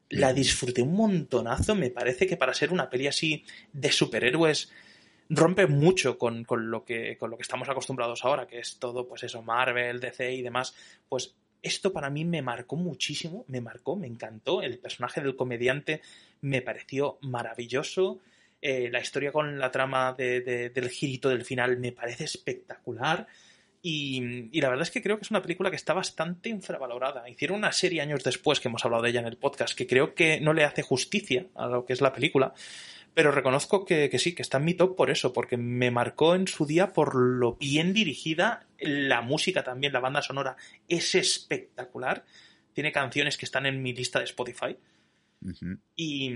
La 0.10 0.34
disfruté 0.34 0.84
un 0.84 0.94
montonazo. 0.94 1.74
Me 1.74 1.90
parece 1.90 2.28
que 2.28 2.38
para 2.38 2.54
ser 2.54 2.72
una 2.72 2.92
peli 2.92 3.08
así 3.08 3.44
de 3.74 3.92
superhéroes 3.92 4.72
rompe 5.34 5.66
mucho 5.68 6.18
con, 6.18 6.44
con 6.44 6.70
lo 6.70 6.84
que, 6.84 7.18
con 7.18 7.30
lo 7.32 7.38
que 7.38 7.44
estamos 7.44 7.70
acostumbrados 7.70 8.24
ahora, 8.26 8.48
que 8.48 8.60
es 8.60 8.78
todo, 8.80 9.08
pues 9.08 9.24
eso, 9.24 9.42
Marvel, 9.42 10.00
DC 10.00 10.34
y 10.34 10.42
demás. 10.42 10.76
Pues 11.08 11.36
esto 11.62 11.94
para 11.94 12.10
mí 12.10 12.26
me 12.26 12.42
marcó 12.42 12.76
muchísimo, 12.76 13.46
me 13.48 13.62
marcó, 13.62 13.96
me 13.96 14.08
encantó. 14.08 14.62
El 14.62 14.78
personaje 14.80 15.22
del 15.22 15.36
comediante 15.36 16.02
me 16.42 16.62
pareció 16.62 17.18
maravilloso. 17.22 18.20
Eh, 18.62 18.90
la 18.92 19.00
historia 19.00 19.32
con 19.32 19.58
la 19.58 19.72
trama 19.72 20.14
de- 20.14 20.42
de- 20.42 20.70
del 20.70 20.90
girito 20.90 21.30
del 21.30 21.46
final 21.46 21.78
me 21.78 21.92
parece 21.92 22.26
espectacular. 22.26 23.28
Y, 23.84 24.50
y 24.56 24.62
la 24.62 24.70
verdad 24.70 24.84
es 24.84 24.92
que 24.92 25.02
creo 25.02 25.18
que 25.18 25.24
es 25.24 25.32
una 25.32 25.42
película 25.42 25.72
que 25.72 25.76
está 25.76 25.94
bastante 25.94 26.50
infravalorada. 26.50 27.28
Hicieron 27.28 27.58
una 27.58 27.72
serie 27.72 28.02
años 28.02 28.24
después, 28.24 28.60
que 28.60 28.68
hemos 28.68 28.86
hablado 28.86 29.02
de 29.04 29.10
ella 29.10 29.22
en 29.22 29.26
el 29.28 29.38
podcast, 29.38 29.76
que 29.76 29.88
creo 29.88 30.14
que 30.14 30.40
no 30.40 30.54
le 30.54 30.64
hace 30.66 30.84
justicia 30.84 31.48
a 31.56 31.66
lo 31.68 31.84
que 31.86 31.94
es 31.94 32.02
la 32.02 32.14
película. 32.14 32.54
Pero 33.14 33.32
reconozco 33.32 33.86
que, 33.86 34.10
que 34.10 34.20
sí, 34.20 34.34
que 34.34 34.42
está 34.42 34.58
en 34.58 34.66
mi 34.66 34.74
top 34.74 34.96
por 34.96 35.10
eso, 35.10 35.34
porque 35.34 35.58
me 35.58 35.92
marcó 35.92 36.34
en 36.34 36.48
su 36.48 36.66
día 36.66 36.94
por 36.94 37.16
lo 37.16 37.56
bien 37.56 37.94
dirigida. 37.94 38.68
La 38.80 39.22
música 39.22 39.64
también, 39.64 39.94
la 39.94 40.00
banda 40.00 40.22
sonora 40.22 40.56
es 40.88 41.16
espectacular. 41.16 42.24
Tiene 42.74 42.92
canciones 42.92 43.38
que 43.38 43.46
están 43.46 43.66
en 43.66 43.82
mi 43.82 43.94
lista 43.94 44.20
de 44.20 44.26
Spotify. 44.26 44.78
Y, 45.96 46.34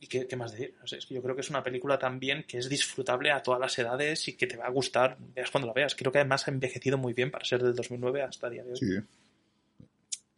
y 0.00 0.06
¿qué, 0.08 0.26
qué 0.26 0.36
más 0.36 0.52
decir? 0.52 0.74
Es 0.84 1.06
que 1.06 1.14
yo 1.14 1.22
creo 1.22 1.34
que 1.34 1.42
es 1.42 1.50
una 1.50 1.62
película 1.62 1.98
también 1.98 2.44
que 2.48 2.58
es 2.58 2.68
disfrutable 2.68 3.30
a 3.30 3.42
todas 3.42 3.60
las 3.60 3.78
edades 3.78 4.26
y 4.28 4.36
que 4.36 4.46
te 4.46 4.56
va 4.56 4.66
a 4.66 4.70
gustar, 4.70 5.18
veas 5.34 5.50
cuando 5.50 5.68
la 5.68 5.74
veas. 5.74 5.94
Creo 5.94 6.10
que 6.10 6.18
además 6.18 6.48
ha 6.48 6.50
envejecido 6.50 6.98
muy 6.98 7.12
bien 7.12 7.30
para 7.30 7.44
ser 7.44 7.62
del 7.62 7.74
2009 7.74 8.22
hasta 8.22 8.46
el 8.46 8.52
día 8.54 8.64
de 8.64 8.70
hoy. 8.70 8.76
Sí. 8.76 8.98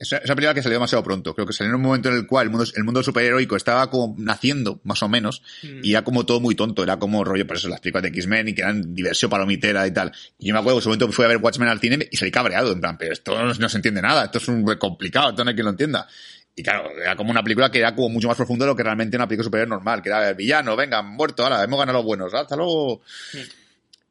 Esa, 0.00 0.16
esa 0.16 0.34
película 0.34 0.54
que 0.54 0.62
salió 0.62 0.76
demasiado 0.76 1.04
pronto. 1.04 1.34
Creo 1.34 1.46
que 1.46 1.52
salió 1.52 1.68
en 1.70 1.76
un 1.76 1.82
momento 1.82 2.08
en 2.08 2.16
el 2.16 2.26
cual 2.26 2.46
el 2.46 2.50
mundo, 2.50 2.66
el 2.74 2.84
mundo 2.84 3.02
superheroico 3.02 3.54
estaba 3.54 3.90
como 3.90 4.14
naciendo, 4.18 4.80
más 4.82 5.02
o 5.02 5.08
menos, 5.08 5.42
Mm. 5.62 5.80
y 5.84 5.92
era 5.92 6.02
como 6.02 6.24
todo 6.24 6.40
muy 6.40 6.54
tonto. 6.54 6.82
Era 6.82 6.98
como 6.98 7.22
rollo, 7.22 7.46
por 7.46 7.56
eso 7.56 7.68
las 7.68 7.80
películas 7.80 8.04
de 8.04 8.08
X-Men 8.08 8.48
y 8.48 8.54
que 8.54 8.62
eran 8.62 8.94
diversión 8.94 9.30
palomitera 9.30 9.86
y 9.86 9.92
tal. 9.92 10.10
Y 10.38 10.48
yo 10.48 10.54
me 10.54 10.60
acuerdo 10.60 10.76
que 10.76 10.80
en 10.80 10.82
su 10.84 10.88
momento 10.88 11.12
fui 11.12 11.24
a 11.26 11.28
ver 11.28 11.36
Watchmen 11.36 11.68
al 11.68 11.80
cine 11.80 12.08
y 12.10 12.16
salí 12.16 12.30
cabreado, 12.30 12.72
en 12.72 12.80
plan, 12.80 12.96
pero 12.98 13.12
esto 13.12 13.36
no, 13.38 13.52
no 13.52 13.68
se 13.68 13.76
entiende 13.76 14.00
nada, 14.00 14.24
esto 14.24 14.38
es 14.38 14.48
un 14.48 14.64
complicado, 14.78 15.30
esto 15.30 15.44
no 15.44 15.50
hay 15.50 15.54
quien 15.54 15.66
lo 15.66 15.70
entienda. 15.72 16.08
Y 16.56 16.62
claro, 16.62 16.90
era 17.00 17.14
como 17.14 17.30
una 17.30 17.42
película 17.42 17.70
que 17.70 17.78
era 17.78 17.94
como 17.94 18.08
mucho 18.08 18.26
más 18.28 18.36
profundo 18.36 18.64
de 18.64 18.70
lo 18.70 18.76
que 18.76 18.82
realmente 18.82 19.16
una 19.16 19.28
película 19.28 19.44
superior 19.44 19.68
normal, 19.68 20.02
que 20.02 20.08
era 20.08 20.30
el 20.30 20.34
villano, 20.34 20.76
venga, 20.76 21.00
muerto, 21.02 21.42
ahora, 21.44 21.62
hemos 21.62 21.78
ganado 21.78 21.98
los 21.98 22.04
buenos, 22.06 22.32
hasta 22.34 22.56
luego. 22.56 23.02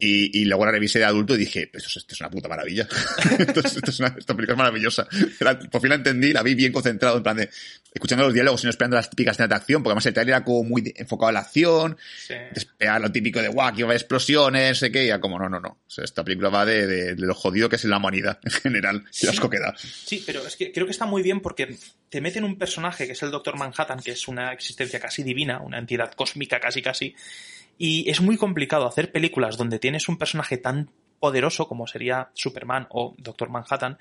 Y, 0.02 0.40
y 0.40 0.46
luego 0.46 0.66
la 0.66 0.72
revisé 0.72 0.98
de 1.00 1.04
adulto 1.06 1.36
y 1.36 1.40
dije, 1.40 1.70
esto 1.74 1.90
es, 1.90 1.98
esto 1.98 2.14
es 2.16 2.22
una 2.22 2.30
puta 2.30 2.48
maravilla. 2.48 2.88
esto, 3.38 3.60
es, 3.60 3.76
esto 3.76 3.92
es 3.92 4.00
una, 4.00 4.16
esta 4.18 4.34
película 4.34 4.54
es 4.54 4.58
maravillosa. 4.58 5.06
Por 5.70 5.82
fin 5.82 5.90
la 5.90 5.96
entendí, 5.96 6.32
la 6.32 6.42
vi 6.42 6.56
bien 6.56 6.72
concentrado, 6.72 7.18
en 7.18 7.24
plan 7.24 7.36
de, 7.36 7.50
escuchando 7.94 8.24
los 8.24 8.34
diálogos 8.34 8.64
y 8.64 8.68
no 8.68 8.70
esperando 8.70 8.96
las 8.96 9.10
típicas 9.10 9.34
escenas 9.36 9.50
de 9.50 9.56
acción, 9.56 9.84
porque 9.84 9.92
además 9.92 10.06
el 10.06 10.14
trailer 10.14 10.36
era 10.36 10.44
como 10.46 10.64
muy 10.64 10.94
enfocado 10.96 11.30
en 11.32 11.34
la 11.34 11.40
acción, 11.42 11.98
Sí. 12.26 12.34
despegar 12.54 13.02
lo 13.02 13.12
típico 13.12 13.42
de 13.42 13.50
guau, 13.50 13.76
que 13.76 13.84
va 13.84 13.88
a 13.88 13.92
haber 13.92 13.98
explosiones, 14.02 14.78
sé 14.78 14.90
qué, 14.90 15.04
y 15.04 15.08
ya 15.08 15.20
como, 15.20 15.38
no, 15.38 15.50
no, 15.50 15.60
no. 15.60 15.68
O 15.86 15.90
sea, 15.90 16.06
esta 16.06 16.24
película 16.24 16.48
va 16.48 16.66
de, 16.66 16.88
de, 16.88 17.16
de 17.16 17.26
lo 17.28 17.36
jodido 17.36 17.68
que 17.68 17.76
es 17.76 17.84
la 17.84 17.98
humanidad 17.98 18.40
en 18.46 18.52
general. 18.52 19.04
Y 19.12 19.18
Sí. 19.18 19.28
asco 19.28 19.50
que 19.50 19.60
da. 19.60 19.76
Sí, 19.78 20.24
pero 20.26 20.48
es 20.48 20.56
que 20.56 20.72
creo 20.72 20.86
que 20.86 20.94
está 20.94 21.08
muy 21.08 21.22
bien 21.24 21.42
porque 21.42 21.76
te 22.08 22.22
meten 22.22 22.46
un 22.46 22.58
personaje 22.58 23.06
que 23.06 23.12
es 23.12 23.22
el 23.24 23.32
Doctor 23.32 23.58
Manhattan, 23.58 24.00
que 24.00 24.12
es 24.12 24.30
una 24.30 24.54
existencia 24.54 24.98
casi 25.02 25.24
divina, 25.24 25.60
una 25.60 25.78
entidad 25.78 26.14
cósmica 26.14 26.58
casi 26.62 26.82
casi, 26.82 27.14
y 27.82 28.10
es 28.10 28.20
muy 28.20 28.36
complicado 28.36 28.86
hacer 28.86 29.12
películas 29.12 29.58
donde 29.58 29.80
tienes 29.80 30.10
un 30.10 30.18
personaje 30.18 30.58
tan 30.58 30.92
poderoso 31.20 31.68
como 31.68 31.88
sería 31.88 32.30
Superman 32.34 32.88
o 32.90 33.16
Doctor 33.18 33.50
Manhattan 33.50 33.98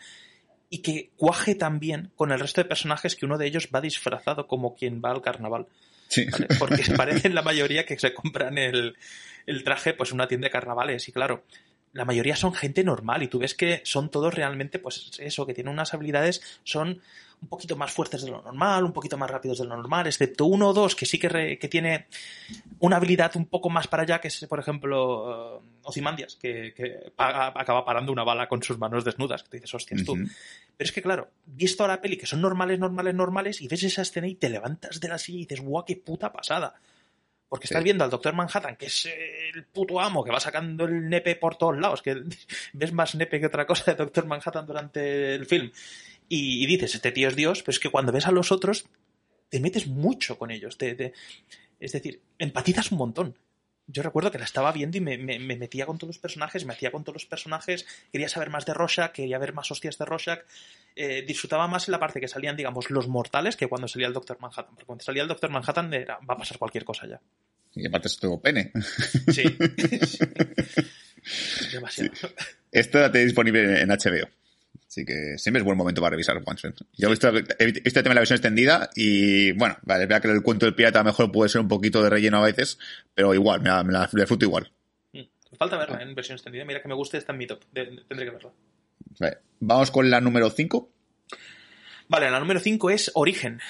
y 0.68 0.78
que 0.78 1.10
cuaje 1.16 1.54
tan 1.54 1.78
bien 1.78 2.10
con 2.16 2.32
el 2.32 2.40
resto 2.40 2.60
de 2.60 2.68
personajes 2.68 3.14
que 3.14 3.24
uno 3.24 3.38
de 3.38 3.46
ellos 3.46 3.68
va 3.72 3.80
disfrazado 3.80 4.48
como 4.48 4.74
quien 4.74 5.00
va 5.02 5.12
al 5.12 5.22
carnaval. 5.22 5.68
Sí. 6.08 6.26
¿vale? 6.26 6.48
Porque 6.58 6.82
parecen 6.96 7.36
la 7.36 7.42
mayoría 7.42 7.86
que 7.86 7.96
se 7.98 8.12
compran 8.12 8.58
el, 8.58 8.96
el 9.46 9.62
traje 9.62 9.94
pues 9.94 10.10
en 10.10 10.16
una 10.16 10.26
tienda 10.26 10.46
de 10.46 10.52
carnavales 10.52 11.08
y 11.08 11.12
claro, 11.12 11.44
la 11.92 12.04
mayoría 12.04 12.34
son 12.34 12.54
gente 12.54 12.82
normal 12.82 13.22
y 13.22 13.28
tú 13.28 13.38
ves 13.38 13.54
que 13.54 13.80
son 13.84 14.10
todos 14.10 14.34
realmente 14.34 14.80
pues 14.80 15.12
eso, 15.20 15.46
que 15.46 15.54
tienen 15.54 15.72
unas 15.72 15.94
habilidades, 15.94 16.42
son 16.64 17.00
un 17.40 17.48
poquito 17.48 17.76
más 17.76 17.92
fuertes 17.92 18.22
de 18.22 18.30
lo 18.30 18.42
normal, 18.42 18.84
un 18.84 18.92
poquito 18.92 19.16
más 19.16 19.30
rápidos 19.30 19.58
de 19.58 19.64
lo 19.64 19.76
normal, 19.76 20.06
excepto 20.06 20.46
uno 20.46 20.68
o 20.68 20.72
dos 20.72 20.94
que 20.96 21.06
sí 21.06 21.18
que, 21.18 21.28
re- 21.28 21.58
que 21.58 21.68
tiene 21.68 22.06
una 22.80 22.96
habilidad 22.96 23.36
un 23.36 23.46
poco 23.46 23.70
más 23.70 23.86
para 23.86 24.02
allá, 24.02 24.20
que 24.20 24.28
es, 24.28 24.44
por 24.48 24.58
ejemplo, 24.58 25.58
uh, 25.58 25.62
Ozymandias, 25.88 26.36
que, 26.36 26.74
que 26.74 27.12
acaba 27.16 27.84
parando 27.84 28.10
una 28.12 28.24
bala 28.24 28.48
con 28.48 28.62
sus 28.62 28.78
manos 28.78 29.04
desnudas, 29.04 29.42
que 29.44 29.48
te 29.50 29.56
dices, 29.58 29.72
hostias 29.74 30.04
tú. 30.04 30.14
Pero 30.16 30.86
es 30.88 30.92
que, 30.92 31.00
claro, 31.02 31.30
visto 31.46 31.84
a 31.84 31.88
la 31.88 32.00
peli 32.00 32.16
que 32.16 32.26
son 32.26 32.40
normales, 32.40 32.78
normales, 32.78 33.14
normales, 33.14 33.60
y 33.62 33.68
ves 33.68 33.82
esa 33.84 34.02
escena 34.02 34.26
y 34.28 34.34
te 34.34 34.48
levantas 34.48 35.00
de 35.00 35.08
la 35.08 35.18
silla 35.18 35.38
y 35.38 35.46
dices, 35.46 35.60
guau, 35.60 35.84
qué 35.84 35.96
puta 35.96 36.32
pasada. 36.32 36.74
Porque 37.48 37.64
estás 37.64 37.80
Sí. 37.80 37.84
viendo 37.84 38.04
al 38.04 38.10
Doctor 38.10 38.34
Manhattan, 38.34 38.76
que 38.76 38.86
es 38.86 39.08
el 39.54 39.64
puto 39.64 39.98
amo, 40.00 40.22
que 40.22 40.30
va 40.30 40.38
sacando 40.38 40.84
el 40.84 41.08
nepe 41.08 41.34
por 41.36 41.56
todos 41.56 41.78
lados, 41.78 42.02
que 42.02 42.22
ves 42.74 42.92
más 42.92 43.14
nepe 43.14 43.40
que 43.40 43.46
otra 43.46 43.66
cosa 43.66 43.92
de 43.92 43.96
Doctor 43.96 44.26
Manhattan 44.26 44.66
durante 44.66 45.34
el 45.34 45.46
film. 45.46 45.70
Y, 46.28 46.62
y 46.62 46.66
dices, 46.66 46.94
este 46.94 47.12
tío 47.12 47.28
es 47.28 47.36
Dios, 47.36 47.62
pero 47.62 47.70
es 47.72 47.80
que 47.80 47.90
cuando 47.90 48.12
ves 48.12 48.26
a 48.26 48.32
los 48.32 48.52
otros, 48.52 48.86
te 49.48 49.60
metes 49.60 49.86
mucho 49.86 50.38
con 50.38 50.50
ellos. 50.50 50.76
te- 50.78 50.94
te- 50.94 51.12
es 51.80 51.92
decir, 51.92 52.20
empatizas 52.38 52.90
un 52.92 52.98
montón. 52.98 53.38
Yo 53.90 54.02
recuerdo 54.02 54.30
que 54.30 54.38
la 54.38 54.44
estaba 54.44 54.70
viendo 54.72 54.98
y 54.98 55.00
me, 55.00 55.16
me- 55.16 55.38
me 55.38 55.56
metía 55.56 55.86
con 55.86 55.96
todos 55.96 56.08
los 56.16 56.18
personajes, 56.18 56.66
me 56.66 56.74
hacía 56.74 56.90
con 56.90 57.04
todos 57.04 57.14
los 57.14 57.24
personajes, 57.26 57.86
quería 58.12 58.28
saber 58.28 58.50
más 58.50 58.66
de 58.66 58.74
Rorschach, 58.74 59.12
quería 59.12 59.38
ver 59.38 59.54
más 59.54 59.70
hostias 59.70 59.96
de 59.96 60.04
Rorschach, 60.04 60.40
eh, 60.96 61.22
disfrutaba 61.26 61.66
más 61.68 61.88
en 61.88 61.92
la 61.92 61.98
parte 62.00 62.20
que 62.20 62.28
salían, 62.28 62.56
digamos, 62.56 62.90
los 62.90 63.08
mortales 63.08 63.56
que 63.56 63.66
cuando 63.68 63.88
salía 63.88 64.08
el 64.08 64.12
Doctor 64.12 64.38
Manhattan. 64.40 64.66
Porque 64.74 64.84
cuando 64.84 65.04
salía 65.04 65.22
el 65.22 65.28
Doctor 65.28 65.48
Manhattan 65.50 65.94
era, 65.94 66.18
va 66.28 66.34
a 66.34 66.36
pasar 66.36 66.58
cualquier 66.58 66.84
cosa 66.84 67.06
ya. 67.06 67.18
Y 67.74 67.86
aparte 67.86 68.08
es 68.08 68.18
todo 68.18 68.38
pene. 68.40 68.72
Sí. 69.32 69.44
Demasiado. 71.72 72.10
Esto 72.72 72.98
la 73.00 73.10
tenéis 73.10 73.28
disponible 73.30 73.80
en 73.80 73.88
HBO. 73.90 74.28
Así 74.98 75.04
que 75.06 75.38
siempre 75.38 75.60
es 75.60 75.64
buen 75.64 75.78
momento 75.78 76.00
para 76.00 76.10
revisar 76.10 76.42
Watchmen. 76.44 76.74
Yo 76.96 77.06
he 77.06 77.10
visto, 77.10 77.28
he 77.28 77.66
visto 77.66 77.92
también 78.02 78.16
la 78.16 78.20
versión 78.22 78.34
extendida 78.36 78.90
y, 78.96 79.52
bueno, 79.52 79.76
vale, 79.82 80.02
es 80.02 80.08
verdad 80.08 80.22
que 80.22 80.28
el 80.36 80.42
cuento 80.42 80.66
del 80.66 80.74
pirata 80.74 80.98
a 80.98 81.02
lo 81.04 81.10
mejor 81.10 81.30
puede 81.30 81.48
ser 81.48 81.60
un 81.60 81.68
poquito 81.68 82.02
de 82.02 82.10
relleno 82.10 82.38
a 82.38 82.46
veces, 82.46 82.80
pero 83.14 83.32
igual, 83.32 83.60
me 83.60 83.68
la, 83.68 83.84
me 83.84 83.92
la 83.92 84.08
disfruto 84.10 84.44
igual. 84.44 84.72
Mm. 85.12 85.20
Falta 85.56 85.76
verla 85.78 86.02
en 86.02 86.16
versión 86.16 86.34
extendida. 86.34 86.64
Mira 86.64 86.82
que 86.82 86.88
me 86.88 86.94
guste, 86.94 87.16
está 87.18 87.30
en 87.32 87.38
mi 87.38 87.46
top. 87.46 87.60
De- 87.72 87.86
de- 87.86 88.04
tendré 88.08 88.26
que 88.26 88.32
verla. 88.32 88.50
Vale. 89.20 89.38
Vamos 89.60 89.90
con 89.92 90.10
la 90.10 90.20
número 90.20 90.50
5. 90.50 90.90
Vale, 92.08 92.30
la 92.30 92.40
número 92.40 92.58
5 92.58 92.90
es 92.90 93.10
Origen. 93.14 93.60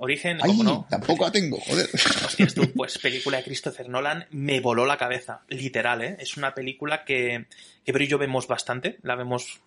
Origen, 0.00 0.38
¡Ay! 0.42 0.56
no. 0.62 0.86
Tampoco 0.88 1.24
la 1.24 1.32
tengo, 1.32 1.58
joder. 1.60 1.88
Hostias, 2.24 2.54
tú, 2.54 2.72
pues 2.74 2.98
película 3.02 3.38
de 3.38 3.44
Christopher 3.44 3.88
Nolan 3.88 4.26
me 4.30 4.60
voló 4.60 4.86
la 4.86 4.96
cabeza, 4.96 5.42
literal, 5.48 6.02
¿eh? 6.02 6.16
Es 6.20 6.36
una 6.36 6.54
película 6.54 7.04
que, 7.04 7.46
que 7.84 7.92
Bro 7.92 8.04
y 8.04 8.06
yo 8.08 8.16
vemos 8.18 8.46
bastante, 8.46 8.98
la 9.02 9.16
vemos 9.16 9.60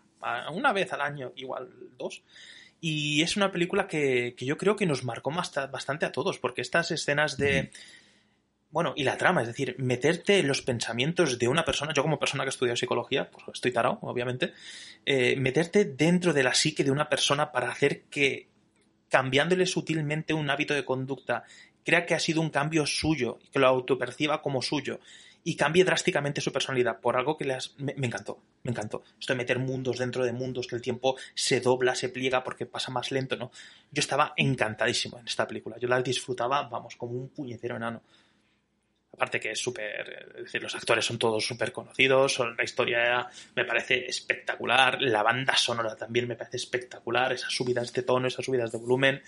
una 0.51 0.73
vez 0.73 0.93
al 0.93 1.01
año, 1.01 1.31
igual 1.35 1.69
dos. 1.97 2.23
Y 2.79 3.21
es 3.21 3.37
una 3.37 3.51
película 3.51 3.87
que, 3.87 4.33
que 4.35 4.45
yo 4.45 4.57
creo 4.57 4.75
que 4.75 4.85
nos 4.85 5.03
marcó 5.03 5.31
bast- 5.31 5.69
bastante 5.69 6.05
a 6.05 6.11
todos, 6.11 6.39
porque 6.39 6.61
estas 6.61 6.91
escenas 6.91 7.37
de... 7.37 7.71
Bueno, 8.71 8.93
y 8.95 9.03
la 9.03 9.17
trama, 9.17 9.41
es 9.41 9.47
decir, 9.47 9.75
meterte 9.79 10.39
en 10.39 10.47
los 10.47 10.61
pensamientos 10.61 11.37
de 11.37 11.49
una 11.49 11.65
persona, 11.65 11.93
yo 11.93 12.03
como 12.03 12.19
persona 12.19 12.43
que 12.43 12.47
he 12.47 12.51
estudiado 12.51 12.77
psicología, 12.77 13.29
pues 13.29 13.45
estoy 13.53 13.73
tarao, 13.73 13.99
obviamente, 14.01 14.53
eh, 15.05 15.35
meterte 15.35 15.83
dentro 15.83 16.31
de 16.31 16.43
la 16.43 16.53
psique 16.53 16.85
de 16.85 16.91
una 16.91 17.09
persona 17.09 17.51
para 17.51 17.69
hacer 17.69 18.03
que, 18.03 18.47
cambiándole 19.09 19.65
sutilmente 19.65 20.33
un 20.33 20.49
hábito 20.49 20.73
de 20.73 20.85
conducta, 20.85 21.43
crea 21.83 22.05
que 22.05 22.15
ha 22.15 22.19
sido 22.19 22.39
un 22.39 22.49
cambio 22.49 22.85
suyo, 22.85 23.39
que 23.51 23.59
lo 23.59 23.67
autoperciba 23.67 24.41
como 24.41 24.61
suyo, 24.61 25.01
y 25.43 25.55
cambie 25.55 25.83
drásticamente 25.83 26.41
su 26.41 26.51
personalidad 26.51 26.99
por 26.99 27.17
algo 27.17 27.37
que 27.37 27.45
le 27.45 27.53
has... 27.53 27.73
me, 27.77 27.93
me 27.95 28.07
encantó, 28.07 28.39
me 28.63 28.71
encantó. 28.71 29.03
Esto 29.19 29.33
de 29.33 29.37
meter 29.37 29.59
mundos 29.59 29.97
dentro 29.97 30.23
de 30.23 30.33
mundos, 30.33 30.67
que 30.67 30.75
el 30.75 30.81
tiempo 30.81 31.15
se 31.33 31.61
dobla, 31.61 31.95
se 31.95 32.09
pliega 32.09 32.43
porque 32.43 32.65
pasa 32.65 32.91
más 32.91 33.11
lento, 33.11 33.35
¿no? 33.35 33.51
Yo 33.91 33.99
estaba 33.99 34.33
encantadísimo 34.37 35.19
en 35.19 35.27
esta 35.27 35.47
película. 35.47 35.77
Yo 35.79 35.87
la 35.87 36.01
disfrutaba, 36.01 36.63
vamos, 36.63 36.95
como 36.95 37.13
un 37.13 37.29
puñetero 37.29 37.75
enano. 37.75 38.01
Aparte 39.13 39.39
que 39.39 39.51
es 39.51 39.59
súper, 39.59 40.33
es 40.37 40.43
decir, 40.45 40.63
los 40.63 40.73
actores 40.73 41.05
son 41.05 41.19
todos 41.19 41.45
súper 41.45 41.71
conocidos, 41.73 42.39
la 42.39 42.63
historia 42.63 43.27
me 43.55 43.65
parece 43.65 44.05
espectacular, 44.05 45.01
la 45.01 45.21
banda 45.21 45.55
sonora 45.55 45.95
también 45.95 46.27
me 46.27 46.37
parece 46.37 46.57
espectacular, 46.57 47.33
esas 47.33 47.53
subidas 47.53 47.91
de 47.91 48.03
tono, 48.03 48.27
esas 48.27 48.45
subidas 48.45 48.71
de 48.71 48.77
volumen, 48.77 49.21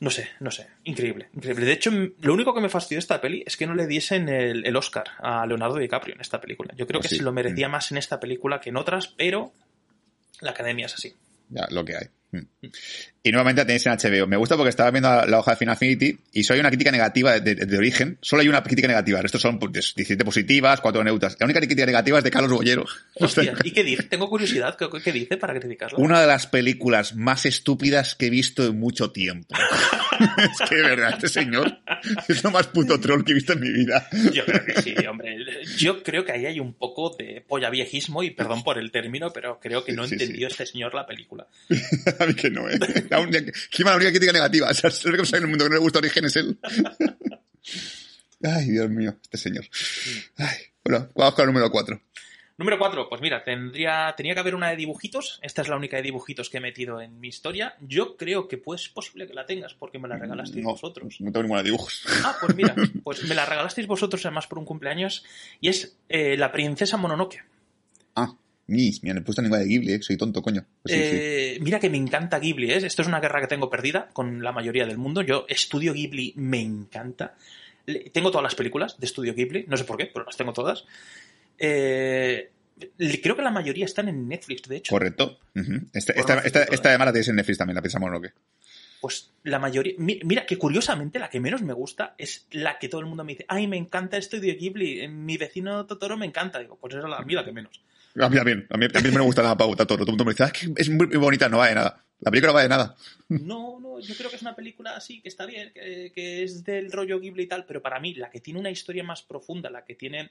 no 0.00 0.10
sé, 0.10 0.28
no 0.40 0.50
sé, 0.50 0.66
increíble, 0.84 1.28
increíble. 1.34 1.64
De 1.66 1.72
hecho, 1.72 1.90
lo 2.20 2.34
único 2.34 2.54
que 2.54 2.60
me 2.60 2.68
fastidió 2.68 2.98
esta 2.98 3.20
peli 3.20 3.42
es 3.46 3.56
que 3.56 3.66
no 3.66 3.74
le 3.74 3.86
diesen 3.86 4.28
el, 4.28 4.66
el 4.66 4.76
Oscar 4.76 5.04
a 5.18 5.46
Leonardo 5.46 5.76
DiCaprio 5.78 6.14
en 6.14 6.20
esta 6.20 6.40
película. 6.40 6.74
Yo 6.76 6.86
creo 6.86 6.98
Ah, 7.00 7.02
que 7.02 7.08
sí. 7.08 7.16
se 7.16 7.22
lo 7.22 7.32
merecía 7.32 7.68
más 7.68 7.90
en 7.92 7.98
esta 7.98 8.18
película 8.20 8.60
que 8.60 8.70
en 8.70 8.76
otras, 8.76 9.08
pero 9.08 9.52
la 10.40 10.50
academia 10.52 10.86
es 10.86 10.94
así. 10.94 11.14
Ya, 11.50 11.66
lo 11.70 11.84
que 11.84 11.96
hay. 11.96 12.06
Y 13.24 13.30
nuevamente 13.30 13.60
la 13.60 13.66
tenéis 13.66 13.86
en 13.86 13.92
HBO. 13.92 14.26
Me 14.26 14.36
gusta 14.36 14.56
porque 14.56 14.70
estaba 14.70 14.90
viendo 14.90 15.08
la, 15.08 15.26
la 15.26 15.38
hoja 15.38 15.52
de 15.52 15.56
Final 15.58 15.74
Affinity 15.74 16.18
y 16.32 16.42
solo 16.42 16.54
hay 16.56 16.60
una 16.60 16.70
crítica 16.70 16.90
negativa 16.90 17.38
de, 17.38 17.54
de- 17.54 17.66
de 17.66 17.76
origen. 17.76 18.18
Solo 18.20 18.42
hay 18.42 18.48
una 18.48 18.62
crítica 18.62 18.88
negativa. 18.88 19.20
Resto 19.20 19.38
son 19.38 19.58
pues, 19.58 19.72
17 19.72 20.24
positivas, 20.24 20.80
4 20.80 21.04
neutras. 21.04 21.36
La 21.38 21.44
única 21.46 21.60
crítica 21.60 21.84
negativa 21.86 22.18
es 22.18 22.24
de 22.24 22.30
Carlos 22.30 22.50
Bollero. 22.52 22.84
Hostia, 23.14 23.52
¿y 23.62 23.70
qué 23.70 23.84
dice? 23.84 24.04
Tengo 24.04 24.28
curiosidad, 24.28 24.76
¿qué, 24.76 24.86
qué 25.04 25.12
dice 25.12 25.36
para 25.36 25.58
criticarla? 25.58 25.98
una 25.98 26.20
de 26.20 26.26
las 26.26 26.46
películas 26.46 27.14
más 27.14 27.44
estúpidas 27.46 28.14
que 28.14 28.26
he 28.26 28.30
visto 28.30 28.66
en 28.66 28.78
mucho 28.78 29.10
tiempo. 29.12 29.54
es 30.38 30.68
que 30.68 30.76
de 30.76 30.82
verdad, 30.82 31.10
este 31.14 31.28
señor 31.28 31.78
es 32.28 32.42
lo 32.42 32.50
más 32.50 32.66
puto 32.68 32.98
troll 32.98 33.24
que 33.24 33.32
he 33.32 33.34
visto 33.34 33.52
en 33.52 33.60
mi 33.60 33.70
vida. 33.70 34.08
Yo 34.32 34.44
creo 34.44 34.64
que 34.64 34.80
sí, 34.82 34.94
hombre. 35.06 35.36
Yo 35.76 36.02
creo 36.02 36.24
que 36.24 36.32
ahí 36.32 36.46
hay 36.46 36.60
un 36.60 36.74
poco 36.74 37.14
de 37.18 37.44
polla 37.46 37.70
viejismo 37.70 38.22
y 38.22 38.30
perdón 38.30 38.62
por 38.64 38.78
el 38.78 38.90
término, 38.90 39.32
pero 39.32 39.60
creo 39.60 39.84
que 39.84 39.92
no 39.92 40.04
Sí, 40.04 40.16
sí, 40.16 40.22
entendió 40.24 40.48
este 40.48 40.66
señor 40.66 40.94
la 40.94 41.06
película. 41.06 41.46
Mí 42.26 42.34
que 42.34 42.50
no, 42.50 42.68
¿eh? 42.68 42.78
La 43.10 43.20
única, 43.20 43.38
encima 43.38 43.90
la 43.90 43.96
única 43.96 44.10
crítica 44.10 44.32
negativa. 44.32 44.68
O 44.68 44.74
sea, 44.74 44.88
es 44.88 45.04
lo 45.04 45.12
que 45.12 45.18
pasa 45.18 45.36
en 45.36 45.44
el 45.44 45.48
mundo 45.48 45.64
que 45.64 45.70
no 45.70 45.76
le 45.76 45.80
gusta 45.80 45.98
origen 45.98 46.24
es 46.24 46.36
él. 46.36 46.58
Ay, 48.42 48.70
Dios 48.70 48.90
mío, 48.90 49.16
este 49.22 49.38
señor. 49.38 49.64
Ay, 50.36 50.56
bueno, 50.84 51.08
vamos 51.14 51.34
con 51.34 51.42
el 51.44 51.52
número 51.52 51.70
4. 51.70 52.00
Número 52.58 52.78
4, 52.78 53.08
pues 53.08 53.20
mira, 53.20 53.42
tendría, 53.42 54.14
tenía 54.16 54.34
que 54.34 54.40
haber 54.40 54.54
una 54.54 54.70
de 54.70 54.76
dibujitos. 54.76 55.40
Esta 55.42 55.62
es 55.62 55.68
la 55.68 55.76
única 55.76 55.96
de 55.96 56.02
dibujitos 56.02 56.50
que 56.50 56.58
he 56.58 56.60
metido 56.60 57.00
en 57.00 57.18
mi 57.18 57.28
historia. 57.28 57.74
Yo 57.80 58.16
creo 58.16 58.46
que 58.46 58.58
pues, 58.58 58.82
es 58.82 58.88
posible 58.90 59.26
que 59.26 59.34
la 59.34 59.46
tengas 59.46 59.74
porque 59.74 59.98
me 59.98 60.06
la 60.06 60.18
regalasteis 60.18 60.64
No, 60.64 60.72
vosotros. 60.72 61.20
No 61.20 61.32
tengo 61.32 61.42
ninguna 61.42 61.62
de 61.62 61.70
dibujos. 61.70 62.04
Ah, 62.24 62.36
pues 62.40 62.54
mira, 62.54 62.74
pues 63.04 63.24
me 63.24 63.34
la 63.34 63.46
regalasteis 63.46 63.86
vosotros 63.86 64.24
además 64.26 64.46
por 64.46 64.58
un 64.58 64.64
cumpleaños 64.64 65.24
y 65.60 65.68
es 65.68 65.96
eh, 66.08 66.36
La 66.36 66.52
Princesa 66.52 66.96
Mononoke. 66.96 67.42
Ah, 68.14 68.36
mira, 69.02 69.14
no 69.14 69.20
he 69.20 69.22
puesto 69.24 69.42
ninguna 69.42 69.60
de 69.60 69.66
Ghibli, 69.68 69.92
eh, 69.92 70.02
soy 70.02 70.16
tonto, 70.16 70.40
coño. 70.42 70.64
Pues 70.82 70.94
sí, 70.94 71.00
sí. 71.00 71.16
Eh, 71.20 71.58
Mira 71.60 71.78
que 71.80 71.90
me 71.90 71.96
encanta 71.98 72.38
Ghibli, 72.38 72.70
¿eh? 72.72 72.76
esto 72.78 73.02
es 73.02 73.08
una 73.08 73.20
guerra 73.20 73.40
que 73.40 73.46
tengo 73.46 73.68
perdida 73.70 74.08
con 74.12 74.42
la 74.42 74.52
mayoría 74.52 74.86
del 74.86 74.98
mundo. 74.98 75.22
Yo 75.22 75.46
estudio 75.48 75.92
Ghibli, 75.92 76.32
me 76.36 76.60
encanta. 76.60 77.34
Tengo 78.12 78.30
todas 78.30 78.44
las 78.44 78.54
películas 78.54 78.98
de 78.98 79.06
estudio 79.06 79.34
Ghibli, 79.34 79.64
no 79.68 79.76
sé 79.76 79.84
por 79.84 79.96
qué, 79.96 80.06
pero 80.06 80.24
las 80.24 80.36
tengo 80.36 80.52
todas. 80.52 80.84
Eh, 81.58 82.50
creo 83.22 83.36
que 83.36 83.42
la 83.42 83.50
mayoría 83.50 83.84
están 83.84 84.08
en 84.08 84.28
Netflix, 84.28 84.68
de 84.68 84.76
hecho. 84.76 84.90
Correcto. 84.92 85.38
Esta, 85.92 86.12
esta, 86.12 86.38
esta, 86.40 86.62
esta 86.64 86.88
además 86.88 87.06
la 87.06 87.12
tienes 87.12 87.28
en 87.28 87.36
Netflix 87.36 87.58
también, 87.58 87.74
la 87.76 87.82
pensamos 87.82 88.20
que. 88.20 88.30
Pues 89.00 89.32
la 89.42 89.58
mayoría. 89.58 89.94
mi- 89.98 90.20
Mira, 90.22 90.46
que 90.46 90.56
curiosamente 90.56 91.18
la 91.18 91.28
que 91.28 91.40
menos 91.40 91.60
me 91.62 91.72
gusta 91.72 92.14
es 92.18 92.46
la 92.52 92.78
que 92.78 92.88
todo 92.88 93.00
el 93.00 93.08
mundo 93.08 93.24
me 93.24 93.32
dice: 93.32 93.44
Ay, 93.48 93.66
me 93.66 93.76
encanta 93.76 94.16
Estudio 94.16 94.54
Ghibli, 94.56 95.08
mi 95.08 95.36
vecino 95.36 95.86
Totoro 95.86 96.16
me 96.16 96.24
encanta. 96.26 96.60
Digo, 96.60 96.78
pues 96.80 96.94
esa 96.94 97.02
es 97.04 97.10
la, 97.10 97.16
a 97.16 97.22
mí 97.24 97.34
la 97.34 97.44
que 97.44 97.50
menos. 97.50 97.80
A 98.20 98.28
mí 98.28 98.36
también, 98.36 98.66
a 98.70 98.76
mí, 98.76 98.86
me 99.12 99.20
gusta 99.20 99.42
la 99.42 99.56
pauta 99.56 99.86
todo. 99.86 99.98
Todo 99.98 100.06
el 100.06 100.12
mundo 100.12 100.24
me 100.24 100.32
dice, 100.32 100.44
ah, 100.44 100.46
es 100.46 100.52
que 100.52 100.72
es 100.76 100.90
muy 100.90 101.06
bonita, 101.16 101.48
no 101.48 101.58
va 101.58 101.68
de 101.68 101.74
nada. 101.74 102.04
La 102.20 102.30
película 102.30 102.52
no 102.52 102.56
va 102.56 102.62
de 102.62 102.68
nada. 102.68 102.96
No, 103.28 103.80
no, 103.80 103.98
yo 104.00 104.14
creo 104.14 104.30
que 104.30 104.36
es 104.36 104.42
una 104.42 104.54
película 104.54 104.94
así, 104.96 105.20
que 105.20 105.28
está 105.28 105.46
bien, 105.46 105.72
que, 105.72 106.12
que 106.14 106.42
es 106.42 106.62
del 106.64 106.92
rollo 106.92 107.18
Ghibli 107.18 107.44
y 107.44 107.46
tal, 107.46 107.64
pero 107.64 107.82
para 107.82 107.98
mí 107.98 108.14
la 108.14 108.30
que 108.30 108.40
tiene 108.40 108.60
una 108.60 108.70
historia 108.70 109.02
más 109.02 109.22
profunda, 109.22 109.70
la 109.70 109.84
que 109.84 109.94
tiene 109.94 110.30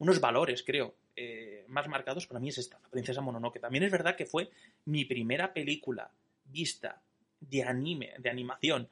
unos 0.00 0.18
valores, 0.18 0.62
creo, 0.62 0.94
eh, 1.14 1.64
más 1.68 1.86
marcados, 1.86 2.26
para 2.26 2.40
mí 2.40 2.48
es 2.48 2.58
esta, 2.58 2.78
La 2.82 2.88
Princesa 2.88 3.20
Mononoke. 3.20 3.60
También 3.60 3.84
es 3.84 3.92
verdad 3.92 4.16
que 4.16 4.26
fue 4.26 4.50
mi 4.86 5.04
primera 5.04 5.52
película 5.52 6.10
vista 6.46 7.00
de 7.38 7.62
anime, 7.62 8.14
de 8.18 8.30
animación, 8.30 8.88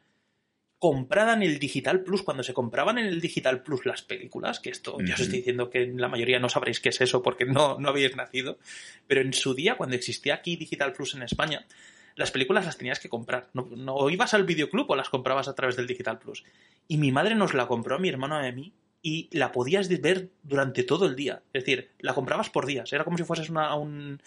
comprada 0.78 1.32
en 1.34 1.42
el 1.42 1.58
Digital 1.58 2.02
Plus, 2.02 2.22
cuando 2.22 2.42
se 2.42 2.54
compraban 2.54 2.98
en 2.98 3.06
el 3.06 3.20
Digital 3.20 3.62
Plus 3.62 3.84
las 3.84 4.02
películas, 4.02 4.60
que 4.60 4.70
esto 4.70 4.96
ya 5.00 5.14
os 5.14 5.20
estoy 5.20 5.38
diciendo 5.38 5.70
que 5.70 5.86
la 5.94 6.08
mayoría 6.08 6.38
no 6.38 6.48
sabréis 6.48 6.78
qué 6.80 6.90
es 6.90 7.00
eso 7.00 7.22
porque 7.22 7.44
no, 7.44 7.78
no 7.80 7.88
habéis 7.88 8.14
nacido, 8.16 8.58
pero 9.06 9.20
en 9.20 9.32
su 9.32 9.54
día, 9.54 9.76
cuando 9.76 9.96
existía 9.96 10.34
aquí 10.34 10.56
Digital 10.56 10.92
Plus 10.92 11.14
en 11.14 11.22
España, 11.22 11.66
las 12.14 12.30
películas 12.30 12.64
las 12.64 12.76
tenías 12.78 13.00
que 13.00 13.08
comprar. 13.08 13.48
No, 13.54 13.68
no 13.76 13.94
o 13.94 14.10
ibas 14.10 14.34
al 14.34 14.44
videoclub 14.44 14.90
o 14.90 14.96
las 14.96 15.08
comprabas 15.08 15.48
a 15.48 15.54
través 15.54 15.76
del 15.76 15.86
Digital 15.86 16.18
Plus. 16.18 16.44
Y 16.86 16.96
mi 16.98 17.10
madre 17.12 17.34
nos 17.34 17.54
la 17.54 17.66
compró 17.66 17.96
a 17.96 17.98
mi 17.98 18.08
hermano 18.08 18.42
y 18.42 18.46
a 18.48 18.52
mí 18.52 18.72
y 19.02 19.28
la 19.36 19.52
podías 19.52 19.88
ver 20.00 20.28
durante 20.42 20.82
todo 20.82 21.06
el 21.06 21.14
día. 21.16 21.42
Es 21.52 21.64
decir, 21.64 21.90
la 22.00 22.14
comprabas 22.14 22.50
por 22.50 22.66
días. 22.66 22.92
Era 22.92 23.04
como 23.04 23.16
si 23.18 23.24
fueses 23.24 23.48
una- 23.50 23.68
a, 23.68 23.74
un, 23.76 24.20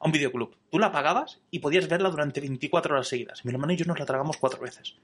a 0.00 0.06
un 0.06 0.12
videoclub. 0.12 0.54
Tú 0.70 0.78
la 0.78 0.92
pagabas 0.92 1.40
y 1.50 1.60
podías 1.60 1.88
verla 1.88 2.10
durante 2.10 2.40
24 2.40 2.94
horas 2.94 3.08
seguidas. 3.08 3.44
Mi 3.46 3.52
hermano 3.52 3.72
y 3.72 3.76
yo 3.76 3.86
nos 3.86 3.98
la 3.98 4.04
tragamos 4.06 4.36
cuatro 4.36 4.60
veces. 4.60 4.94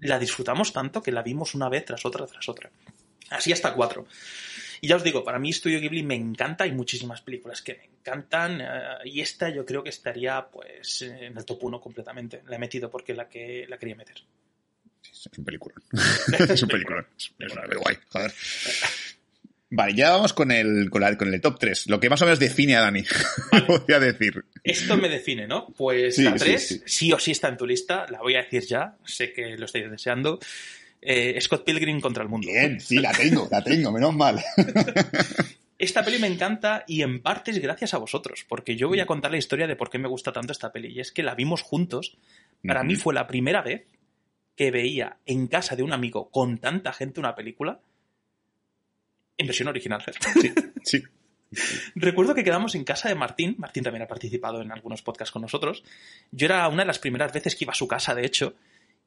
La 0.00 0.18
disfrutamos 0.18 0.72
tanto 0.72 1.02
que 1.02 1.12
la 1.12 1.22
vimos 1.22 1.54
una 1.54 1.68
vez 1.68 1.84
tras 1.84 2.04
otra 2.04 2.26
tras 2.26 2.48
otra. 2.48 2.70
Así 3.30 3.52
hasta 3.52 3.74
cuatro. 3.74 4.06
Y 4.80 4.88
ya 4.88 4.96
os 4.96 5.02
digo, 5.02 5.24
para 5.24 5.38
mí 5.38 5.52
Studio 5.52 5.80
Ghibli 5.80 6.02
me 6.02 6.14
encanta, 6.14 6.64
hay 6.64 6.72
muchísimas 6.72 7.22
películas 7.22 7.62
que 7.62 7.74
me 7.74 7.84
encantan 7.84 8.60
eh, 8.60 8.66
y 9.04 9.20
esta 9.20 9.48
yo 9.48 9.64
creo 9.64 9.82
que 9.82 9.88
estaría 9.88 10.46
pues 10.46 11.02
en 11.02 11.36
el 11.36 11.44
top 11.44 11.64
1 11.64 11.80
completamente. 11.80 12.42
La 12.46 12.56
he 12.56 12.58
metido 12.58 12.90
porque 12.90 13.14
la 13.14 13.28
que 13.28 13.66
la 13.68 13.78
quería 13.78 13.96
meter. 13.96 14.16
Es 15.02 15.38
un 15.38 15.44
peliculón. 15.44 15.82
es 16.38 16.62
un 16.62 16.68
peliculón. 16.68 17.06
Es 17.16 17.32
muy 17.38 17.76
guay. 17.76 17.96
Vale, 19.68 19.94
ya 19.94 20.10
vamos 20.10 20.32
con 20.32 20.52
el, 20.52 20.88
con, 20.90 21.00
la- 21.02 21.16
con 21.18 21.32
el 21.32 21.40
top 21.40 21.58
3. 21.58 21.88
Lo 21.88 21.98
que 21.98 22.08
más 22.08 22.22
o 22.22 22.24
menos 22.24 22.38
define 22.38 22.76
a 22.76 22.80
Dani. 22.82 23.02
Voy 23.68 23.94
a 23.94 23.98
decir. 23.98 24.44
Esto 24.62 24.96
me 24.96 25.08
define, 25.08 25.46
¿no? 25.48 25.66
Pues 25.76 26.14
Sí, 26.16 26.22
la 26.22 26.32
sí, 26.38 26.44
3 26.44 26.66
sí. 26.68 26.82
sí, 26.86 27.12
o 27.12 27.18
sí 27.18 27.32
está 27.32 27.48
en 27.48 27.56
tu 27.56 27.66
lista, 27.66 28.06
la 28.10 28.20
voy 28.20 28.36
a 28.36 28.42
decir 28.42 28.64
ya, 28.66 28.96
sé 29.04 29.32
que 29.32 29.56
lo 29.56 29.64
estáis 29.66 29.90
deseando. 29.90 30.38
Eh, 31.02 31.36
Scott 31.40 31.64
Pilgrim 31.64 32.00
contra 32.00 32.22
el 32.22 32.28
mundo. 32.28 32.46
Bien, 32.48 32.80
sí, 32.80 32.98
la 32.98 33.12
tengo, 33.12 33.48
la 33.50 33.62
tengo, 33.62 33.90
menos 33.92 34.14
mal. 34.14 34.42
Esta 35.78 36.02
peli 36.04 36.18
me 36.18 36.26
encanta 36.26 36.84
y 36.86 37.02
en 37.02 37.20
parte 37.20 37.50
es 37.50 37.58
gracias 37.58 37.92
a 37.92 37.98
vosotros, 37.98 38.46
porque 38.48 38.76
yo 38.76 38.88
voy 38.88 38.98
Mm. 38.98 39.02
a 39.02 39.06
contar 39.06 39.30
la 39.30 39.36
historia 39.36 39.66
de 39.66 39.76
por 39.76 39.90
qué 39.90 39.98
me 39.98 40.08
gusta 40.08 40.32
tanto 40.32 40.52
esta 40.52 40.72
peli. 40.72 40.88
Y 40.92 41.00
es 41.00 41.12
que 41.12 41.22
la 41.22 41.34
vimos 41.34 41.60
juntos. 41.62 42.16
Para 42.66 42.82
mí 42.82 42.94
fue 42.96 43.12
la 43.14 43.26
primera 43.26 43.60
vez 43.62 43.84
que 44.56 44.70
veía 44.70 45.18
en 45.26 45.48
casa 45.48 45.76
de 45.76 45.82
un 45.82 45.92
amigo 45.92 46.30
con 46.30 46.56
tanta 46.58 46.92
gente 46.94 47.20
una 47.20 47.34
película 47.34 47.80
en 49.38 49.46
versión 49.46 49.68
original. 49.68 50.02
Sí. 50.84 51.02
Recuerdo 51.94 52.34
que 52.34 52.44
quedamos 52.44 52.74
en 52.74 52.84
casa 52.84 53.08
de 53.08 53.14
Martín. 53.14 53.56
Martín 53.58 53.82
también 53.82 54.02
ha 54.02 54.08
participado 54.08 54.62
en 54.62 54.70
algunos 54.70 55.02
podcasts 55.02 55.32
con 55.32 55.42
nosotros. 55.42 55.82
Yo 56.30 56.46
era 56.46 56.68
una 56.68 56.82
de 56.82 56.86
las 56.86 56.98
primeras 56.98 57.32
veces 57.32 57.56
que 57.56 57.64
iba 57.64 57.72
a 57.72 57.76
su 57.76 57.88
casa, 57.88 58.14
de 58.14 58.24
hecho. 58.24 58.54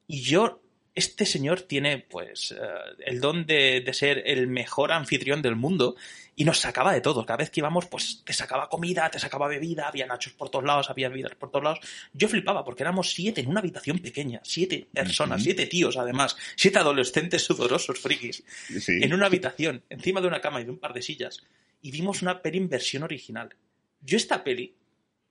Y 0.07 0.21
yo, 0.21 0.61
este 0.95 1.25
señor 1.25 1.61
tiene, 1.61 1.99
pues, 1.99 2.51
eh, 2.51 2.57
el 3.05 3.19
don 3.21 3.45
de, 3.45 3.81
de 3.81 3.93
ser 3.93 4.23
el 4.25 4.47
mejor 4.47 4.91
anfitrión 4.91 5.41
del 5.41 5.55
mundo. 5.55 5.95
Y 6.35 6.45
nos 6.45 6.59
sacaba 6.59 6.93
de 6.93 7.01
todo. 7.01 7.25
Cada 7.25 7.37
vez 7.37 7.49
que 7.49 7.59
íbamos, 7.59 7.87
pues, 7.87 8.23
te 8.23 8.31
sacaba 8.31 8.69
comida, 8.69 9.09
te 9.09 9.19
sacaba 9.19 9.49
bebida, 9.49 9.89
había 9.89 10.05
nachos 10.05 10.31
por 10.31 10.49
todos 10.49 10.63
lados, 10.63 10.89
había 10.89 11.09
bebidas 11.09 11.35
por 11.35 11.51
todos 11.51 11.63
lados. 11.63 11.79
Yo 12.13 12.29
flipaba 12.29 12.63
porque 12.63 12.83
éramos 12.83 13.11
siete 13.11 13.41
en 13.41 13.49
una 13.49 13.59
habitación 13.59 13.99
pequeña. 13.99 14.39
Siete 14.43 14.87
personas, 14.93 15.43
siete 15.43 15.67
tíos, 15.67 15.97
además. 15.97 16.37
Siete 16.55 16.79
adolescentes 16.79 17.43
sudorosos, 17.43 17.99
frikis 17.99 18.43
sí. 18.79 18.99
en 19.01 19.13
una 19.13 19.25
habitación, 19.25 19.83
encima 19.89 20.21
de 20.21 20.27
una 20.27 20.39
cama 20.39 20.61
y 20.61 20.63
de 20.63 20.71
un 20.71 20.79
par 20.79 20.93
de 20.93 21.01
sillas, 21.01 21.43
y 21.81 21.91
vimos 21.91 22.21
una 22.21 22.41
peli 22.41 22.57
en 22.57 22.69
versión 22.69 23.03
original. 23.03 23.55
Yo 24.01 24.17
esta 24.17 24.43
peli 24.43 24.75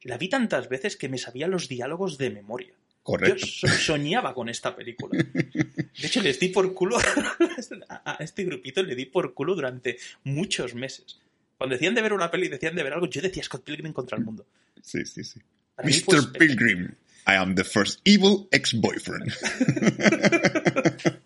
la 0.03 0.19
vi 0.19 0.29
tantas 0.29 0.69
veces 0.69 0.97
que 0.97 1.09
me 1.09 1.19
sabía 1.19 1.49
los 1.49 1.69
diálogos 1.69 2.19
de 2.19 2.31
memoria. 2.31 2.75
Correcto. 3.09 3.47
Yo 3.47 3.69
so- 3.69 3.69
soñaba 3.69 4.35
con 4.35 4.51
esta 4.51 4.77
película. 4.77 5.19
De 5.33 6.07
hecho, 6.07 6.21
les 6.21 6.39
di 6.39 6.49
por 6.51 6.75
culo 6.75 6.99
a 7.89 8.17
este 8.21 8.45
grupito, 8.45 8.83
le 8.83 8.95
di 8.95 9.07
por 9.07 9.33
culo 9.33 9.55
durante 9.55 9.97
muchos 10.25 10.75
meses. 10.75 11.19
Cuando 11.57 11.75
decían 11.75 11.95
de 11.95 12.03
ver 12.03 12.13
una 12.13 12.31
peli, 12.31 12.49
decían 12.49 12.75
de 12.77 12.83
ver 12.83 12.93
algo, 12.93 13.07
yo 13.07 13.23
decía 13.23 13.43
Scott 13.43 13.65
Pilgrim 13.65 13.95
contra 13.95 14.19
el 14.19 14.25
mundo. 14.25 14.47
Sí, 14.83 15.07
sí, 15.07 15.25
sí. 15.25 15.41
Para 15.75 15.89
Mr. 15.89 16.33
Pilgrim, 16.39 16.89
I 17.27 17.33
am 17.37 17.55
the 17.55 17.65
first 17.65 18.01
evil 18.05 18.47
ex-boyfriend. 18.51 19.33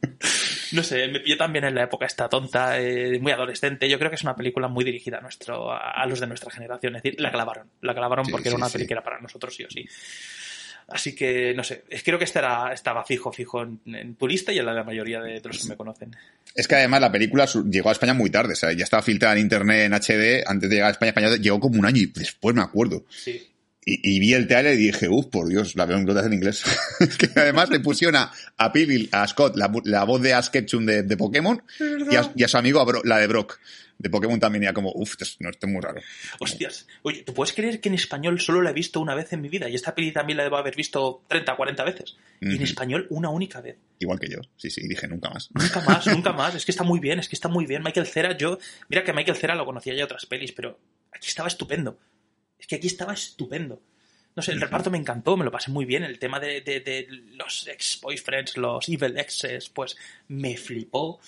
No 0.73 0.83
sé, 0.83 1.07
me 1.09 1.21
pilló 1.21 1.37
también 1.37 1.67
en 1.67 1.75
la 1.75 1.83
época 1.83 2.07
esta 2.07 2.31
tonta, 2.31 2.81
eh, 2.81 3.19
muy 3.21 3.31
adolescente. 3.31 3.91
Yo 3.91 3.99
creo 3.99 4.09
que 4.11 4.15
es 4.15 4.23
una 4.23 4.35
película 4.35 4.69
muy 4.69 4.85
dirigida 4.85 5.19
a, 5.19 5.21
nuestro, 5.21 5.71
a, 5.71 6.07
los 6.07 6.19
de 6.19 6.27
nuestra 6.27 6.51
generación. 6.51 6.97
Es 6.97 7.03
decir, 7.03 7.21
la 7.21 7.31
clavaron. 7.31 7.69
La 7.83 7.95
clavaron 7.95 8.25
Sí, 8.25 8.31
porque 8.33 8.49
era 8.49 8.57
una 8.57 8.69
sí. 8.69 8.75
peli 8.75 8.87
que 8.87 8.95
era 8.95 9.03
para 9.05 9.21
nosotros 9.21 9.55
sí 9.55 9.65
o 9.65 9.71
sí. 9.71 9.87
Así 10.89 11.15
que, 11.15 11.55
no 11.55 11.65
sé, 11.65 11.85
creo 12.05 12.19
que 12.19 12.25
esta 12.25 12.39
era- 12.41 12.73
estaba 12.73 13.05
fijo, 13.05 13.33
fijo 13.33 13.63
en, 13.63 13.81
en 13.87 14.15
tu 14.17 14.27
lista 14.29 14.53
y 14.53 14.59
en 14.59 14.67
la 14.67 14.73
de 14.73 14.79
la 14.79 14.85
mayoría 14.85 15.21
de, 15.21 15.41
de 15.41 15.49
los 15.49 15.59
que 15.63 15.69
me 15.69 15.77
conocen. 15.77 16.15
Es 16.55 16.69
que 16.69 16.75
además 16.75 17.01
la 17.01 17.11
película 17.13 17.47
llegó 17.71 17.89
a 17.89 17.93
España 17.93 18.15
muy 18.15 18.29
tarde, 18.31 18.53
o 18.53 18.57
sea, 18.57 18.73
ya 18.73 18.85
estaba 18.85 19.03
filtrada 19.03 19.35
en 19.35 19.41
internet 19.43 19.87
en 19.87 19.93
HD, 19.95 20.45
antes 20.47 20.69
de 20.69 20.77
llegar 20.77 20.89
a 20.89 20.93
España, 20.93 21.11
España 21.11 21.37
llegó 21.37 21.61
como 21.61 21.79
un 21.79 21.87
año 21.87 21.99
y 22.03 22.07
después 22.07 22.55
me 22.55 22.63
acuerdo. 22.63 23.05
Sí. 23.09 23.49
Y, 23.85 24.17
y 24.17 24.21
vi 24.21 24.33
el 24.35 24.47
trailer 24.47 24.75
y 24.75 24.77
dije, 24.87 25.09
uff, 25.09 25.27
por 25.27 25.49
Dios, 25.49 25.75
la 25.75 25.87
veo 25.87 25.97
en 25.97 26.03
inglés 26.05 26.25
en 26.27 26.33
inglés. 26.35 26.63
Es 27.01 27.17
que 27.17 27.29
además 27.35 27.69
le 27.71 27.81
pusieron 27.81 28.15
a, 28.15 28.31
a 28.57 28.73
a 29.13 29.27
Scott, 29.29 29.57
la, 29.57 29.73
la 29.85 30.05
voz 30.05 30.23
de 30.23 30.35
Ash 30.35 30.51
Ketchum 30.51 30.87
de, 30.87 31.03
de 31.03 31.17
Pokémon, 31.17 31.61
y 32.11 32.15
a, 32.15 32.31
y 32.37 32.45
a 32.45 32.49
su 32.49 32.59
amigo, 32.59 32.79
a 32.81 32.85
Bro- 32.85 33.03
la 33.05 33.19
de 33.19 33.27
Brock, 33.27 33.59
de 33.99 34.11
Pokémon 34.11 34.41
también, 34.41 34.65
era 34.65 34.73
como, 34.73 34.91
uff, 34.95 35.15
no, 35.41 35.51
esto 35.51 35.67
es 35.67 35.73
muy 35.73 35.81
raro. 35.81 36.01
Hostias. 36.41 36.87
Oye, 37.03 37.23
¿tú 37.23 37.33
puedes 37.35 37.53
creer 37.55 37.81
que 37.81 37.89
en 37.89 37.95
español 37.95 38.41
solo 38.41 38.61
la 38.63 38.71
he 38.71 38.73
visto 38.73 38.99
una 39.01 39.15
vez 39.15 39.33
en 39.33 39.41
mi 39.41 39.49
vida? 39.49 39.69
Y 39.69 39.75
esta 39.75 39.95
peli 39.95 40.11
también 40.13 40.37
la 40.39 40.43
debo 40.45 40.57
haber 40.57 40.75
visto 40.75 41.23
30 41.29 41.53
o 41.53 41.57
40 41.57 41.85
veces. 41.85 42.17
Y 42.41 42.57
en 42.57 42.63
español 42.63 43.07
una 43.11 43.29
única 43.31 43.61
vez. 43.61 43.77
Igual 44.01 44.19
que 44.19 44.29
yo, 44.29 44.39
sí, 44.57 44.71
sí, 44.71 44.87
dije 44.89 45.07
nunca 45.07 45.31
más. 45.31 45.51
Nunca 45.55 45.81
más, 45.83 46.07
nunca 46.09 46.33
más. 46.35 46.55
Es 46.57 46.65
que 46.65 46.73
está 46.73 46.83
muy 46.83 46.99
bien, 46.99 47.21
es 47.21 47.29
que 47.29 47.37
está 47.37 47.49
muy 47.49 47.67
bien. 47.67 47.83
Michael 47.85 48.07
Cera, 48.07 48.37
yo. 48.37 48.59
Mira 48.89 49.05
que 49.05 49.13
Michael 49.13 49.37
Cera 49.37 49.55
lo 49.55 49.65
conocía 49.65 49.93
ya 49.93 49.99
de 49.99 50.05
otras 50.05 50.27
pelis, 50.27 50.51
pero 50.53 50.79
aquí 51.13 51.29
estaba 51.29 51.47
estupendo. 51.49 51.99
Es 52.59 52.67
que 52.67 52.77
aquí 52.77 52.89
estaba 52.89 53.13
estupendo. 53.13 53.81
No 54.35 54.43
sé, 54.43 54.53
el 54.53 54.61
reparto 54.63 54.91
me 54.91 54.97
encantó, 54.97 55.37
me 55.37 55.45
lo 55.45 55.51
pasé 55.53 55.71
muy 55.71 55.85
bien. 55.85 56.03
El 56.05 56.19
tema 56.19 56.41
de, 56.41 56.63
de- 56.63 56.81
de 56.81 57.07
los 57.37 57.69
ex-boyfriends, 57.69 58.57
los 58.57 58.89
evil 58.89 59.19
exes, 59.19 59.69
pues 59.69 59.95
me 60.29 60.57
flipó. 60.57 61.21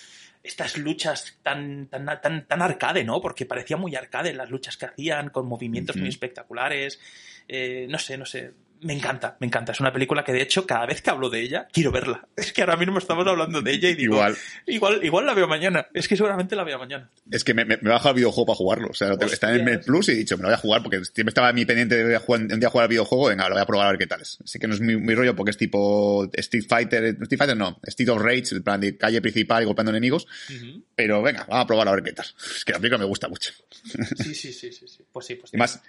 Estas 0.45 0.77
luchas 0.77 1.39
tan, 1.41 1.87
tan, 1.87 2.05
tan, 2.21 2.47
tan 2.47 2.61
arcade, 2.61 3.03
¿no? 3.03 3.21
Porque 3.21 3.45
parecía 3.45 3.77
muy 3.77 3.95
arcade 3.95 4.33
las 4.33 4.49
luchas 4.49 4.77
que 4.77 4.85
hacían, 4.85 5.29
con 5.29 5.47
movimientos 5.47 5.95
muy 5.95 6.09
espectaculares. 6.09 6.99
Eh, 7.47 7.87
no 7.89 7.97
sé, 7.97 8.17
no 8.17 8.25
sé. 8.25 8.53
Me 8.81 8.93
encanta, 8.93 9.37
me 9.39 9.47
encanta. 9.47 9.71
Es 9.71 9.79
una 9.79 9.91
película 9.91 10.23
que 10.23 10.31
de 10.33 10.41
hecho 10.41 10.65
cada 10.65 10.85
vez 10.85 11.01
que 11.01 11.09
hablo 11.09 11.29
de 11.29 11.41
ella 11.41 11.67
quiero 11.71 11.91
verla. 11.91 12.27
Es 12.35 12.53
que 12.53 12.61
ahora 12.61 12.77
mismo 12.77 12.97
estamos 12.99 13.25
hablando 13.27 13.61
de 13.61 13.71
ella 13.71 13.89
y 13.89 13.95
digo, 13.95 14.15
Igual. 14.15 14.37
igual, 14.67 14.99
igual 15.03 15.25
la 15.25 15.33
veo 15.33 15.47
mañana. 15.47 15.87
Es 15.93 16.07
que 16.07 16.15
seguramente 16.15 16.55
la 16.55 16.63
veo 16.63 16.77
mañana. 16.77 17.09
Es 17.31 17.43
que 17.43 17.53
me, 17.53 17.65
me, 17.65 17.77
me 17.81 17.89
baja 17.89 18.09
el 18.09 18.15
videojuego 18.15 18.45
para 18.45 18.57
jugarlo. 18.57 18.87
O 18.89 18.93
sea, 18.93 19.13
está 19.31 19.55
en 19.55 19.67
el. 19.67 19.79
Plus 19.79 20.09
y 20.09 20.11
he 20.11 20.15
dicho, 20.15 20.37
me 20.37 20.43
lo 20.43 20.49
voy 20.49 20.55
a 20.55 20.57
jugar 20.57 20.83
porque 20.83 21.03
siempre 21.05 21.29
estaba 21.29 21.49
en 21.49 21.55
mi 21.55 21.65
pendiente 21.65 21.95
de 22.03 22.17
jugar, 22.17 22.41
un 22.41 22.59
día 22.59 22.69
jugar 22.69 22.83
al 22.83 22.89
videojuego. 22.89 23.27
Venga, 23.29 23.47
lo 23.49 23.55
voy 23.55 23.61
a 23.61 23.65
probar 23.65 23.87
a 23.87 23.91
ver 23.91 23.99
qué 23.99 24.07
tal 24.07 24.21
es. 24.21 24.37
Así 24.43 24.59
que 24.59 24.67
no 24.67 24.73
es 24.73 24.81
mi, 24.81 24.95
mi 24.95 25.15
rollo 25.15 25.35
porque 25.35 25.51
es 25.51 25.57
tipo 25.57 26.29
Street 26.33 26.65
Fighter, 26.67 27.03
Street 27.05 27.37
Fighter 27.37 27.57
no, 27.57 27.79
Street 27.83 28.09
of 28.09 28.21
Rage, 28.21 28.53
el 28.53 28.63
plan 28.63 28.81
de 28.81 28.97
calle 28.97 29.21
principal 29.21 29.63
y 29.63 29.65
golpeando 29.65 29.91
enemigos. 29.91 30.27
Pero 30.95 31.21
venga, 31.21 31.45
vamos 31.49 31.63
a 31.63 31.67
probar 31.67 31.87
a 31.87 31.91
ver 31.91 32.03
qué 32.03 32.13
tal. 32.13 32.25
Es 32.55 32.63
que 32.65 32.73
la 32.73 32.79
película 32.79 32.99
me 32.99 33.05
gusta 33.05 33.27
mucho. 33.27 33.51
Sí, 34.17 34.35
sí, 34.35 34.53
sí, 34.53 34.71
sí, 34.71 34.87
sí. 34.87 35.05
Pues 35.11 35.25
sí, 35.25 35.35
pues. 35.35 35.53
Y 35.53 35.57
más, 35.57 35.81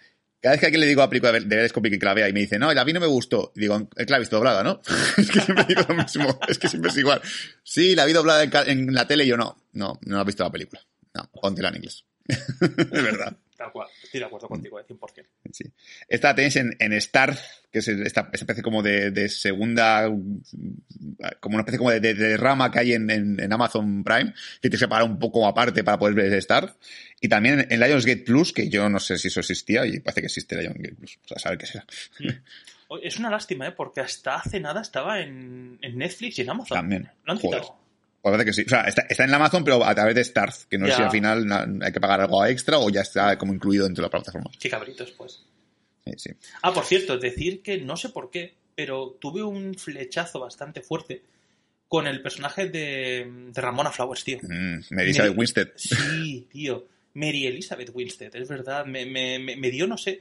cada 0.47 0.55
vez 0.55 0.61
que 0.61 0.67
alguien 0.67 0.81
le 0.83 0.87
digo 0.87 1.01
a 1.01 1.07
la 1.07 1.11
película 1.11 1.33
de 1.33 1.41
Telescopic 1.41 1.99
que 1.99 2.07
la 2.07 2.15
vea 2.15 2.29
y 2.29 2.33
me 2.33 2.39
dice, 2.39 2.57
no, 2.57 2.71
a 2.71 2.85
mí 2.85 2.93
no 2.93 3.01
me 3.01 3.09
gustó, 3.09 3.51
digo, 3.57 3.89
la 3.97 4.17
he 4.17 4.21
visto 4.21 4.37
doblada, 4.37 4.63
¿no? 4.63 4.81
es 5.17 5.29
que 5.29 5.41
siempre 5.41 5.65
digo 5.69 5.83
lo 5.89 5.97
mismo, 5.97 6.39
es 6.47 6.57
que 6.57 6.69
siempre 6.69 6.93
es 6.93 6.97
igual. 6.99 7.21
Sí, 7.65 7.97
la 7.97 8.05
vi 8.05 8.13
doblada 8.13 8.45
en, 8.65 8.95
la 8.95 9.09
tele 9.09 9.25
y 9.25 9.27
yo 9.27 9.37
no, 9.37 9.57
no, 9.73 9.99
no 10.03 10.21
he 10.21 10.25
visto 10.25 10.45
la 10.45 10.53
película. 10.53 10.81
No, 11.15 11.29
póntela 11.33 11.71
en 11.71 11.77
inglés. 11.79 12.05
es 12.29 12.91
verdad. 12.91 13.37
Tal 13.57 13.73
cual. 13.73 13.89
Estoy 14.03 14.21
de 14.21 14.27
acuerdo 14.27 14.49
contigo, 14.49 14.79
eh, 14.79 14.85
100%. 14.87 15.25
Sí. 15.53 15.65
Esta 16.09 16.29
la 16.29 16.35
tenéis 16.35 16.57
en, 16.57 16.77
en 16.79 17.01
Starz, 17.01 17.41
que 17.73 17.79
es 17.79 17.89
esta, 17.89 18.29
esta 18.33 18.45
especie 18.45 18.63
como 18.63 18.83
de, 18.83 19.11
de 19.11 19.29
segunda, 19.29 20.05
como 21.41 21.55
una 21.55 21.63
especie 21.63 21.79
como 21.79 21.91
de, 21.91 22.01
de- 22.01 22.15
de 22.15 22.37
rama 22.37 22.71
que 22.71 22.79
hay 22.81 22.93
en, 22.93 23.09
en- 23.11 23.41
en 23.41 23.53
Amazon 23.53 24.05
Prime, 24.05 24.33
que 24.61 24.69
tienes 24.69 24.81
que 24.81 24.89
pagar 24.89 25.09
un 25.09 25.19
poco 25.19 25.47
aparte 25.47 25.83
para 25.85 25.99
poder 25.99 26.15
ver 26.15 26.41
Starz. 26.43 26.75
Y 27.21 27.29
también 27.29 27.67
en 27.71 27.81
Lionsgate 27.81 28.23
Plus, 28.23 28.53
que 28.53 28.69
yo 28.69 28.89
no 28.89 28.99
sé 29.01 29.17
si 29.19 29.29
eso 29.29 29.41
existía, 29.41 29.87
y 29.87 30.01
parece 30.01 30.21
que 30.21 30.27
existe 30.27 30.57
Lionsgate 30.61 30.95
Plus. 30.95 31.19
O 31.25 31.29
sea, 31.29 31.39
saber 31.39 31.59
qué 31.59 31.67
será. 31.67 31.87
Es 33.03 33.19
una 33.19 33.31
lástima, 33.31 33.67
¿eh? 33.67 33.73
Porque 33.73 34.01
hasta 34.01 34.37
hace 34.37 34.61
nada 34.61 34.81
estaba 34.81 35.21
en, 35.21 35.79
en 35.83 35.99
Netflix 35.99 36.39
y 36.39 36.43
en 36.43 36.51
Amazon. 36.51 36.77
También. 36.77 37.11
Lo 37.25 37.33
han 37.33 37.39
Joder. 37.39 37.63
Parece 38.31 38.45
que 38.47 38.53
sí. 38.53 38.63
O 38.67 38.69
sea, 38.69 38.83
está, 38.83 39.03
está 39.09 39.25
en 39.25 39.31
la 39.31 39.37
Amazon, 39.37 39.63
pero 39.65 39.85
a 39.85 39.95
través 39.95 40.15
de 40.15 40.25
Starz, 40.25 40.67
que 40.67 40.79
no 40.79 40.87
sé 40.87 40.91
Ya. 40.93 40.97
si 40.97 41.03
al 41.03 41.11
final 41.11 41.47
na- 41.47 41.67
hay 41.87 41.93
que 41.93 42.01
pagar 42.01 42.21
algo 42.21 42.45
extra 42.45 42.79
o 42.79 42.91
ya 42.91 43.01
está 43.03 43.37
como 43.39 43.53
incluido 43.55 43.85
dentro 43.85 44.03
de 44.03 44.07
la 44.07 44.11
plataforma. 44.11 44.51
Qué 44.59 44.69
cabritos, 44.69 45.13
pues. 45.13 45.43
Sí, 46.05 46.13
sí. 46.17 46.31
Ah, 46.63 46.73
por 46.73 46.85
cierto, 46.85 47.19
decir 47.19 47.63
que 47.63 47.79
no 47.79 47.97
sé 47.97 48.09
por 48.11 48.31
qué, 48.31 48.55
pero 48.75 49.17
tuve 49.21 49.43
un 49.43 49.75
flechazo 49.75 50.41
bastante 50.41 50.81
fuerte 50.83 51.23
con 51.89 52.07
el 52.07 52.21
personaje 52.23 52.69
de, 52.69 53.31
de 53.53 53.61
Ramona 53.61 53.91
Flowers, 53.93 54.25
tío. 54.25 54.39
Mm, 54.43 54.99
Elizabeth 54.99 55.33
Me- 55.33 55.39
Winstead. 55.39 55.69
Sí, 55.77 56.47
tío. 56.51 56.87
Mary 57.15 57.47
Elizabeth 57.47 57.91
Winstead, 57.95 58.35
es 58.37 58.49
verdad. 58.49 58.85
Me, 58.87 59.07
me- 59.07 59.39
me- 59.39 59.57
me 59.57 59.71
dio, 59.71 59.87
no 59.87 59.97
sé, 59.97 60.21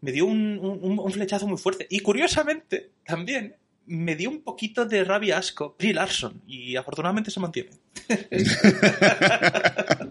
me 0.00 0.12
dio 0.12 0.26
un, 0.26 0.58
un- 0.58 0.98
un 0.98 1.12
flechazo 1.12 1.46
muy 1.46 1.58
fuerte. 1.58 1.86
Y 1.90 2.00
curiosamente, 2.00 2.90
también, 3.04 3.54
me 3.88 4.16
dio 4.16 4.30
un 4.30 4.42
poquito 4.42 4.84
de 4.86 5.04
rabia 5.04 5.38
asco 5.38 5.74
Brie 5.78 5.94
Larson. 5.94 6.42
Y 6.46 6.76
afortunadamente 6.76 7.30
se 7.30 7.40
mantiene. 7.40 7.70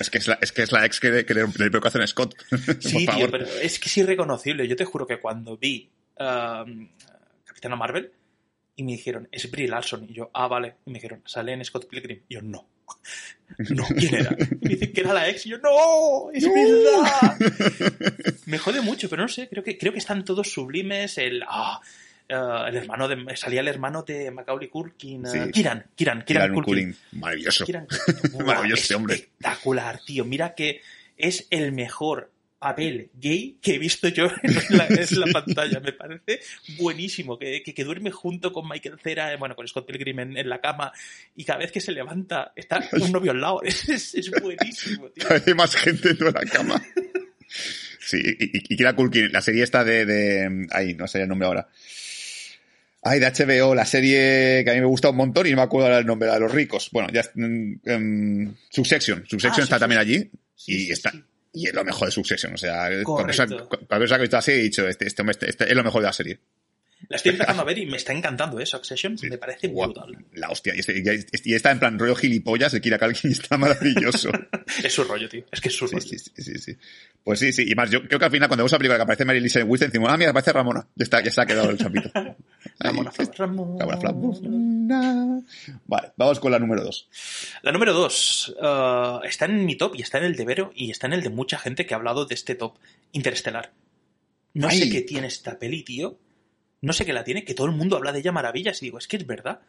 Es 0.00 0.10
que 0.10 0.18
es 0.18 0.26
la, 0.26 0.34
es 0.40 0.52
que 0.52 0.62
es 0.62 0.72
la 0.72 0.84
ex 0.84 1.00
que, 1.00 1.10
le- 1.10 1.24
que 1.24 1.32
le, 1.32 1.44
hacen 1.84 2.06
Scott. 2.06 2.34
Sí, 2.80 3.06
tío, 3.06 3.30
pero 3.30 3.46
es 3.46 3.78
que 3.78 3.88
es 3.88 3.96
irreconocible. 3.98 4.66
Yo 4.66 4.76
te 4.76 4.84
juro 4.84 5.06
que 5.06 5.20
cuando 5.20 5.56
vi 5.56 5.88
um, 6.18 6.88
Capitana 7.44 7.76
Marvel 7.76 8.12
y 8.74 8.82
me 8.82 8.92
dijeron, 8.92 9.28
es 9.32 9.50
Brie 9.50 9.68
Larson, 9.68 10.04
y 10.08 10.14
yo, 10.14 10.30
ah, 10.34 10.48
vale. 10.48 10.74
Y 10.84 10.90
me 10.90 10.98
dijeron, 10.98 11.22
sale 11.24 11.52
en 11.52 11.64
Scott 11.64 11.88
Pilgrim. 11.88 12.22
Y 12.28 12.34
yo, 12.34 12.42
no. 12.42 12.68
No, 13.70 13.84
¿quién 13.96 14.14
era? 14.16 14.36
Y 14.60 14.64
me 14.64 14.68
dicen 14.70 14.92
que 14.92 15.00
era 15.00 15.14
la 15.14 15.28
ex, 15.28 15.46
y 15.46 15.50
yo, 15.50 15.58
no, 15.58 16.30
es 16.32 16.44
verdad. 16.44 17.36
Me 18.46 18.58
jode 18.58 18.80
mucho, 18.80 19.08
pero 19.08 19.22
no 19.22 19.28
sé, 19.28 19.48
creo 19.48 19.62
que, 19.62 19.78
creo 19.78 19.92
que 19.92 20.00
están 20.00 20.24
todos 20.24 20.50
sublimes. 20.50 21.16
El, 21.16 21.44
ah, 21.48 21.80
eh, 22.28 22.34
el 22.68 22.76
hermano 22.76 23.08
de, 23.08 23.36
salía 23.36 23.60
el 23.60 23.68
hermano 23.68 24.02
de 24.02 24.30
Macaulay 24.30 24.68
Culkin, 24.68 25.26
eh, 25.26 25.30
Sí. 25.30 25.50
Kiran, 25.52 25.84
Kiran, 25.94 26.24
Kiran 26.24 26.52
Culkin. 26.54 26.92
Culkin. 26.92 27.20
Maravilloso. 27.20 27.64
Maravilloso 28.44 28.82
ese 28.82 28.94
hombre. 28.94 29.14
Espectacular, 29.14 30.00
tío. 30.04 30.24
Mira 30.24 30.54
que 30.54 30.80
es 31.16 31.46
el 31.50 31.72
mejor 31.72 32.30
papel 32.58 33.10
gay 33.14 33.58
que 33.60 33.74
he 33.74 33.78
visto 33.78 34.08
yo 34.08 34.28
en 34.42 34.54
la, 34.76 34.86
en 34.86 35.20
la 35.20 35.26
pantalla. 35.32 35.80
Me 35.80 35.92
parece 35.92 36.40
buenísimo. 36.78 37.38
Que, 37.38 37.62
que, 37.62 37.74
que 37.74 37.84
duerme 37.84 38.10
junto 38.10 38.52
con 38.52 38.68
Michael 38.68 38.98
Cera, 39.02 39.32
eh, 39.32 39.36
bueno, 39.36 39.54
con 39.54 39.68
Scott 39.68 39.86
Pilgrim 39.86 40.18
en, 40.20 40.36
en 40.36 40.48
la 40.48 40.60
cama 40.60 40.92
y 41.34 41.44
cada 41.44 41.60
vez 41.60 41.70
que 41.70 41.80
se 41.80 41.92
levanta 41.92 42.52
está 42.56 42.80
un 43.00 43.12
novio 43.12 43.32
al 43.32 43.40
lado. 43.40 43.62
Es, 43.62 43.88
es, 43.88 44.14
es 44.14 44.30
buenísimo, 44.42 45.08
tío. 45.10 45.24
Hay 45.46 45.54
más 45.54 45.74
gente 45.76 46.14
de 46.14 46.32
la 46.32 46.40
cama. 46.40 46.82
Sí, 48.00 48.18
y, 48.24 48.44
y, 48.44 48.62
y 48.70 48.76
Kieran 48.76 48.94
Culkin, 48.96 49.32
la 49.32 49.40
serie 49.40 49.62
esta 49.64 49.82
de, 49.84 50.06
de... 50.06 50.66
Ay, 50.70 50.94
no 50.94 51.06
sé 51.08 51.22
el 51.22 51.28
nombre 51.28 51.46
ahora. 51.46 51.68
Ay, 53.08 53.20
de 53.20 53.26
HBO, 53.30 53.74
la 53.74 53.84
serie 53.86 54.62
que 54.64 54.70
a 54.70 54.74
mí 54.74 54.80
me 54.80 54.86
gusta 54.86 55.10
un 55.10 55.16
montón 55.16 55.46
y 55.46 55.50
no 55.50 55.56
me 55.56 55.62
acuerdo 55.62 55.86
ahora 55.86 55.98
el 55.98 56.06
nombre, 56.06 56.28
la 56.28 56.34
de 56.34 56.40
los 56.40 56.52
ricos. 56.52 56.88
Bueno, 56.92 57.08
ya... 57.12 57.22
mm, 57.34 57.72
em, 57.84 58.54
Succession. 58.70 59.24
Succession 59.28 59.60
Ah, 59.60 59.64
está 59.64 59.76
sí, 59.76 59.80
también 59.80 60.00
allí 60.00 60.30
Sí, 60.54 60.88
y 60.88 60.90
está... 60.92 61.10
sí. 61.12 61.22
Y 61.52 61.68
es 61.68 61.74
lo 61.74 61.84
mejor 61.84 62.08
de 62.08 62.12
Succession. 62.12 62.52
O 62.54 62.56
sea, 62.58 62.88
cuando 63.04 63.32
se 63.32 63.42
ha- 63.42 63.46
Correcto. 63.46 63.86
cuando 63.88 64.06
se 64.06 64.14
ha 64.14 64.18
visto 64.18 64.42
serie 64.42 64.60
he 64.60 64.64
dicho, 64.64 64.86
este, 64.88 65.06
este, 65.06 65.22
este- 65.30 65.48
este 65.50 65.68
es 65.70 65.74
lo 65.76 65.84
mejor 65.84 66.02
de 66.02 66.06
la 66.08 66.12
serie. 66.12 66.38
La 67.08 67.16
estoy 67.16 67.32
empezando 67.32 67.62
a 67.62 67.64
ver 67.64 67.78
y 67.78 67.86
me 67.86 67.96
está 67.96 68.12
encantando, 68.12 68.58
¿eh? 68.58 68.66
Succession. 68.66 69.16
Sí. 69.16 69.28
Me 69.28 69.38
parece 69.38 69.68
brutal. 69.68 70.16
La 70.34 70.48
hostia. 70.50 70.74
Y, 70.74 70.80
este- 70.80 70.98
y- 71.44 71.54
está 71.54 71.70
en 71.70 71.78
plan 71.78 71.98
rollo 71.98 72.16
gilipollas, 72.16 72.74
el 72.74 72.80
Kira 72.80 72.98
Culkin 72.98 73.30
está 73.30 73.56
maravilloso. 73.56 74.30
Es 74.82 74.92
su 74.92 75.04
rollo, 75.04 75.28
tío. 75.28 75.44
Es 75.52 75.60
que 75.60 75.68
es 75.68 75.74
su 75.76 75.86
Sí, 75.86 75.94
rollo. 75.94 76.06
sí, 76.08 76.18
sí, 76.18 76.42
sí, 76.42 76.58
sí. 76.58 76.76
Pues 77.22 77.38
sí, 77.38 77.52
sí. 77.52 77.64
Y 77.68 77.74
más, 77.74 77.90
yo 77.90 78.02
creo 78.06 78.18
que 78.18 78.24
al 78.24 78.30
final 78.30 78.48
cuando 78.48 78.62
vemos 78.62 78.72
la 78.72 78.78
película 78.78 78.96
que 78.98 79.02
aparece 79.02 79.24
Mary 79.24 79.38
Elizabeth 79.38 79.68
Winstead, 79.68 79.88
decimos, 79.88 80.08
ah, 80.12 80.16
mira, 80.16 80.30
aparece 80.30 80.52
Ramona. 80.52 80.86
Ya 80.96 81.04
está, 81.04 81.22
ya 81.22 81.30
se 81.30 81.40
ha 81.40 81.46
quedado 81.46 81.70
el 81.70 81.78
chapito. 81.78 82.10
Ramona 82.80 83.10
Ramona. 83.38 83.84
Ramona. 83.96 85.42
Vale, 85.86 86.12
vamos 86.16 86.40
con 86.40 86.52
la 86.52 86.58
número 86.58 86.82
dos. 86.84 87.08
La 87.62 87.72
número 87.72 87.92
dos 87.92 88.54
eh, 88.60 89.18
está 89.24 89.44
en 89.46 89.64
mi 89.64 89.76
top 89.76 89.94
y 89.96 90.02
está 90.02 90.18
en 90.18 90.24
el 90.24 90.36
de 90.36 90.44
Vero 90.44 90.72
y 90.74 90.90
está 90.90 91.06
en 91.06 91.12
el 91.14 91.22
de 91.22 91.30
mucha 91.30 91.58
gente 91.58 91.86
que 91.86 91.94
ha 91.94 91.96
hablado 91.96 92.26
de 92.26 92.34
este 92.34 92.54
top 92.54 92.76
interestelar. 93.12 93.72
No 94.54 94.70
sé 94.70 94.88
qué 94.90 95.02
tiene 95.02 95.26
esta 95.26 95.58
peli, 95.58 95.82
tío. 95.82 96.18
No 96.80 96.92
sé 96.92 97.04
qué 97.04 97.12
la 97.12 97.24
tiene, 97.24 97.44
que 97.44 97.54
todo 97.54 97.66
el 97.66 97.72
mundo 97.72 97.96
habla 97.96 98.12
de 98.12 98.20
ella 98.20 98.32
maravillas 98.32 98.82
y 98.82 98.86
digo, 98.86 98.98
es 98.98 99.08
que 99.08 99.16
es 99.16 99.26
verdad. 99.26 99.60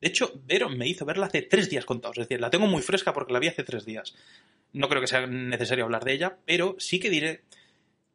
De 0.00 0.08
hecho, 0.08 0.32
Vero 0.44 0.68
me 0.68 0.86
hizo 0.86 1.04
verla 1.04 1.26
hace 1.26 1.42
tres 1.42 1.70
días 1.70 1.84
contados. 1.84 2.18
Es 2.18 2.28
decir, 2.28 2.40
la 2.40 2.50
tengo 2.50 2.66
muy 2.66 2.82
fresca 2.82 3.12
porque 3.12 3.32
la 3.32 3.38
vi 3.38 3.48
hace 3.48 3.64
tres 3.64 3.84
días. 3.84 4.14
No 4.72 4.88
creo 4.88 5.00
que 5.00 5.06
sea 5.06 5.26
necesario 5.26 5.84
hablar 5.84 6.04
de 6.04 6.12
ella, 6.12 6.38
pero 6.44 6.76
sí 6.78 7.00
que 7.00 7.10
diré 7.10 7.42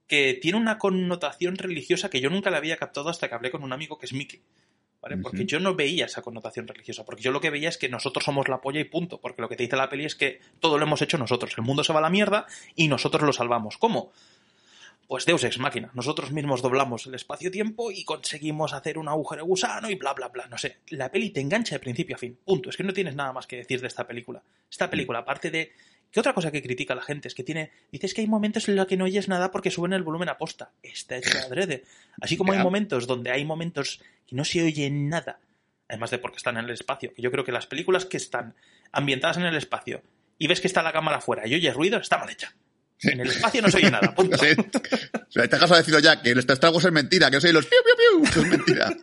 que 0.07 0.33
tiene 0.35 0.57
una 0.57 0.77
connotación 0.77 1.55
religiosa 1.55 2.09
que 2.09 2.21
yo 2.21 2.29
nunca 2.29 2.51
la 2.51 2.57
había 2.57 2.77
captado 2.77 3.09
hasta 3.09 3.27
que 3.27 3.35
hablé 3.35 3.51
con 3.51 3.63
un 3.63 3.73
amigo 3.73 3.97
que 3.97 4.05
es 4.05 4.13
Mickey. 4.13 4.41
¿Vale? 5.01 5.17
Porque 5.17 5.43
yo 5.45 5.59
no 5.59 5.75
veía 5.75 6.05
esa 6.05 6.21
connotación 6.21 6.65
religiosa, 6.65 7.03
porque 7.03 7.21
yo 7.21 7.33
lo 7.33 7.41
que 7.41 7.49
veía 7.49 7.67
es 7.67 7.77
que 7.77 7.89
nosotros 7.89 8.23
somos 8.23 8.47
la 8.47 8.61
polla 8.61 8.79
y 8.79 8.85
punto, 8.85 9.19
porque 9.19 9.41
lo 9.41 9.49
que 9.49 9.57
te 9.57 9.63
dice 9.63 9.75
la 9.75 9.89
peli 9.89 10.05
es 10.05 10.15
que 10.15 10.39
todo 10.61 10.77
lo 10.77 10.85
hemos 10.85 11.01
hecho 11.01 11.17
nosotros, 11.17 11.53
el 11.57 11.63
mundo 11.65 11.83
se 11.83 11.91
va 11.91 11.99
a 11.99 12.03
la 12.03 12.09
mierda 12.09 12.45
y 12.73 12.87
nosotros 12.87 13.23
lo 13.23 13.33
salvamos. 13.33 13.77
¿Cómo? 13.77 14.13
Pues 15.07 15.25
Deus 15.25 15.43
ex 15.43 15.59
máquina, 15.59 15.91
nosotros 15.93 16.31
mismos 16.31 16.61
doblamos 16.61 17.05
el 17.05 17.15
espacio-tiempo 17.15 17.91
y 17.91 18.03
conseguimos 18.03 18.73
hacer 18.73 18.97
un 18.97 19.09
agujero 19.09 19.45
gusano 19.45 19.89
y 19.89 19.95
bla 19.95 20.13
bla 20.13 20.29
bla, 20.29 20.47
no 20.47 20.57
sé. 20.57 20.77
La 20.89 21.11
peli 21.11 21.29
te 21.29 21.41
engancha 21.41 21.75
de 21.75 21.79
principio 21.79 22.15
a 22.15 22.19
fin, 22.19 22.37
punto. 22.45 22.69
Es 22.69 22.77
que 22.77 22.83
no 22.83 22.93
tienes 22.93 23.15
nada 23.15 23.33
más 23.33 23.45
que 23.45 23.57
decir 23.57 23.81
de 23.81 23.87
esta 23.87 24.07
película. 24.07 24.41
Esta 24.69 24.89
película, 24.89 25.19
aparte 25.19 25.51
de 25.51 25.73
¿Qué 26.13 26.19
otra 26.19 26.33
cosa 26.33 26.51
que 26.51 26.61
critica 26.61 26.93
la 26.93 27.01
gente? 27.01 27.27
Es 27.27 27.33
que 27.33 27.43
tiene. 27.43 27.71
Dices 27.91 28.13
que 28.13 28.21
hay 28.21 28.27
momentos 28.27 28.69
en 28.69 28.75
los 28.75 28.85
que 28.85 28.97
no 28.97 29.05
oyes 29.05 29.27
nada 29.27 29.49
porque 29.49 29.71
suben 29.71 29.93
el 29.93 30.03
volumen 30.03 30.29
a 30.29 30.37
posta. 30.37 30.71
Está 30.83 31.17
hecho 31.17 31.35
adrede. 31.43 31.85
Así 32.21 32.37
como 32.37 32.53
hay 32.53 32.59
momentos 32.59 33.07
donde 33.07 33.31
hay 33.31 33.43
momentos 33.45 33.99
que 34.27 34.35
no 34.35 34.45
se 34.45 34.61
oye 34.61 34.91
nada. 34.91 35.39
Además 35.89 36.11
de 36.11 36.19
porque 36.19 36.37
están 36.37 36.57
en 36.57 36.65
el 36.65 36.69
espacio. 36.69 37.15
Que 37.15 37.23
yo 37.23 37.31
creo 37.31 37.43
que 37.43 37.51
las 37.51 37.65
películas 37.65 38.05
que 38.05 38.17
están 38.17 38.53
ambientadas 38.91 39.37
en 39.37 39.45
el 39.45 39.55
espacio 39.55 40.03
y 40.37 40.45
ves 40.45 40.61
que 40.61 40.67
está 40.67 40.83
la 40.83 40.93
cámara 40.93 41.17
afuera 41.17 41.47
y 41.47 41.55
oyes 41.55 41.73
ruido, 41.73 41.97
está 41.97 42.19
mal 42.19 42.29
hecha. 42.29 42.53
En 43.01 43.19
el 43.19 43.29
espacio 43.29 43.61
no 43.61 43.69
se 43.69 43.77
oye 43.77 43.91
nada. 43.91 44.13
Punto. 44.15 44.37
Sí. 44.37 44.47
O 44.55 45.31
sea, 45.31 45.47
te 45.47 45.57
caso 45.57 45.73
ha 45.73 45.77
decidido 45.77 45.99
ya 45.99 46.21
que 46.21 46.31
el 46.31 46.39
estragos 46.39 46.85
es 46.85 46.91
mentira, 46.91 47.29
que 47.29 47.37
no 47.37 47.41
soy 47.41 47.51
los 47.51 47.65
piu, 47.65 47.79
piu, 47.83 48.23
piu, 48.23 48.43
es 48.43 48.49
mentira. 48.49 48.95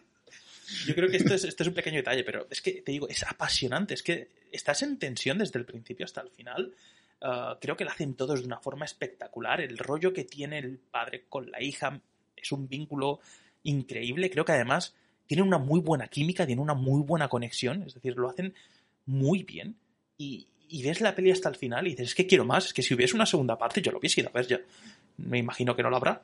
Yo 0.86 0.94
creo 0.94 1.10
que 1.10 1.18
esto 1.18 1.34
es, 1.34 1.44
esto 1.44 1.62
es 1.62 1.68
un 1.68 1.74
pequeño 1.74 1.96
detalle, 1.96 2.24
pero 2.24 2.46
es 2.50 2.62
que 2.62 2.82
te 2.82 2.92
digo, 2.92 3.08
es 3.08 3.22
apasionante. 3.24 3.94
Es 3.94 4.02
que 4.02 4.28
estás 4.52 4.82
en 4.82 4.98
tensión 4.98 5.38
desde 5.38 5.58
el 5.58 5.66
principio 5.66 6.04
hasta 6.04 6.20
el 6.20 6.30
final. 6.30 6.74
Ah, 7.22 7.58
creo 7.60 7.76
que 7.76 7.84
lo 7.84 7.90
hacen 7.90 8.14
todos 8.14 8.40
de 8.40 8.46
una 8.46 8.58
forma 8.58 8.84
espectacular. 8.84 9.60
El 9.60 9.78
rollo 9.78 10.12
que 10.12 10.24
tiene 10.24 10.58
el 10.58 10.78
padre 10.78 11.24
con 11.28 11.50
la 11.50 11.62
hija 11.62 12.00
es 12.36 12.52
un 12.52 12.68
vínculo 12.68 13.20
increíble. 13.62 14.30
Creo 14.30 14.44
que 14.44 14.52
además 14.52 14.94
tiene 15.26 15.42
una 15.42 15.58
muy 15.58 15.80
buena 15.80 16.08
química, 16.08 16.46
tiene 16.46 16.62
una 16.62 16.74
muy 16.74 17.02
buena 17.02 17.28
conexión. 17.28 17.82
Es 17.82 17.94
decir, 17.94 18.16
lo 18.16 18.30
hacen 18.30 18.54
muy 19.06 19.42
bien. 19.42 19.76
Y, 20.16 20.46
y 20.70 20.82
ves 20.82 21.00
la 21.00 21.14
peli 21.14 21.30
hasta 21.30 21.48
el 21.48 21.56
final 21.56 21.86
y 21.86 21.90
dices, 21.90 22.08
es 22.08 22.14
que 22.14 22.26
quiero 22.26 22.44
más. 22.44 22.66
Es 22.66 22.72
que 22.72 22.82
si 22.82 22.94
hubiese 22.94 23.14
una 23.14 23.26
segunda 23.26 23.58
parte, 23.58 23.82
yo 23.82 23.92
lo 23.92 23.98
hubiese 23.98 24.20
ido 24.20 24.30
a 24.30 24.32
ver 24.32 24.46
ya. 24.46 24.60
Me 25.18 25.38
imagino 25.38 25.74
que 25.76 25.82
no 25.82 25.90
lo 25.90 25.96
habrá. 25.96 26.22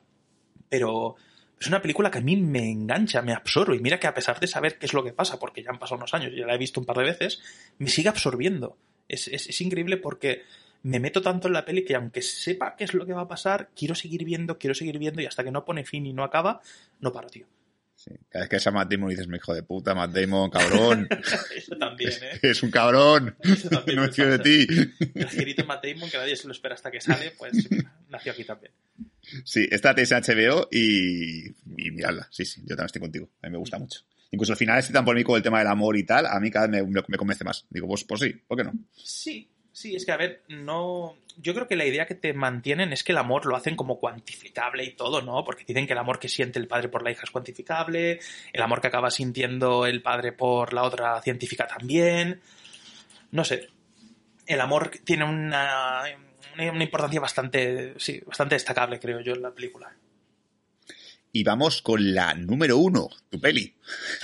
Pero 0.69 1.17
es 1.59 1.67
una 1.69 1.81
película 1.83 2.11
que 2.11 2.19
a 2.19 2.23
mí 2.23 2.37
me 2.37 2.71
engancha, 2.71 3.23
me 3.23 3.33
absorbe. 3.33 3.77
Y 3.77 3.81
mira 3.81 3.99
que 4.01 4.07
a 4.07 4.15
pesar 4.15 4.39
de 4.41 4.47
saber 4.47 4.79
qué 4.79 4.87
es 4.87 4.93
lo 4.95 5.05
que 5.05 5.13
pasa, 5.13 5.39
porque 5.39 5.63
ya 5.63 5.71
han 5.71 5.79
pasado 5.79 5.97
unos 5.99 6.15
años 6.15 6.33
y 6.33 6.39
ya 6.41 6.47
la 6.47 6.55
he 6.55 6.59
visto 6.59 6.81
un 6.81 6.87
par 6.87 6.97
de 6.99 7.05
veces, 7.05 7.41
me 7.79 7.89
sigue 7.89 8.09
absorbiendo. 8.09 8.77
Es, 9.09 9.29
es- 9.29 9.49
es 9.49 9.61
increíble 9.61 9.97
porque 9.97 10.43
me 10.83 11.01
meto 11.01 11.21
tanto 11.23 11.49
en 11.49 11.55
la 11.55 11.65
peli 11.65 11.85
que 11.85 11.95
aunque 11.95 12.23
sepa 12.23 12.77
qué 12.77 12.85
es 12.85 12.95
lo 12.95 13.07
que 13.07 13.13
va 13.13 13.23
a 13.23 13.29
pasar, 13.29 13.71
quiero 13.75 13.95
seguir 13.95 14.25
viendo, 14.25 14.59
quiero 14.59 14.75
seguir 14.75 14.99
viendo 14.99 15.21
y 15.23 15.27
hasta 15.27 15.43
que 15.45 15.51
no 15.51 15.65
pone 15.65 15.85
fin 15.85 16.07
y 16.07 16.13
no 16.13 16.23
acaba, 16.25 16.61
no 17.01 17.13
paro, 17.13 17.29
tío. 17.29 17.47
Sí. 18.07 18.15
Cada 18.29 18.43
vez 18.45 18.49
que 18.51 18.57
ves 18.57 18.67
a 18.67 18.71
Matt 18.71 18.91
Damon 18.93 19.09
dices, 19.11 19.27
"Mi 19.27 19.37
hijo 19.37 19.53
de 19.55 19.63
puta, 19.65 19.95
Matt 19.95 20.13
Damon, 20.13 20.49
cabrón. 20.51 21.09
Eso 21.57 21.77
también, 21.77 22.13
¿eh? 22.23 22.39
es 22.43 22.63
un 22.63 22.71
cabrón. 22.71 23.37
Eso 23.43 23.69
también 23.69 23.97
no 23.97 24.03
me 24.03 24.13
fío 24.13 24.31
de 24.31 24.39
ti. 24.39 24.67
El 25.15 25.29
Matt 25.65 25.85
Damon, 25.85 26.09
que 26.11 26.17
nadie 26.19 26.37
se 26.37 26.47
lo 26.47 26.53
espera 26.53 26.75
hasta 26.75 26.91
que 26.91 27.01
sale, 27.01 27.33
pues 27.37 27.69
nació 28.09 28.33
aquí 28.33 28.45
también. 28.45 28.73
Sí, 29.45 29.67
esta 29.71 29.91
en 30.13 30.23
HBO 30.23 30.69
y, 30.71 31.49
y 31.49 31.91
miradla. 31.91 32.29
Sí, 32.31 32.45
sí, 32.45 32.61
yo 32.63 32.69
también 32.77 32.87
estoy 32.87 33.01
contigo. 33.01 33.29
A 33.43 33.47
mí 33.49 33.53
me 33.53 33.59
gusta 33.59 33.79
mucho. 33.79 34.01
Incluso 34.31 34.53
al 34.53 34.59
final, 34.59 34.79
este 34.79 34.93
tan 34.93 35.05
polémico 35.05 35.37
el 35.37 35.43
tema 35.43 35.59
del 35.59 35.69
amor 35.69 35.97
y 35.97 36.05
tal, 36.05 36.27
a 36.27 36.39
mí 36.39 36.51
cada 36.51 36.67
vez 36.69 36.83
me, 36.85 36.91
me- 36.93 37.03
me 37.09 37.17
convence 37.17 37.43
más. 37.45 37.65
Digo, 37.71 37.89
pues, 37.89 38.05
pues 38.05 38.21
sí, 38.21 38.33
¿por 38.47 38.57
qué 38.59 38.65
no? 38.65 38.73
Sí, 38.95 39.51
sí, 39.77 39.95
es 39.95 40.07
que 40.07 40.13
a 40.13 40.17
ver, 40.17 40.43
no. 40.49 41.19
Yo 41.37 41.53
creo 41.53 41.69
que 41.69 41.77
la 41.77 41.85
idea 41.85 42.07
que 42.07 42.15
te 42.15 42.33
mantienen 42.33 42.95
es 42.95 43.05
que 43.05 43.13
el 43.13 43.19
amor 43.19 43.45
lo 43.45 43.57
hacen 43.57 43.77
como 43.77 44.01
cuantificable 44.01 44.83
y 44.85 44.97
todo, 44.97 45.21
¿no? 45.21 45.45
Porque 45.45 45.65
dicen 45.67 45.87
que 45.87 45.93
el 45.93 45.99
amor 45.99 46.19
que 46.19 46.31
siente 46.31 46.59
el 46.59 46.67
padre 46.67 46.89
por 46.89 47.03
la 47.03 47.11
hija 47.11 47.25
es 47.25 47.31
cuantificable, 47.31 48.19
el 48.55 48.63
amor 48.63 48.81
que 48.81 48.87
acaba 48.87 49.11
sintiendo 49.11 49.85
el 49.85 50.01
padre 50.01 50.33
por 50.33 50.73
la 50.73 50.83
otra 50.83 51.21
científica 51.21 51.67
también. 51.67 52.41
No 53.33 53.45
sé. 53.45 53.69
El 54.47 54.63
amor 54.63 54.93
tiene 55.05 55.25
una, 55.25 56.05
una, 56.55 56.83
importancia 56.83 57.21
bastante, 57.21 57.95
sí, 57.99 58.23
bastante 58.25 58.55
destacable, 58.55 58.99
creo 58.99 59.21
yo, 59.21 59.35
en 59.35 59.43
la 59.43 59.51
película. 59.51 59.95
Y 61.33 61.45
vamos 61.45 61.83
con 61.83 62.15
la 62.15 62.33
número 62.33 62.79
uno, 62.79 63.11
tu 63.29 63.39
peli. 63.39 63.75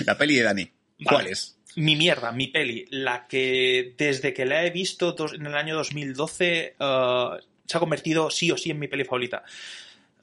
La 0.03 0.17
peli 0.17 0.37
de 0.37 0.43
Dani. 0.43 0.71
¿Cuál 1.03 1.17
Vale. 1.17 1.31
es? 1.31 1.59
Mi 1.75 1.95
mierda, 1.95 2.31
mi 2.31 2.47
peli, 2.47 2.85
la 2.89 3.27
que 3.27 3.93
desde 3.97 4.33
que 4.33 4.45
la 4.45 4.65
he 4.65 4.69
visto 4.69 5.13
dos- 5.13 5.33
en 5.33 5.45
el 5.45 5.55
año 5.55 5.75
2012 5.75 6.75
eh, 6.79 7.27
se 7.65 7.77
ha 7.77 7.79
convertido 7.79 8.29
sí 8.29 8.51
o 8.51 8.57
sí 8.57 8.71
en 8.71 8.79
mi 8.79 8.87
peli 8.87 9.03
favorita. 9.05 9.43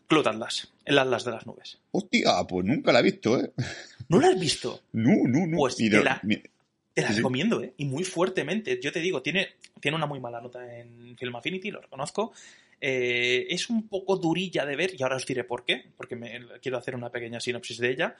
Cloud 0.06 0.26
Atlas, 0.26 0.72
el 0.84 0.98
Atlas 0.98 1.24
de 1.24 1.30
las 1.30 1.46
nubes. 1.46 1.78
Hostia, 1.92 2.32
pues 2.48 2.66
nunca 2.66 2.92
la 2.92 2.98
he 3.00 3.02
visto, 3.04 3.38
¿eh? 3.40 3.52
¿No 4.08 4.20
la 4.20 4.28
has 4.28 4.40
visto? 4.40 4.80
No, 4.92 5.12
no, 5.26 5.46
no. 5.46 5.56
Pues 5.56 5.76
te 5.76 5.88
la- 6.02 6.20
Te 6.92 7.02
la 7.02 7.08
sí. 7.08 7.14
recomiendo, 7.14 7.62
¿eh? 7.62 7.72
Y 7.76 7.84
muy 7.84 8.02
fuertemente. 8.02 8.80
Yo 8.82 8.90
te 8.90 8.98
digo, 9.00 9.22
tiene, 9.22 9.50
tiene 9.80 9.96
una 9.96 10.06
muy 10.06 10.18
mala 10.18 10.40
nota 10.40 10.78
en 10.80 11.16
Film 11.16 11.36
Affinity, 11.36 11.70
lo 11.70 11.80
reconozco. 11.80 12.32
Eh, 12.80 13.46
es 13.50 13.70
un 13.70 13.86
poco 13.88 14.16
durilla 14.16 14.66
de 14.66 14.74
ver, 14.74 14.94
y 14.98 15.02
ahora 15.04 15.14
os 15.16 15.26
diré 15.26 15.44
por 15.44 15.64
qué, 15.64 15.84
porque 15.96 16.16
me, 16.16 16.40
quiero 16.60 16.78
hacer 16.78 16.96
una 16.96 17.10
pequeña 17.10 17.38
sinopsis 17.38 17.78
de 17.78 17.90
ella. 17.90 18.16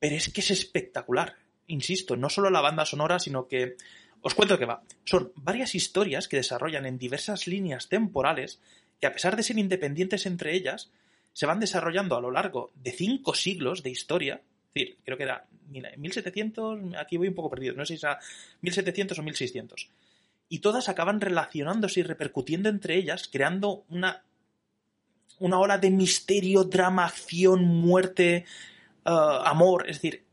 Pero 0.00 0.16
es 0.16 0.30
que 0.30 0.40
es 0.40 0.50
espectacular. 0.50 1.36
Insisto, 1.70 2.16
no 2.16 2.28
solo 2.28 2.50
la 2.50 2.60
banda 2.60 2.84
sonora, 2.84 3.18
sino 3.18 3.46
que. 3.48 3.76
Os 4.22 4.34
cuento 4.34 4.58
que 4.58 4.66
va. 4.66 4.82
Son 5.04 5.32
varias 5.36 5.74
historias 5.74 6.28
que 6.28 6.36
desarrollan 6.36 6.84
en 6.84 6.98
diversas 6.98 7.46
líneas 7.46 7.88
temporales 7.88 8.60
que, 9.00 9.06
a 9.06 9.12
pesar 9.12 9.34
de 9.34 9.42
ser 9.42 9.56
independientes 9.58 10.26
entre 10.26 10.54
ellas, 10.54 10.90
se 11.32 11.46
van 11.46 11.58
desarrollando 11.58 12.16
a 12.16 12.20
lo 12.20 12.30
largo 12.30 12.70
de 12.74 12.92
cinco 12.92 13.34
siglos 13.34 13.82
de 13.82 13.90
historia. 13.90 14.42
Es 14.68 14.74
decir, 14.74 14.98
creo 15.04 15.16
que 15.16 15.22
era 15.22 15.46
mira, 15.70 15.90
1700, 15.96 16.96
aquí 16.98 17.16
voy 17.16 17.28
un 17.28 17.34
poco 17.34 17.50
perdido, 17.50 17.74
no 17.74 17.86
sé 17.86 17.96
si 17.96 18.04
era 18.04 18.18
1700 18.60 19.18
o 19.18 19.22
1600. 19.22 19.88
Y 20.48 20.58
todas 20.58 20.88
acaban 20.88 21.20
relacionándose 21.20 22.00
y 22.00 22.02
repercutiendo 22.02 22.68
entre 22.68 22.96
ellas, 22.96 23.28
creando 23.32 23.84
una, 23.88 24.22
una 25.38 25.60
ola 25.60 25.78
de 25.78 25.90
misterio, 25.90 26.64
drama, 26.64 27.06
acción, 27.06 27.64
muerte, 27.64 28.44
ah, 29.04 29.44
amor. 29.46 29.88
Es 29.88 29.96
decir, 29.96 30.24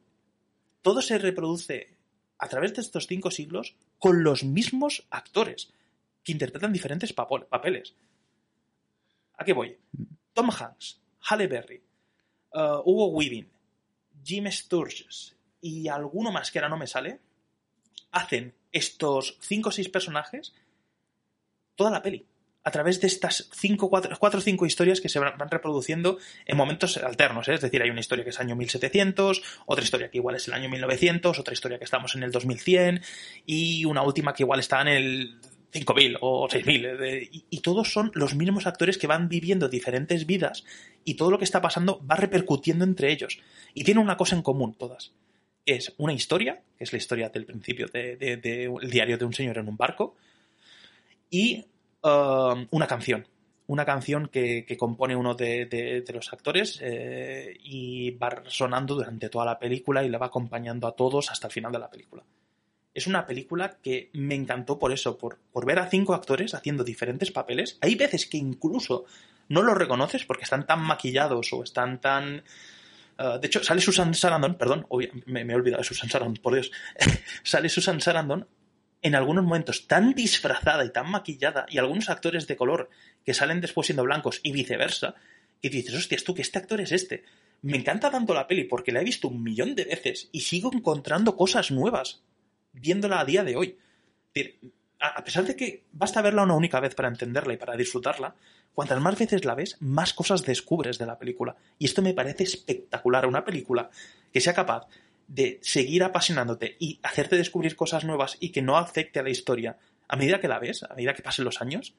todo 0.88 1.02
se 1.02 1.18
reproduce 1.18 1.98
a 2.38 2.48
través 2.48 2.74
de 2.74 2.82
estos 2.82 3.08
cinco 3.08 3.30
siglos 3.30 3.76
con 4.00 4.24
los 4.24 4.46
mismos 4.46 5.06
actores 5.10 5.74
que 6.24 6.32
interpretan 6.32 6.72
diferentes 6.72 7.12
papeles. 7.12 7.94
¿A 9.34 9.44
qué 9.44 9.52
voy? 9.52 9.78
Tom 10.32 10.50
Hanks, 10.50 11.02
Halle 11.30 11.48
Berry, 11.48 11.84
uh, 12.54 12.80
Hugo 12.86 13.08
Weaving, 13.08 13.52
Jim 14.24 14.50
Sturges 14.50 15.36
y 15.60 15.90
alguno 15.90 16.32
más 16.32 16.52
que 16.52 16.60
ahora 16.60 16.70
no 16.70 16.78
me 16.78 16.88
sale, 16.88 17.20
hacen 18.12 18.56
estos 18.72 19.38
cinco 19.42 19.68
o 19.68 19.74
seis 19.74 19.90
personajes 19.90 20.54
toda 21.76 21.92
la 21.92 22.02
peli. 22.02 22.26
A 22.68 22.72
través 22.72 23.00
de 23.00 23.08
estas 23.08 23.50
cinco, 23.54 23.90
cuatro, 23.90 24.14
cuatro 24.20 24.40
o 24.40 24.42
cinco 24.42 24.66
historias 24.66 25.00
que 25.00 25.08
se 25.08 25.20
van 25.20 25.50
reproduciendo 25.50 26.18
en 26.46 26.58
momentos 26.58 26.98
alternos. 26.98 27.48
¿eh? 27.48 27.54
Es 27.54 27.62
decir, 27.62 27.82
hay 27.82 27.90
una 27.90 28.02
historia 28.02 28.26
que 28.26 28.32
es 28.32 28.40
año 28.42 28.56
1700, 28.58 29.42
otra 29.66 29.84
historia 29.86 30.10
que 30.12 30.18
igual 30.18 30.36
es 30.36 30.48
el 30.50 30.54
año 30.54 30.68
1900, 30.70 31.40
otra 31.40 31.54
historia 31.54 31.78
que 31.78 31.86
estamos 31.86 32.16
en 32.16 32.24
el 32.24 32.32
2100 32.32 33.02
y 33.46 33.86
una 33.86 34.02
última 34.04 34.34
que 34.34 34.44
igual 34.44 34.60
está 34.60 34.82
en 34.82 34.90
el 34.90 35.38
5000 35.72 36.18
o 36.20 36.50
6000. 36.50 36.86
eh, 36.86 37.30
Y, 37.32 37.46
y 37.50 37.60
todos 37.62 37.92
son 37.94 38.12
los 38.16 38.36
mismos 38.36 38.68
actores 38.68 38.98
que 38.98 39.08
van 39.08 39.30
viviendo 39.30 39.70
diferentes 39.70 40.26
vidas 40.26 40.66
y 41.06 41.14
todo 41.14 41.32
lo 41.32 41.38
que 41.40 41.46
está 41.46 41.62
pasando 41.62 42.02
va 42.06 42.16
repercutiendo 42.18 42.84
entre 42.84 43.14
ellos. 43.14 43.40
Y 43.74 43.86
tienen 43.86 44.04
una 44.04 44.18
cosa 44.18 44.36
en 44.36 44.42
común 44.42 44.74
todas. 44.74 45.14
Es 45.66 45.94
una 45.98 46.12
historia, 46.12 46.62
que 46.78 46.84
es 46.84 46.92
la 46.92 46.98
historia 46.98 47.30
del 47.30 47.46
principio 47.46 47.88
del 47.88 48.18
de, 48.20 48.36
de- 48.38 48.66
el 48.82 48.90
diario 48.90 49.18
de 49.18 49.24
un 49.26 49.34
señor 49.34 49.58
en 49.58 49.70
un 49.70 49.78
barco, 49.78 50.16
y 51.30 51.66
um, 52.04 52.68
una 52.72 52.88
canción. 52.88 53.28
Una 53.68 53.84
canción 53.84 54.30
que, 54.30 54.66
compone 54.80 55.16
uno 55.16 55.34
de, 55.36 56.04
los 56.14 56.32
actores 56.32 56.80
eh, 56.82 57.58
y 57.60 58.12
va 58.12 58.44
sonando 58.48 58.96
durante 58.96 59.30
toda 59.30 59.44
la 59.44 59.60
película 59.60 60.04
y 60.04 60.10
le 60.10 60.18
va 60.18 60.28
acompañando 60.28 60.88
a 60.88 60.96
todos 60.96 61.30
hasta 61.32 61.48
el 61.48 61.54
final 61.54 61.74
de 61.74 61.80
la 61.80 61.90
película. 61.90 62.24
Es 62.94 63.08
una 63.08 63.28
película 63.28 63.78
que 63.84 64.10
me 64.14 64.36
encantó 64.36 64.80
por 64.80 64.94
eso, 64.94 65.18
por, 65.18 65.38
por 65.52 65.66
ver 65.66 65.80
a 65.80 65.90
cinco 65.90 66.14
actores 66.14 66.54
haciendo 66.54 66.86
diferentes 66.86 67.30
papeles. 67.30 67.78
Hay 67.82 67.96
veces 67.96 68.26
que 68.26 68.38
incluso 68.38 69.06
no 69.50 69.62
los 69.64 69.78
reconoces 69.78 70.24
porque 70.26 70.44
están 70.44 70.66
tan 70.66 70.82
maquillados 70.82 71.52
o 71.52 71.62
están 71.62 72.00
tan... 72.00 72.44
Uh, 73.20 73.38
de 73.40 73.48
hecho, 73.48 73.64
sale 73.64 73.82
Susan 73.82 74.14
Sarandon, 74.14 74.56
perdón, 74.56 74.88
me, 75.26 75.44
me 75.44 75.54
he 75.54 75.56
olvidado 75.56 75.82
de 75.82 75.88
Susan 75.88 76.10
Sarandon, 76.10 76.42
por 76.42 76.54
Dios. 76.54 76.72
sale 77.44 77.68
Susan 77.68 78.00
Sarandon 78.00 78.48
en 79.02 79.16
algunos 79.16 79.44
momentos 79.44 79.88
tan 79.88 80.14
disfrazada 80.14 80.84
y 80.86 80.92
tan 80.92 81.10
maquillada, 81.10 81.66
y 81.70 81.78
algunos 81.78 82.10
actores 82.10 82.48
de 82.48 82.56
color 82.56 82.90
que 83.26 83.34
salen 83.34 83.62
después 83.62 83.88
siendo 83.88 84.04
blancos 84.04 84.40
y 84.44 84.52
viceversa, 84.52 85.16
que 85.62 85.70
dices, 85.70 85.96
hostias, 85.96 86.24
tú, 86.24 86.34
que 86.34 86.42
este 86.42 86.60
actor 86.60 86.82
es 86.82 86.92
este. 86.92 87.24
Me 87.62 87.78
encanta 87.78 88.12
tanto 88.12 88.34
la 88.34 88.48
peli 88.48 88.66
porque 88.66 88.92
la 88.92 89.02
he 89.02 89.06
visto 89.06 89.28
un 89.28 89.44
millón 89.44 89.76
de 89.76 89.86
veces 89.86 90.30
y 90.32 90.42
sigo 90.42 90.72
encontrando 90.74 91.36
cosas 91.36 91.72
nuevas 91.72 92.22
viéndola 92.74 93.20
a 93.20 93.26
día 93.26 93.44
de 93.44 93.56
hoy. 93.56 93.78
A 95.00 95.24
pesar 95.24 95.46
de 95.46 95.56
que 95.56 95.84
basta 95.92 96.22
verla 96.22 96.44
una 96.44 96.56
única 96.56 96.80
vez 96.80 96.96
para 96.96 97.08
entenderla 97.08 97.54
y 97.54 97.58
para 97.58 97.76
disfrutarla, 97.76 98.36
cuantas 98.74 99.02
más 99.02 99.18
veces 99.18 99.46
la 99.46 99.56
ves, 99.56 99.78
más 99.80 100.14
cosas 100.14 100.44
descubres 100.44 100.98
de 100.98 101.06
la 101.06 101.18
película. 101.18 101.56
Y 101.80 101.86
esto 101.86 102.02
me 102.02 102.14
parece 102.14 102.44
espectacular. 102.44 103.26
Una 103.26 103.44
película 103.44 103.90
que 104.32 104.42
sea 104.42 104.54
capaz 104.54 104.88
de 105.28 105.60
seguir 105.62 106.04
apasionándote 106.04 106.78
y 106.80 107.00
hacerte 107.04 107.36
descubrir 107.36 107.76
cosas 107.76 108.06
nuevas 108.06 108.38
y 108.40 108.52
que 108.52 108.62
no 108.62 108.78
afecte 108.78 109.20
a 109.20 109.24
la 109.24 109.30
historia 109.30 109.78
a 110.08 110.16
medida 110.16 110.40
que 110.40 110.48
la 110.48 110.60
ves, 110.60 110.84
a 110.84 110.96
medida 110.96 111.14
que 111.14 111.22
pasen 111.22 111.46
los 111.46 111.62
años. 111.62 111.94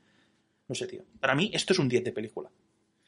No 0.69 0.75
sé, 0.75 0.87
tío. 0.87 1.05
Para 1.21 1.35
mí 1.35 1.51
esto 1.53 1.73
es 1.73 1.79
un 1.79 1.89
10 1.89 2.05
de 2.05 2.13
película. 2.13 2.51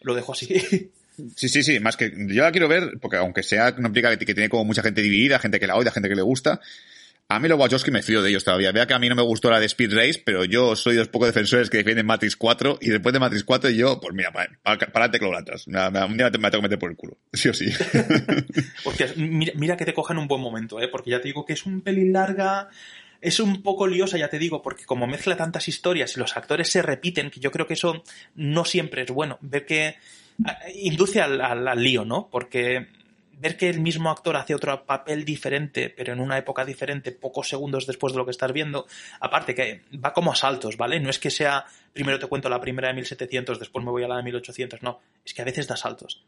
Lo 0.00 0.14
dejo 0.14 0.32
así. 0.32 0.90
Sí, 1.36 1.50
sí, 1.50 1.62
sí, 1.62 1.80
más 1.80 1.98
que 1.98 2.10
yo 2.28 2.42
la 2.42 2.50
quiero 2.50 2.66
ver, 2.66 2.98
porque 2.98 3.18
aunque 3.18 3.42
sea 3.42 3.74
película 3.76 4.16
que, 4.16 4.24
que 4.24 4.32
tiene 4.32 4.48
como 4.48 4.64
mucha 4.64 4.82
gente 4.82 5.02
dividida, 5.02 5.38
gente 5.38 5.60
que 5.60 5.66
la 5.66 5.76
odia, 5.76 5.90
gente 5.90 6.08
que 6.08 6.14
le 6.14 6.22
gusta, 6.22 6.62
a 7.30 7.38
mí 7.38 7.48
los 7.48 7.58
Wachowski 7.58 7.90
me 7.92 8.02
fío 8.02 8.22
de 8.22 8.28
ellos 8.30 8.42
todavía. 8.44 8.72
Vea 8.72 8.86
que 8.86 8.94
a 8.94 8.98
mí 8.98 9.08
no 9.08 9.14
me 9.14 9.22
gustó 9.22 9.50
la 9.50 9.60
de 9.60 9.66
Speed 9.66 9.94
Race, 9.94 10.22
pero 10.24 10.44
yo 10.44 10.74
soy 10.74 10.94
de 10.94 10.98
los 11.00 11.08
pocos 11.08 11.28
defensores 11.28 11.70
que 11.70 11.78
defienden 11.78 12.04
Matrix 12.06 12.34
4, 12.36 12.78
y 12.80 12.90
después 12.90 13.12
de 13.12 13.20
Matrix 13.20 13.44
4 13.44 13.70
yo, 13.70 14.00
pues 14.00 14.14
mira, 14.14 14.32
para, 14.32 14.50
para, 14.62 14.78
para 14.92 15.18
con 15.18 15.34
atrás. 15.34 15.66
Un 15.66 15.72
día 15.72 15.90
me, 16.08 16.30
tengo 16.30 16.50
que 16.50 16.62
meter 16.62 16.78
por 16.78 16.90
el 16.90 16.96
culo, 16.96 17.16
sí 17.32 17.48
o 17.48 17.54
sí. 17.54 17.70
Porque 18.84 19.08
mira, 19.16 19.52
mira 19.54 19.76
que 19.76 19.84
te 19.84 19.94
cojan 19.94 20.18
un 20.18 20.26
buen 20.28 20.40
momento, 20.40 20.80
¿eh? 20.80 20.88
Porque 20.88 21.10
ya 21.10 21.20
te 21.20 21.28
digo 21.28 21.44
que 21.44 21.52
es 21.52 21.64
un 21.66 21.82
pelín 21.82 22.12
larga, 22.12 22.68
es 23.20 23.38
un 23.40 23.62
poco 23.62 23.86
liosa, 23.86 24.18
ya 24.18 24.28
te 24.28 24.38
digo, 24.38 24.62
porque 24.62 24.84
como 24.84 25.06
mezcla 25.06 25.36
tantas 25.36 25.68
historias 25.68 26.16
y 26.16 26.20
los 26.20 26.36
actores 26.36 26.68
se 26.68 26.82
repiten, 26.82 27.30
que 27.30 27.38
yo 27.40 27.50
creo 27.50 27.66
que 27.66 27.74
eso 27.74 28.02
no 28.34 28.64
siempre 28.64 29.02
es 29.02 29.10
bueno. 29.10 29.38
Ver 29.40 29.66
que 29.66 29.94
a- 30.44 30.58
induce 30.74 31.20
al, 31.20 31.40
al- 31.40 31.68
al 31.68 31.82
lío, 31.82 32.04
¿no? 32.04 32.28
Porque 32.30 32.88
ver 33.40 33.56
que 33.56 33.70
el 33.70 33.80
mismo 33.80 34.10
actor 34.10 34.36
hace 34.36 34.54
otro 34.54 34.84
papel 34.84 35.24
diferente, 35.24 35.88
pero 35.88 36.12
en 36.12 36.20
una 36.20 36.36
época 36.36 36.64
diferente, 36.64 37.10
pocos 37.10 37.48
segundos 37.48 37.86
después 37.86 38.12
de 38.12 38.18
lo 38.18 38.26
que 38.26 38.32
estás 38.32 38.52
viendo, 38.52 38.86
aparte 39.18 39.54
que 39.54 39.82
va 39.92 40.12
como 40.12 40.30
a 40.30 40.36
saltos, 40.36 40.76
¿vale? 40.76 41.00
No 41.00 41.08
es 41.08 41.18
que 41.18 41.30
sea, 41.30 41.64
primero 41.94 42.18
te 42.18 42.26
cuento 42.26 42.50
la 42.50 42.60
primera 42.60 42.88
de 42.88 42.94
1700, 42.94 43.58
después 43.58 43.84
me 43.84 43.90
voy 43.90 44.04
a 44.04 44.08
la 44.08 44.18
de 44.18 44.24
1800, 44.24 44.82
no, 44.82 45.00
es 45.24 45.32
que 45.32 45.40
a 45.40 45.46
veces 45.46 45.66
da 45.66 45.76
saltos. 45.76 46.22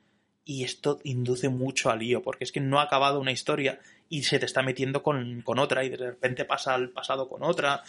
Y 0.44 0.64
esto 0.64 1.00
induce 1.04 1.50
mucho 1.50 1.90
al 1.90 2.00
lío, 2.00 2.22
porque 2.22 2.44
es 2.44 2.50
que 2.50 2.60
no 2.60 2.80
ha 2.80 2.84
acabado 2.84 3.20
una 3.20 3.30
historia 3.30 3.78
y 4.08 4.24
se 4.24 4.38
te 4.38 4.46
está 4.46 4.62
metiendo 4.62 5.02
con, 5.02 5.42
con 5.42 5.58
otra 5.58 5.84
y 5.84 5.90
de 5.90 5.98
repente 5.98 6.44
pasa 6.44 6.74
al 6.74 6.88
pasado 6.90 7.28
con 7.28 7.42
otra. 7.42 7.82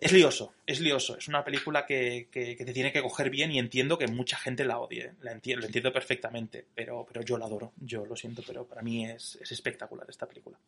Es 0.00 0.12
lioso, 0.12 0.54
es 0.66 0.80
lioso. 0.80 1.16
Es 1.18 1.28
una 1.28 1.44
película 1.44 1.84
que, 1.86 2.28
que- 2.30 2.56
que 2.56 2.64
te 2.64 2.72
tiene 2.72 2.90
que 2.92 3.02
coger 3.02 3.28
bien 3.30 3.50
y 3.52 3.58
entiendo 3.58 3.98
que 3.98 4.06
mucha 4.06 4.36
gente 4.38 4.64
la 4.64 4.78
odie. 4.78 5.12
La 5.20 5.32
entiendo, 5.32 5.60
lo 5.60 5.66
entiendo 5.66 5.92
perfectamente, 5.92 6.64
pero, 6.74 7.06
pero 7.06 7.22
yo 7.24 7.36
la 7.36 7.44
adoro. 7.46 7.72
Yo 7.80 8.06
lo 8.06 8.16
siento, 8.16 8.42
pero 8.46 8.66
para 8.66 8.80
mí 8.82 9.04
es, 9.06 9.38
es 9.42 9.52
espectacular 9.52 10.06
esta 10.08 10.26
película. 10.26 10.58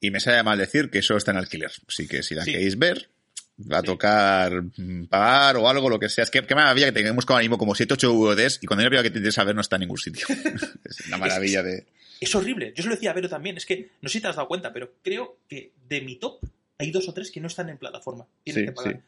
Y 0.00 0.10
me 0.10 0.20
sale 0.20 0.42
mal 0.42 0.58
decir 0.58 0.90
que 0.90 0.98
eso 0.98 1.16
está 1.16 1.30
en 1.32 1.38
alquiler. 1.38 1.72
Así 1.88 2.06
que 2.06 2.22
si 2.22 2.34
la 2.34 2.44
Sí. 2.44 2.52
queréis 2.52 2.78
ver, 2.78 3.08
Va 3.60 3.78
a 3.78 3.82
tocar 3.82 4.52
mm, 4.76 5.06
pagar 5.08 5.56
o 5.56 5.68
algo, 5.68 5.90
lo 5.90 5.98
que 5.98 6.08
sea. 6.08 6.22
Es 6.22 6.30
que 6.30 6.40
qué 6.46 6.54
maravilla 6.54 6.86
que 6.86 6.92
tengamos 6.92 7.26
como 7.26 7.40
mismo 7.40 7.58
como 7.58 7.74
7, 7.74 7.94
8 7.94 8.14
VODs 8.14 8.60
y 8.62 8.66
cuando 8.68 8.84
yo 8.84 8.90
veo 8.90 9.02
que 9.02 9.10
te 9.10 9.18
interesa 9.18 9.42
ver 9.42 9.56
no 9.56 9.62
está 9.62 9.74
en 9.74 9.80
ningún 9.80 9.98
sitio. 9.98 10.28
es 10.84 11.06
una 11.08 11.16
maravilla 11.18 11.64
de... 11.64 11.84
Es 12.20 12.32
horrible. 12.36 12.72
Yo 12.76 12.84
se 12.84 12.88
lo 12.88 12.94
decía 12.94 13.10
a 13.10 13.14
Vero 13.14 13.28
también. 13.28 13.56
Es 13.56 13.66
que 13.66 13.90
no 14.00 14.08
sé 14.08 14.18
si 14.18 14.20
te 14.22 14.28
has 14.28 14.36
dado 14.36 14.46
cuenta, 14.46 14.72
pero 14.72 14.94
creo 15.02 15.38
que 15.48 15.72
de 15.88 16.00
mi 16.02 16.14
top 16.20 16.38
hay 16.78 16.90
dos 16.90 17.08
o 17.08 17.12
tres 17.14 17.30
que 17.30 17.40
no 17.40 17.46
están 17.48 17.68
en 17.68 17.78
plataforma. 17.78 18.26
Tienes 18.44 18.60
Sí, 18.62 18.66
que 18.66 18.72
pagar. 18.72 19.02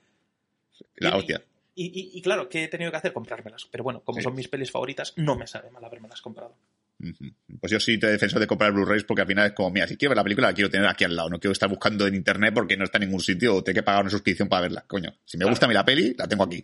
sí. 0.77 0.85
La 0.97 1.11
Y- 1.11 1.13
hostia. 1.19 1.43
Y, 1.75 1.85
y- 1.87 2.19
y 2.19 2.23
claro, 2.23 2.49
¿qué 2.49 2.65
he 2.65 2.69
tenido 2.69 2.91
que 2.91 2.97
hacer? 2.99 3.13
Comprármelas. 3.13 3.67
Pero 3.71 3.85
bueno, 3.85 4.03
como 4.05 4.19
Sí. 4.19 4.25
son 4.25 4.35
mis 4.35 4.49
pelis 4.49 4.71
favoritas, 4.71 5.15
no 5.17 5.37
me 5.37 5.47
sabe 5.47 5.71
mal 5.71 5.85
habermelas 5.85 6.21
comprado. 6.21 6.57
Ujú. 7.03 7.33
Pues 7.61 7.71
yo 7.73 7.81
sí 7.81 7.97
te 7.99 8.09
defensor 8.09 8.41
de 8.41 8.47
comprar 8.47 8.73
Blu-rays 8.73 9.05
porque 9.05 9.23
al 9.23 9.29
final 9.29 9.47
es 9.47 9.53
como, 9.55 9.71
mira, 9.71 9.87
si 9.87 9.97
quiero 9.97 10.11
ver 10.11 10.17
la 10.19 10.23
película 10.25 10.49
la 10.49 10.53
quiero 10.55 10.69
tener 10.69 10.87
aquí 10.87 11.05
al 11.05 11.17
lado, 11.17 11.31
no 11.31 11.39
quiero 11.41 11.53
estar 11.53 11.69
buscando 11.71 12.07
en 12.07 12.15
internet 12.15 12.53
porque 12.53 12.77
no 12.77 12.85
está 12.85 12.99
en 12.99 13.05
ningún 13.05 13.21
sitio 13.23 13.57
o 13.57 13.65
tengo 13.65 13.77
que 13.77 13.83
pagar 13.83 14.03
una 14.03 14.11
suscripción 14.11 14.49
para 14.49 14.63
verla. 14.63 14.85
Coño, 14.87 15.11
si 15.25 15.39
me 15.39 15.43
Claro. 15.43 15.53
gusta 15.53 15.65
a 15.65 15.69
mí 15.69 15.75
la 15.75 15.85
peli, 15.85 16.15
la 16.19 16.29
tengo 16.29 16.45
aquí. 16.45 16.63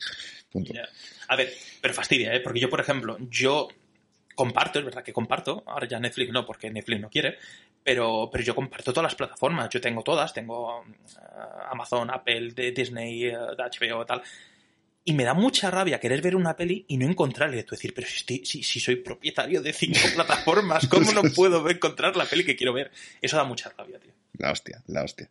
Punto. 0.51 0.75
A 1.29 1.37
ver, 1.37 1.51
pero 1.81 1.95
fastidia, 1.95 2.35
¿eh? 2.35 2.41
Porque 2.41 2.61
yo, 2.61 2.69
por 2.69 2.81
ejemplo, 2.81 3.17
yo 3.31 3.69
comparto, 4.37 4.79
es 4.79 4.85
verdad 4.85 5.03
que 5.03 5.13
comparto, 5.13 5.65
ahora 5.67 5.89
ya 5.89 5.99
Netflix 5.99 6.31
no, 6.33 6.47
porque 6.47 6.71
Netflix 6.71 7.01
no 7.01 7.11
quiere, 7.11 7.39
pero, 7.83 8.29
pero 8.31 8.45
yo 8.45 8.55
comparto 8.55 8.93
todas 8.93 9.05
las 9.11 9.15
plataformas, 9.17 9.69
yo 9.71 9.81
tengo 9.81 10.03
todas, 10.05 10.33
tengo 10.33 10.85
eh, 10.85 11.21
Amazon, 11.73 12.11
Apple, 12.11 12.53
de 12.53 12.71
Disney, 12.71 13.25
eh, 13.25 13.31
de 13.33 13.63
HBO, 13.91 14.07
tal. 14.07 14.23
Y 15.09 15.13
me 15.15 15.23
da 15.25 15.35
mucha 15.35 15.71
rabia 15.71 16.01
querer 16.01 16.21
ver 16.21 16.35
una 16.37 16.57
peli 16.57 16.85
y 16.89 16.97
no 16.97 17.07
encontrarla. 17.07 17.57
Y 17.57 17.63
tú 17.63 17.77
decir, 17.77 17.95
pero 17.95 18.07
si, 18.09 18.17
estoy- 18.17 18.45
si, 18.45 18.63
si 18.65 18.81
soy 18.81 18.97
propietario 18.97 19.63
de 19.63 19.73
cinco 19.73 19.99
plataformas, 20.15 20.87
¿cómo 20.89 21.13
no 21.13 21.23
puedo 21.35 21.69
encontrar 21.71 22.17
la 22.17 22.25
peli 22.27 22.45
que 22.45 22.57
quiero 22.57 22.73
ver? 22.73 22.91
Eso 23.23 23.37
da 23.37 23.45
mucha 23.45 23.71
rabia, 23.71 23.99
tío. 24.01 24.13
La 24.39 24.51
hostia, 24.51 24.83
la 24.89 25.03
hostia. 25.05 25.29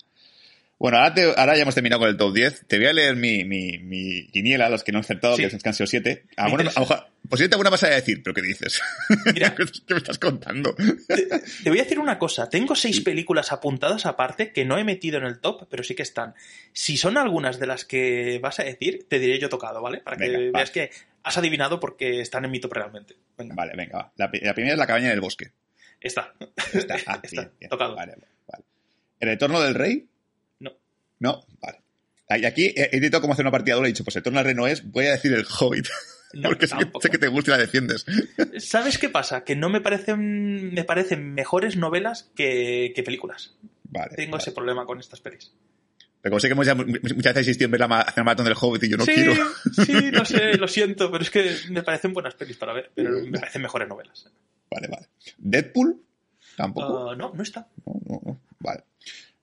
Bueno, 0.77 0.97
ahora, 0.97 1.13
te- 1.13 1.33
ahora 1.37 1.55
ya 1.55 1.61
hemos 1.61 1.73
terminado 1.73 2.01
con 2.01 2.09
el 2.09 2.17
top 2.17 2.33
10. 2.33 2.65
Te 2.67 2.77
voy 2.77 2.87
a 2.87 2.93
leer 2.93 3.15
mi, 3.15 3.45
mi, 3.45 3.77
mi 3.79 4.27
quiniela, 4.27 4.69
los 4.69 4.83
que 4.83 4.91
no 4.91 4.97
he 4.99 5.01
acertado, 5.01 5.37
Sí. 5.37 5.47
que 5.47 5.69
han 5.69 5.73
sido 5.73 5.87
7. 5.87 6.25
Me 6.37 6.49
interesa. 6.49 7.07
Posiblemente 7.29 7.55
alguna 7.55 7.69
vas 7.71 7.83
a 7.83 7.87
decir, 7.87 8.21
pero 8.21 8.33
¿qué 8.33 8.41
dices? 8.41 8.81
Mira. 9.33 9.55
¿Qué 9.55 9.63
me 9.93 9.97
estás 9.97 10.19
contando? 10.19 10.75
Te 10.75 11.69
voy 11.69 11.79
a 11.79 11.83
decir 11.83 11.97
una 11.97 12.19
cosa, 12.19 12.49
tengo 12.49 12.75
seis 12.75 12.99
películas 13.01 13.51
apuntadas 13.51 14.05
aparte 14.05 14.51
que 14.51 14.63
no 14.65 14.77
he 14.77 14.83
metido 14.83 15.17
en 15.17 15.23
el 15.23 15.39
top, 15.39 15.65
pero 15.69 15.81
sí 15.83 15.95
que 15.95 16.03
están. 16.03 16.35
Si 16.73 16.97
son 16.97 17.17
algunas 17.17 17.57
de 17.57 17.65
las 17.67 17.83
que 17.85 18.39
vas 18.43 18.59
a 18.59 18.63
decir, 18.63 19.07
te 19.09 19.17
diré 19.19 19.39
yo 19.39 19.49
tocado, 19.49 19.81
¿vale? 19.81 20.01
Para 20.01 20.17
que 20.17 20.27
Venga, 20.29 20.39
va. 20.51 20.59
veas 20.59 20.71
que 20.71 20.91
has 21.23 21.37
adivinado 21.37 21.79
porque 21.79 22.19
están 22.21 22.45
en 22.45 22.51
mi 22.51 22.59
top 22.59 22.73
realmente. 22.73 23.15
Venga, 23.37 23.55
Vale, 23.55 23.73
venga, 23.75 23.97
va. 23.97 24.13
La, 24.17 24.29
primera 24.29 24.73
es 24.73 24.77
la 24.77 24.85
cabaña 24.85 25.07
en 25.07 25.13
el 25.13 25.21
bosque. 25.21 25.51
está. 26.01 26.33
Está, 26.73 26.97
ah, 27.07 27.19
Está, 27.23 27.41
bien, 27.41 27.51
bien. 27.59 27.69
tocado. 27.69 27.95
Vale, 27.95 28.11
vale. 28.47 28.63
¿El 29.21 29.29
retorno 29.29 29.61
del 29.61 29.73
rey? 29.73 30.05
No. 31.19 31.45
Vale. 31.61 31.81
Y 32.41 32.45
aquí 32.45 32.73
he 32.75 32.95
intentado 32.95 33.21
como 33.21 33.33
hacer 33.33 33.43
una 33.45 33.51
partida 33.51 33.75
doble 33.75 33.89
y 33.89 33.91
he 33.91 33.93
dicho, 33.93 34.03
pues 34.03 34.15
el 34.15 34.21
retorno 34.21 34.39
del 34.39 34.45
rey 34.47 34.55
no 34.55 34.65
es, 34.67 34.83
voy 34.91 35.05
a 35.05 35.11
decir 35.11 35.33
el 35.33 35.45
Hobbit. 35.45 35.87
No, 36.33 36.49
porque 36.49 36.67
sé 36.67 36.75
que, 36.75 36.91
sé 37.01 37.09
que 37.11 37.17
te 37.17 37.27
gusta 37.29 37.51
y 37.51 37.53
la 37.53 37.57
defiendes. 37.59 38.05
¿Sabes 38.57 38.97
qué 38.97 39.07
pasa? 39.07 39.45
Que 39.45 39.55
no 39.55 39.69
me 39.69 39.79
parecen, 39.79 40.73
me 40.73 40.83
parecen 40.83 41.33
mejores 41.33 41.77
novelas 41.77 42.29
que, 42.35 42.91
que 42.93 43.03
películas. 43.03 43.55
Vale. 43.85 44.15
Tengo 44.17 44.31
vale. 44.33 44.41
ese 44.41 44.51
problema 44.51 44.85
con 44.85 44.99
estas 44.99 45.21
pelis. 45.21 45.53
Pero 46.19 46.31
como 46.31 46.39
sé 46.41 46.47
que 46.49 46.53
hemos 46.53 46.65
ya 46.65 46.75
mu- 46.75 46.83
muchas 46.87 47.33
veces 47.35 47.37
insistido 47.47 47.67
en 47.67 47.71
ver 47.71 47.79
la 47.81 47.99
hacer 48.01 48.19
el 48.21 48.25
maratón 48.25 48.45
del 48.47 48.55
Hobbit 48.59 48.83
y 48.83 48.89
yo 48.89 48.97
no 48.97 49.05
sí, 49.05 49.13
quiero. 49.13 49.33
sí, 49.85 50.11
no 50.11 50.25
sé, 50.25 50.57
lo 50.57 50.67
siento, 50.67 51.09
pero 51.09 51.23
es 51.23 51.29
que 51.29 51.55
me 51.69 51.83
parecen 51.83 52.11
buenas 52.11 52.33
pelis 52.33 52.57
para 52.57 52.73
ver, 52.73 52.91
pero 52.93 53.11
me 53.11 53.39
parecen 53.39 53.61
mejores 53.61 53.87
novelas. 53.87 54.29
Vale, 54.69 54.87
vale. 54.89 55.07
¿Deadpool? 55.37 56.01
Tampoco. 56.57 57.11
Ah, 57.11 57.15
no, 57.15 57.31
no 57.33 57.43
está. 57.43 57.69
No, 57.85 57.93
no, 58.09 58.21
no. 58.25 58.41
Vale. 58.59 58.83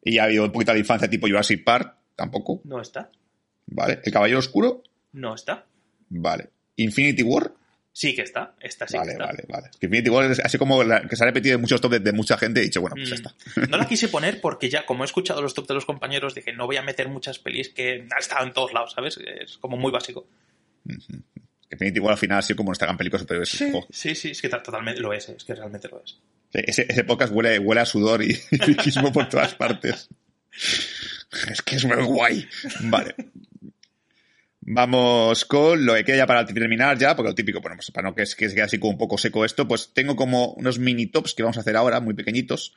Y 0.04 0.18
ha 0.18 0.24
habido 0.24 0.44
un 0.44 0.52
poquito 0.52 0.72
de 0.72 0.80
infancia 0.80 1.08
tipo 1.08 1.26
Jurassic 1.26 1.62
Park. 1.64 1.94
Tampoco. 2.16 2.60
No 2.64 2.80
está. 2.80 3.10
Vale. 3.66 4.00
¿El 4.04 4.12
Caballero 4.12 4.38
Oscuro? 4.40 4.82
No 5.12 5.34
está. 5.34 5.64
Vale. 6.10 6.50
¿Infinity 6.76 7.22
War? 7.22 7.52
Sí 7.94 8.14
que 8.14 8.22
está. 8.22 8.54
Esta 8.60 8.88
sí 8.88 8.96
vale, 8.96 9.08
que 9.08 9.12
está. 9.12 9.26
vale, 9.26 9.44
vale. 9.48 9.70
Que 9.78 9.86
Infinity 9.86 10.10
War 10.10 10.30
es 10.30 10.40
así 10.40 10.56
como 10.58 10.82
la- 10.82 11.02
que 11.02 11.14
se 11.14 11.22
ha 11.24 11.26
repetido 11.26 11.54
en 11.56 11.60
muchos 11.60 11.80
top 11.80 11.92
de, 11.92 12.00
de 12.00 12.12
mucha 12.12 12.36
gente 12.38 12.60
y 12.60 12.62
he 12.62 12.66
dicho, 12.66 12.80
bueno, 12.80 12.96
pues 12.96 13.10
ya 13.10 13.14
Mm. 13.16 13.18
está. 13.18 13.66
No 13.68 13.76
la 13.76 13.86
quise 13.88 14.08
poner 14.08 14.40
porque 14.40 14.68
ya, 14.70 14.84
como 14.86 15.04
he 15.04 15.06
escuchado 15.06 15.40
los 15.42 15.52
top 15.54 15.68
de 15.68 15.74
los 15.74 15.84
compañeros, 15.84 16.34
dije, 16.34 16.52
no 16.52 16.66
voy 16.66 16.76
a 16.76 16.82
meter 16.82 17.08
muchas 17.08 17.38
pelis 17.38 17.68
que 17.68 18.06
han 18.10 18.18
estado 18.18 18.46
en 18.46 18.52
todos 18.52 18.72
lados, 18.72 18.92
¿sabes? 18.94 19.18
Es 19.18 19.58
como 19.58 19.76
muy 19.76 19.92
básico. 19.92 20.26
Infinity 21.70 22.00
War 22.00 22.12
al 22.12 22.18
final 22.18 22.38
ha 22.38 22.42
sido 22.42 22.56
como 22.58 22.68
nuestra 22.70 22.86
gran 22.86 22.96
película 22.98 23.20
superior. 23.20 23.46
Jo, 23.46 23.86
Sí, 23.90 24.14
sí, 24.14 24.30
es 24.30 24.42
que 24.42 24.48
ta- 24.48 24.62
totalmente 24.62 25.00
lo 25.00 25.12
es, 25.12 25.28
es 25.30 25.44
que 25.44 25.54
realmente 25.54 25.88
lo 25.88 26.02
es. 26.02 26.18
Ese, 26.52 27.04
podcast 27.04 27.32
huele, 27.32 27.58
huele 27.58 27.80
a 27.80 27.86
sudor 27.86 28.22
y 28.22 28.34
friquismo 28.60 29.12
por 29.12 29.28
todas 29.28 29.54
partes. 29.54 30.08
Es 31.50 31.62
que 31.62 31.76
es 31.76 31.84
muy 31.84 32.02
guay. 32.02 32.46
Vale. 32.82 33.14
Vamos 34.64 35.44
con 35.44 35.84
lo 35.84 35.94
que 35.94 36.04
queda 36.04 36.18
ya 36.18 36.26
para 36.26 36.46
terminar 36.46 36.96
ya, 36.96 37.16
porque 37.16 37.30
lo 37.30 37.34
típico, 37.34 37.60
bueno, 37.60 37.76
pues 37.76 37.90
para 37.90 38.08
no 38.08 38.14
que, 38.14 38.22
que 38.22 38.48
se 38.48 38.54
quede 38.54 38.62
así 38.62 38.78
como 38.78 38.92
un 38.92 38.98
poco 38.98 39.18
seco 39.18 39.44
esto, 39.44 39.66
pues 39.66 39.92
tengo 39.92 40.14
como 40.14 40.52
unos 40.52 40.78
mini 40.78 41.06
tops 41.06 41.34
que 41.34 41.42
vamos 41.42 41.56
a 41.56 41.62
hacer 41.62 41.76
ahora, 41.76 41.98
muy 41.98 42.14
pequeñitos, 42.14 42.72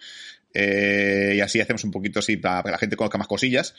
eh, 0.52 1.34
y 1.36 1.42
así 1.42 1.62
hacemos 1.62 1.84
un 1.84 1.92
poquito 1.92 2.20
así 2.20 2.38
para 2.38 2.64
que 2.64 2.72
la 2.72 2.78
gente 2.80 2.96
conozca 2.96 3.20
más 3.20 3.28
cosillas. 3.28 3.76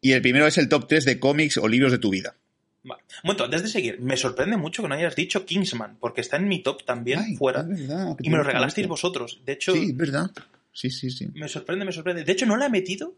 Y 0.00 0.12
el 0.12 0.22
primero 0.22 0.46
es 0.46 0.56
el 0.56 0.68
top 0.68 0.86
3 0.86 1.04
de 1.04 1.18
cómics 1.18 1.56
o 1.56 1.66
libros 1.66 1.90
de 1.90 1.98
tu 1.98 2.10
vida. 2.10 2.36
Vale. 2.84 3.02
Un 3.02 3.08
momento, 3.24 3.44
antes 3.44 3.62
de 3.62 3.68
seguir, 3.68 4.00
me 4.00 4.16
sorprende 4.16 4.56
mucho 4.56 4.82
que 4.82 4.88
no 4.88 4.94
hayas 4.94 5.14
dicho 5.16 5.44
Kingsman, 5.44 5.96
porque 5.98 6.20
está 6.20 6.36
en 6.36 6.48
mi 6.48 6.62
top 6.62 6.84
también, 6.84 7.18
Ay, 7.20 7.36
fuera. 7.36 7.62
verdad, 7.62 8.16
Y 8.20 8.30
me 8.30 8.36
lo 8.36 8.42
gusta 8.42 8.52
regalasteis 8.52 8.86
vosotros. 8.86 9.40
De 9.44 9.52
hecho, 9.52 9.72
Sí, 9.74 9.92
verdad. 9.92 10.30
Sí, 10.72 10.90
sí, 10.90 11.10
sí. 11.10 11.26
me 11.34 11.48
sorprende, 11.48 11.84
me 11.84 11.92
sorprende. 11.92 12.24
De 12.24 12.32
hecho, 12.32 12.46
no 12.46 12.56
la 12.56 12.66
he 12.66 12.70
metido 12.70 13.14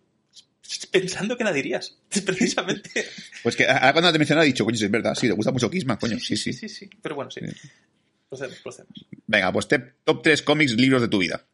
pensando 0.91 1.37
que 1.37 1.45
la 1.45 1.53
dirías, 1.53 1.99
precisamente. 2.25 3.07
Pues 3.43 3.55
que 3.57 3.67
ahora 3.67 3.93
cuando 3.93 4.13
te 4.13 4.19
mencionado 4.19 4.45
he 4.45 4.49
dicho, 4.49 4.65
coño, 4.65 4.77
sí, 4.77 4.85
es 4.87 4.91
verdad, 4.91 5.15
sí, 5.15 5.27
te 5.29 5.35
gusta 5.35 5.53
mucho 5.53 5.71
Kissman, 5.71 5.97
coño, 5.99 6.19
sí, 6.19 6.37
sí. 6.37 6.53
sí, 6.53 6.69
sí. 6.69 6.89
Pero 7.03 7.15
bueno, 7.17 7.31
sí. 7.31 7.41
Sí. 7.47 7.69
Procedemos, 8.29 8.59
procedemos. 8.61 9.07
Venga, 9.27 9.53
pues 9.53 9.69
te- 9.69 9.79
top 10.05 10.23
3 10.23 10.43
cómics, 10.43 10.73
libros 10.73 11.03
de 11.03 11.09
tu 11.09 11.19
vida. 11.19 11.45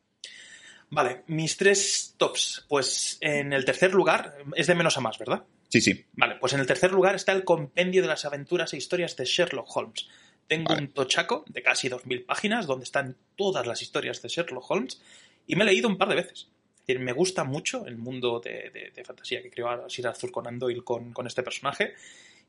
Vale, 0.90 1.22
mis 1.26 1.56
tres 1.56 2.14
tops. 2.16 2.64
Pues 2.68 3.18
en 3.20 3.52
el 3.52 3.64
tercer 3.64 3.92
lugar, 3.94 4.36
es 4.54 4.66
de 4.68 4.74
menos 4.74 4.96
a 4.96 5.00
más, 5.00 5.18
¿verdad? 5.18 5.42
Sí, 5.80 5.92
sí. 5.92 6.04
Vale, 6.14 6.36
pues 6.40 6.52
en 6.54 6.60
el 6.60 6.66
tercer 6.66 6.90
lugar 6.92 7.14
está 7.14 7.32
el 7.32 7.44
compendio 7.44 8.00
de 8.00 8.08
las 8.08 8.24
aventuras 8.24 8.72
e 8.72 8.78
historias 8.78 9.14
de 9.16 9.24
Sherlock 9.26 9.68
Holmes. 9.76 10.08
Tengo 10.46 10.70
Vale. 10.70 10.82
un 10.82 10.88
tochaco 10.92 11.44
de 11.48 11.62
casi 11.62 11.88
2.000 11.90 12.24
páginas 12.24 12.66
donde 12.66 12.84
están 12.84 13.16
todas 13.36 13.66
las 13.66 13.82
historias 13.82 14.22
de 14.22 14.28
Sherlock 14.28 14.70
Holmes 14.70 15.02
y 15.46 15.54
me 15.56 15.64
he 15.64 15.66
leído 15.66 15.88
un 15.88 15.98
par 15.98 16.08
de 16.08 16.14
veces. 16.14 16.48
Es 16.76 16.86
decir, 16.86 17.00
me 17.00 17.12
gusta 17.12 17.44
mucho 17.44 17.84
el 17.86 17.96
mundo 17.98 18.40
de, 18.40 18.70
de- 18.70 18.90
de 18.94 19.04
fantasía 19.04 19.42
que 19.42 19.50
creó 19.50 19.88
Sir 19.90 20.06
Arthur 20.06 20.30
Conan 20.30 20.58
Doyle 20.58 20.82
con, 20.84 21.12
con 21.12 21.26
este 21.26 21.42
personaje 21.42 21.94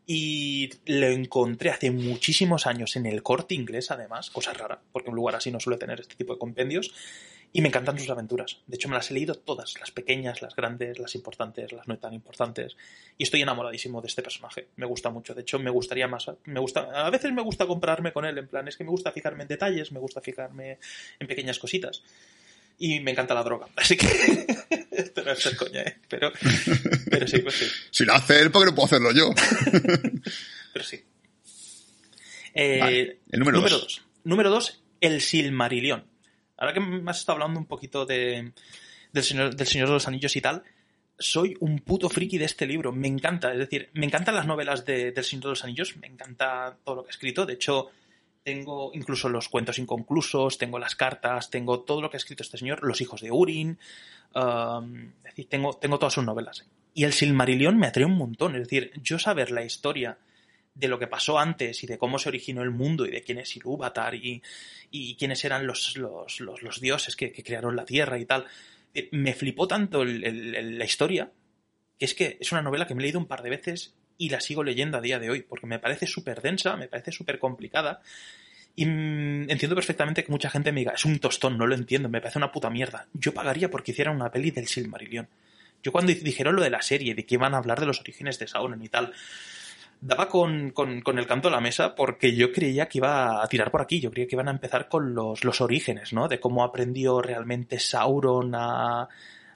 y 0.05 0.69
lo 0.86 1.07
encontré 1.07 1.69
hace 1.71 1.91
muchísimos 1.91 2.65
años 2.65 2.95
en 2.95 3.07
el 3.07 3.23
corte 3.23 3.55
inglés, 3.55 3.91
además, 3.91 4.30
cosa 4.30 4.53
rara, 4.53 4.80
porque 4.93 5.09
un 5.09 5.15
lugar 5.17 5.36
así 5.36 5.51
no 5.51 5.59
suele 5.59 5.78
tener 5.78 5.99
este 5.99 6.15
tipo 6.15 6.34
de 6.34 6.39
compendios. 6.39 6.93
Y 7.54 7.62
me 7.62 7.70
encantan 7.70 7.98
sus 7.98 8.10
aventuras. 8.10 8.60
De 8.68 8.76
hecho, 8.76 8.89
me 8.89 8.95
las 8.95 9.10
he 9.10 9.14
leído 9.14 9.36
todas, 9.36 9.74
las 9.80 9.89
pequeñas, 9.91 10.41
las 10.41 10.56
grandes, 10.56 11.00
las 11.00 11.16
importantes, 11.16 11.72
las 11.72 11.88
no 11.88 11.98
tan 11.98 12.14
importantes. 12.14 12.76
Y 13.18 13.24
estoy 13.24 13.41
enamoradísimo 13.41 14.02
de 14.02 14.08
este 14.08 14.22
personaje. 14.22 14.68
Me 14.76 14.86
gusta 14.86 15.10
mucho. 15.10 15.34
De 15.34 15.41
hecho, 15.41 15.58
me 15.58 15.72
gustaría 15.72 16.08
más. 16.08 16.30
Me 16.43 16.60
gusta, 16.60 16.82
a 16.82 17.10
veces 17.10 17.32
me 17.32 17.41
gusta 17.41 17.66
comprarme 17.66 18.12
con 18.12 18.26
él. 18.26 18.38
En 18.38 18.48
plan, 18.48 18.68
es 18.68 18.78
que 18.78 18.84
me 18.84 18.91
gusta 18.91 19.12
fijarme 19.12 19.43
en 19.43 19.48
detalles, 19.48 19.91
me 19.91 20.00
gusta 20.00 20.22
fijarme 20.22 20.78
en 21.20 21.28
pequeñas 21.28 21.58
cositas. 21.58 22.04
Y 22.80 23.00
me 23.00 23.12
encanta 23.12 23.34
la 23.34 23.43
droga. 23.43 23.68
Así 23.76 23.98
que. 23.98 24.08
Esto 24.91 25.24
no 25.24 25.32
es 25.32 25.39
ser 25.39 25.56
coña, 25.56 25.82
¿eh? 25.82 25.98
Pero, 26.10 26.32
pero 27.10 27.28
sí, 27.28 27.39
pues 27.39 27.56
sí. 27.56 27.66
Si 27.91 28.06
lo 28.06 28.14
hace 28.14 28.41
él, 28.41 28.52
¿por 28.52 28.64
qué 28.64 28.72
no 28.72 28.76
puedo 28.76 28.88
hacerlo 28.88 29.12
yo? 29.12 29.30
Pero 30.74 30.86
sí. 30.86 31.04
Eh, 32.54 32.80
Vale, 32.80 33.20
el 33.32 33.39
número 33.39 33.62
dos. 33.62 33.72
dos. 33.72 34.02
Número 34.24 34.50
dos, 34.50 34.82
el 35.02 35.22
Silmarillion. 35.22 36.04
Ahora 36.58 36.74
que 36.74 36.80
me 36.80 37.10
has 37.12 37.20
estado 37.20 37.36
hablando 37.36 37.60
un 37.60 37.66
poquito 37.66 38.05
de, 38.05 38.51
del, 39.12 39.24
señor, 39.24 39.55
del 39.55 39.68
Señor 39.68 39.88
de 39.88 39.93
los 39.93 40.08
Anillos 40.08 40.36
y 40.36 40.41
tal, 40.41 40.64
soy 41.20 41.55
un 41.60 41.80
puto 41.80 42.10
friki 42.10 42.38
de 42.38 42.45
este 42.45 42.66
libro. 42.66 42.91
Me 42.91 43.08
encanta. 43.08 43.51
Es 43.53 43.60
decir, 43.60 43.89
me 43.93 44.05
encantan 44.05 44.36
las 44.36 44.45
novelas 44.47 44.86
de- 44.86 45.12
del 45.12 45.24
Señor 45.24 45.43
de 45.43 45.49
los 45.49 45.64
Anillos. 45.64 45.95
Me 45.97 46.08
encanta 46.08 46.78
todo 46.84 46.95
lo 46.97 47.03
que 47.03 47.10
ha 47.10 47.12
escrito. 47.12 47.45
De 47.45 47.53
hecho, 47.53 47.89
tengo 48.43 48.91
incluso 48.93 49.28
los 49.30 49.49
cuentos 49.49 49.78
inconclusos, 49.80 50.58
tengo 50.58 50.80
las 50.80 50.95
cartas, 50.95 51.49
tengo 51.49 51.82
todo 51.82 52.01
lo 52.01 52.10
que 52.10 52.18
ha 52.18 52.20
escrito 52.20 52.43
este 52.43 52.58
señor, 52.58 52.80
Los 52.84 53.01
hijos 53.01 53.22
de 53.22 53.32
Urin. 53.32 53.78
um, 54.36 55.08
es 55.20 55.24
decir, 55.24 55.49
tengo, 55.49 55.74
tengo 55.78 55.97
todas 55.99 56.14
sus 56.14 56.24
novelas. 56.24 56.66
Y 56.93 57.03
el 57.03 57.14
Silmarillion 57.14 57.78
me 57.78 57.88
atrae 57.88 58.05
un 58.05 58.18
montón. 58.18 58.55
Es 58.55 58.64
decir, 58.64 58.91
yo 59.03 59.20
saber 59.20 59.51
la 59.51 59.64
historia 59.64 60.18
de 60.78 60.88
lo 60.88 60.99
que 60.99 61.07
pasó 61.07 61.39
antes 61.39 61.84
y 61.84 61.88
de 61.88 61.97
cómo 61.97 62.19
se 62.19 62.30
originó 62.30 62.61
el 62.61 62.71
mundo 62.71 63.05
y 63.05 63.11
de 63.11 63.21
quién 63.21 63.39
es 63.39 63.55
Ilúvatar 63.55 64.15
y, 64.15 64.41
y 64.91 65.15
quiénes 65.15 65.43
eran 65.43 65.65
los, 65.65 65.97
los, 65.97 66.39
los, 66.39 66.82
dioses 66.82 67.15
que, 67.15 67.32
que 67.32 67.43
crearon 67.43 67.75
la 67.75 67.86
tierra 67.86 68.19
y 68.19 68.25
tal. 68.25 68.45
Eh, 68.93 69.09
Me 69.11 69.34
flipó 69.34 69.67
tanto 69.67 70.05
la 70.05 70.86
historia 70.86 71.32
que 71.97 72.05
es 72.05 72.13
que 72.13 72.38
es 72.39 72.51
una 72.51 72.61
novela 72.61 72.86
que 72.86 72.93
me 72.93 73.01
he 73.01 73.03
leído 73.03 73.19
un 73.19 73.25
par 73.25 73.41
de 73.41 73.49
veces 73.49 73.95
y 74.19 74.30
la 74.30 74.39
sigo 74.39 74.63
leyendo 74.63 74.97
a 74.97 75.01
día 75.01 75.19
de 75.19 75.30
hoy 75.30 75.41
porque 75.41 75.65
me 75.65 75.80
parece 75.80 76.05
súper 76.05 76.41
densa, 76.41 76.75
me 76.78 76.88
parece 76.88 77.11
súper 77.11 77.39
complicada 77.39 78.01
y 78.75 78.86
mm, 78.86 79.49
entiendo 79.49 79.75
perfectamente 79.75 80.23
que 80.23 80.32
mucha 80.32 80.51
gente 80.51 80.71
me 80.71 80.82
diga, 80.82 80.93
es 80.93 81.03
un 81.03 81.17
tostón, 81.17 81.57
no 81.57 81.65
lo 81.65 81.73
entiendo, 81.73 82.07
me 82.07 82.21
parece 82.21 82.38
una 82.38 82.51
puta 82.51 82.69
mierda. 82.69 83.07
Yo 83.13 83.34
pagaría 83.34 83.71
porque 83.71 83.91
hicieran 83.91 84.15
una 84.15 84.32
peli 84.32 84.51
del 84.51 84.67
Silmarillion. 84.67 85.28
Yo 85.82 85.91
cuando 85.91 86.13
dijeron 86.13 86.55
lo 86.55 86.61
de 86.61 86.69
la 86.69 86.84
serie, 86.84 87.15
de 87.15 87.25
que 87.25 87.36
iban 87.36 87.55
a 87.55 87.57
hablar 87.57 87.80
de 87.80 87.88
los 87.88 87.99
orígenes 87.99 88.38
de 88.38 88.47
Sauron 88.47 88.84
y 88.84 88.88
tal, 88.88 89.13
daba 90.02 90.28
con, 90.30 90.72
con, 90.72 91.02
con, 91.02 91.18
el 91.18 91.28
canto 91.28 91.48
a 91.48 91.52
la 91.52 91.62
mesa 91.62 91.95
porque 91.95 92.36
yo 92.36 92.52
creía 92.52 92.88
que 92.88 93.00
iba 93.00 93.43
a 93.43 93.48
tirar 93.48 93.72
por 93.72 93.82
aquí, 93.82 94.00
yo 94.00 94.12
creía 94.12 94.28
que 94.28 94.36
iban 94.36 94.48
a 94.48 94.52
empezar 94.52 94.88
con 94.89 95.14
los, 95.14 95.43
los 95.43 95.62
orígenes, 95.62 96.14
¿no? 96.14 96.28
De 96.28 96.39
cómo 96.39 96.64
aprendió 96.64 97.22
realmente 97.22 97.80
Sauron 97.80 98.54
a, 98.56 99.08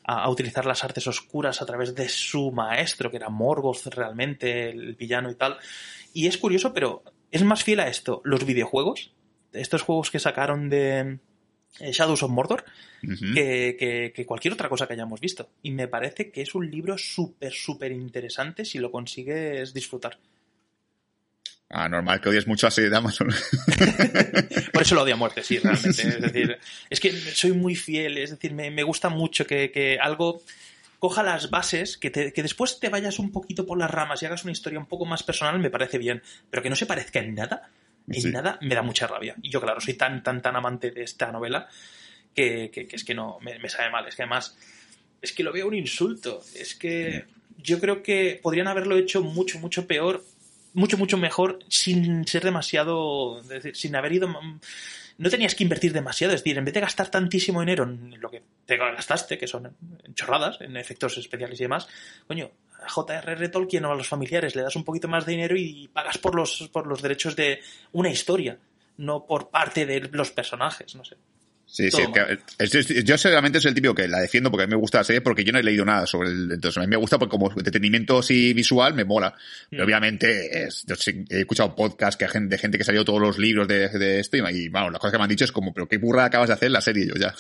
a, 0.04 0.30
utilizar 0.30 0.66
las 0.66 0.84
artes 0.84 1.08
oscuras 1.08 1.62
a 1.62 1.66
través 1.66 1.96
de 1.96 2.10
su 2.10 2.52
maestro, 2.52 3.12
que 3.12 3.18
era 3.18 3.30
Morgoth 3.30 3.86
realmente, 3.88 4.70
el 4.70 4.96
villano 4.96 5.30
y 5.30 5.36
tal. 5.36 5.58
Y 6.14 6.28
es 6.28 6.38
curioso, 6.38 6.74
pero 6.74 7.04
es 7.32 7.44
más 7.44 7.64
fiel 7.64 7.80
a 7.80 7.88
esto, 7.88 8.22
los 8.24 8.46
videojuegos, 8.46 9.14
estos 9.54 9.82
juegos 9.84 10.12
que 10.12 10.20
sacaron 10.20 10.70
de 10.70 11.20
eh, 11.80 11.92
Shadows 11.92 12.24
of 12.24 12.32
Mordor, 12.32 12.66
uh 13.04 13.08
-huh. 13.08 13.34
que, 13.34 13.78
que, 13.80 14.12
que, 14.14 14.26
cualquier 14.26 14.54
otra 14.54 14.70
cosa 14.70 14.88
que 14.88 14.94
hayamos 14.94 15.22
visto. 15.22 15.50
Y 15.62 15.72
me 15.72 15.88
parece 15.88 16.32
que 16.32 16.42
es 16.42 16.56
un 16.56 16.70
libro 16.70 16.98
súper, 16.98 17.54
súper 17.54 17.92
interesante 17.92 18.66
si 18.66 18.80
lo 18.80 18.92
consigues 18.92 19.74
disfrutar. 19.74 20.18
Ah, 21.74 21.88
normal 21.88 22.20
que 22.20 22.28
odies 22.28 22.48
mucho 22.48 22.68
a 22.68 22.72
serie 22.72 22.90
de 22.90 22.98
Amazon. 22.98 23.30
Por 24.74 24.82
eso 24.82 24.96
lo 24.96 25.04
odio 25.04 25.14
a 25.14 25.18
muerte, 25.18 25.42
sí, 25.42 25.58
realmente. 25.58 26.02
Es 26.02 26.22
decir, 26.22 26.58
es 26.90 27.00
que 27.00 27.12
soy 27.14 27.54
muy 27.54 27.76
fiel, 27.76 28.18
es 28.18 28.32
decir, 28.32 28.54
me, 28.54 28.70
me 28.72 28.84
gusta 28.84 29.08
mucho 29.08 29.48
que, 29.48 29.72
que, 29.72 29.98
algo 29.98 30.42
coja 31.00 31.24
las 31.24 31.50
bases, 31.50 31.98
que, 31.98 32.10
te, 32.10 32.34
que 32.34 32.44
después 32.44 32.80
te 32.80 32.90
vayas 32.90 33.20
un 33.20 33.32
poquito 33.32 33.66
por 33.66 33.78
las 33.78 33.90
ramas 33.90 34.22
y 34.22 34.26
hagas 34.26 34.44
una 34.44 34.52
historia 34.52 34.80
un 34.80 34.86
poco 34.86 35.06
más 35.06 35.24
personal, 35.24 35.60
me 35.60 35.70
parece 35.70 35.98
bien, 35.98 36.22
pero 36.50 36.62
que 36.62 36.70
no 36.70 36.76
se 36.76 36.86
parezca 36.86 37.20
en 37.20 37.36
nada, 37.36 37.70
en 38.08 38.22
sí. 38.22 38.32
nada, 38.32 38.60
me 38.62 38.76
da 38.76 38.82
mucha 38.82 39.08
rabia. 39.08 39.36
Y 39.42 39.50
yo, 39.50 39.62
claro, 39.62 39.80
soy 39.80 39.94
tan, 39.94 40.22
tan, 40.22 40.42
tan 40.42 40.58
amante 40.58 40.92
de 40.92 41.04
esta 41.04 41.32
novela 41.32 41.70
que, 42.36 42.70
que, 42.70 42.86
que 42.86 42.98
es 42.98 43.06
que 43.06 43.16
no, 43.16 43.40
me, 43.40 43.58
me, 43.60 43.70
sabe 43.70 43.90
mal. 43.90 44.06
Es 44.08 44.16
que 44.18 44.24
además, 44.24 44.58
es 45.22 45.32
que 45.32 45.44
lo 45.44 45.54
veo 45.54 45.68
un 45.68 45.76
insulto. 45.76 46.44
Es 46.54 46.76
que 46.76 47.26
yo 47.58 47.80
creo 47.80 48.04
que 48.04 48.40
podrían 48.44 48.68
haberlo 48.68 48.98
hecho 48.98 49.24
mucho, 49.24 49.58
mucho 49.60 49.88
peor 49.88 50.22
mucho, 50.74 50.98
mucho 50.98 51.18
mejor 51.18 51.60
sin 51.68 52.28
ser 52.28 52.44
demasiado, 52.44 53.42
sin 53.74 53.96
haber 53.96 54.14
ido... 54.14 54.30
No 55.18 55.30
tenías 55.30 55.54
que 55.54 55.64
invertir 55.64 55.94
demasiado, 55.94 56.34
es 56.34 56.42
decir, 56.42 56.58
en 56.58 56.66
vez 56.66 56.74
de 56.74 56.80
gastar 56.80 57.10
tantísimo 57.10 57.60
dinero 57.60 57.84
en 57.84 58.20
lo 58.20 58.32
que 58.32 58.42
te 58.66 58.78
gastaste, 58.78 59.38
que 59.38 59.46
son 59.46 59.76
chorradas, 60.16 60.60
en 60.62 60.76
efectos 60.78 61.18
especiales 61.18 61.60
y 61.60 61.64
demás, 61.64 61.88
coño, 62.28 62.50
a 62.82 62.90
J.R.R. 62.90 63.50
Tolkien 63.50 63.86
o 63.86 63.92
a 63.92 63.96
los 63.96 64.08
familiares 64.08 64.56
le 64.56 64.64
das 64.64 64.76
un 64.76 64.84
poquito 64.84 65.08
más 65.08 65.26
de 65.26 65.34
dinero 65.34 65.56
y 65.56 65.90
pagas 65.90 66.18
por 66.18 66.34
los, 66.34 66.70
por 66.72 66.88
los 66.88 67.02
derechos 67.02 67.36
de 67.36 67.60
una 67.92 68.10
historia, 68.10 68.58
no 68.98 69.26
por 69.26 69.50
parte 69.50 69.86
de 69.86 70.00
los 70.12 70.32
personajes, 70.32 70.96
no 70.96 71.06
sé. 71.06 71.18
Sí, 71.72 71.90
sí, 71.90 72.04
que, 72.14 72.38
es, 72.60 73.06
yo 73.06 73.18
seguramente 73.18 73.62
soy 73.62 73.70
el 73.70 73.76
típico 73.76 73.96
que 73.96 74.06
la 74.06 74.20
defiendo 74.20 74.52
porque 74.52 74.66
a 74.66 74.68
mí 74.68 74.72
me 74.72 74.78
gusta 74.78 74.98
la 74.98 75.04
serie 75.06 75.22
porque 75.22 75.46
yo 75.46 75.54
no 75.54 75.60
he 75.60 75.64
leído 75.64 75.86
nada 75.86 76.06
sobre 76.06 76.28
el, 76.28 76.52
entonces 76.52 76.78
a 76.78 76.82
mí 76.82 76.88
me 76.88 76.98
gusta 76.98 77.18
porque 77.18 77.32
como 77.32 77.50
entretenimiento 77.50 78.20
así 78.20 78.54
visual 78.54 78.94
me 78.94 79.06
mola. 79.06 79.34
Pero 79.70 79.84
mm. 79.84 79.86
obviamente 79.86 80.66
es, 80.66 80.86
yo 80.86 80.96
he 81.30 81.40
escuchado 81.40 81.74
podcasts 81.74 82.18
que 82.18 82.28
de 82.42 82.58
gente 82.58 82.78
que 82.78 82.84
salió 82.84 83.06
todos 83.06 83.22
los 83.22 83.38
libros 83.38 83.70
de, 83.70 83.88
de 83.88 84.20
esto 84.20 84.36
y, 84.36 84.68
bueno, 84.68 84.90
las 84.90 85.00
cosas 85.00 85.14
que 85.14 85.18
me 85.18 85.24
han 85.24 85.30
dicho 85.30 85.46
es 85.46 85.54
como, 85.54 85.74
pero 85.74 85.88
qué 85.88 85.98
burra 85.98 86.26
acabas 86.26 86.50
de 86.50 86.56
hacer 86.56 86.72
la 86.72 86.82
serie 86.82 87.08
yo 87.08 87.16
ya. 87.16 87.34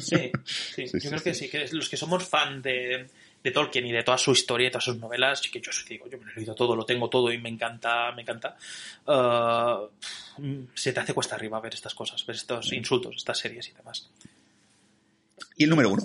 Sí, 0.00 0.30
sí, 0.44 0.86
sí 0.86 0.98
yo 1.00 1.10
creo 1.10 1.22
que 1.24 1.34
sí, 1.34 1.48
que 1.48 1.66
los 1.72 1.88
que 1.88 1.96
somos 1.96 2.22
fan 2.28 2.62
de, 2.62 3.08
de 3.44 3.50
Tolkien 3.50 3.86
y 3.86 3.92
de 3.92 4.02
toda 4.02 4.16
su 4.16 4.32
historia 4.32 4.68
y 4.68 4.70
todas 4.70 4.84
sus 4.84 4.96
novelas, 4.96 5.42
que 5.42 5.60
yo 5.60 5.70
digo, 5.86 6.08
yo 6.08 6.18
me 6.18 6.24
lo 6.24 6.32
he 6.32 6.34
leído 6.36 6.54
todo, 6.54 6.74
lo 6.74 6.86
tengo 6.86 7.10
todo 7.10 7.30
y 7.30 7.36
me 7.36 7.50
encanta, 7.50 8.10
me 8.12 8.22
encanta. 8.22 8.56
Uh, 9.06 9.86
se 10.74 10.94
te 10.94 11.00
hace 11.00 11.12
cuesta 11.12 11.34
arriba 11.34 11.60
ver 11.60 11.74
estas 11.74 11.94
cosas, 11.94 12.24
ver 12.24 12.36
estos 12.36 12.72
insultos, 12.72 13.16
estas 13.16 13.38
series 13.38 13.68
y 13.68 13.72
demás. 13.72 14.10
¿Y 15.58 15.64
el 15.64 15.70
número 15.70 15.90
uno? 15.90 16.02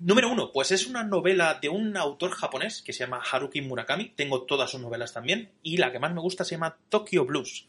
Número 0.00 0.30
uno, 0.30 0.50
pues 0.52 0.72
es 0.72 0.86
una 0.88 1.04
novela 1.04 1.58
de 1.62 1.68
un 1.68 1.96
autor 1.96 2.32
japonés 2.32 2.82
que 2.82 2.92
se 2.92 3.00
llama 3.00 3.22
Haruki 3.22 3.62
Murakami. 3.62 4.10
Tengo 4.10 4.42
todas 4.42 4.70
sus 4.70 4.80
novelas 4.80 5.12
también. 5.12 5.50
Y 5.62 5.76
la 5.76 5.92
que 5.92 6.00
más 6.00 6.12
me 6.12 6.20
gusta 6.20 6.44
se 6.44 6.56
llama 6.56 6.76
Tokyo 6.88 7.24
Blues. 7.24 7.66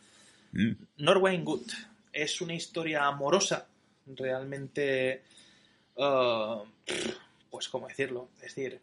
Mm. 0.51 0.71
Norway 0.97 1.37
Good. 1.43 1.71
Es 2.11 2.41
una 2.41 2.55
historia 2.55 3.05
amorosa, 3.05 3.67
realmente. 4.07 5.23
Uh, 5.95 6.63
pues, 7.49 7.69
¿cómo 7.69 7.87
decirlo? 7.87 8.29
Es 8.35 8.55
decir, 8.55 8.79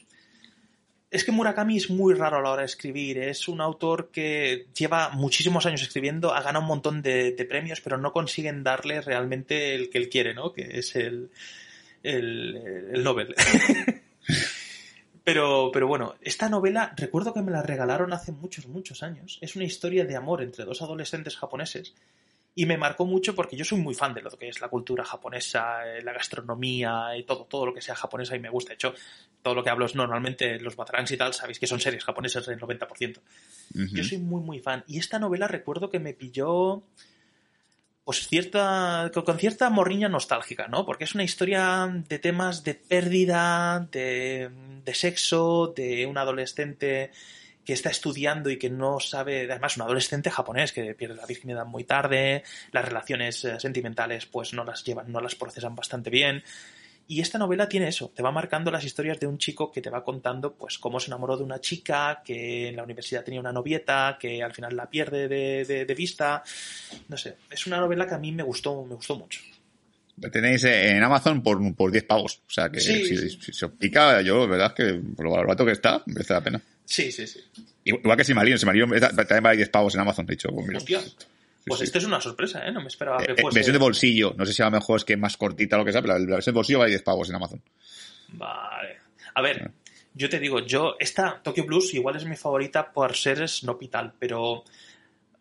es 1.10 1.24
que 1.24 1.32
Murakami 1.32 1.76
es 1.76 1.88
muy 1.88 2.14
raro 2.14 2.38
a 2.38 2.42
la 2.42 2.50
hora 2.50 2.62
de 2.62 2.66
escribir. 2.66 3.18
Es 3.18 3.48
un 3.48 3.60
autor 3.60 4.10
que 4.10 4.66
lleva 4.76 5.10
muchísimos 5.10 5.64
años 5.66 5.82
escribiendo, 5.82 6.34
ha 6.34 6.42
ganado 6.42 6.62
un 6.62 6.68
montón 6.68 7.02
de, 7.02 7.46
premios, 7.48 7.80
pero 7.80 7.96
no 7.96 8.12
consiguen 8.12 8.62
darle 8.62 9.00
realmente 9.00 9.74
el 9.74 9.88
que 9.88 9.98
él 9.98 10.08
quiere, 10.08 10.34
¿no? 10.34 10.52
Que 10.52 10.78
es 10.78 10.96
el, 10.96 11.30
el, 12.02 12.90
el 12.92 13.04
Nobel. 13.04 13.34
pero, 15.24 15.70
pero 15.72 15.86
bueno, 15.86 16.16
esta 16.20 16.48
novela, 16.48 16.92
recuerdo 16.96 17.32
que 17.32 17.42
me 17.42 17.52
la 17.52 17.62
regalaron 17.62 18.12
hace 18.12 18.32
muchos, 18.32 18.66
muchos 18.66 19.02
años. 19.02 19.38
Es 19.40 19.54
una 19.54 19.64
historia 19.64 20.04
de 20.04 20.16
amor 20.16 20.42
entre 20.42 20.64
dos 20.64 20.82
adolescentes 20.82 21.36
japoneses 21.36 21.94
y 22.58 22.64
me 22.64 22.78
marcó 22.78 23.04
mucho 23.04 23.34
porque 23.34 23.54
yo 23.54 23.66
soy 23.66 23.78
muy 23.78 23.94
fan 23.94 24.14
de 24.14 24.22
lo 24.22 24.30
que 24.30 24.48
es 24.48 24.62
la 24.62 24.68
cultura 24.68 25.04
japonesa, 25.04 25.86
eh, 25.86 26.02
la 26.02 26.14
gastronomía 26.14 27.14
y 27.14 27.22
todo, 27.24 27.44
todo 27.44 27.66
lo 27.66 27.74
que 27.74 27.82
sea 27.82 27.94
japonesa 27.94 28.34
y 28.34 28.40
me 28.40 28.48
gusta. 28.48 28.70
De 28.70 28.76
hecho, 28.76 28.94
todo 29.42 29.54
lo 29.54 29.62
que 29.62 29.68
hablo 29.68 29.84
es 29.84 29.94
normalmente 29.94 30.58
los 30.58 30.74
Batarangs 30.74 31.10
y 31.12 31.18
tal, 31.18 31.34
sabéis 31.34 31.58
que 31.58 31.66
son 31.66 31.80
series 31.80 32.02
japonesas 32.02 32.48
el 32.48 32.58
90%. 32.58 33.18
Uh 33.74 33.78
-huh. 33.78 33.88
Yo 33.92 34.02
soy 34.02 34.16
muy, 34.16 34.40
muy 34.40 34.60
fan. 34.60 34.84
Y 34.88 34.98
esta 34.98 35.18
novela 35.18 35.46
recuerdo 35.46 35.90
que 35.90 36.00
me 36.00 36.14
pilló 36.14 36.82
pues 38.04 38.26
cierta, 38.26 39.10
con 39.12 39.38
cierta 39.38 39.68
morriña 39.68 40.08
nostálgica, 40.08 40.66
¿no? 40.66 40.86
Porque 40.86 41.04
es 41.04 41.14
una 41.14 41.24
historia 41.24 41.92
de 42.08 42.18
temas 42.18 42.64
de 42.64 42.74
pérdida, 42.74 43.86
de, 43.92 44.48
de 44.82 44.94
sexo, 44.94 45.74
de 45.76 46.06
un 46.06 46.16
adolescente 46.16 47.10
que 47.66 47.72
está 47.72 47.90
estudiando 47.90 48.48
y 48.48 48.58
que 48.58 48.70
no 48.70 49.00
sabe, 49.00 49.50
además 49.50 49.76
un 49.76 49.82
adolescente 49.82 50.30
japonés 50.30 50.72
que 50.72 50.94
pierde 50.94 51.16
la 51.16 51.26
virginidad 51.26 51.66
muy 51.66 51.82
tarde, 51.82 52.44
las 52.70 52.84
relaciones 52.84 53.44
eh, 53.44 53.58
sentimentales 53.58 54.24
pues 54.24 54.54
no 54.54 54.64
las 54.64 54.84
llevan, 54.84 55.10
no 55.10 55.20
las 55.20 55.34
procesan 55.34 55.74
bastante 55.74 56.08
bien. 56.08 56.44
Y 57.08 57.20
esta 57.20 57.38
novela 57.38 57.68
tiene 57.68 57.88
eso, 57.88 58.10
te 58.14 58.22
va 58.22 58.30
marcando 58.30 58.70
las 58.70 58.84
historias 58.84 59.18
de 59.20 59.26
un 59.26 59.38
chico 59.38 59.70
que 59.70 59.80
te 59.80 59.90
va 59.90 60.04
contando 60.04 60.54
pues 60.54 60.78
cómo 60.78 60.98
se 61.00 61.08
enamoró 61.08 61.36
de 61.36 61.44
una 61.44 61.60
chica, 61.60 62.22
que 62.24 62.68
en 62.68 62.76
la 62.76 62.84
universidad 62.84 63.24
tenía 63.24 63.40
una 63.40 63.52
novieta, 63.52 64.16
que 64.18 64.42
al 64.42 64.52
final 64.52 64.76
la 64.76 64.88
pierde 64.88 65.28
de, 65.28 65.64
de, 65.64 65.84
de 65.84 65.94
vista. 65.94 66.42
No 67.08 67.16
sé, 67.16 67.36
es 67.50 67.66
una 67.66 67.78
novela 67.78 68.06
que 68.06 68.14
a 68.14 68.18
mí 68.18 68.32
me 68.32 68.42
gustó, 68.42 68.84
me 68.84 68.94
gustó 68.94 69.16
mucho. 69.16 69.40
La 70.20 70.30
tenéis 70.30 70.64
en 70.64 71.02
Amazon 71.02 71.42
por, 71.42 71.74
por 71.74 71.90
10 71.90 72.04
pavos. 72.04 72.42
O 72.46 72.50
sea 72.50 72.70
que 72.70 72.80
sí, 72.80 73.04
si, 73.04 73.16
sí. 73.16 73.38
si, 73.40 73.52
se 73.52 73.66
os 73.66 73.72
pica, 73.72 74.22
yo, 74.22 74.48
verdad 74.48 74.68
es 74.68 74.72
que 74.74 75.00
por 75.14 75.26
lo 75.26 75.32
barato 75.32 75.64
que 75.64 75.72
está, 75.72 76.02
merece 76.06 76.32
la 76.32 76.40
pena. 76.40 76.60
Sí, 76.84 77.12
sí, 77.12 77.26
sí. 77.26 77.40
Igual 77.84 78.16
que 78.16 78.24
Simarillion, 78.24 78.58
Simarillion 78.58 78.90
también 78.98 79.42
vale 79.42 79.56
10 79.56 79.68
pavos 79.68 79.94
en 79.94 80.00
Amazon, 80.00 80.26
de 80.26 80.34
hecho. 80.34 80.48
Pues, 80.50 80.66
mira. 80.66 80.78
Hostia. 80.78 81.00
Pues 81.66 81.80
sí, 81.80 81.84
esto 81.84 81.98
es 81.98 82.04
una 82.04 82.20
sorpresa, 82.20 82.64
¿eh? 82.64 82.70
No 82.70 82.80
me 82.80 82.86
esperaba 82.86 83.18
que 83.18 83.32
eh, 83.32 83.36
fuese... 83.40 83.56
Versión 83.56 83.74
de 83.74 83.80
bolsillo. 83.80 84.34
No 84.36 84.46
sé 84.46 84.52
si 84.52 84.62
a 84.62 84.66
lo 84.66 84.70
mejor 84.70 84.98
es 84.98 85.04
que 85.04 85.16
más 85.16 85.36
cortita 85.36 85.76
o 85.76 85.80
lo 85.80 85.84
que 85.84 85.90
sea, 85.90 86.00
pero 86.00 86.16
la 86.16 86.36
versión 86.36 86.54
de 86.54 86.58
bolsillo 86.58 86.78
vale 86.78 86.90
10 86.90 87.02
pavos 87.02 87.28
en 87.28 87.34
Amazon. 87.34 87.62
Vale. 88.28 88.98
A 89.34 89.42
ver, 89.42 89.70
yo 90.14 90.28
te 90.28 90.38
digo, 90.38 90.60
yo... 90.60 90.96
Esta 91.00 91.40
Tokyo 91.42 91.64
Blues 91.64 91.92
igual 91.94 92.16
es 92.16 92.24
mi 92.24 92.36
favorita 92.36 92.92
por 92.92 93.16
ser 93.16 93.48
Snopital, 93.48 94.12
pero... 94.18 94.64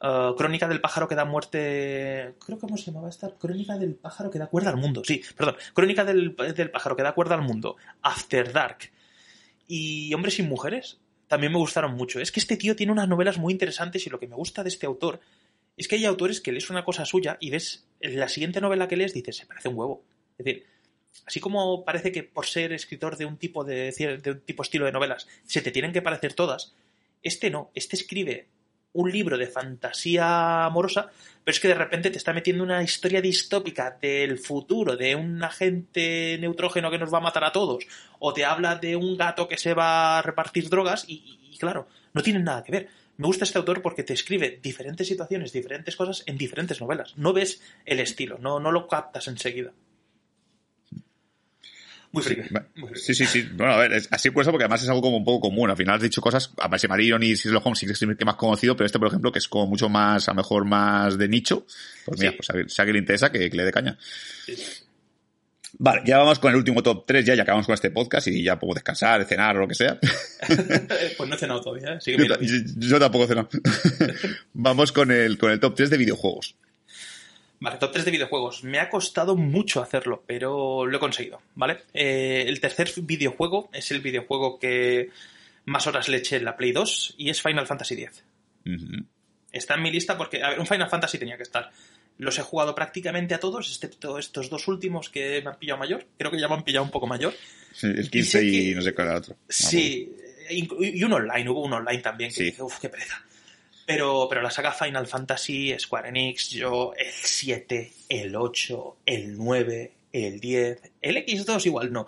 Uh, 0.06 0.36
Crónica 0.36 0.68
del 0.68 0.82
pájaro 0.82 1.08
que 1.08 1.16
da 1.16 1.26
muerte. 1.26 2.36
Creo 2.46 2.60
que 2.60 2.62
cómo 2.62 2.78
se 2.78 2.86
llamaba 2.86 3.10
esta. 3.10 3.32
Crónica 3.32 3.76
del 3.78 3.96
pájaro 3.96 4.30
que 4.30 4.38
da 4.38 4.46
cuerda 4.48 4.70
al 4.70 4.78
mundo. 4.78 5.02
Sí, 5.04 5.24
perdón. 5.36 5.56
Crónica 5.74 6.06
del, 6.06 6.36
del 6.36 6.70
pájaro 6.70 6.96
que 6.96 7.02
da 7.02 7.14
cuerda 7.14 7.34
al 7.34 7.42
mundo. 7.42 7.76
After 8.04 8.54
Dark. 8.54 8.92
Y 9.68 10.14
Hombres 10.14 10.36
sin 10.36 10.48
Mujeres 10.48 11.00
también 11.28 11.52
me 11.52 11.58
gustaron 11.58 11.96
mucho. 11.96 12.20
Es 12.20 12.32
que 12.32 12.40
este 12.40 12.56
tío 12.56 12.76
tiene 12.76 12.92
unas 12.92 13.08
novelas 13.08 13.40
muy 13.40 13.52
interesantes 13.52 14.06
y 14.06 14.12
lo 14.12 14.20
que 14.20 14.28
me 14.28 14.36
gusta 14.36 14.62
de 14.62 14.70
este 14.70 14.86
autor 14.86 15.22
es 15.76 15.88
que 15.88 15.96
hay 15.96 16.06
autores 16.06 16.40
que 16.40 16.52
lees 16.52 16.70
una 16.70 16.86
cosa 16.86 17.04
suya 17.06 17.38
y 17.40 17.50
ves 17.50 17.88
la 18.00 18.30
siguiente 18.30 18.62
novela 18.62 18.88
que 18.88 18.98
lees 18.98 19.14
dices, 19.14 19.38
se 19.38 19.48
parece 19.48 19.70
un 19.70 19.76
huevo. 19.76 20.04
Es 20.38 20.46
decir, 20.46 20.66
así 21.26 21.40
como 21.40 21.84
parece 21.84 22.12
que 22.12 22.24
por 22.24 22.46
ser 22.46 22.74
escritor 22.74 23.18
de 23.18 23.26
un 23.26 23.38
tipo 23.38 23.64
de, 23.64 23.92
de 24.22 24.32
un 24.32 24.42
tipo 24.42 24.62
estilo 24.62 24.86
de 24.86 24.92
novelas 24.92 25.28
se 25.46 25.62
te 25.62 25.72
tienen 25.72 25.94
que 25.94 26.04
parecer 26.04 26.34
todas, 26.34 26.76
este 27.24 27.50
no, 27.50 27.72
este 27.74 27.96
escribe 27.96 28.48
un 28.96 29.12
libro 29.12 29.38
de 29.38 29.48
fantasía 29.48 30.66
amorosa, 30.66 31.12
pero 31.44 31.54
es 31.54 31.60
que 31.60 31.68
de 31.68 31.76
repente 31.76 32.10
te 32.10 32.18
está 32.18 32.34
metiendo 32.34 32.64
una 32.64 32.82
historia 32.82 33.22
distópica 33.22 33.98
del 34.02 34.40
futuro, 34.40 34.96
de 34.96 35.16
un 35.16 35.44
agente 35.44 36.38
neutrógeno 36.40 36.90
que 36.90 36.98
nos 36.98 37.14
va 37.14 37.20
a 37.20 37.22
matar 37.22 37.44
a 37.44 37.52
todos, 37.52 37.86
o 38.20 38.34
te 38.34 38.46
habla 38.46 38.76
de 38.78 38.96
un 38.96 39.18
gato 39.18 39.48
que 39.48 39.58
se 39.58 39.74
va 39.74 40.18
a 40.18 40.22
repartir 40.22 40.70
drogas, 40.70 41.06
y, 41.08 41.58
claro, 41.60 41.88
no 42.14 42.24
tienen 42.24 42.46
nada 42.46 42.64
que 42.64 42.72
ver. 42.72 42.88
Me 43.18 43.28
gusta 43.28 43.44
este 43.44 43.58
autor 43.58 43.82
porque 43.82 44.04
te 44.04 44.14
escribe 44.14 44.60
diferentes 44.62 45.08
situaciones, 45.08 45.52
diferentes 45.54 45.96
cosas 45.96 46.24
en 46.26 46.38
diferentes 46.38 46.82
novelas. 46.82 47.18
No 47.18 47.32
ves 47.32 47.62
el 47.86 48.00
estilo, 48.00 48.38
no, 48.40 48.60
no 48.60 48.72
lo 48.72 48.88
captas 48.88 49.28
enseguida. 49.28 49.72
Muy 52.16 52.24
sí, 52.24 52.36
sí, 52.96 53.14
sí, 53.14 53.26
sí, 53.26 53.50
Bueno, 53.54 53.74
a 53.74 53.78
ver, 53.78 53.92
es 53.92 54.08
así 54.10 54.30
por 54.30 54.42
eso 54.42 54.52
porque 54.52 54.64
además 54.64 54.82
es 54.82 54.88
algo 54.88 55.02
como 55.02 55.18
un 55.18 55.26
poco 55.26 55.50
común. 55.50 55.70
Al 55.70 55.76
final 55.76 55.96
has 55.96 56.02
dicho 56.02 56.22
cosas, 56.22 56.52
a 56.58 56.70
ver, 56.70 56.80
Marion 56.88 57.22
y 57.24 57.34
Sherlock 57.34 57.66
Holmes 57.66 57.80
sí 57.80 57.86
que 57.86 57.92
es 57.92 58.00
que 58.00 58.26
más 58.26 58.36
conocido, 58.36 58.78
pero 58.78 58.86
este, 58.86 59.00
por 59.00 59.10
ejemplo, 59.10 59.32
que 59.34 59.40
es 59.40 59.50
como 59.50 59.68
mucho 59.68 59.90
más, 59.90 60.30
a 60.30 60.32
lo 60.32 60.38
mejor 60.38 60.64
más 60.64 61.18
de 61.18 61.28
nicho, 61.28 61.66
pues 62.06 62.20
mira, 62.20 62.32
sí. 62.32 62.38
pues 62.38 62.50
a, 62.50 62.70
si 62.70 62.82
a 62.82 62.84
alguien 62.84 62.94
le 62.94 63.00
interesa, 63.00 63.32
que, 63.32 63.50
que 63.50 63.58
le 63.58 63.66
dé 63.66 63.72
caña. 63.74 63.98
Sí. 64.46 64.56
Vale, 65.78 66.04
ya 66.06 66.20
vamos 66.20 66.40
con 66.40 66.52
el 66.52 66.58
último 66.58 66.82
top 66.82 67.06
3, 67.06 67.26
ya, 67.26 67.36
ya 67.36 67.44
acabamos 67.44 67.66
con 67.66 67.74
este 67.74 67.92
podcast 67.92 68.28
y 68.28 68.44
ya 68.44 68.58
puedo 68.58 68.76
descansar, 68.76 69.26
cenar 69.26 69.58
o 69.58 69.62
lo 69.62 69.68
que 69.68 69.76
sea. 69.76 70.00
pues 71.18 71.30
no 71.30 71.36
he 71.36 71.38
cenado 71.38 71.62
todavía, 71.62 71.96
¿eh? 71.96 72.18
Yo, 72.78 73.00
tampoco 73.00 73.26
he 73.26 73.28
cenado. 73.28 73.50
vamos 74.54 74.92
con 74.92 75.12
el, 75.12 75.38
con 75.38 75.52
el 75.52 75.60
top 75.60 75.76
3 75.76 75.90
de 75.90 75.98
videojuegos. 75.98 76.56
Vale, 77.60 77.78
top 77.78 77.92
3 77.94 78.06
de 78.06 78.12
videojuegos. 78.12 78.64
Me 78.64 78.80
ha 78.80 78.90
costado 78.90 79.36
mucho 79.36 79.82
hacerlo, 79.82 80.24
pero 80.28 80.86
lo 80.86 80.98
he 80.98 81.00
conseguido, 81.00 81.42
¿vale? 81.56 81.80
Eh, 81.94 82.44
el 82.48 82.60
tercer 82.60 82.92
videojuego 82.98 83.70
es 83.74 83.92
el 83.92 84.02
videojuego 84.02 84.60
que 84.60 85.10
más 85.66 85.88
horas 85.88 86.10
le 86.10 86.18
eché 86.18 86.36
en 86.38 86.46
la 86.46 86.58
Play 86.58 86.72
2 86.74 87.16
y 87.18 87.30
es 87.30 87.42
Final 87.42 87.66
Fantasy 87.68 87.96
X. 87.96 88.24
Uh 88.66 88.70
-huh. 88.70 89.06
Está 89.52 89.76
en 89.76 89.84
mi 89.84 89.92
lista 89.92 90.18
porque, 90.18 90.44
a 90.44 90.50
ver, 90.50 90.60
un 90.60 90.68
Final 90.68 90.90
Fantasy 90.90 91.18
tenía 91.18 91.38
que 91.38 91.44
estar. 91.44 91.72
Los 92.18 92.38
he 92.38 92.42
jugado 92.42 92.76
prácticamente 92.76 93.34
a 93.34 93.40
todos, 93.40 93.70
excepto 93.70 94.18
estos 94.20 94.50
dos 94.50 94.68
últimos 94.68 95.10
que 95.10 95.42
me 95.42 95.50
han 95.50 95.58
pillado 95.58 95.80
mayor. 95.80 96.06
Creo 96.18 96.30
que 96.32 96.40
ya 96.40 96.48
me 96.50 96.56
han 96.56 96.64
pillado 96.64 96.84
un 96.86 96.92
poco 96.92 97.08
mayor. 97.08 97.34
Sí, 97.74 97.88
el 97.88 98.10
15 98.10 98.44
y, 98.44 98.48
y 98.48 98.70
que... 98.70 98.76
no 98.76 98.82
sé 98.82 98.94
cuál 98.94 99.08
era 99.08 99.18
el 99.18 99.22
otro. 99.24 99.36
Sí, 99.50 100.14
y 100.50 101.04
un 101.04 101.14
online, 101.14 101.50
hubo 101.50 101.64
un 101.64 101.74
online 101.74 102.02
también. 102.02 102.30
Que 102.32 102.36
Sí. 102.36 102.44
dije, 102.46 102.62
uff, 102.62 102.80
qué 102.80 102.90
pereza. 102.90 103.24
Pero, 103.86 104.28
pero 104.28 104.42
la 104.42 104.50
saga 104.50 104.72
Final 104.72 105.06
Fantasy, 105.08 105.76
Square 105.78 106.10
Enix, 106.10 106.50
yo 106.50 106.94
el 106.98 107.12
7, 107.12 107.92
el 108.10 108.36
8, 108.36 108.98
el 109.06 109.38
9, 109.38 109.92
el 110.12 110.40
10, 110.40 110.82
el 111.02 111.18
X2 111.18 111.66
igual 111.68 111.94
no, 111.94 112.08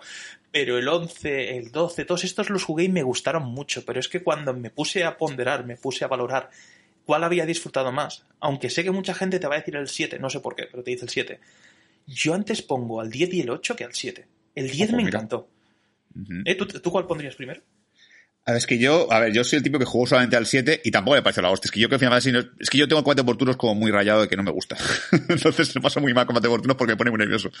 pero 0.50 0.76
el 0.76 0.88
11, 0.88 1.56
el 1.56 1.70
12, 1.70 2.04
todos 2.04 2.24
estos 2.24 2.50
los 2.50 2.64
jugué 2.64 2.84
y 2.84 2.88
me 2.88 3.04
gustaron 3.04 3.44
mucho, 3.44 3.84
pero 3.84 4.00
es 4.00 4.08
que 4.08 4.22
cuando 4.24 4.52
me 4.54 4.70
puse 4.70 5.04
a 5.04 5.16
ponderar, 5.16 5.64
me 5.64 5.76
puse 5.76 6.04
a 6.04 6.08
valorar 6.08 6.50
cuál 7.04 7.22
había 7.22 7.46
disfrutado 7.46 7.92
más, 7.92 8.24
aunque 8.40 8.70
sé 8.70 8.82
que 8.82 8.90
mucha 8.90 9.14
gente 9.14 9.38
te 9.38 9.46
va 9.46 9.54
a 9.54 9.58
decir 9.58 9.76
el 9.76 9.86
7, 9.88 10.18
no 10.18 10.30
sé 10.30 10.40
por 10.40 10.56
qué, 10.56 10.64
pero 10.68 10.82
te 10.82 10.90
dice 10.90 11.04
el 11.04 11.10
7, 11.10 11.38
yo 12.08 12.34
antes 12.34 12.62
pongo 12.62 13.00
al 13.00 13.10
10 13.10 13.34
y 13.34 13.40
el 13.42 13.50
8 13.50 13.76
que 13.76 13.84
al 13.84 13.94
7. 13.94 14.26
El 14.54 14.70
10 14.70 14.88
Ojo, 14.88 14.96
me 14.96 15.04
mira. 15.04 15.18
encantó. 15.18 15.48
Uh 16.14 16.18
-huh. 16.20 16.42
¿Eh? 16.46 16.54
¿Tú, 16.54 16.66
¿Tú 16.66 16.90
cuál 16.90 17.06
pondrías 17.06 17.36
primero? 17.36 17.60
A 18.48 18.52
ver, 18.52 18.58
es 18.60 18.66
que 18.66 18.78
yo, 18.78 19.12
a 19.12 19.20
ver, 19.20 19.34
yo 19.34 19.44
soy 19.44 19.58
el 19.58 19.62
tipo 19.62 19.78
que 19.78 19.84
jugó 19.84 20.06
solamente 20.06 20.34
al 20.34 20.46
7 20.46 20.80
y 20.82 20.90
tampoco 20.90 21.16
me 21.16 21.22
pareció 21.22 21.42
la 21.42 21.50
hostia. 21.50 21.68
Es 21.68 21.70
que 21.70 21.80
yo 21.80 21.90
que 21.90 21.98
Final 21.98 22.12
Fantasy 22.12 22.32
no, 22.32 22.40
es 22.58 22.70
que 22.70 22.78
yo 22.78 22.88
tengo 22.88 23.04
combate 23.04 23.22
por 23.22 23.36
turnos 23.36 23.58
como 23.58 23.74
muy 23.74 23.90
rayado 23.90 24.22
de 24.22 24.28
que 24.28 24.38
no 24.38 24.42
me 24.42 24.50
gusta. 24.50 24.74
Entonces 25.28 25.74
me 25.76 25.82
paso 25.82 26.00
muy 26.00 26.14
mal 26.14 26.24
combate 26.24 26.48
por 26.48 26.62
turnos 26.62 26.78
porque 26.78 26.94
me 26.94 26.96
pone 26.96 27.10
muy 27.10 27.18
nervioso. 27.18 27.50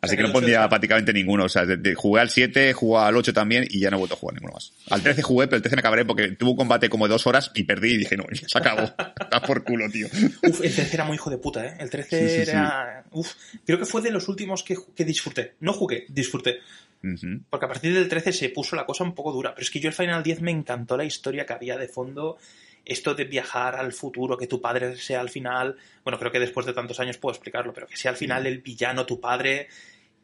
Así 0.00 0.16
que 0.16 0.22
no 0.22 0.32
pondría 0.32 0.68
prácticamente 0.68 1.12
ninguno. 1.12 1.46
O 1.46 1.48
sea, 1.48 1.66
de, 1.66 1.76
de, 1.76 1.96
jugué 1.96 2.20
al 2.20 2.30
7, 2.30 2.72
jugué 2.72 3.00
al 3.00 3.16
8 3.16 3.32
también 3.32 3.66
y 3.68 3.80
ya 3.80 3.90
no 3.90 3.96
he 3.96 3.98
vuelto 3.98 4.14
a 4.14 4.18
jugar 4.18 4.34
ninguno 4.34 4.54
más. 4.54 4.72
Al 4.90 5.02
13 5.02 5.22
jugué, 5.22 5.48
pero 5.48 5.56
el 5.56 5.62
13 5.62 5.74
me 5.74 5.80
acabaré 5.80 6.04
porque 6.04 6.28
tuvo 6.28 6.52
un 6.52 6.56
combate 6.56 6.88
como 6.88 7.08
de 7.08 7.12
dos 7.14 7.26
horas 7.26 7.50
y 7.56 7.64
perdí 7.64 7.94
y 7.94 7.96
dije, 7.98 8.16
no, 8.16 8.24
ya 8.30 8.46
se 8.46 8.58
acabó. 8.58 8.82
Está 8.82 9.42
por 9.44 9.64
culo, 9.64 9.90
tío. 9.90 10.06
Uf, 10.48 10.60
el 10.62 10.72
13 10.72 10.94
era 10.94 11.04
muy 11.04 11.16
hijo 11.16 11.30
de 11.30 11.38
puta, 11.38 11.66
¿eh? 11.66 11.76
El 11.80 11.90
13 11.90 12.20
Sí, 12.20 12.28
sí, 12.28 12.44
sí. 12.44 12.50
era... 12.52 13.04
Uf, 13.10 13.32
creo 13.66 13.80
que 13.80 13.86
fue 13.86 14.02
de 14.02 14.12
los 14.12 14.28
últimos 14.28 14.62
que, 14.62 14.76
que 14.94 15.04
disfruté. 15.04 15.54
No 15.58 15.72
jugué, 15.72 16.06
disfruté. 16.08 16.60
Uh 17.02 17.08
-huh. 17.08 17.44
Porque 17.50 17.66
a 17.66 17.68
partir 17.68 17.92
del 17.92 18.08
13 18.08 18.32
se 18.32 18.48
puso 18.50 18.76
la 18.76 18.86
cosa 18.86 19.04
un 19.04 19.14
poco 19.14 19.32
dura. 19.32 19.54
Pero 19.54 19.64
es 19.64 19.70
que 19.70 19.80
yo 19.80 19.88
el 19.88 19.94
Final 19.94 20.22
10 20.22 20.40
me 20.40 20.50
encantó 20.50 20.96
la 20.96 21.04
historia 21.04 21.44
que 21.44 21.52
había 21.52 21.76
de 21.76 21.88
fondo. 21.88 22.38
Esto 22.84 23.14
de 23.14 23.24
viajar 23.24 23.76
al 23.76 23.92
futuro, 23.92 24.36
que 24.36 24.46
tu 24.46 24.60
padre 24.60 24.96
sea 24.96 25.20
al 25.20 25.30
final. 25.30 25.76
Bueno, 26.04 26.18
creo 26.18 26.32
que 26.32 26.40
después 26.40 26.66
de 26.66 26.72
tantos 26.72 26.98
años 26.98 27.18
puedo 27.18 27.32
explicarlo, 27.32 27.72
pero 27.72 27.86
que 27.86 27.96
sea 27.96 28.10
al 28.10 28.16
final 28.16 28.46
el 28.46 28.58
villano 28.58 29.06
tu 29.06 29.20
padre. 29.20 29.68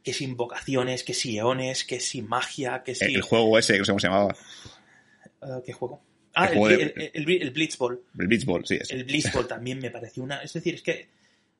Que 0.02 0.12
si 0.12 0.24
invocaciones, 0.24 1.04
que 1.04 1.14
si 1.14 1.36
eones, 1.36 1.84
que 1.84 2.00
si 2.00 2.22
magia, 2.22 2.82
que 2.84 2.94
si. 2.94 3.04
El, 3.04 3.22
juego 3.22 3.58
ese, 3.58 3.74
que 3.74 3.80
no 3.80 3.84
sé 3.84 3.92
cómo 3.92 4.00
se 4.00 4.06
llamaba. 4.08 4.36
Uh, 5.40 5.62
¿Qué 5.64 5.72
juego? 5.72 6.02
Ah, 6.34 6.46
el, 6.46 6.58
juego 6.58 6.68
el, 6.68 6.94
de... 6.94 7.10
el, 7.14 7.42
el, 7.42 7.50
Blitzball. 7.50 8.00
El 8.18 8.26
Blitzball, 8.28 8.66
sí. 8.66 8.78
Ese. 8.80 8.94
El 8.94 9.04
Blitzball 9.04 9.46
también 9.46 9.78
me 9.78 9.90
pareció 9.90 10.22
una. 10.22 10.42
Es 10.42 10.52
decir, 10.52 10.74
es 10.76 10.82
que. 10.82 11.08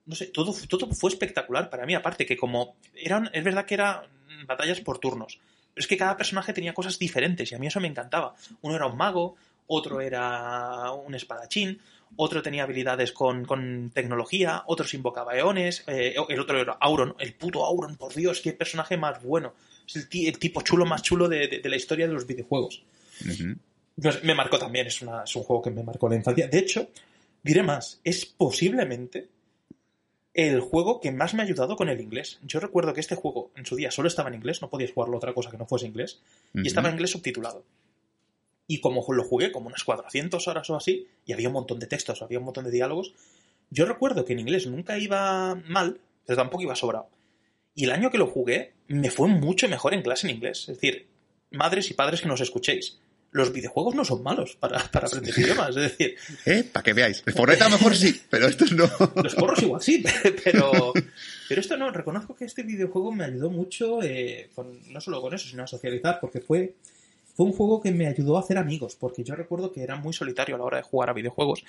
No 0.06 0.14
sé, 0.14 0.26
todo, 0.26 0.54
todo 0.68 0.88
fue 0.92 1.10
espectacular 1.10 1.68
para 1.68 1.84
mí, 1.84 1.94
aparte 1.94 2.24
que 2.24 2.36
como. 2.36 2.76
Eran, 2.94 3.28
es 3.32 3.44
verdad 3.44 3.66
que 3.66 3.74
eran 3.74 4.00
batallas 4.46 4.80
por 4.80 4.98
turnos. 4.98 5.38
Pero 5.74 5.82
es 5.82 5.86
que 5.86 5.96
cada 5.96 6.16
personaje 6.16 6.52
tenía 6.52 6.74
cosas 6.74 6.98
diferentes 6.98 7.50
y 7.50 7.54
a 7.54 7.58
mí 7.58 7.66
eso 7.66 7.80
me 7.80 7.88
encantaba. 7.88 8.34
Uno 8.62 8.76
era 8.76 8.86
un 8.86 8.96
mago, 8.96 9.36
otro 9.66 10.00
era 10.00 10.90
un 10.92 11.14
espadachín, 11.14 11.80
otro 12.16 12.42
tenía 12.42 12.64
habilidades 12.64 13.12
con, 13.12 13.44
con 13.44 13.90
tecnología, 13.94 14.62
otro 14.66 14.86
se 14.86 14.96
invocaba 14.96 15.36
eones, 15.36 15.84
eh, 15.86 16.14
el 16.28 16.40
otro 16.40 16.60
era 16.60 16.72
Auron, 16.80 17.14
el 17.18 17.34
puto 17.34 17.64
Auron, 17.64 17.96
por 17.96 18.14
Dios, 18.14 18.40
qué 18.40 18.52
personaje 18.52 18.96
más 18.96 19.22
bueno. 19.22 19.54
Es 19.86 19.96
el, 19.96 20.08
el 20.26 20.38
tipo 20.38 20.62
chulo 20.62 20.84
más 20.84 21.02
chulo 21.02 21.28
de, 21.28 21.48
de, 21.48 21.58
de, 21.60 21.68
la 21.68 21.76
historia 21.76 22.06
de 22.06 22.14
los 22.14 22.26
videojuegos. 22.26 22.82
Uh 23.20 23.28
-huh. 23.28 23.58
pues 24.00 24.24
me 24.24 24.34
marcó 24.34 24.58
también, 24.58 24.86
es, 24.86 25.02
una, 25.02 25.24
es 25.24 25.36
un 25.36 25.42
juego 25.42 25.62
que 25.62 25.70
me 25.70 25.82
marcó 25.82 26.08
la 26.08 26.16
infancia. 26.16 26.48
De 26.48 26.58
hecho, 26.58 26.88
diré 27.42 27.62
más, 27.62 28.00
es 28.04 28.24
posiblemente 28.26 29.28
el 30.38 30.60
juego 30.60 31.00
que 31.00 31.10
más 31.10 31.34
me 31.34 31.42
ha 31.42 31.46
ayudado 31.46 31.74
con 31.74 31.88
el 31.88 32.00
inglés. 32.00 32.38
Yo 32.44 32.60
recuerdo 32.60 32.94
que 32.94 33.00
este 33.00 33.16
juego 33.16 33.50
en 33.56 33.66
su 33.66 33.74
día 33.74 33.90
solo 33.90 34.06
estaba 34.06 34.28
en 34.28 34.36
inglés, 34.36 34.62
no 34.62 34.70
podías 34.70 34.92
jugarlo 34.92 35.16
otra 35.16 35.34
cosa 35.34 35.50
que 35.50 35.58
no 35.58 35.66
fuese 35.66 35.86
inglés, 35.88 36.20
uh 36.54 36.58
-huh. 36.58 36.64
y 36.64 36.68
estaba 36.68 36.88
en 36.88 36.94
inglés 36.94 37.10
subtitulado. 37.10 37.64
Y 38.68 38.78
como 38.80 39.04
lo 39.12 39.24
jugué 39.24 39.50
como 39.50 39.66
unas 39.66 39.82
400 39.82 40.46
horas 40.46 40.70
o 40.70 40.76
así, 40.76 41.08
y 41.26 41.32
había 41.32 41.48
un 41.48 41.54
montón 41.54 41.80
de 41.80 41.88
textos, 41.88 42.22
había 42.22 42.38
un 42.38 42.44
montón 42.44 42.64
de 42.66 42.70
diálogos, 42.70 43.14
yo 43.70 43.84
recuerdo 43.84 44.24
que 44.24 44.32
en 44.32 44.38
inglés 44.38 44.68
nunca 44.68 44.96
iba 44.96 45.56
mal, 45.66 45.98
pero 46.24 46.36
tampoco 46.36 46.62
iba 46.62 46.76
sobrado. 46.76 47.08
Y 47.74 47.84
el 47.84 47.90
año 47.90 48.12
que 48.12 48.18
lo 48.18 48.28
jugué, 48.28 48.74
me 48.86 49.10
fue 49.10 49.26
mucho 49.26 49.68
mejor 49.68 49.92
en 49.92 50.02
clase 50.02 50.28
en 50.28 50.36
inglés. 50.36 50.60
Es 50.68 50.76
decir, 50.80 51.08
madres 51.50 51.90
y 51.90 51.94
padres 51.94 52.20
que 52.20 52.28
nos 52.28 52.40
escuchéis, 52.40 53.00
los 53.30 53.52
videojuegos 53.52 53.94
no 53.94 54.04
son 54.04 54.22
malos 54.22 54.56
para, 54.56 54.82
para 54.90 55.06
aprender 55.06 55.38
idiomas. 55.38 55.70
Es 55.70 55.74
decir, 55.74 56.16
¿eh? 56.46 56.64
Para 56.64 56.82
que 56.82 56.92
veáis. 56.92 57.22
El 57.26 57.34
a 57.38 57.68
lo 57.68 57.70
mejor 57.70 57.94
sí, 57.94 58.20
pero 58.30 58.46
esto 58.46 58.64
no. 58.74 58.90
Los 59.22 59.34
porros 59.34 59.62
igual 59.62 59.82
sí, 59.82 60.02
pero, 60.44 60.92
pero 61.48 61.60
esto 61.60 61.76
no. 61.76 61.90
Reconozco 61.90 62.34
que 62.34 62.44
este 62.44 62.62
videojuego 62.62 63.12
me 63.12 63.24
ayudó 63.24 63.50
mucho, 63.50 64.02
eh, 64.02 64.50
con, 64.54 64.78
no 64.92 65.00
solo 65.00 65.20
con 65.20 65.34
eso, 65.34 65.48
sino 65.48 65.62
a 65.62 65.66
socializar, 65.66 66.18
porque 66.20 66.40
fue, 66.40 66.74
fue 67.34 67.46
un 67.46 67.52
juego 67.52 67.80
que 67.80 67.92
me 67.92 68.06
ayudó 68.06 68.36
a 68.36 68.40
hacer 68.40 68.56
amigos, 68.56 68.96
porque 68.96 69.24
yo 69.24 69.34
recuerdo 69.34 69.72
que 69.72 69.82
era 69.82 69.96
muy 69.96 70.12
solitario 70.12 70.54
a 70.54 70.58
la 70.58 70.64
hora 70.64 70.76
de 70.78 70.84
jugar 70.84 71.10
a 71.10 71.14
videojuegos. 71.14 71.64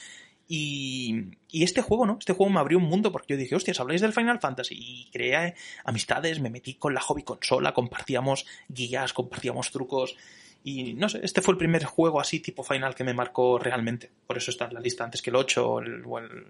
Y, 0.48 1.26
y, 1.52 1.64
este 1.64 1.82
juego, 1.82 2.08
¿no? 2.08 2.18
Este 2.18 2.34
juego 2.34 2.52
me 2.52 2.60
abrió 2.60 2.80
un 2.80 2.86
mundo 2.86 3.12
porque 3.12 3.34
yo 3.34 3.38
dije, 3.38 3.56
hostias, 3.56 3.80
habláis 3.80 4.02
del 4.02 4.14
Final 4.14 4.40
Fantasy. 4.40 4.76
Y 4.76 5.10
creé 5.12 5.54
amistades, 5.84 6.40
me 6.40 6.50
metí 6.50 6.74
con 6.74 6.96
la 6.96 7.02
hobby 7.02 7.22
consola, 7.22 7.74
compartíamos 7.74 8.48
guías, 8.68 9.14
compartíamos 9.14 9.70
trucos. 9.70 10.16
Y 10.64 10.94
no 10.94 11.08
sé, 11.08 11.20
este 11.24 11.42
fue 11.42 11.54
el 11.54 11.58
primer 11.58 11.86
juego 11.86 12.20
así 12.20 12.40
tipo 12.40 12.64
Final 12.64 12.96
que 12.96 13.04
me 13.04 13.14
marcó 13.14 13.58
realmente. 13.58 14.12
Por 14.28 14.38
eso 14.38 14.52
está 14.52 14.66
en 14.66 14.74
la 14.74 14.80
lista 14.80 15.04
antes 15.04 15.22
que 15.22 15.30
el 15.30 15.36
8 15.38 15.68
o 15.68 15.80
el, 15.80 16.04
o 16.06 16.20
el, 16.20 16.48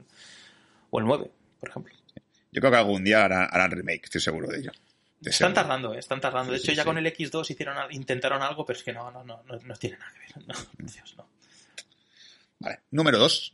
o 0.90 1.00
el 1.00 1.06
9, 1.06 1.32
por 1.60 1.70
ejemplo. 1.70 1.94
Yo 2.52 2.62
creo 2.62 2.72
que 2.72 2.78
algún 2.78 3.04
día 3.04 3.26
harán, 3.26 3.48
harán 3.52 3.72
remake, 3.72 4.06
estoy 4.06 4.22
seguro 4.22 4.48
de 4.48 4.60
ello. 4.60 4.72
De 5.20 5.30
están 5.30 5.54
tardando, 5.54 5.94
eh, 5.94 6.00
están 6.00 6.22
tardando. 6.22 6.52
De 6.52 6.58
hecho, 6.58 6.72
sí, 6.72 6.76
ya 6.76 6.84
sí. 6.84 6.88
con 6.88 6.98
el 6.98 7.06
X2 7.06 7.52
hicieron, 7.52 7.76
intentaron 7.92 8.42
algo, 8.42 8.66
pero 8.66 8.78
es 8.78 8.84
que 8.84 8.94
no, 8.94 9.12
no, 9.12 9.24
no, 9.24 9.44
no, 9.46 9.60
no 9.60 9.76
tiene 9.76 9.98
nada 9.98 10.12
que 10.14 10.20
ver. 10.20 10.48
No, 10.48 10.56
Dios, 10.78 11.16
no. 11.18 11.28
Vale, 12.60 12.80
número 12.92 13.20
2. 13.20 13.52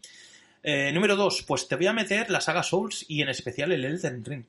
Eh, 0.63 0.91
número 0.93 1.15
2, 1.15 1.43
pues 1.43 1.67
te 1.67 1.75
voy 1.75 1.87
a 1.87 1.93
meter 1.93 2.29
la 2.29 2.41
saga 2.41 2.63
Souls 2.63 3.05
y 3.07 3.21
en 3.21 3.29
especial 3.29 3.71
el 3.71 3.83
Elden 3.83 4.23
Ring. 4.23 4.45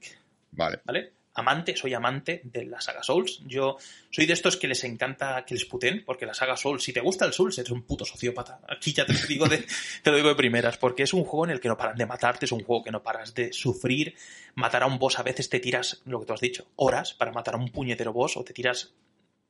Vale. 0.52 0.80
¿Vale? 0.84 1.12
Amante, 1.36 1.76
soy 1.76 1.92
amante 1.92 2.40
de 2.44 2.64
la 2.64 2.80
saga 2.80 3.02
Souls. 3.02 3.42
Yo 3.44 3.76
soy 4.10 4.24
de 4.24 4.32
estos 4.32 4.56
que 4.56 4.66
les 4.66 4.82
encanta 4.84 5.44
que 5.44 5.52
les 5.52 5.66
puten, 5.66 6.02
porque 6.02 6.24
la 6.24 6.32
saga 6.32 6.56
Souls, 6.56 6.82
si 6.82 6.94
te 6.94 7.00
gusta 7.00 7.26
el 7.26 7.34
Souls, 7.34 7.58
eres 7.58 7.70
un 7.70 7.82
puto 7.82 8.06
sociópata. 8.06 8.60
Aquí 8.66 8.94
ya 8.94 9.04
te 9.04 9.12
lo 9.12 9.20
digo 9.26 9.46
de, 9.46 9.58
te 10.02 10.10
lo 10.10 10.16
digo 10.16 10.30
de 10.30 10.34
primeras, 10.34 10.78
porque 10.78 11.02
es 11.02 11.12
un 11.12 11.24
juego 11.24 11.44
en 11.44 11.50
el 11.50 11.60
que 11.60 11.68
no 11.68 11.76
paran 11.76 11.98
de 11.98 12.06
matarte, 12.06 12.46
es 12.46 12.52
un 12.52 12.64
juego 12.64 12.82
que 12.82 12.90
no 12.90 13.02
paras 13.02 13.34
de 13.34 13.52
sufrir. 13.52 14.14
Matar 14.54 14.84
a 14.84 14.86
un 14.86 14.98
boss 14.98 15.18
a 15.18 15.22
veces 15.22 15.50
te 15.50 15.60
tiras, 15.60 16.00
lo 16.06 16.20
que 16.20 16.26
tú 16.26 16.32
has 16.32 16.40
dicho, 16.40 16.68
horas 16.76 17.12
para 17.12 17.32
matar 17.32 17.52
a 17.52 17.58
un 17.58 17.68
puñetero 17.68 18.14
boss, 18.14 18.38
o 18.38 18.42
te 18.42 18.54
tiras 18.54 18.94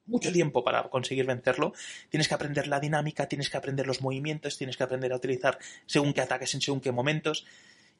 mucho 0.06 0.32
tiempo 0.32 0.64
para 0.64 0.82
conseguir 0.88 1.24
vencerlo. 1.24 1.72
Tienes 2.10 2.26
que 2.26 2.34
aprender 2.34 2.66
la 2.66 2.80
dinámica, 2.80 3.28
tienes 3.28 3.48
que 3.48 3.58
aprender 3.58 3.86
los 3.86 4.02
movimientos, 4.02 4.58
tienes 4.58 4.76
que 4.76 4.82
aprender 4.82 5.12
a 5.12 5.16
utilizar 5.16 5.60
según 5.86 6.12
qué 6.12 6.20
ataques 6.20 6.52
en 6.54 6.62
según 6.62 6.80
qué 6.80 6.90
momentos. 6.90 7.46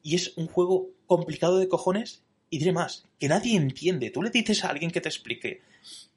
Y 0.03 0.15
es 0.15 0.35
un 0.35 0.47
juego 0.47 0.89
complicado 1.05 1.57
de 1.57 1.69
cojones 1.69 2.23
y 2.49 2.59
diré 2.59 2.71
más, 2.71 3.05
que 3.19 3.27
nadie 3.27 3.57
entiende. 3.57 4.09
Tú 4.09 4.21
le 4.21 4.29
dices 4.29 4.63
a 4.63 4.69
alguien 4.69 4.91
que 4.91 5.01
te 5.01 5.09
explique 5.09 5.61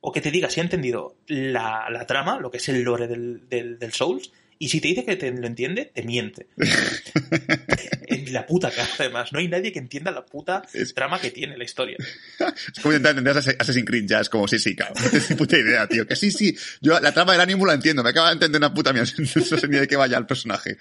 o 0.01 0.13
que 0.13 0.21
te 0.21 0.31
diga 0.31 0.51
si 0.51 0.61
ha 0.61 0.63
entendido 0.63 1.17
la, 1.27 1.89
la 1.91 2.07
trama, 2.07 2.39
lo 2.39 2.51
que 2.51 2.59
es 2.59 2.69
el 2.69 2.83
lore 2.83 3.07
del, 3.07 3.49
del, 3.49 3.79
del, 3.79 3.93
Souls, 3.93 4.33
y 4.63 4.69
si 4.69 4.79
te 4.79 4.89
dice 4.89 5.07
que 5.07 5.17
te 5.17 5.31
lo 5.33 5.47
entiende, 5.47 5.87
te 5.87 6.03
miente. 6.03 6.47
en 8.07 8.31
la 8.31 8.47
puta 8.47 8.71
cara, 8.71 8.91
además. 8.99 9.33
No 9.33 9.39
hay 9.39 9.49
nadie 9.49 9.73
que 9.73 9.79
entienda 9.79 10.11
la 10.11 10.27
puta 10.27 10.63
es... 10.75 10.93
trama 10.93 11.19
que 11.19 11.31
tiene 11.31 11.57
la 11.57 11.65
historia. 11.65 11.97
es 12.39 12.83
como 12.83 12.93
intentar 12.93 13.13
entender 13.17 13.39
Assassin's 13.39 13.87
Creed 13.87 14.05
ya, 14.07 14.21
es 14.21 14.29
como, 14.29 14.47
sí, 14.47 14.59
sí, 14.59 14.77
cabrón. 14.77 15.03
No 15.03 15.11
tengo 15.11 15.39
puta 15.39 15.57
idea, 15.57 15.87
tío. 15.87 16.07
Que 16.07 16.15
sí, 16.15 16.31
sí. 16.31 16.55
Yo 16.83 17.01
la 17.01 17.11
trama 17.13 17.33
del 17.33 17.41
ánimo 17.41 17.65
la 17.65 17.73
entiendo. 17.73 18.03
Me 18.03 18.11
acaba 18.11 18.29
de 18.29 18.35
entender 18.35 18.61
una 18.61 18.75
puta 18.75 18.93
mía. 18.93 19.05
No 19.19 19.59
sé 19.59 19.67
ni 19.67 19.79
de 19.79 19.89
qué 19.89 19.97
vaya 19.97 20.19
el 20.19 20.27
personaje. 20.27 20.77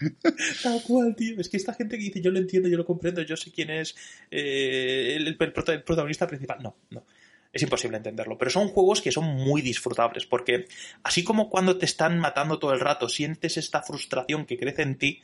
Tal 0.61 0.81
cual, 0.83 1.15
tío. 1.15 1.39
Es 1.39 1.47
que 1.47 1.55
esta 1.55 1.73
gente 1.73 1.97
que 1.97 2.03
dice, 2.03 2.19
yo 2.19 2.31
lo 2.31 2.39
entiendo, 2.39 2.67
yo 2.67 2.75
lo 2.75 2.85
comprendo, 2.85 3.21
yo 3.21 3.37
sé 3.37 3.49
quién 3.49 3.69
es 3.69 3.95
eh, 4.29 5.13
el, 5.15 5.25
el, 5.25 5.37
el 5.39 5.83
protagonista 5.83 6.27
principal. 6.27 6.57
No, 6.61 6.75
no 6.89 7.05
es 7.51 7.61
imposible 7.61 7.97
entenderlo. 7.97 8.37
Pero 8.37 8.51
son 8.51 8.69
juegos 8.69 9.01
que 9.01 9.11
son 9.11 9.25
muy 9.25 9.61
disfrutables, 9.61 10.25
porque 10.25 10.67
así 11.03 11.23
como 11.23 11.49
cuando 11.49 11.77
te 11.77 11.85
están 11.85 12.19
matando 12.19 12.59
todo 12.59 12.73
el 12.73 12.79
rato, 12.79 13.09
sientes 13.09 13.57
esta 13.57 13.81
frustración 13.81 14.45
que 14.45 14.57
crece 14.57 14.83
en 14.83 14.97
ti, 14.97 15.21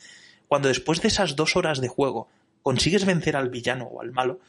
cuando 0.47 0.67
después 0.67 1.01
de 1.01 1.07
esas 1.07 1.35
dos 1.35 1.55
horas 1.55 1.81
de 1.81 1.87
juego 1.87 2.27
consigues 2.61 3.05
vencer 3.05 3.35
al 3.35 3.49
villano 3.49 3.85
o 3.85 4.01
al 4.01 4.11
malo, 4.11 4.39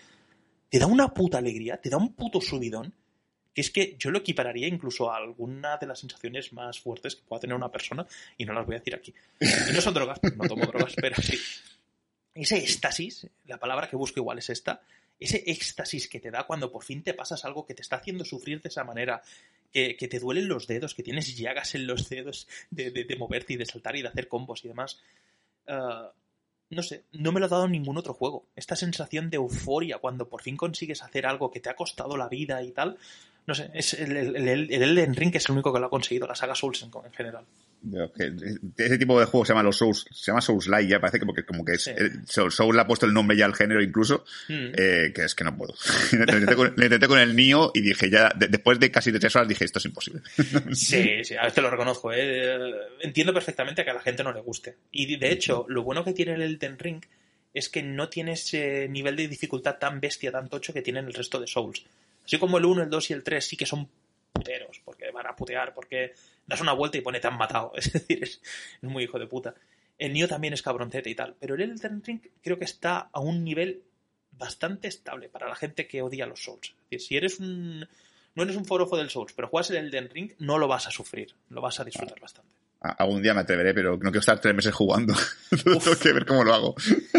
te 0.71 0.79
da 0.79 0.87
una 0.87 1.13
puta 1.13 1.39
alegría, 1.39 1.77
te 1.79 1.91
da 1.91 1.97
un 1.97 2.15
puto 2.15 2.41
subidón, 2.41 2.95
que 3.55 3.61
es 3.61 3.71
que 3.71 3.97
yo 3.99 4.11
lo 4.11 4.19
equipararía 4.19 4.69
incluso 4.69 5.11
a 5.11 5.17
alguna 5.17 5.79
de 5.79 5.87
las 5.87 6.01
sensaciones 6.01 6.53
más 6.53 6.79
fuertes 6.81 7.17
que 7.17 7.23
pueda 7.23 7.41
tener 7.41 7.57
una 7.57 7.71
persona, 7.71 8.07
y 8.37 8.45
no 8.45 8.53
las 8.53 8.67
voy 8.67 8.77
a 8.77 8.79
decir 8.79 8.95
aquí. 8.95 9.15
Y 9.41 9.73
no 9.73 9.81
son 9.81 9.95
drogas, 9.95 10.19
porque 10.19 10.37
no 10.37 10.49
tomo 10.49 10.67
drogas, 10.67 10.95
pero 10.97 11.17
sí. 11.23 11.39
Ese 12.35 12.59
éxtasis, 12.59 13.27
la 13.47 13.59
palabra 13.59 13.89
que 13.89 13.97
busco 13.97 14.21
igual 14.21 14.39
es 14.39 14.51
esta, 14.51 14.83
ese 15.19 15.43
éxtasis 15.47 16.09
que 16.09 16.21
te 16.21 16.31
da 16.31 16.47
cuando 16.47 16.71
por 16.71 16.85
fin 16.85 17.03
te 17.03 17.15
pasas 17.15 17.45
algo 17.45 17.65
que 17.67 17.75
te 17.75 17.83
está 17.83 17.97
haciendo 17.97 18.25
sufrir 18.25 18.61
de 18.63 18.69
esa 18.69 18.85
manera, 18.85 19.23
que, 19.73 19.97
que 19.97 20.09
te 20.09 20.19
duelen 20.19 20.49
los 20.49 20.67
dedos, 20.67 20.95
que 20.95 21.03
tienes 21.03 21.37
llagas 21.37 21.75
en 21.75 21.87
los 21.87 22.09
dedos 22.09 22.49
de, 22.71 22.91
de- 22.91 23.17
moverte 23.17 23.55
y 23.55 23.57
de 23.57 23.67
saltar 23.67 23.97
y 23.97 24.03
de 24.03 24.09
hacer 24.09 24.29
combos 24.29 24.65
y 24.65 24.69
demás. 24.69 25.01
Ah, 25.67 26.13
no 26.69 26.83
sé, 26.83 27.05
no 27.13 27.31
me 27.33 27.41
lo 27.41 27.47
ha 27.47 27.51
dado 27.51 27.69
ningún 27.69 27.97
otro 27.97 28.13
juego. 28.13 28.45
Esta 28.57 28.75
sensación 28.77 29.31
de 29.31 29.37
euforia 29.37 29.99
cuando 29.99 30.29
por 30.29 30.43
fin 30.43 30.57
consigues 30.57 31.03
hacer 31.03 31.27
algo 31.27 31.51
que 31.51 31.61
te 31.61 31.71
ha 31.71 31.77
costado 31.77 32.17
la 32.17 32.29
vida 32.29 32.63
y 32.63 32.73
tal. 32.73 32.99
No 33.47 33.55
sé, 33.55 33.71
es 33.75 33.95
el, 33.95 34.17
el, 34.17 34.37
el- 34.49 34.73
el 34.73 34.83
Elden 34.83 35.15
Ring 35.15 35.35
es 35.37 35.47
el 35.49 35.53
único 35.53 35.73
que 35.73 35.79
lo 35.79 35.87
ha 35.87 35.91
conseguido, 35.91 36.27
la 36.27 36.35
saga 36.35 36.55
Souls 36.57 36.83
en, 36.83 36.91
en 37.05 37.13
general. 37.13 37.45
Que 38.17 38.33
Ese 38.85 38.99
tipo 38.99 39.21
de 39.21 39.27
juego 39.27 39.45
se 39.45 39.53
llama 39.53 39.63
los 39.63 39.77
Souls, 39.77 40.05
se 40.11 40.33
llama 40.33 40.41
Souls 40.41 40.67
Like 40.67 40.91
ya, 40.91 40.99
parece 40.99 41.21
que 41.21 41.27
porque 41.27 41.45
como 41.45 41.65
que 41.65 41.75
es, 41.75 41.85
Sí. 41.85 41.93
el- 41.97 42.27
Soul 42.27 42.51
Soul 42.51 42.75
le 42.75 42.83
ha 42.83 42.87
puesto 42.89 43.07
el 43.07 43.13
nombre 43.13 43.37
ya 43.37 43.45
al 43.45 43.55
género 43.55 43.81
incluso, 43.81 44.25
Mm. 44.49 44.73
eh, 44.77 45.13
que 45.15 45.25
es 45.25 45.35
que 45.37 45.45
no 45.45 45.57
puedo. 45.57 45.75
le, 46.13 46.19
intenté 46.33 46.57
con, 46.57 46.75
le 46.77 46.85
intenté 46.87 47.07
con 47.07 47.19
el 47.21 47.37
Nio 47.37 47.71
y 47.73 47.83
dije 47.83 48.11
ya, 48.11 48.31
de- 48.35 48.49
después 48.49 48.81
de 48.81 48.91
casi 48.91 49.13
de 49.13 49.21
tres 49.21 49.37
horas 49.37 49.47
dije 49.47 49.65
esto 49.65 49.79
es 49.79 49.85
imposible. 49.85 50.23
Sí, 50.75 51.23
sí, 51.23 51.37
a 51.37 51.45
veces 51.45 51.63
lo 51.63 51.71
reconozco. 51.71 52.13
¿eh? 52.13 52.59
Entiendo 53.01 53.33
perfectamente 53.33 53.85
que 53.85 53.91
a 53.91 53.95
la 53.95 54.01
gente 54.01 54.25
no 54.25 54.33
le 54.33 54.41
guste. 54.41 54.75
Y 54.91 55.17
de 55.17 55.31
hecho, 55.31 55.67
lo 55.69 55.85
bueno 55.85 56.03
que 56.05 56.13
tiene 56.15 56.35
el 56.35 56.43
Elden 56.43 56.79
Ring 56.81 57.05
es 57.55 57.69
que 57.69 57.83
no 57.85 58.09
tiene 58.09 58.33
ese 58.33 58.89
nivel 58.89 59.15
de 59.15 59.29
dificultad 59.29 59.77
tan 59.79 60.01
bestia, 60.01 60.33
tan 60.33 60.49
tocho 60.49 60.73
que 60.75 60.83
tienen 60.83 61.07
el 61.07 61.15
resto 61.15 61.39
de 61.39 61.47
Souls. 61.47 61.85
Así 62.27 62.39
como 62.39 62.59
el 62.59 62.65
1, 62.67 62.83
el 62.83 62.91
2 62.91 63.11
y 63.11 63.13
el 63.15 63.23
3 63.23 63.47
sí 63.47 63.57
que 63.57 63.65
son 63.65 63.89
puteros, 64.33 64.81
porque 64.85 65.11
van 65.13 65.27
a 65.27 65.35
putear, 65.35 65.73
porque 65.73 66.13
das 66.47 66.61
una 66.61 66.73
vuelta 66.75 66.99
y 66.99 67.01
pone 67.01 67.21
te 67.21 67.29
han 67.29 67.39
matado. 67.39 67.73
Es 67.77 67.93
decir, 67.93 68.23
es, 68.23 68.43
es 68.83 68.89
muy 68.89 69.05
hijo 69.05 69.19
de 69.19 69.27
puta. 69.27 69.55
El 69.99 70.13
Nioh 70.13 70.29
también 70.29 70.53
es 70.53 70.61
cabroncete 70.61 71.09
y 71.09 71.15
tal, 71.15 71.35
pero 71.41 71.55
el 71.55 71.63
Elden 71.63 72.03
Ring 72.05 72.21
creo 72.43 72.59
que 72.59 72.67
está 72.67 73.09
a 73.13 73.21
un 73.21 73.43
nivel 73.45 73.83
bastante 74.33 74.89
estable 74.89 75.31
para 75.31 75.49
la 75.49 75.55
gente 75.57 75.87
que 75.87 76.03
odia 76.03 76.27
los 76.27 76.43
Souls. 76.43 76.69
Es 76.69 76.91
decir, 76.91 77.01
si 77.01 77.17
eres 77.17 77.41
un 77.41 77.89
no 78.35 78.43
eres 78.43 78.57
un 78.57 78.67
forofo 78.67 78.99
del 78.99 79.09
Souls, 79.09 79.33
pero 79.33 79.49
juegas 79.49 79.71
el 79.71 79.77
Elden 79.77 80.11
Ring, 80.11 80.33
no 80.41 80.59
lo 80.59 80.69
vas 80.69 80.87
a 80.87 80.91
sufrir, 80.91 81.35
lo 81.49 81.63
vas 81.63 81.81
a 81.81 81.85
disfrutar 81.85 82.21
bastante. 82.21 82.51
A- 82.83 82.91
Algún 82.91 83.23
día 83.23 83.33
me 83.33 83.41
atreveré, 83.41 83.73
pero 83.73 83.93
no 83.93 83.99
quiero 84.11 84.19
estar 84.21 84.39
tres 84.39 84.55
meses 84.55 84.75
jugando. 84.75 85.15
Tengo 85.65 85.81
que 85.99 86.13
ver 86.13 86.27
cómo 86.27 86.45
lo 86.45 86.53
hago. 86.53 86.75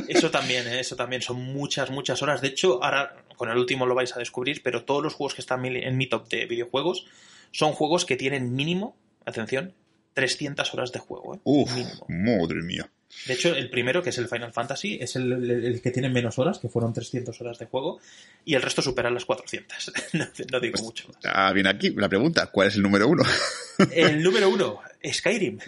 Eso 0.07 0.29
también, 0.29 0.67
¿eh? 0.67 0.79
eso 0.81 0.95
también 0.95 1.23
son 1.23 1.37
muchas, 1.37 1.89
muchas 1.89 2.21
horas. 2.21 2.41
De 2.41 2.49
hecho, 2.49 2.83
ahora 2.83 3.15
con 3.37 3.49
el 3.49 3.57
último 3.57 3.85
lo 3.85 3.95
vais 3.95 4.13
a 4.15 4.19
descubrir, 4.19 4.61
pero 4.63 4.83
todos 4.83 5.01
los 5.01 5.13
juegos 5.13 5.35
que 5.35 5.41
están 5.41 5.63
en 5.65 5.95
mi- 5.97 6.07
top 6.07 6.27
de 6.27 6.45
videojuegos 6.47 7.05
son 7.51 7.71
juegos 7.71 8.03
que 8.05 8.17
tienen 8.17 8.53
mínimo, 8.53 8.97
atención, 9.25 9.73
300 10.13 10.73
horas 10.73 10.91
de 10.91 10.99
juego. 10.99 11.35
¿eh? 11.35 11.39
Uf, 11.43 11.71
Mínimo. 11.73 12.05
madre 12.09 12.61
mía. 12.63 12.89
De 13.25 13.33
hecho, 13.33 13.55
el 13.55 13.69
primero, 13.69 14.03
que 14.03 14.09
es 14.09 14.17
el 14.17 14.27
Final 14.27 14.51
Fantasy, 14.51 14.97
es 15.01 15.15
el, 15.15 15.31
el- 15.31 15.65
el 15.65 15.81
que 15.81 15.91
tiene 15.91 16.09
menos 16.09 16.37
horas, 16.39 16.59
que 16.59 16.67
fueron 16.69 16.91
300 16.93 17.39
horas 17.41 17.57
de 17.57 17.65
juego, 17.65 17.99
y 18.43 18.53
el 18.55 18.61
resto 18.61 18.81
superan 18.81 19.13
las 19.13 19.25
400. 19.25 19.91
no, 20.13 20.25
no 20.51 20.59
digo 20.59 20.81
mucho 20.83 21.07
más. 21.07 21.17
Ah, 21.23 21.51
bien 21.53 21.67
aquí 21.67 21.91
la 21.91 22.09
pregunta, 22.09 22.47
¿cuál 22.47 22.67
es 22.67 22.75
el 22.75 22.81
número 22.81 23.07
uno? 23.07 23.23
El 23.93 24.21
número 24.23 24.49
uno, 24.49 24.79
Skyrim. 25.05 25.59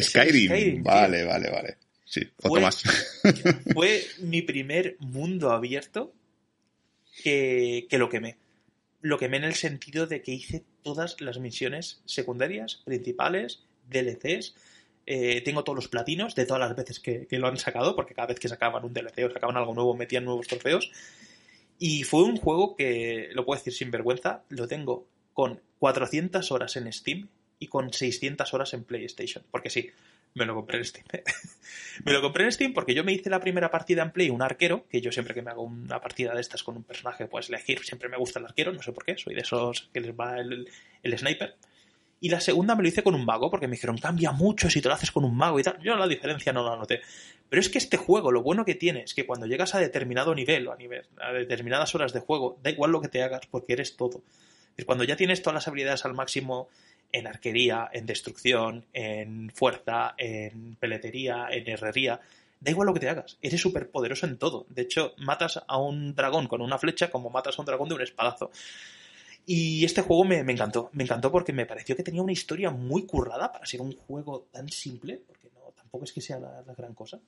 Skyrim. 0.00 0.50
Skyrim, 0.50 0.82
vale, 0.82 1.24
vale, 1.24 1.50
vale. 1.50 1.76
Sí, 2.04 2.20
otro 2.38 2.50
Fue- 2.50 2.60
más. 2.60 2.82
Fue 3.72 4.04
mi 4.20 4.42
primer 4.42 4.96
mundo 5.00 5.52
abierto 5.52 6.12
que, 7.22 7.86
que 7.88 7.98
lo 7.98 8.08
quemé. 8.08 8.36
Lo 9.00 9.18
quemé 9.18 9.36
en 9.36 9.44
el 9.44 9.54
sentido 9.54 10.06
de 10.06 10.22
que 10.22 10.32
hice 10.32 10.64
todas 10.82 11.20
las 11.20 11.38
misiones 11.38 12.00
secundarias, 12.04 12.82
principales, 12.84 13.62
DLCs. 13.88 14.54
eh, 15.06 15.40
tengo 15.42 15.62
todos 15.62 15.76
los 15.76 15.88
platinos 15.88 16.34
de 16.34 16.46
todas 16.46 16.60
las 16.60 16.76
veces 16.76 16.98
que, 16.98 17.26
que 17.26 17.38
lo 17.38 17.46
han 17.46 17.58
sacado, 17.58 17.94
porque 17.94 18.14
cada 18.14 18.28
vez 18.28 18.40
que 18.40 18.48
sacaban 18.48 18.84
un 18.84 18.92
DLC 18.92 19.24
o 19.24 19.32
sacaban 19.32 19.56
algo 19.56 19.74
nuevo 19.74 19.94
metían 19.94 20.24
nuevos 20.24 20.48
trofeos. 20.48 20.90
Y 21.78 22.04
fue 22.04 22.22
un 22.22 22.36
juego 22.36 22.74
que, 22.74 23.28
lo 23.32 23.44
puedo 23.44 23.58
decir 23.58 23.72
sin 23.72 23.90
vergüenza, 23.90 24.42
lo 24.48 24.66
tengo 24.66 25.06
con 25.34 25.60
400 25.78 26.50
horas 26.50 26.76
en 26.76 26.90
Steam 26.92 27.28
y 27.58 27.68
con 27.68 27.92
600 27.92 28.52
horas 28.54 28.72
en 28.74 28.84
PlayStation. 28.84 29.44
Porque 29.50 29.70
sí, 29.70 29.90
me 30.34 30.44
lo 30.44 30.54
compré 30.54 30.78
en 30.78 30.84
Steam. 30.84 31.06
me 32.04 32.12
lo 32.12 32.20
compré 32.20 32.44
en 32.44 32.52
Steam 32.52 32.72
porque 32.72 32.94
yo 32.94 33.04
me 33.04 33.12
hice 33.12 33.30
la 33.30 33.40
primera 33.40 33.70
partida 33.70 34.02
en 34.02 34.10
Play, 34.10 34.30
un 34.30 34.42
arquero, 34.42 34.86
que 34.88 35.00
yo 35.00 35.12
siempre 35.12 35.34
que 35.34 35.42
me 35.42 35.50
hago 35.50 35.62
una 35.62 36.00
partida 36.00 36.34
de 36.34 36.40
estas 36.40 36.62
con 36.62 36.76
un 36.76 36.84
personaje, 36.84 37.26
pues 37.26 37.48
elegir, 37.48 37.84
siempre 37.84 38.08
me 38.08 38.16
gusta 38.16 38.38
el 38.38 38.46
arquero, 38.46 38.72
no 38.72 38.82
sé 38.82 38.92
por 38.92 39.04
qué, 39.04 39.16
soy 39.16 39.34
de 39.34 39.40
esos 39.40 39.88
que 39.92 40.00
les 40.00 40.12
va 40.12 40.38
el, 40.38 40.68
el 41.02 41.18
sniper. 41.18 41.56
Y 42.18 42.30
la 42.30 42.40
segunda 42.40 42.74
me 42.74 42.82
lo 42.82 42.88
hice 42.88 43.02
con 43.02 43.14
un 43.14 43.26
mago, 43.26 43.50
porque 43.50 43.68
me 43.68 43.72
dijeron, 43.72 43.98
cambia 43.98 44.32
mucho 44.32 44.70
si 44.70 44.80
te 44.80 44.88
lo 44.88 44.94
haces 44.94 45.10
con 45.10 45.24
un 45.24 45.36
mago 45.36 45.60
y 45.60 45.62
tal. 45.62 45.78
Yo 45.82 45.96
la 45.96 46.08
diferencia 46.08 46.52
no 46.52 46.64
la 46.64 46.76
noté. 46.76 47.02
Pero 47.48 47.60
es 47.60 47.68
que 47.68 47.78
este 47.78 47.98
juego, 47.98 48.32
lo 48.32 48.42
bueno 48.42 48.64
que 48.64 48.74
tiene 48.74 49.02
es 49.02 49.14
que 49.14 49.26
cuando 49.26 49.46
llegas 49.46 49.74
a 49.74 49.80
determinado 49.80 50.34
nivel 50.34 50.66
o 50.66 50.72
a, 50.72 50.76
nivel, 50.76 51.06
a 51.20 51.32
determinadas 51.32 51.94
horas 51.94 52.12
de 52.12 52.20
juego, 52.20 52.58
da 52.62 52.70
igual 52.70 52.90
lo 52.90 53.02
que 53.02 53.08
te 53.08 53.22
hagas, 53.22 53.46
porque 53.50 53.74
eres 53.74 53.96
todo. 53.96 54.22
Es 54.76 54.84
cuando 54.84 55.04
ya 55.04 55.16
tienes 55.16 55.42
todas 55.42 55.54
las 55.54 55.68
habilidades 55.68 56.04
al 56.04 56.14
máximo 56.14 56.68
en 57.12 57.26
arquería, 57.26 57.88
en 57.92 58.06
destrucción, 58.06 58.84
en 58.92 59.50
fuerza, 59.50 60.14
en 60.18 60.76
peletería, 60.76 61.48
en 61.50 61.68
herrería, 61.68 62.20
da 62.60 62.70
igual 62.70 62.86
lo 62.86 62.94
que 62.94 63.00
te 63.00 63.08
hagas, 63.08 63.38
eres 63.42 63.60
súper 63.60 63.90
poderoso 63.90 64.26
en 64.26 64.38
todo. 64.38 64.66
De 64.68 64.82
hecho, 64.82 65.14
matas 65.18 65.62
a 65.66 65.78
un 65.78 66.14
dragón 66.14 66.46
con 66.46 66.60
una 66.60 66.78
flecha 66.78 67.10
como 67.10 67.30
matas 67.30 67.58
a 67.58 67.62
un 67.62 67.66
dragón 67.66 67.88
de 67.88 67.94
un 67.94 68.02
espadazo. 68.02 68.50
Y 69.44 69.84
este 69.84 70.02
juego 70.02 70.24
me, 70.24 70.42
me 70.42 70.52
encantó, 70.52 70.90
me 70.92 71.04
encantó 71.04 71.30
porque 71.30 71.52
me 71.52 71.66
pareció 71.66 71.94
que 71.94 72.02
tenía 72.02 72.22
una 72.22 72.32
historia 72.32 72.70
muy 72.70 73.06
currada 73.06 73.52
para 73.52 73.66
ser 73.66 73.80
un 73.80 73.96
juego 73.96 74.48
tan 74.50 74.68
simple, 74.68 75.22
porque 75.26 75.48
no, 75.54 75.72
tampoco 75.76 76.04
es 76.04 76.12
que 76.12 76.20
sea 76.20 76.40
la, 76.40 76.62
la 76.62 76.74
gran 76.74 76.94
cosa. 76.94 77.20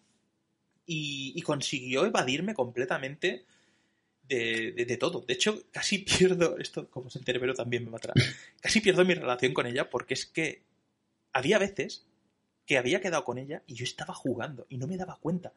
Y, 0.84 1.32
y 1.36 1.42
consiguió 1.42 2.06
evadirme 2.06 2.54
completamente 2.54 3.44
de, 4.28 4.72
de- 4.72 4.96
todo. 4.96 5.20
De 5.20 5.34
hecho, 5.34 5.62
casi 5.72 5.98
pierdo, 5.98 6.58
esto 6.58 6.88
como 6.90 7.10
se 7.10 7.18
entere, 7.18 7.40
pero 7.40 7.54
también 7.54 7.84
me 7.84 7.90
matará, 7.90 8.14
casi 8.60 8.80
pierdo 8.80 9.04
mi 9.04 9.14
relación 9.14 9.54
con 9.54 9.66
ella 9.66 9.88
porque 9.90 10.14
es 10.14 10.26
que 10.26 10.62
había 11.32 11.58
veces 11.58 12.06
que 12.66 12.78
había 12.78 13.00
quedado 13.00 13.24
con 13.24 13.38
ella 13.38 13.62
y 13.66 13.74
yo 13.74 13.84
estaba 13.84 14.12
jugando 14.14 14.66
y 14.68 14.76
no 14.76 14.86
me 14.86 14.96
daba 14.96 15.16
cuenta. 15.16 15.52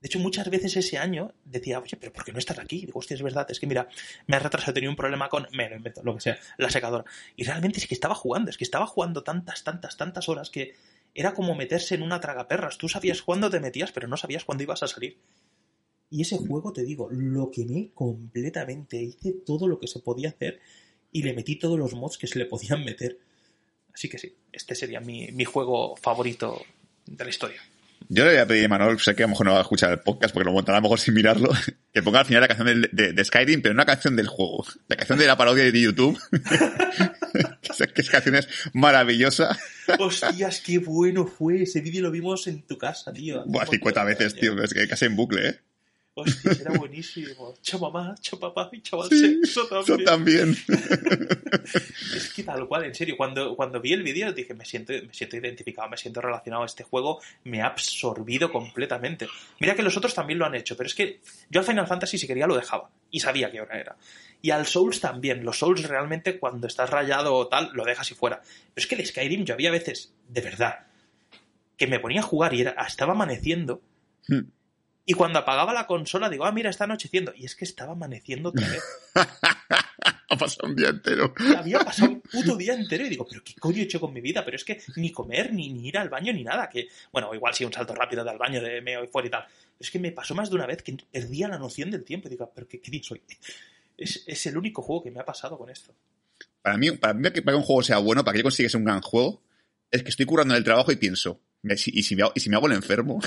De 0.00 0.08
hecho, 0.08 0.18
muchas 0.18 0.50
veces 0.50 0.76
ese 0.76 0.98
año 0.98 1.32
decía, 1.44 1.78
oye, 1.78 1.96
pero 1.96 2.12
¿por 2.12 2.24
qué 2.24 2.32
no 2.32 2.40
estás 2.40 2.58
aquí? 2.58 2.84
Digo, 2.86 2.98
hostia, 2.98 3.14
es 3.14 3.22
verdad, 3.22 3.46
es 3.48 3.60
que 3.60 3.68
mira, 3.68 3.86
me 4.26 4.34
ha 4.34 4.40
retrasado, 4.40 4.76
he 4.80 4.88
un 4.88 4.96
problema 4.96 5.28
con, 5.28 5.46
me 5.52 5.70
lo 5.70 5.76
invento, 5.76 6.02
lo 6.02 6.16
que 6.16 6.20
sea, 6.22 6.38
la 6.58 6.70
secadora. 6.70 7.04
Y 7.36 7.44
realmente 7.44 7.78
es 7.78 7.86
que 7.86 7.94
estaba 7.94 8.16
jugando, 8.16 8.50
es 8.50 8.58
que 8.58 8.64
estaba 8.64 8.88
jugando 8.88 9.22
tantas, 9.22 9.62
tantas, 9.62 9.96
tantas 9.96 10.28
horas 10.28 10.50
que 10.50 10.74
era 11.14 11.34
como 11.34 11.54
meterse 11.54 11.94
en 11.94 12.02
una 12.02 12.18
tragaperras. 12.18 12.78
Tú 12.78 12.88
sabías 12.88 13.22
cuándo 13.22 13.48
te 13.48 13.60
metías, 13.60 13.92
pero 13.92 14.08
no 14.08 14.16
sabías 14.16 14.44
cuándo 14.44 14.64
ibas 14.64 14.82
a 14.82 14.88
salir. 14.88 15.18
Y 16.12 16.20
ese 16.22 16.36
juego, 16.36 16.72
te 16.72 16.84
digo, 16.84 17.08
lo 17.10 17.50
quemé 17.50 17.90
completamente. 17.94 19.02
Hice 19.02 19.32
todo 19.46 19.66
lo 19.66 19.80
que 19.80 19.86
se 19.88 19.98
podía 20.00 20.28
hacer 20.28 20.60
y 21.10 21.22
le 21.22 21.32
metí 21.32 21.56
todos 21.56 21.78
los 21.78 21.94
mods 21.94 22.18
que 22.18 22.26
se 22.26 22.38
le 22.38 22.44
podían 22.46 22.84
meter. 22.84 23.18
Así 23.94 24.08
que 24.08 24.18
sí, 24.18 24.34
este 24.52 24.74
sería 24.74 25.00
mi, 25.00 25.32
mi 25.32 25.44
juego 25.44 25.96
favorito 25.96 26.62
de 27.06 27.24
la 27.24 27.30
historia. 27.30 27.60
Yo 28.08 28.24
le 28.24 28.32
voy 28.32 28.40
a 28.40 28.46
pedir 28.46 28.64
a 28.66 28.68
Manuel, 28.68 28.98
sé 28.98 29.14
que 29.14 29.22
a 29.22 29.26
lo 29.26 29.30
mejor 29.30 29.46
no 29.46 29.52
va 29.52 29.58
a 29.58 29.62
escuchar 29.62 29.90
el 29.92 30.00
podcast 30.00 30.34
porque 30.34 30.44
lo 30.44 30.52
montará 30.52 30.76
a 30.76 30.80
lo 30.80 30.84
mejor 30.84 30.98
sin 31.00 31.14
mirarlo, 31.14 31.50
que 31.94 32.02
ponga 32.02 32.20
al 32.20 32.26
final 32.26 32.42
la 32.42 32.48
canción 32.48 32.66
del- 32.66 32.90
de, 32.92 33.12
de 33.14 33.24
Skyrim, 33.24 33.62
pero 33.62 33.72
una 33.74 33.86
canción 33.86 34.14
del 34.16 34.26
juego. 34.26 34.64
La 34.88 34.96
canción 34.96 35.18
de 35.18 35.26
la 35.26 35.36
parodia 35.36 35.64
de 35.64 35.80
YouTube. 35.80 36.18
que 37.94 38.00
esa 38.02 38.12
canción 38.12 38.34
es 38.36 38.48
maravillosa. 38.74 39.58
Hostias, 39.98 40.60
qué 40.60 40.78
bueno 40.78 41.26
fue. 41.26 41.62
Ese 41.62 41.80
vídeo 41.80 42.02
lo 42.02 42.10
vimos 42.10 42.46
en 42.46 42.62
tu 42.62 42.76
casa, 42.76 43.12
tío. 43.12 43.44
Buah, 43.46 43.66
50 43.66 44.04
veces, 44.04 44.34
tío, 44.34 44.62
es 44.62 44.74
que 44.74 44.86
casi 44.88 45.06
en 45.06 45.16
bucle, 45.16 45.48
¿eh? 45.48 45.60
Hostias, 46.14 46.60
era 46.60 46.72
buenísimo. 46.72 47.54
Cho 47.62 47.78
mamá, 47.78 48.14
cho 48.20 48.38
papá 48.38 48.68
y 48.72 48.82
chaval 48.82 49.08
Sí, 49.08 49.18
sexo 49.18 49.62
Eso 49.80 49.96
también. 49.96 50.04
también. 50.04 50.56
Es 52.16 52.32
que 52.34 52.42
tal 52.42 52.66
cual, 52.66 52.84
en 52.84 52.94
serio, 52.94 53.16
cuando, 53.16 53.56
cuando 53.56 53.80
vi 53.80 53.92
el 53.92 54.02
vídeo 54.02 54.32
dije, 54.32 54.54
me 54.54 54.64
siento, 54.64 54.92
me 54.92 55.12
siento 55.12 55.36
identificado, 55.36 55.88
me 55.88 55.96
siento 55.96 56.20
relacionado 56.20 56.62
a 56.62 56.66
este 56.66 56.84
juego, 56.84 57.20
me 57.44 57.62
ha 57.62 57.66
absorbido 57.66 58.50
completamente. 58.50 59.28
Mira 59.60 59.74
que 59.74 59.82
los 59.82 59.96
otros 59.96 60.14
también 60.14 60.38
lo 60.38 60.46
han 60.46 60.54
hecho, 60.54 60.76
pero 60.76 60.86
es 60.86 60.94
que 60.94 61.20
yo 61.50 61.60
al 61.60 61.66
Final 61.66 61.86
Fantasy 61.86 62.18
si 62.18 62.26
quería 62.26 62.46
lo 62.46 62.56
dejaba 62.56 62.90
y 63.10 63.20
sabía 63.20 63.50
qué 63.50 63.60
hora 63.60 63.78
era. 63.78 63.96
Y 64.40 64.50
al 64.50 64.66
Souls 64.66 65.00
también, 65.00 65.44
los 65.44 65.58
Souls 65.58 65.82
realmente 65.88 66.38
cuando 66.38 66.66
estás 66.66 66.90
rayado 66.90 67.34
o 67.34 67.48
tal, 67.48 67.70
lo 67.74 67.84
dejas 67.84 68.10
y 68.10 68.14
fuera. 68.14 68.40
Pero 68.42 68.82
es 68.82 68.86
que 68.86 68.94
el 68.96 69.06
Skyrim 69.06 69.44
yo 69.44 69.54
había 69.54 69.70
veces, 69.70 70.12
de 70.28 70.40
verdad, 70.40 70.86
que 71.76 71.86
me 71.86 72.00
ponía 72.00 72.20
a 72.20 72.24
jugar 72.24 72.52
y 72.54 72.62
era, 72.62 72.72
estaba 72.86 73.12
amaneciendo 73.12 73.80
Hmm. 74.28 74.42
Y 75.04 75.14
cuando 75.14 75.40
apagaba 75.40 75.72
la 75.72 75.86
consola 75.86 76.28
digo, 76.28 76.44
ah, 76.44 76.52
mira, 76.52 76.70
está 76.70 76.84
anocheciendo. 76.84 77.32
Y 77.36 77.44
es 77.44 77.56
que 77.56 77.64
estaba 77.64 77.92
amaneciendo 77.92 78.50
otra 78.50 78.68
vez. 78.68 78.82
Ha 80.28 80.36
pasado 80.38 80.66
un 80.66 80.74
día 80.74 80.88
entero. 80.88 81.34
Había 81.58 81.80
pasado 81.80 82.10
un 82.10 82.22
puto 82.22 82.56
día 82.56 82.72
entero 82.72 83.04
y 83.04 83.10
digo, 83.10 83.26
pero 83.28 83.44
¿qué 83.44 83.52
coño 83.60 83.80
he 83.80 83.82
hecho 83.82 84.00
con 84.00 84.14
mi 84.14 84.22
vida? 84.22 84.42
Pero 84.42 84.56
es 84.56 84.64
que 84.64 84.80
ni 84.96 85.12
comer, 85.12 85.52
ni, 85.52 85.68
ni 85.68 85.88
ir 85.88 85.98
al 85.98 86.08
baño, 86.08 86.32
ni 86.32 86.42
nada. 86.42 86.70
Que, 86.70 86.88
bueno, 87.12 87.34
igual 87.34 87.52
sí 87.52 87.66
un 87.66 87.72
salto 87.72 87.94
rápido 87.94 88.24
del 88.24 88.38
baño 88.38 88.62
de 88.62 88.80
meo 88.80 89.04
y 89.04 89.08
fuera 89.08 89.28
y 89.28 89.30
tal. 89.30 89.46
Es 89.78 89.90
que 89.90 89.98
me 89.98 90.10
pasó 90.10 90.34
más 90.34 90.48
de 90.48 90.56
una 90.56 90.64
vez 90.64 90.82
que 90.82 90.96
perdía 91.12 91.48
la 91.48 91.58
noción 91.58 91.90
del 91.90 92.02
tiempo. 92.02 92.28
Y 92.28 92.30
digo, 92.30 92.50
pero 92.54 92.66
¿qué, 92.66 92.80
qué 92.80 92.90
día 92.90 93.02
soy? 93.04 93.20
Es, 93.98 94.24
es 94.26 94.46
el 94.46 94.56
único 94.56 94.80
juego 94.80 95.02
que 95.02 95.10
me 95.10 95.20
ha 95.20 95.24
pasado 95.26 95.58
con 95.58 95.68
esto. 95.68 95.94
Para 96.62 96.78
mí, 96.78 96.92
para 96.92 97.12
mí, 97.12 97.28
para 97.28 97.52
que 97.52 97.54
un 97.54 97.62
juego 97.62 97.82
sea 97.82 97.98
bueno, 97.98 98.24
para 98.24 98.32
que 98.32 98.38
yo 98.38 98.44
consiga 98.44 98.70
ser 98.70 98.78
un 98.78 98.86
gran 98.86 99.02
juego, 99.02 99.42
es 99.90 100.02
que 100.02 100.08
estoy 100.08 100.24
currando 100.24 100.54
en 100.54 100.58
el 100.58 100.64
trabajo 100.64 100.90
y 100.92 100.96
pienso, 100.96 101.40
¿y 101.62 101.76
si, 101.76 101.90
y 101.94 102.02
si 102.02 102.16
me, 102.16 102.22
hago, 102.22 102.32
y 102.34 102.40
si 102.40 102.50
me 102.50 102.56
hago 102.56 102.66
el 102.66 102.72
enfermo? 102.72 103.20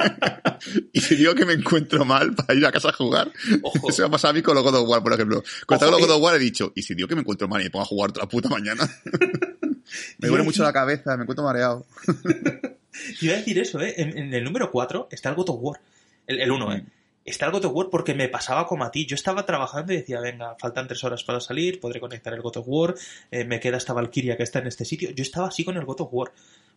y 0.92 1.00
si 1.00 1.16
digo 1.16 1.34
que 1.34 1.44
me 1.44 1.52
encuentro 1.52 2.04
mal 2.04 2.34
para 2.34 2.54
ir 2.54 2.66
a 2.66 2.72
casa 2.72 2.88
a 2.90 2.92
jugar, 2.92 3.32
Ojo. 3.62 3.88
eso 3.88 4.02
me 4.02 4.08
ha 4.08 4.10
pasado 4.10 4.32
a 4.32 4.34
mí 4.34 4.42
con 4.42 4.54
los 4.54 4.64
God 4.64 4.76
of 4.76 4.88
War, 4.88 5.02
por 5.02 5.12
ejemplo. 5.12 5.42
Con 5.66 5.78
los 5.80 6.00
God 6.00 6.10
of 6.10 6.22
War 6.22 6.34
he 6.36 6.38
dicho, 6.38 6.72
¿y 6.74 6.82
si 6.82 6.94
digo 6.94 7.08
que 7.08 7.14
me 7.14 7.20
encuentro 7.20 7.48
mal 7.48 7.60
y 7.60 7.64
me 7.64 7.70
pongo 7.70 7.84
a 7.84 7.88
jugar 7.88 8.12
toda 8.12 8.24
la 8.24 8.28
puta 8.28 8.48
mañana? 8.48 8.88
me 10.18 10.28
duele 10.28 10.44
mucho 10.44 10.62
la 10.62 10.72
cabeza, 10.72 11.16
me 11.16 11.22
encuentro 11.22 11.44
mareado. 11.44 11.86
Te 12.04 12.76
iba 13.26 13.34
a 13.34 13.38
decir 13.38 13.58
eso, 13.58 13.80
¿eh? 13.80 13.94
En, 13.96 14.18
en 14.18 14.34
el 14.34 14.44
número 14.44 14.70
4 14.70 15.08
está 15.10 15.28
el 15.28 15.36
God 15.36 15.50
of 15.50 15.58
War. 15.60 15.80
El, 16.26 16.40
el 16.40 16.50
1, 16.50 16.74
¿eh? 16.74 16.84
Está 17.24 17.46
el 17.46 17.52
God 17.52 17.66
of 17.66 17.72
War 17.74 17.88
porque 17.90 18.14
me 18.14 18.28
pasaba 18.28 18.66
como 18.66 18.84
a 18.84 18.90
ti. 18.90 19.06
Yo 19.06 19.14
estaba 19.14 19.46
trabajando 19.46 19.92
y 19.92 19.96
decía, 19.96 20.20
venga, 20.20 20.56
faltan 20.58 20.88
tres 20.88 21.04
horas 21.04 21.22
para 21.22 21.38
salir, 21.38 21.78
podré 21.78 22.00
conectar 22.00 22.34
el 22.34 22.42
God 22.42 22.56
of 22.56 22.64
War, 22.66 22.94
eh, 23.30 23.44
me 23.44 23.60
queda 23.60 23.76
esta 23.76 23.92
Valkyria 23.92 24.36
que 24.36 24.42
está 24.42 24.58
en 24.58 24.66
este 24.66 24.84
sitio. 24.84 25.10
Yo 25.10 25.22
estaba 25.22 25.46
así 25.48 25.64
con 25.64 25.76
el 25.76 25.84
God 25.84 26.00
of 26.00 26.08
War. 26.10 26.32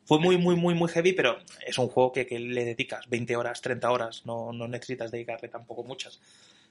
Fue 0.06 0.20
muy, 0.20 0.38
muy, 0.38 0.56
muy, 0.56 0.74
muy 0.76 0.90
heavy, 0.90 1.14
pero 1.14 1.40
es 1.66 1.78
un 1.78 1.88
juego 1.88 2.12
que, 2.12 2.26
que 2.28 2.40
le 2.40 2.64
dedicas 2.64 3.10
20 3.10 3.36
horas, 3.36 3.62
30 3.62 3.92
horas, 3.92 4.22
no, 4.26 4.54
no 4.54 4.68
necesitas 4.68 5.12
dedicarle 5.12 5.48
tampoco 5.50 5.84
muchas. 5.84 6.20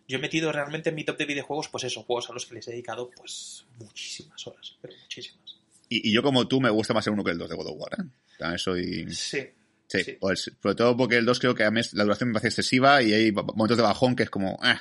Yo 0.07 0.19
he 0.19 0.21
metido 0.21 0.53
realmente 0.53 0.91
en 0.91 0.95
mi 0.95 1.05
top 1.05 1.17
de 1.17 1.25
videojuegos, 1.25 1.69
pues 1.69 1.85
eso, 1.85 2.03
juegos 2.03 2.31
a 2.31 2.33
los 2.33 2.47
que 2.47 2.55
les 2.55 2.69
he 2.69 2.73
dedicado, 2.73 3.11
pues, 3.17 3.65
muchísimas 3.79 4.47
horas, 4.47 4.77
pero 4.81 4.95
muchísimas. 5.01 5.59
Y, 5.89 6.11
y 6.11 6.13
yo 6.15 6.23
como 6.23 6.47
tú 6.47 6.61
me 6.61 6.71
gusta 6.71 6.95
más 6.95 7.07
el 7.07 7.15
1 7.15 7.25
que 7.25 7.31
el 7.33 7.39
2 7.39 7.49
de 7.49 7.57
God 7.57 7.67
of 7.67 7.77
War, 7.77 7.93
¿eh? 7.99 8.05
También 8.39 8.59
soy... 8.59 9.11
Sí. 9.11 9.41
Sí, 9.87 10.03
Sí. 10.03 10.17
Pues, 10.19 10.51
sobre 10.63 10.75
todo 10.75 10.97
porque 10.97 11.17
el 11.17 11.27
2 11.27 11.39
creo 11.39 11.55
que 11.55 11.65
a 11.65 11.71
mí 11.71 11.81
la 11.93 12.05
duración 12.05 12.31
me 12.31 12.35
parece 12.35 12.49
excesiva 12.49 13.03
y 13.03 13.13
hay 13.13 13.33
momentos 13.33 13.77
de 13.77 13.83
bajón 13.83 14.17
que 14.17 14.25
es 14.25 14.31
como... 14.31 14.59
eh. 14.65 14.77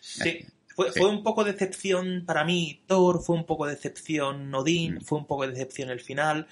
Sí. 0.00 0.46
Fue, 0.74 0.92
Sí. 0.92 0.98
fue 1.00 1.08
un 1.08 1.22
poco 1.22 1.44
decepción 1.44 2.24
para 2.26 2.44
mí 2.44 2.82
Thor, 2.86 3.22
fue 3.22 3.36
un 3.36 3.44
poco 3.44 3.66
decepción 3.66 4.52
Odín, 4.54 4.96
Mm. 4.96 5.00
fue 5.02 5.18
un 5.18 5.26
poco 5.26 5.46
decepción 5.46 5.90
el 5.90 6.00
final. 6.00 6.46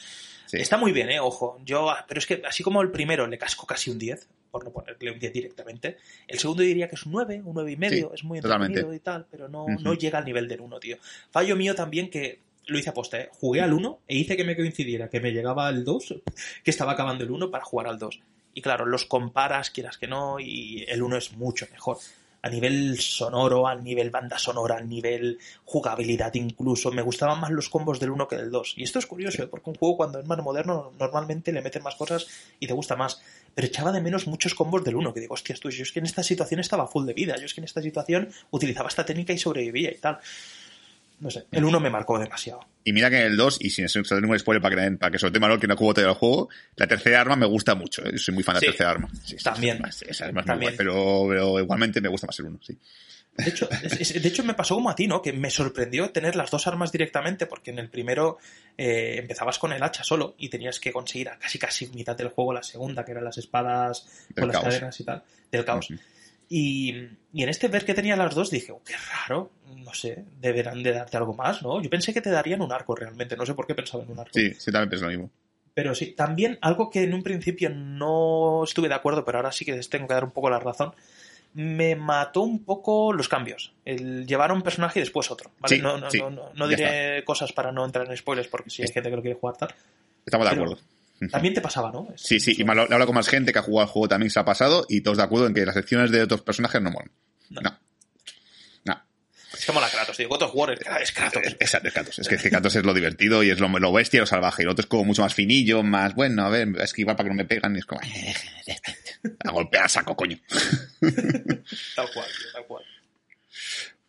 Sí. 0.46 0.58
Está 0.58 0.76
muy 0.76 0.92
bien, 0.92 1.10
eh, 1.10 1.20
ojo. 1.20 1.58
Yo, 1.64 1.92
pero 2.08 2.18
es 2.18 2.26
que 2.26 2.42
así 2.46 2.62
como 2.62 2.82
el 2.82 2.90
primero 2.90 3.26
le 3.26 3.38
casco 3.38 3.66
casi 3.66 3.90
un 3.90 3.98
10, 3.98 4.28
por 4.50 4.64
no 4.64 4.70
ponerle 4.70 5.10
un 5.12 5.18
10 5.18 5.32
directamente, 5.32 5.96
el 6.28 6.38
segundo 6.38 6.62
diría 6.62 6.88
que 6.88 6.94
es 6.96 7.06
un 7.06 7.12
9, 7.12 7.40
un 7.42 7.54
9 7.54 7.72
y 7.72 7.76
medio, 7.76 8.08
Sí, 8.08 8.14
es 8.16 8.24
muy 8.24 8.40
totalmente. 8.40 8.80
entretenido 8.80 8.94
y 8.94 9.00
tal, 9.00 9.26
pero 9.30 9.48
no, 9.48 9.64
Ujú. 9.64 9.80
no 9.80 9.94
llega 9.94 10.18
al 10.18 10.24
nivel 10.26 10.46
del 10.46 10.60
1, 10.60 10.78
tío. 10.78 10.98
Fallo 11.30 11.56
mío 11.56 11.74
también 11.74 12.10
que 12.10 12.40
lo 12.66 12.78
hice 12.78 12.90
aposta, 12.90 13.18
¿eh? 13.18 13.28
Jugué 13.32 13.60
al 13.62 13.72
1 13.72 14.00
e 14.06 14.16
hice 14.18 14.36
que 14.36 14.44
me 14.44 14.54
coincidiera 14.54 15.08
que 15.08 15.20
me 15.20 15.32
llegaba 15.32 15.66
al 15.68 15.84
2, 15.84 16.14
que 16.62 16.70
estaba 16.70 16.92
acabando 16.92 17.24
el 17.24 17.30
1 17.30 17.50
para 17.50 17.64
jugar 17.64 17.86
al 17.88 17.98
2. 17.98 18.20
Y 18.54 18.60
claro, 18.60 18.84
los 18.84 19.06
comparas, 19.06 19.70
quieras 19.70 19.96
que 19.96 20.06
no, 20.06 20.38
y 20.38 20.84
el 20.86 21.02
1 21.02 21.16
es 21.16 21.32
mucho 21.32 21.66
mejor. 21.72 21.96
A 22.42 22.48
nivel 22.48 22.98
sonoro, 23.00 23.68
al 23.68 23.82
nivel 23.84 24.10
banda 24.10 24.38
sonora, 24.38 24.76
al 24.76 24.88
nivel 24.88 25.38
jugabilidad 25.64 26.34
incluso, 26.34 26.90
me 26.90 27.02
gustaban 27.02 27.40
más 27.40 27.50
los 27.50 27.68
combos 27.68 28.00
del 28.00 28.10
1 28.10 28.28
que 28.28 28.36
del 28.36 28.50
2. 28.50 28.74
Y 28.76 28.82
esto 28.82 28.98
es 28.98 29.06
curioso, 29.06 29.44
¿eh? 29.44 29.46
porque 29.46 29.70
un 29.70 29.76
juego 29.76 29.96
cuando 29.96 30.18
es 30.18 30.26
más 30.26 30.38
moderno 30.42 30.92
normalmente 30.98 31.52
le 31.52 31.62
meten 31.62 31.82
más 31.82 31.94
cosas 31.94 32.26
y 32.58 32.66
te 32.66 32.72
gusta 32.72 32.96
más. 32.96 33.22
Pero 33.54 33.68
echaba 33.68 33.92
de 33.92 34.00
menos 34.00 34.26
muchos 34.26 34.54
combos 34.54 34.82
del 34.84 34.96
1, 34.96 35.14
que 35.14 35.20
digo, 35.20 35.34
hostias, 35.34 35.60
tú, 35.60 35.70
yo 35.70 35.82
es 35.84 35.92
que 35.92 36.00
en 36.00 36.06
esta 36.06 36.22
situación 36.22 36.60
estaba 36.60 36.86
full 36.88 37.06
de 37.06 37.14
vida, 37.14 37.36
yo 37.36 37.46
es 37.46 37.54
que 37.54 37.60
en 37.60 37.64
esta 37.64 37.80
situación 37.80 38.28
utilizaba 38.50 38.88
esta 38.88 39.04
técnica 39.04 39.32
y 39.32 39.38
sobrevivía 39.38 39.92
y 39.92 39.98
tal. 39.98 40.18
No 41.22 41.30
sé, 41.30 41.44
el 41.52 41.64
1 41.64 41.78
me 41.78 41.88
marcó 41.88 42.18
demasiado. 42.18 42.66
Y 42.82 42.92
mira 42.92 43.08
que 43.08 43.20
en 43.20 43.26
el 43.28 43.36
2, 43.36 43.58
y 43.60 43.70
sin 43.70 43.88
ser 43.88 44.04
ningún 44.20 44.36
spoiler 44.40 44.60
para 44.60 44.74
que, 44.74 44.90
para 44.96 45.12
que 45.12 45.18
suelte 45.20 45.38
valor 45.38 45.60
que 45.60 45.68
no 45.68 45.76
todo 45.76 46.00
el 46.00 46.14
juego, 46.14 46.48
la 46.74 46.88
tercera 46.88 47.20
arma 47.20 47.36
me 47.36 47.46
gusta 47.46 47.76
mucho. 47.76 48.04
¿eh? 48.04 48.18
Soy 48.18 48.34
muy 48.34 48.42
fan 48.42 48.56
de 48.56 48.60
Sí. 48.60 48.66
la 48.66 48.72
tercera 48.72 48.90
arma. 48.90 49.08
Sí, 49.24 49.36
También. 49.36 49.80
Esa 49.86 50.04
es 50.10 50.18
También. 50.18 50.58
guay, 50.60 50.74
pero, 50.76 51.24
pero 51.28 51.60
igualmente 51.60 52.00
me 52.00 52.08
gusta 52.08 52.26
más 52.26 52.36
el 52.40 52.46
1, 52.46 52.58
sí. 52.60 52.76
De 53.36 53.48
hecho, 53.48 53.68
es- 53.70 54.00
es- 54.10 54.20
de 54.22 54.28
hecho, 54.28 54.42
me 54.44 54.52
pasó 54.54 54.74
como 54.74 54.90
a 54.90 54.96
ti, 54.96 55.06
¿no? 55.06 55.22
Que 55.22 55.32
me 55.32 55.48
sorprendió 55.48 56.10
tener 56.10 56.34
las 56.36 56.50
dos 56.50 56.66
armas 56.66 56.90
directamente, 56.90 57.46
porque 57.46 57.70
en 57.70 57.78
el 57.78 57.88
primero 57.88 58.38
eh, 58.76 59.14
empezabas 59.18 59.58
con 59.60 59.72
el 59.72 59.82
hacha 59.82 60.02
solo 60.02 60.34
y 60.38 60.48
tenías 60.48 60.80
que 60.80 60.92
conseguir 60.92 61.28
a 61.28 61.38
casi 61.38 61.58
casi 61.58 61.86
mitad 61.94 62.16
del 62.16 62.28
juego 62.30 62.52
la 62.52 62.62
segunda, 62.64 63.04
que 63.04 63.12
eran 63.12 63.24
las 63.24 63.38
espadas 63.38 64.06
Del 64.28 64.34
con 64.42 64.48
las 64.48 64.60
cadenas 64.62 65.00
y 65.00 65.04
tal, 65.04 65.22
del 65.52 65.64
caos. 65.64 65.88
Y, 66.54 67.08
y 67.32 67.42
en 67.42 67.48
este 67.48 67.68
ver 67.68 67.86
que 67.86 67.94
tenía 67.94 68.14
las 68.14 68.34
dos 68.34 68.50
dije, 68.50 68.72
oh, 68.72 68.82
qué 68.84 68.92
raro, 69.10 69.52
no 69.74 69.94
sé, 69.94 70.22
deberán 70.38 70.82
de 70.82 70.92
darte 70.92 71.16
algo 71.16 71.32
más, 71.32 71.62
¿no? 71.62 71.80
Yo 71.80 71.88
pensé 71.88 72.12
que 72.12 72.20
te 72.20 72.28
darían 72.28 72.60
un 72.60 72.70
arco 72.70 72.94
realmente, 72.94 73.38
no 73.38 73.46
sé 73.46 73.54
por 73.54 73.66
qué 73.66 73.74
pensaba 73.74 74.04
en 74.04 74.10
un 74.10 74.18
arco. 74.18 74.32
Sí, 74.34 74.52
sí, 74.58 74.70
también 74.70 74.90
pienso 74.90 75.06
lo 75.06 75.12
mismo. 75.12 75.30
Pero 75.72 75.94
sí, 75.94 76.12
también 76.12 76.58
algo 76.60 76.90
que 76.90 77.04
en 77.04 77.14
un 77.14 77.22
principio 77.22 77.70
no 77.70 78.64
estuve 78.64 78.88
de 78.88 78.94
acuerdo, 78.94 79.24
pero 79.24 79.38
ahora 79.38 79.50
sí 79.50 79.64
que 79.64 79.72
les 79.72 79.88
tengo 79.88 80.06
que 80.06 80.12
dar 80.12 80.24
un 80.24 80.30
poco 80.30 80.50
la 80.50 80.58
razón. 80.58 80.92
Me 81.54 81.96
mató 81.96 82.42
un 82.42 82.62
poco 82.62 83.14
los 83.14 83.30
cambios. 83.30 83.72
El 83.86 84.26
llevar 84.26 84.50
a 84.50 84.52
un 84.52 84.60
personaje 84.60 85.00
y 85.00 85.02
después 85.02 85.30
otro. 85.30 85.52
¿vale? 85.58 85.76
Sí, 85.76 85.80
no 85.80 85.96
no, 85.96 86.10
sí, 86.10 86.18
no, 86.18 86.50
no, 86.52 86.68
diré 86.68 87.24
cosas 87.24 87.54
para 87.54 87.72
no 87.72 87.82
entrar 87.86 88.10
en 88.10 88.14
spoilers, 88.14 88.48
porque 88.48 88.68
si 88.68 88.82
hay 88.82 88.88
gente 88.88 89.08
que 89.08 89.16
lo 89.16 89.22
quiere 89.22 89.38
jugar 89.40 89.56
tal. 89.56 89.74
Estamos 90.26 90.50
de 90.50 90.54
acuerdo. 90.54 90.78
También 91.30 91.54
te 91.54 91.60
pasaba, 91.60 91.90
¿no? 91.92 92.08
Es- 92.14 92.22
Sí, 92.22 92.40
sí, 92.40 92.54
y 92.58 92.64
me 92.64 92.74
lo 92.74 92.82
he 92.82 92.84
hablado 92.84 93.06
con 93.06 93.14
más 93.14 93.28
gente 93.28 93.52
que 93.52 93.58
ha 93.58 93.62
jugado 93.62 93.86
al 93.88 93.92
juego 93.92 94.08
también 94.08 94.30
se 94.30 94.38
ha 94.40 94.44
pasado 94.44 94.86
y 94.88 95.00
todos 95.02 95.18
de 95.18 95.24
acuerdo 95.24 95.46
en 95.46 95.54
que 95.54 95.64
las 95.66 95.74
secciones 95.74 96.10
de 96.10 96.22
otros 96.22 96.42
personajes 96.42 96.80
no 96.82 96.90
molan. 96.90 97.10
No. 97.50 97.60
No. 97.60 97.78
No. 98.84 99.02
Es 99.54 99.66
como 99.66 99.80
la 99.80 99.88
Kratos, 99.90 100.16
digo, 100.16 100.30
God 100.30 100.42
of 100.44 100.54
War 100.54 100.70
es, 100.72 101.12
Kratos. 101.12 101.42
Es, 101.60 101.74
es- 101.74 101.92
Kratos. 101.92 102.18
Es 102.18 102.28
que, 102.28 102.34
es 102.36 102.42
que 102.42 102.50
Kratos 102.50 102.74
es 102.76 102.84
lo 102.84 102.94
divertido 102.94 103.42
y 103.42 103.50
es 103.50 103.60
lo, 103.60 103.68
lo 103.68 103.92
bestia 103.92 104.18
y 104.18 104.20
lo 104.20 104.26
salvaje. 104.26 104.62
Y 104.62 104.64
el 104.64 104.70
otro 104.70 104.82
es 104.82 104.86
como 104.86 105.04
mucho 105.04 105.22
más 105.22 105.34
finillo, 105.34 105.82
más, 105.82 106.14
bueno, 106.14 106.44
a 106.44 106.48
ver, 106.48 106.68
esquivar 106.80 107.14
para 107.16 107.28
que 107.28 107.34
no 107.34 107.36
me 107.36 107.44
pegan 107.44 107.76
y 107.76 107.80
es 107.80 107.84
como... 107.86 108.00
A 109.44 109.50
golpear 109.52 109.84
a 109.84 109.88
saco, 109.88 110.16
coño. 110.16 110.36
Tal 111.00 112.10
cual, 112.12 112.26
tío, 112.26 112.52
tal 112.52 112.66
cual. 112.66 112.84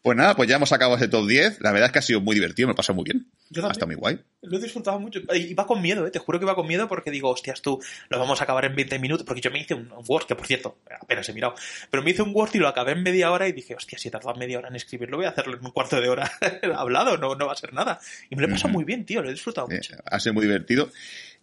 Pues 0.04 0.18
nada, 0.18 0.36
pues 0.36 0.50
ya 0.50 0.58
hemos 0.58 0.74
acabado 0.74 0.98
ese 0.98 1.08
top 1.08 1.26
10. 1.26 1.62
La 1.62 1.72
verdad 1.72 1.86
es 1.88 1.94
que 1.94 2.00
ha 2.00 2.02
sido 2.02 2.20
muy 2.20 2.36
divertido, 2.36 2.68
me 2.68 2.74
lo 2.74 2.76
pasado 2.76 2.96
muy 2.96 3.06
bien. 3.06 3.26
Yo 3.50 3.66
Ha 3.66 3.72
estado 3.72 3.88
muy 3.88 3.96
guay. 3.96 4.20
Lo 4.42 4.58
he 4.58 4.62
disfrutado 4.62 5.00
mucho. 5.00 5.22
Y 5.34 5.54
va 5.54 5.66
con 5.66 5.82
miedo, 5.82 6.06
¿eh? 6.06 6.12
Te 6.12 6.20
juro 6.20 6.40
que 6.42 6.46
va 6.46 6.56
con 6.56 6.68
miedo 6.68 6.90
porque 6.90 7.10
digo, 7.10 7.30
hostias, 7.30 7.62
tú, 7.62 7.82
lo 8.10 8.20
vamos 8.20 8.42
a 8.42 8.44
acabar 8.44 8.66
en 8.66 8.76
20 8.76 9.00
minutos. 9.00 9.26
Porque 9.26 9.40
yo 9.40 9.50
me 9.50 9.62
hice 9.62 9.76
un, 9.76 9.90
Word, 10.06 10.26
que 10.26 10.36
por 10.36 10.46
cierto, 10.46 10.80
apenas 11.02 11.30
he 11.30 11.34
mirado. 11.34 11.56
Pero 11.90 12.04
me 12.04 12.12
hice 12.12 12.22
un 12.22 12.32
Word 12.36 12.52
y 12.54 12.58
lo 12.58 12.68
acabé 12.68 12.92
en 12.92 13.02
media 13.02 13.32
hora 13.32 13.48
y 13.48 13.54
dije, 13.54 13.76
hostia, 13.76 13.98
si 13.98 14.10
he 14.10 14.12
tardado 14.12 14.36
media 14.38 14.58
hora 14.60 14.68
en 14.68 14.76
escribirlo, 14.76 15.16
voy 15.16 15.26
a 15.26 15.30
hacerlo 15.30 15.58
en 15.58 15.64
un 15.66 15.72
cuarto 15.72 16.02
de 16.02 16.10
hora 16.10 16.30
hablado, 16.76 17.18
no, 17.18 17.36
no 17.36 17.46
va 17.48 17.54
a 17.54 17.56
ser 17.56 17.72
nada. 17.74 17.98
Y 18.30 18.36
me 18.36 18.42
lo 18.42 18.50
he 18.50 18.52
pasado 18.52 18.74
muy 18.74 18.84
bien, 18.84 19.06
tío, 19.06 19.22
lo 19.22 19.30
he 19.30 19.32
disfrutado 19.34 19.68
Eh, 19.72 19.76
mucho. 19.76 19.96
ha 20.06 20.20
sido 20.20 20.34
muy 20.34 20.44
divertido. 20.46 20.92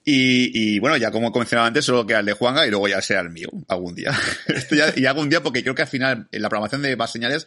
Y, 0.05 0.75
y, 0.75 0.79
bueno, 0.81 0.97
ya 0.99 1.11
como 1.11 1.31
mencionaba 1.31 1.67
antes, 1.69 1.85
solo 1.85 2.07
queda 2.07 2.21
el 2.21 2.27
de 2.27 2.33
Juanga 2.33 2.67
y 2.67 2.71
luego 2.71 2.89
ya 2.89 3.01
sea 3.03 3.21
el 3.21 3.31
mío, 3.31 3.49
algún 3.69 3.95
día. 3.95 4.13
Esto 4.49 4.75
ya, 4.75 4.93
y 4.97 5.07
algún 5.07 5.29
día, 5.29 5.43
porque 5.43 5.63
creo 5.63 5.75
que 5.75 5.83
al 5.83 5.89
final, 5.89 6.27
en 6.33 6.43
la 6.43 6.49
programación 6.49 6.83
de 6.83 6.97
más 6.97 7.13
señales, 7.13 7.47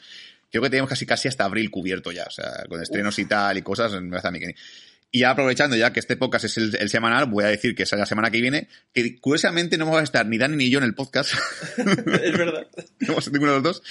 creo 0.53 0.61
que 0.61 0.69
tenemos 0.69 0.87
casi 0.87 1.07
casi 1.07 1.27
hasta 1.27 1.45
abril 1.45 1.71
cubierto 1.71 2.11
ya, 2.11 2.25
o 2.25 2.29
sea, 2.29 2.65
con 2.69 2.79
estrenos 2.79 3.17
y 3.17 3.25
tal 3.25 3.57
y 3.57 3.63
cosas, 3.63 3.91
me 3.99 4.09
parece 4.09 4.27
a 4.27 4.31
mí 4.31 4.39
que... 4.39 4.55
Y 5.09 5.21
ya 5.21 5.31
aprovechando 5.31 5.75
ya 5.75 5.91
que 5.91 5.99
este 5.99 6.15
podcast 6.15 6.45
es 6.45 6.57
el, 6.57 6.75
el 6.79 6.89
semanal, 6.89 7.25
voy 7.25 7.43
a 7.43 7.47
decir 7.47 7.73
que 7.73 7.87
será 7.87 8.01
la 8.01 8.05
semana 8.05 8.29
que 8.29 8.39
viene, 8.39 8.67
que 8.93 9.19
curiosamente 9.19 9.79
no 9.79 9.85
vamos 9.85 10.01
a 10.01 10.03
estar 10.03 10.27
ni 10.27 10.37
Dani 10.37 10.55
ni 10.55 10.69
yo 10.69 10.77
en 10.77 10.85
el 10.85 10.93
podcast, 10.93 11.33
es 11.77 12.37
verdad. 12.37 12.67
no 12.99 13.07
vamos 13.07 13.27
a 13.27 13.31
ninguno 13.31 13.53
de 13.53 13.57
los 13.57 13.63
dos, 13.63 13.83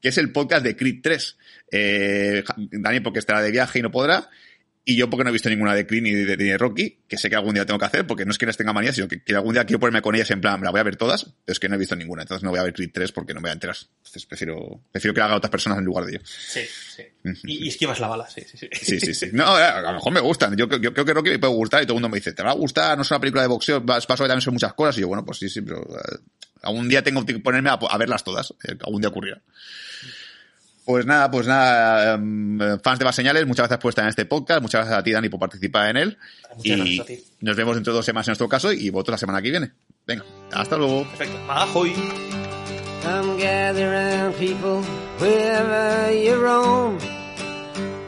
que 0.00 0.08
es 0.08 0.18
el 0.18 0.30
podcast 0.30 0.64
de 0.64 0.76
Creed 0.76 1.00
3. 1.02 1.36
Eh, 1.72 2.44
Dani 2.56 3.00
porque 3.00 3.18
estará 3.18 3.42
de 3.42 3.50
viaje 3.50 3.80
y 3.80 3.82
no 3.82 3.90
podrá, 3.90 4.30
y 4.88 4.94
yo 4.96 5.10
porque 5.10 5.24
no 5.24 5.30
he 5.30 5.32
visto 5.32 5.50
ninguna 5.50 5.74
de 5.74 5.84
Creed 5.84 6.02
ni 6.02 6.12
de, 6.12 6.56
Rocky, 6.58 7.00
que 7.08 7.18
sé 7.18 7.28
que 7.28 7.34
algún 7.34 7.54
día 7.54 7.66
tengo 7.66 7.78
que 7.80 7.86
hacer, 7.86 8.06
porque 8.06 8.24
no 8.24 8.30
es 8.30 8.38
que 8.38 8.46
les 8.46 8.56
tenga 8.56 8.72
manía, 8.72 8.92
sino 8.92 9.08
que, 9.08 9.20
que 9.20 9.34
algún 9.34 9.52
día 9.52 9.64
quiero 9.64 9.80
ponerme 9.80 10.00
con 10.00 10.14
ellas 10.14 10.30
en 10.30 10.40
plan, 10.40 10.60
me 10.60 10.64
la 10.64 10.70
voy 10.70 10.78
a 10.78 10.84
ver 10.84 10.94
todas, 10.94 11.24
pero 11.24 11.52
es 11.52 11.58
que 11.58 11.68
no 11.68 11.74
he 11.74 11.78
visto 11.78 11.96
ninguna, 11.96 12.22
entonces 12.22 12.44
no 12.44 12.50
voy 12.50 12.60
a 12.60 12.62
ver 12.62 12.72
Creed 12.72 12.90
3 12.94 13.10
porque 13.10 13.34
no 13.34 13.40
me 13.40 13.46
voy 13.46 13.50
a 13.50 13.54
enterar. 13.54 13.76
Entonces 13.98 14.24
prefiero, 14.26 14.80
prefiero 14.92 15.12
que 15.12 15.18
la 15.18 15.24
hagan 15.26 15.38
otras 15.38 15.50
personas 15.50 15.78
en 15.80 15.84
lugar 15.84 16.04
de 16.06 16.12
yo. 16.14 16.18
Sí, 16.24 16.60
sí. 16.94 17.02
Y, 17.42 17.64
y 17.64 17.68
esquivas 17.68 17.98
la 17.98 18.06
bala, 18.06 18.28
sí, 18.30 18.42
sí, 18.48 18.56
sí. 18.56 18.68
Sí, 18.80 19.00
sí, 19.00 19.12
sí. 19.12 19.30
No, 19.32 19.44
a 19.56 19.80
lo 19.82 19.94
mejor 19.94 20.12
me 20.12 20.20
gustan. 20.20 20.56
Yo, 20.56 20.68
yo 20.78 20.94
creo 20.94 21.04
que 21.04 21.12
Rocky 21.14 21.30
me 21.30 21.38
puede 21.40 21.52
gustar 21.54 21.82
y 21.82 21.86
todo 21.86 21.94
el 21.94 22.02
mundo 22.02 22.08
me 22.10 22.18
dice, 22.18 22.32
¿te 22.32 22.44
va 22.44 22.52
a 22.52 22.54
gustar? 22.54 22.96
No 22.96 23.02
es 23.02 23.10
una 23.10 23.18
película 23.18 23.42
de 23.42 23.48
boxeo, 23.48 23.80
vas 23.80 24.06
paso 24.06 24.22
que 24.22 24.28
también 24.28 24.42
son 24.42 24.54
muchas 24.54 24.72
cosas. 24.74 24.96
Y 24.98 25.00
yo, 25.00 25.08
bueno, 25.08 25.24
pues 25.24 25.38
sí, 25.38 25.48
sí, 25.48 25.62
pero 25.62 25.80
eh, 25.82 26.18
algún 26.62 26.88
día 26.88 27.02
tengo 27.02 27.26
que 27.26 27.36
ponerme 27.40 27.70
a, 27.70 27.72
a 27.72 27.98
verlas 27.98 28.22
todas. 28.22 28.54
eh, 28.62 28.76
algún 28.84 29.00
día 29.00 29.08
ocurrirá. 29.08 29.42
Pues 30.86 31.04
nada, 31.04 31.28
pues 31.28 31.48
nada, 31.48 32.14
em, 32.14 32.60
fans 32.80 33.00
de 33.00 33.04
Más 33.04 33.16
Señales, 33.16 33.44
muchas 33.44 33.64
gracias 33.64 33.80
por 33.80 33.88
estar 33.88 34.04
en 34.04 34.10
este 34.10 34.24
podcast, 34.24 34.62
muchas 34.62 34.82
gracias 34.82 35.00
a 35.00 35.02
ti, 35.02 35.10
Dani, 35.10 35.28
por 35.28 35.40
participar 35.40 35.90
en 35.90 35.96
él. 35.96 36.18
Muchas 36.56 36.64
y 36.64 36.76
gracias 36.76 37.00
a 37.00 37.04
ti. 37.04 37.24
nos 37.40 37.56
vemos 37.56 37.74
dentro 37.74 37.92
de 37.92 37.96
dos 37.96 38.06
semanas 38.06 38.28
en 38.28 38.30
nuestro 38.30 38.48
caso 38.48 38.72
y 38.72 38.88
vosotros 38.90 39.14
la 39.14 39.18
semana 39.18 39.42
que 39.42 39.50
viene. 39.50 39.72
Venga, 40.06 40.24
hasta 40.52 40.76
luego. 40.76 41.02
Perfecto. 41.08 41.36
Ahoy. 41.48 41.92
Come 43.02 43.36
gather 43.36 43.90
round 43.90 44.36
people 44.36 44.80
wherever 45.18 46.12
you 46.12 46.40
roam 46.40 46.98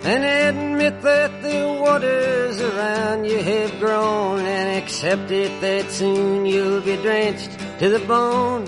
and 0.05 0.25
admit 0.25 1.03
that 1.03 1.31
the 1.43 1.81
waters 1.81 2.61
around 2.61 3.25
you 3.25 3.39
have 3.39 3.79
grown 3.81 4.41
and 4.47 4.79
accept 4.81 5.33
it 5.33 5.51
that 5.61 5.91
soon 5.91 6.47
you'll 6.47 6.81
be 6.81 6.97
drenched 7.03 7.51
to 7.81 7.91
the 7.91 7.99
bone. 8.07 8.65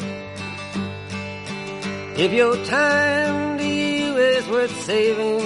If 2.16 2.32
your 2.32 2.56
time 2.66 3.56
to 3.58 3.64
is 4.20 4.46
worth 4.48 4.74
saving, 4.84 5.40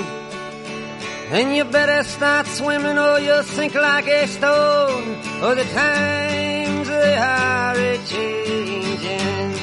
then 1.30 1.54
you 1.54 1.64
better 1.64 2.02
start 2.04 2.46
swimming 2.46 2.98
or 2.98 3.18
you'll 3.18 3.42
sink 3.42 3.74
like 3.74 4.06
a 4.06 4.26
stone. 4.26 5.22
For 5.40 5.54
the 5.54 5.64
times 5.64 6.88
they 6.88 7.16
are 7.16 7.76
a 7.76 7.98
changing. 8.06 9.54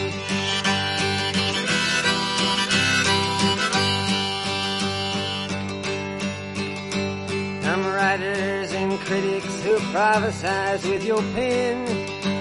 Some 7.62 7.86
writers 7.86 8.72
and 8.72 9.00
critics 9.00 9.64
who 9.64 9.78
prophesize 9.94 10.90
with 10.90 11.04
your 11.06 11.22
pen. 11.34 12.41